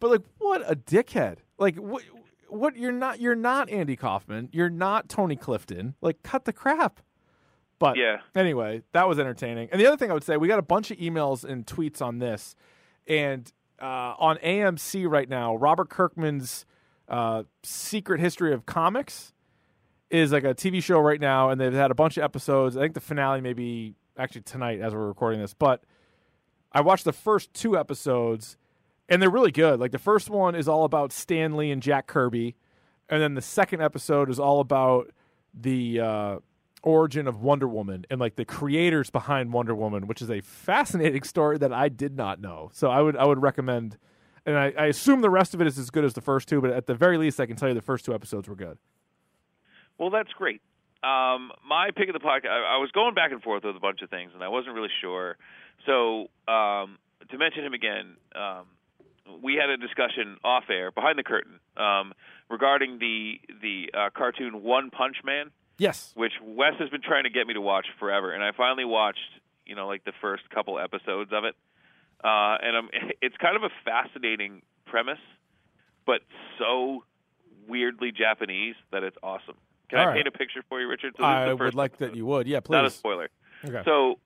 But 0.00 0.10
like, 0.10 0.20
what 0.38 0.62
a 0.70 0.76
dickhead! 0.76 1.38
Like, 1.58 1.76
what? 1.76 2.02
What? 2.48 2.76
You're 2.76 2.92
not. 2.92 3.20
You're 3.20 3.34
not 3.36 3.70
Andy 3.70 3.96
Kaufman. 3.96 4.48
You're 4.52 4.68
not 4.70 5.08
Tony 5.08 5.36
Clifton. 5.36 5.94
Like, 6.02 6.22
cut 6.22 6.44
the 6.44 6.52
crap. 6.52 7.00
But 7.78 7.96
Yeah. 7.96 8.18
anyway, 8.34 8.82
that 8.92 9.08
was 9.08 9.18
entertaining. 9.18 9.68
And 9.72 9.80
the 9.80 9.86
other 9.86 9.96
thing 9.96 10.10
I 10.10 10.14
would 10.14 10.24
say, 10.24 10.36
we 10.36 10.48
got 10.48 10.58
a 10.58 10.62
bunch 10.62 10.90
of 10.90 10.98
emails 10.98 11.44
and 11.44 11.64
tweets 11.66 12.02
on 12.02 12.18
this, 12.18 12.54
and 13.06 13.50
uh, 13.80 14.14
on 14.18 14.36
AMC 14.38 15.08
right 15.08 15.28
now, 15.28 15.56
Robert 15.56 15.88
Kirkman's 15.88 16.66
uh, 17.10 17.42
Secret 17.62 18.20
History 18.20 18.54
of 18.54 18.64
Comics 18.64 19.32
is 20.10 20.32
like 20.32 20.44
a 20.44 20.54
TV 20.54 20.82
show 20.82 20.98
right 20.98 21.20
now, 21.20 21.50
and 21.50 21.60
they've 21.60 21.72
had 21.72 21.90
a 21.90 21.94
bunch 21.94 22.16
of 22.16 22.22
episodes. 22.22 22.76
I 22.76 22.80
think 22.80 22.94
the 22.94 23.00
finale 23.00 23.40
may 23.40 23.52
be 23.52 23.94
actually 24.16 24.42
tonight 24.42 24.80
as 24.80 24.94
we're 24.94 25.06
recording 25.06 25.40
this, 25.40 25.54
but 25.54 25.82
I 26.72 26.80
watched 26.80 27.04
the 27.04 27.12
first 27.12 27.52
two 27.52 27.76
episodes, 27.76 28.56
and 29.08 29.20
they're 29.20 29.30
really 29.30 29.52
good. 29.52 29.80
Like 29.80 29.92
the 29.92 29.98
first 29.98 30.30
one 30.30 30.54
is 30.54 30.68
all 30.68 30.84
about 30.84 31.12
Stan 31.12 31.56
Lee 31.56 31.70
and 31.70 31.82
Jack 31.82 32.06
Kirby, 32.06 32.56
and 33.08 33.20
then 33.20 33.34
the 33.34 33.42
second 33.42 33.82
episode 33.82 34.30
is 34.30 34.38
all 34.38 34.60
about 34.60 35.10
the 35.52 36.00
uh, 36.00 36.38
origin 36.82 37.26
of 37.26 37.42
Wonder 37.42 37.68
Woman 37.68 38.06
and 38.10 38.20
like 38.20 38.36
the 38.36 38.44
creators 38.44 39.10
behind 39.10 39.52
Wonder 39.52 39.74
Woman, 39.74 40.06
which 40.06 40.22
is 40.22 40.30
a 40.30 40.40
fascinating 40.40 41.22
story 41.24 41.58
that 41.58 41.72
I 41.72 41.88
did 41.88 42.16
not 42.16 42.40
know. 42.40 42.70
So 42.72 42.90
I 42.90 43.00
would 43.00 43.16
I 43.16 43.24
would 43.24 43.42
recommend, 43.42 43.98
and 44.46 44.56
I, 44.56 44.72
I 44.78 44.86
assume 44.86 45.20
the 45.20 45.30
rest 45.30 45.54
of 45.54 45.60
it 45.60 45.66
is 45.66 45.78
as 45.78 45.90
good 45.90 46.04
as 46.04 46.14
the 46.14 46.20
first 46.20 46.48
two, 46.48 46.60
but 46.60 46.70
at 46.70 46.86
the 46.86 46.94
very 46.94 47.18
least, 47.18 47.40
I 47.40 47.46
can 47.46 47.56
tell 47.56 47.68
you 47.68 47.74
the 47.74 47.82
first 47.82 48.04
two 48.04 48.14
episodes 48.14 48.48
were 48.48 48.54
good. 48.56 48.78
Well, 49.98 50.10
that's 50.10 50.32
great. 50.32 50.60
Um, 51.02 51.52
my 51.66 51.90
pick 51.96 52.08
of 52.08 52.14
the 52.14 52.20
podcast, 52.20 52.48
I, 52.50 52.74
I 52.74 52.78
was 52.78 52.90
going 52.92 53.14
back 53.14 53.32
and 53.32 53.42
forth 53.42 53.64
with 53.64 53.76
a 53.76 53.80
bunch 53.80 54.02
of 54.02 54.10
things, 54.10 54.32
and 54.34 54.42
I 54.42 54.48
wasn't 54.48 54.74
really 54.74 54.90
sure. 55.00 55.36
So, 55.86 56.28
um, 56.46 56.98
to 57.30 57.38
mention 57.38 57.64
him 57.64 57.72
again, 57.74 58.16
um, 58.34 58.66
we 59.42 59.54
had 59.54 59.70
a 59.70 59.76
discussion 59.76 60.36
off 60.44 60.64
air, 60.68 60.90
behind 60.90 61.18
the 61.18 61.22
curtain, 61.22 61.60
um, 61.76 62.12
regarding 62.50 62.98
the 62.98 63.40
the 63.62 63.90
uh, 63.96 64.10
cartoon 64.16 64.62
One 64.62 64.90
Punch 64.90 65.16
Man, 65.24 65.50
Yes. 65.78 66.12
which 66.14 66.32
Wes 66.42 66.74
has 66.78 66.90
been 66.90 67.02
trying 67.02 67.24
to 67.24 67.30
get 67.30 67.46
me 67.46 67.54
to 67.54 67.60
watch 67.60 67.86
forever, 67.98 68.32
and 68.32 68.42
I 68.42 68.50
finally 68.56 68.84
watched, 68.84 69.18
you 69.66 69.74
know, 69.76 69.86
like 69.86 70.04
the 70.04 70.12
first 70.20 70.48
couple 70.50 70.78
episodes 70.78 71.30
of 71.32 71.44
it. 71.44 71.54
Uh, 72.22 72.56
and 72.62 72.76
I'm, 72.76 72.88
it's 73.22 73.36
kind 73.38 73.56
of 73.56 73.62
a 73.62 73.70
fascinating 73.84 74.62
premise, 74.86 75.18
but 76.06 76.20
so 76.58 77.04
weirdly 77.68 78.12
Japanese 78.12 78.74
that 78.92 79.02
it's 79.02 79.16
awesome. 79.22 79.56
Can 79.88 79.98
All 79.98 80.04
I 80.04 80.08
right. 80.08 80.14
paint 80.16 80.28
a 80.28 80.30
picture 80.32 80.62
for 80.68 80.80
you, 80.80 80.88
Richard? 80.88 81.14
So 81.18 81.24
I 81.24 81.52
would 81.52 81.74
like 81.74 81.92
episode. 81.94 82.10
that 82.12 82.16
you 82.16 82.26
would. 82.26 82.46
Yeah, 82.46 82.60
please. 82.60 82.72
Not 82.72 82.84
a 82.84 82.90
spoiler. 82.90 83.28
Okay. 83.64 83.82
So, 83.84 84.18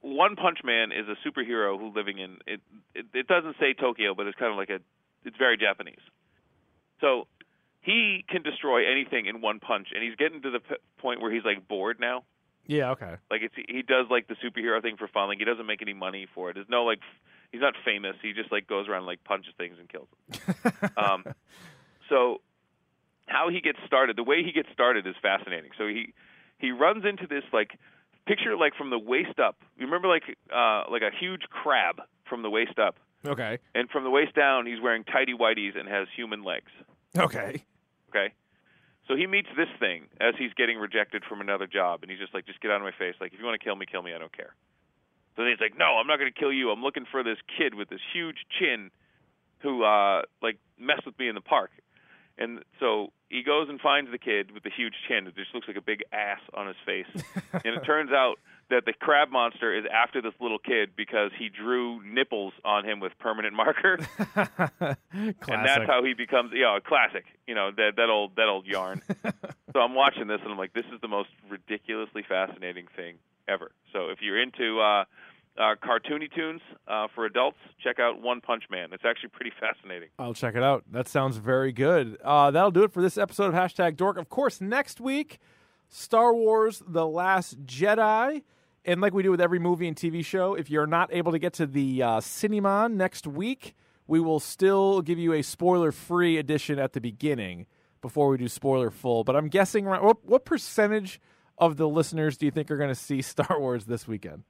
One 0.00 0.36
Punch 0.36 0.58
Man 0.64 0.92
is 0.92 1.06
a 1.08 1.16
superhero 1.28 1.78
who's 1.78 1.94
living 1.94 2.18
in 2.18 2.38
it, 2.46 2.60
it. 2.94 3.06
It 3.12 3.26
doesn't 3.26 3.56
say 3.58 3.74
Tokyo, 3.74 4.14
but 4.14 4.26
it's 4.26 4.38
kind 4.38 4.52
of 4.52 4.56
like 4.56 4.70
a. 4.70 4.78
It's 5.24 5.36
very 5.36 5.56
Japanese. 5.56 5.98
So 7.00 7.26
he 7.80 8.24
can 8.28 8.42
destroy 8.42 8.90
anything 8.90 9.26
in 9.26 9.40
one 9.40 9.58
punch, 9.60 9.88
and 9.94 10.02
he's 10.02 10.14
getting 10.16 10.40
to 10.42 10.50
the 10.50 10.60
p- 10.60 10.76
point 10.98 11.20
where 11.20 11.32
he's 11.32 11.44
like 11.44 11.66
bored 11.68 11.98
now. 12.00 12.22
yeah. 12.66 12.90
Okay. 12.92 13.16
Like 13.30 13.42
it's 13.42 13.54
he 13.68 13.82
does 13.82 14.06
like 14.10 14.28
the 14.28 14.34
superhero 14.36 14.80
thing 14.80 14.96
for 14.96 15.08
fun. 15.08 15.28
Like 15.28 15.38
he 15.38 15.44
doesn't 15.44 15.66
make 15.66 15.82
any 15.82 15.94
money 15.94 16.26
for 16.34 16.50
it. 16.50 16.54
There's 16.54 16.68
no 16.68 16.84
like 16.84 16.98
f- 16.98 17.20
he's 17.52 17.60
not 17.60 17.74
famous. 17.84 18.16
He 18.22 18.32
just 18.32 18.50
like 18.52 18.66
goes 18.66 18.88
around 18.88 18.98
and, 18.98 19.06
like 19.06 19.24
punches 19.24 19.52
things 19.56 19.76
and 19.78 19.88
kills 19.88 20.08
them. 20.10 20.90
um, 20.96 21.24
so 22.08 22.40
how 23.26 23.48
he 23.50 23.60
gets 23.60 23.78
started, 23.86 24.16
the 24.16 24.22
way 24.24 24.42
he 24.42 24.52
gets 24.52 24.68
started 24.72 25.06
is 25.06 25.14
fascinating. 25.20 25.70
So 25.78 25.86
he 25.86 26.14
he 26.58 26.70
runs 26.72 27.04
into 27.04 27.26
this 27.26 27.44
like 27.52 27.78
picture 28.26 28.56
like 28.56 28.74
from 28.74 28.90
the 28.90 28.98
waist 28.98 29.38
up. 29.38 29.56
You 29.76 29.86
remember 29.86 30.08
like 30.08 30.24
uh 30.54 30.84
like 30.90 31.02
a 31.02 31.10
huge 31.18 31.42
crab 31.50 32.00
from 32.28 32.42
the 32.42 32.50
waist 32.50 32.78
up, 32.78 32.96
Okay. 33.26 33.58
and 33.74 33.88
from 33.90 34.04
the 34.04 34.10
waist 34.10 34.34
down 34.34 34.66
he's 34.66 34.80
wearing 34.80 35.04
tidy 35.04 35.34
whities 35.34 35.78
and 35.78 35.88
has 35.88 36.08
human 36.14 36.42
legs. 36.44 36.70
Okay. 37.16 37.62
Okay. 38.10 38.32
So 39.06 39.16
he 39.16 39.26
meets 39.26 39.48
this 39.56 39.68
thing 39.80 40.04
as 40.20 40.34
he's 40.38 40.52
getting 40.52 40.76
rejected 40.78 41.24
from 41.26 41.40
another 41.40 41.66
job, 41.66 42.02
and 42.02 42.10
he's 42.10 42.20
just 42.20 42.34
like, 42.34 42.44
"Just 42.44 42.60
get 42.60 42.70
out 42.70 42.76
of 42.76 42.82
my 42.82 42.92
face! 42.92 43.14
Like, 43.20 43.32
if 43.32 43.38
you 43.38 43.44
want 43.46 43.58
to 43.58 43.64
kill 43.64 43.74
me, 43.74 43.86
kill 43.86 44.02
me. 44.02 44.12
I 44.12 44.18
don't 44.18 44.36
care." 44.36 44.54
So 45.38 45.44
he's 45.46 45.60
like, 45.60 45.78
"No, 45.78 45.96
I'm 45.98 46.08
not 46.08 46.18
going 46.18 46.30
to 46.32 46.38
kill 46.38 46.52
you. 46.52 46.70
I'm 46.70 46.82
looking 46.82 47.06
for 47.08 47.22
this 47.22 47.38
kid 47.56 47.74
with 47.74 47.88
this 47.88 48.00
huge 48.12 48.44
chin, 48.58 48.90
who 49.60 49.84
uh 49.84 50.22
like 50.42 50.58
messed 50.78 51.06
with 51.06 51.16
me 51.18 51.28
in 51.28 51.36
the 51.36 51.40
park." 51.40 51.70
And 52.36 52.64
so 52.80 53.12
he 53.28 53.42
goes 53.42 53.68
and 53.68 53.80
finds 53.80 54.10
the 54.10 54.18
kid 54.18 54.50
with 54.50 54.64
the 54.64 54.70
huge 54.70 54.94
chin 55.06 55.24
that 55.24 55.36
just 55.36 55.54
looks 55.54 55.68
like 55.68 55.76
a 55.76 55.82
big 55.82 56.02
ass 56.12 56.40
on 56.54 56.66
his 56.66 56.76
face. 56.84 57.06
and 57.52 57.74
it 57.74 57.84
turns 57.84 58.10
out 58.12 58.38
that 58.70 58.84
the 58.84 58.92
crab 58.92 59.30
monster 59.30 59.76
is 59.76 59.84
after 59.92 60.20
this 60.20 60.34
little 60.40 60.58
kid 60.58 60.90
because 60.96 61.30
he 61.38 61.48
drew 61.48 62.02
nipples 62.04 62.52
on 62.64 62.84
him 62.84 63.00
with 63.00 63.12
permanent 63.18 63.54
marker 63.54 63.98
Classic. 64.34 64.98
and 65.12 65.64
that's 65.64 65.86
how 65.86 66.04
he 66.04 66.14
becomes 66.14 66.52
you 66.52 66.62
know 66.62 66.76
a 66.76 66.80
classic 66.80 67.24
you 67.46 67.54
know 67.54 67.70
that 67.74 67.92
that 67.96 68.10
old 68.10 68.36
that 68.36 68.46
old 68.48 68.66
yarn 68.66 69.00
so 69.72 69.80
i'm 69.80 69.94
watching 69.94 70.26
this 70.26 70.40
and 70.42 70.52
i'm 70.52 70.58
like 70.58 70.74
this 70.74 70.84
is 70.92 71.00
the 71.00 71.08
most 71.08 71.30
ridiculously 71.48 72.22
fascinating 72.28 72.86
thing 72.94 73.16
ever 73.48 73.72
so 73.92 74.08
if 74.08 74.18
you're 74.20 74.40
into 74.40 74.80
uh 74.80 75.04
uh 75.58 75.74
cartoony 75.84 76.32
tunes 76.34 76.60
uh 76.86 77.06
for 77.14 77.26
adults 77.26 77.58
check 77.82 77.98
out 77.98 78.22
one 78.22 78.40
punch 78.40 78.64
man 78.70 78.88
it's 78.92 79.04
actually 79.04 79.28
pretty 79.28 79.52
fascinating 79.58 80.08
I'll 80.18 80.34
check 80.34 80.54
it 80.54 80.62
out. 80.62 80.84
That 80.90 81.08
sounds 81.08 81.36
very 81.38 81.72
good. 81.72 82.16
Uh, 82.24 82.50
that'll 82.50 82.70
do 82.70 82.82
it 82.84 82.92
for 82.92 83.02
this 83.02 83.16
episode 83.18 83.46
of 83.46 83.54
Hashtag 83.54 83.96
Dork. 83.96 84.18
Of 84.18 84.28
course, 84.28 84.60
next 84.60 85.00
week, 85.00 85.38
Star 85.88 86.34
Wars 86.34 86.82
The 86.86 87.06
Last 87.06 87.64
Jedi. 87.64 88.42
And 88.84 89.00
like 89.00 89.12
we 89.12 89.22
do 89.22 89.30
with 89.30 89.40
every 89.40 89.58
movie 89.58 89.86
and 89.88 89.96
TV 89.96 90.24
show, 90.24 90.54
if 90.54 90.70
you're 90.70 90.86
not 90.86 91.12
able 91.12 91.32
to 91.32 91.38
get 91.38 91.52
to 91.54 91.66
the 91.66 92.02
uh, 92.02 92.20
next 92.88 93.26
week, 93.26 93.74
we 94.06 94.20
will 94.20 94.40
still 94.40 95.02
give 95.02 95.18
you 95.18 95.32
a 95.32 95.42
spoiler 95.42 95.92
free 95.92 96.38
edition 96.38 96.78
at 96.78 96.92
the 96.92 97.00
beginning 97.00 97.66
before 98.00 98.28
we 98.28 98.38
do 98.38 98.48
spoiler 98.48 98.90
full. 98.90 99.24
But 99.24 99.36
I'm 99.36 99.48
guessing, 99.48 99.84
what, 99.84 100.24
what 100.24 100.44
percentage 100.44 101.20
of 101.58 101.76
the 101.76 101.88
listeners 101.88 102.36
do 102.36 102.46
you 102.46 102.52
think 102.52 102.70
are 102.70 102.76
going 102.76 102.88
to 102.88 102.94
see 102.94 103.20
Star 103.22 103.58
Wars 103.58 103.84
this 103.84 104.08
weekend? 104.08 104.44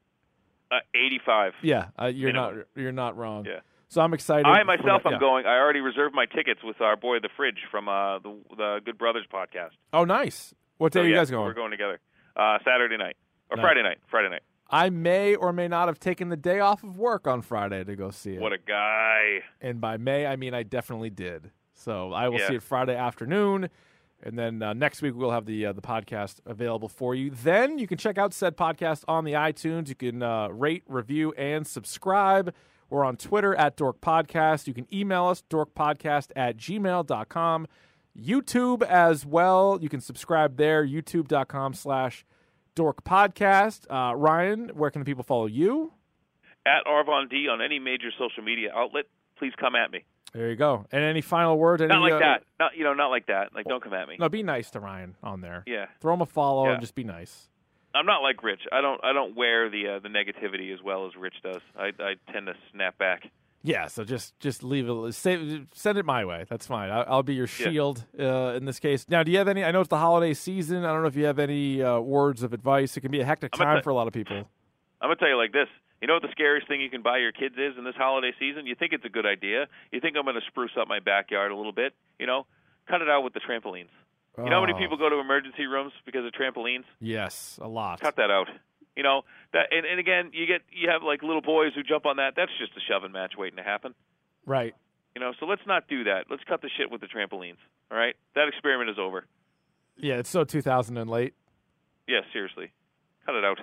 Uh 0.71 0.77
85 0.95 1.53
Yeah, 1.63 1.89
uh, 2.01 2.07
you're 2.07 2.33
not 2.33 2.55
you're 2.77 2.93
not 2.93 3.17
wrong. 3.17 3.45
Yeah. 3.47 3.61
So 3.89 4.03
I'm 4.03 4.13
excited. 4.13 4.47
i 4.47 4.63
myself 4.65 5.03
i'm 5.07 5.13
Yeah. 5.13 5.19
going 5.19 5.47
i 5.47 5.57
already 5.59 5.81
reserved 5.81 6.15
my 6.15 6.27
tickets 6.27 6.61
with 6.63 6.81
our 6.81 6.97
boy 6.97 7.19
the 7.21 7.31
fridge 7.37 7.61
from 7.71 7.89
uh 7.89 8.19
the 8.19 8.37
the 8.57 8.81
good 8.85 8.99
brothers 8.99 9.25
podcast 9.33 9.71
Oh, 9.93 10.05
nice. 10.05 10.53
What 10.77 10.93
day 10.93 10.99
So, 11.01 11.03
are 11.03 11.07
you 11.07 11.13
yeah, 11.15 11.21
guys 11.21 11.31
going? 11.31 11.45
we're 11.47 11.55
going 11.55 11.71
together 11.71 11.99
uh 12.37 12.59
saturday 12.65 12.97
night 12.99 13.17
or 13.51 13.57
Nice. 13.57 13.65
friday 13.65 13.83
night 13.83 13.99
friday 14.11 14.29
night 14.29 14.43
I 14.71 14.91
may 14.91 15.35
or 15.35 15.55
may 15.55 15.67
not 15.69 15.89
have 15.89 15.99
taken 15.99 16.29
the 16.29 16.37
day 16.37 16.61
off 16.61 16.85
of 16.85 16.99
work 16.99 17.27
on 17.27 17.41
Friday 17.41 17.85
to 17.85 17.97
go 17.97 18.11
see 18.11 18.35
it. 18.35 18.41
what 18.43 18.53
a 18.53 18.59
guy 18.59 19.41
and 19.63 19.81
by 19.81 19.97
may, 19.97 20.27
I 20.27 20.37
mean 20.37 20.53
I 20.53 20.63
definitely 20.63 21.09
did. 21.09 21.51
So 21.73 22.13
I 22.13 22.29
will 22.29 22.39
Yeah. 22.39 22.49
see 22.49 22.55
it 22.57 22.63
Friday 22.63 22.95
afternoon, 22.95 23.71
and 24.23 24.39
then 24.39 24.63
uh, 24.63 24.73
next 24.73 25.03
week 25.03 25.15
we'll 25.15 25.31
have 25.31 25.47
the 25.47 25.67
uh, 25.67 25.73
the 25.73 25.83
podcast 25.83 26.37
available 26.47 26.89
for 26.89 27.15
you. 27.15 27.31
Then 27.31 27.79
you 27.79 27.87
can 27.87 27.99
check 27.99 28.19
out 28.19 28.35
said 28.35 28.57
podcast 28.57 29.05
on 29.09 29.25
the 29.25 29.33
iTunes. 29.33 29.89
You 29.89 29.95
can 29.95 30.23
uh, 30.23 30.49
rate, 30.49 30.85
review, 30.87 31.33
and 31.33 31.67
subscribe. 31.67 32.55
We're 32.91 33.05
on 33.05 33.17
Twitter 33.17 33.55
at 33.55 33.77
Dork 33.77 34.01
Podcast. 34.01 34.67
You 34.67 34.75
can 34.75 34.87
email 34.93 35.27
us 35.27 35.43
dorkpodcast 35.51 36.33
at 36.35 36.57
gmail.com. 36.57 37.67
YouTube 38.19 38.83
as 38.83 39.27
well. 39.27 39.79
You 39.81 39.89
can 39.89 40.01
subscribe 40.01 40.57
there, 40.57 40.85
youtube.com 40.87 41.75
slash 41.75 42.25
dork 42.75 43.05
podcast. 43.05 43.87
Uh, 43.91 44.15
Ryan, 44.17 44.71
where 44.71 44.91
can 44.91 45.03
the 45.03 45.05
people 45.05 45.23
follow 45.23 45.47
you? 45.47 45.93
at 46.69 46.85
Arvon 46.85 47.31
D 47.31 47.49
on 47.49 47.63
any 47.63 47.79
major 47.79 48.11
social 48.19 48.43
media 48.43 48.71
outlet, 48.75 49.07
please 49.39 49.53
come 49.59 49.75
at 49.75 49.91
me. 49.91 50.05
There 50.33 50.51
you 50.51 50.57
go. 50.57 50.85
And 50.93 51.03
any 51.03 51.21
final 51.21 51.57
words? 51.59 51.81
Any, 51.83 51.89
Not 51.89 52.01
like 52.03 52.13
uh, 52.13 52.19
that. 52.19 52.43
Not 52.61 52.77
you 52.77 52.85
know, 52.85 52.95
not 52.95 53.09
like 53.09 53.27
that. 53.27 53.55
Like 53.55 53.67
don't 53.67 53.83
come 53.83 53.95
at 53.95 54.09
me. 54.09 54.17
No, 54.19 54.29
be 54.29 54.43
nice 54.43 54.71
to 54.73 54.81
Ryan 54.81 55.17
on 55.23 55.41
there. 55.41 55.65
Yeah. 55.67 55.87
Throw 56.01 56.15
him 56.15 56.21
a 56.21 56.27
follow 56.27 56.67
Yeah. 56.67 56.73
and 56.73 56.81
just 56.81 56.95
be 56.95 57.05
nice. 57.05 57.49
I'm 57.95 58.05
not 58.07 58.23
like 58.23 58.43
Rich. 58.43 58.61
I 58.71 58.81
don't 58.83 59.03
I 59.03 59.13
don't 59.13 59.35
wear 59.37 59.71
the 59.71 59.97
uh, 59.97 59.99
the 60.01 60.09
negativity 60.09 60.73
as 60.75 60.83
well 60.83 61.07
as 61.07 61.17
Rich 61.17 61.37
does. 61.43 61.63
I 61.77 61.93
I 61.99 62.15
tend 62.33 62.47
to 62.47 62.55
snap 62.73 62.99
back. 62.99 63.31
Yeah, 63.63 63.89
so 63.89 64.05
just 64.05 64.39
just 64.39 64.63
leave 64.63 64.89
it. 64.89 65.15
Say, 65.15 65.63
send 65.75 65.99
it 65.99 66.05
my 66.05 66.25
way. 66.25 66.45
That's 66.49 66.67
fine. 66.67 66.91
I, 66.91 67.01
I'll 67.03 67.25
be 67.25 67.35
your 67.35 67.49
Yeah. 67.59 67.71
shield 67.71 68.05
uh, 68.19 68.53
in 68.55 68.67
this 68.67 68.79
case. 68.79 69.07
Now, 69.09 69.23
do 69.25 69.33
you 69.33 69.39
have 69.39 69.49
any? 69.49 69.65
I 69.65 69.73
know 69.73 69.81
it's 69.81 69.89
the 69.89 69.99
holiday 69.99 70.33
season. 70.35 70.85
I 70.85 70.93
don't 70.93 71.03
know 71.03 71.09
if 71.09 71.17
you 71.17 71.25
have 71.25 71.39
any 71.41 71.83
uh, 71.83 71.99
words 71.99 72.43
of 72.45 72.53
advice. 72.53 72.97
It 72.97 73.01
can 73.01 73.11
be 73.11 73.21
a 73.21 73.25
hectic 73.25 73.51
time 73.53 73.79
t- 73.79 73.83
for 73.83 73.91
a 73.91 73.95
lot 73.95 74.07
of 74.07 74.13
people. 74.13 74.37
I'm 75.01 75.09
gonna 75.09 75.17
tell 75.17 75.29
you 75.29 75.37
like 75.37 75.53
this. 75.53 75.69
You 76.01 76.07
know 76.09 76.15
what 76.15 76.23
the 76.23 76.31
scariest 76.31 76.69
thing 76.69 76.81
you 76.81 76.91
can 76.91 77.03
buy 77.03 77.19
your 77.19 77.33
kids 77.33 77.57
is 77.59 77.77
in 77.77 77.85
this 77.85 77.97
holiday 77.97 78.33
season? 78.39 78.67
You 78.67 78.75
think 78.77 78.93
it's 78.93 79.05
a 79.05 79.09
good 79.09 79.27
idea. 79.27 79.67
You 79.91 80.01
think 80.01 80.17
I'm 80.17 80.25
gonna 80.25 80.41
spruce 80.47 80.71
up 80.81 80.87
my 80.89 81.01
backyard 81.01 81.51
a 81.51 81.57
little 81.57 81.73
bit. 81.73 81.93
You 82.19 82.27
know, 82.27 82.47
cut 82.89 83.03
it 83.03 83.09
out 83.09 83.23
with 83.25 83.35
the 83.35 83.41
trampolines. 83.41 83.91
You 84.37 84.45
know 84.45 84.51
how 84.51 84.61
many 84.61 84.75
Oh, 84.75 84.79
people 84.79 84.97
go 84.97 85.09
to 85.09 85.17
emergency 85.19 85.67
rooms 85.67 85.93
because 86.07 86.25
of 86.25 86.31
trampolines? 86.31 86.85
Yes, 87.01 87.59
a 87.61 87.67
lot. 87.67 88.01
Cut 88.01 88.15
that 88.17 88.31
out. 88.31 88.47
You 88.95 89.03
know 89.03 89.23
that, 89.53 89.67
and, 89.73 89.85
and 89.85 89.99
again, 89.99 90.31
you 90.33 90.47
get 90.47 90.63
you 90.71 90.89
have 90.91 91.03
like 91.03 91.23
little 91.23 91.43
boys 91.43 91.73
who 91.75 91.83
jump 91.83 92.07
on 92.07 92.17
that. 92.19 92.35
That's 92.37 92.53
just 92.61 92.73
a 92.77 92.81
shoving 92.89 93.11
match 93.13 93.33
waiting 93.37 93.57
to 93.57 93.63
happen. 93.65 93.95
Right. 94.47 94.75
You 95.17 95.21
know, 95.21 95.33
so 95.41 95.47
let's 95.47 95.63
not 95.67 95.89
do 95.89 96.05
that. 96.05 96.27
Let's 96.31 96.45
cut 96.45 96.63
the 96.63 96.69
shit 96.77 96.91
with 96.93 97.01
the 97.01 97.09
trampolines. 97.09 97.57
All 97.91 97.99
right, 97.99 98.15
that 98.37 98.47
experiment 98.47 98.91
is 98.91 98.99
over. 99.01 99.25
Yeah, 99.97 100.15
it's 100.19 100.31
so 100.31 100.45
2000 100.45 100.97
and 100.97 101.11
late. 101.11 101.35
Yeah, 102.07 102.21
seriously, 102.33 102.71
cut 103.27 103.35
it 103.35 103.45
out. 103.45 103.59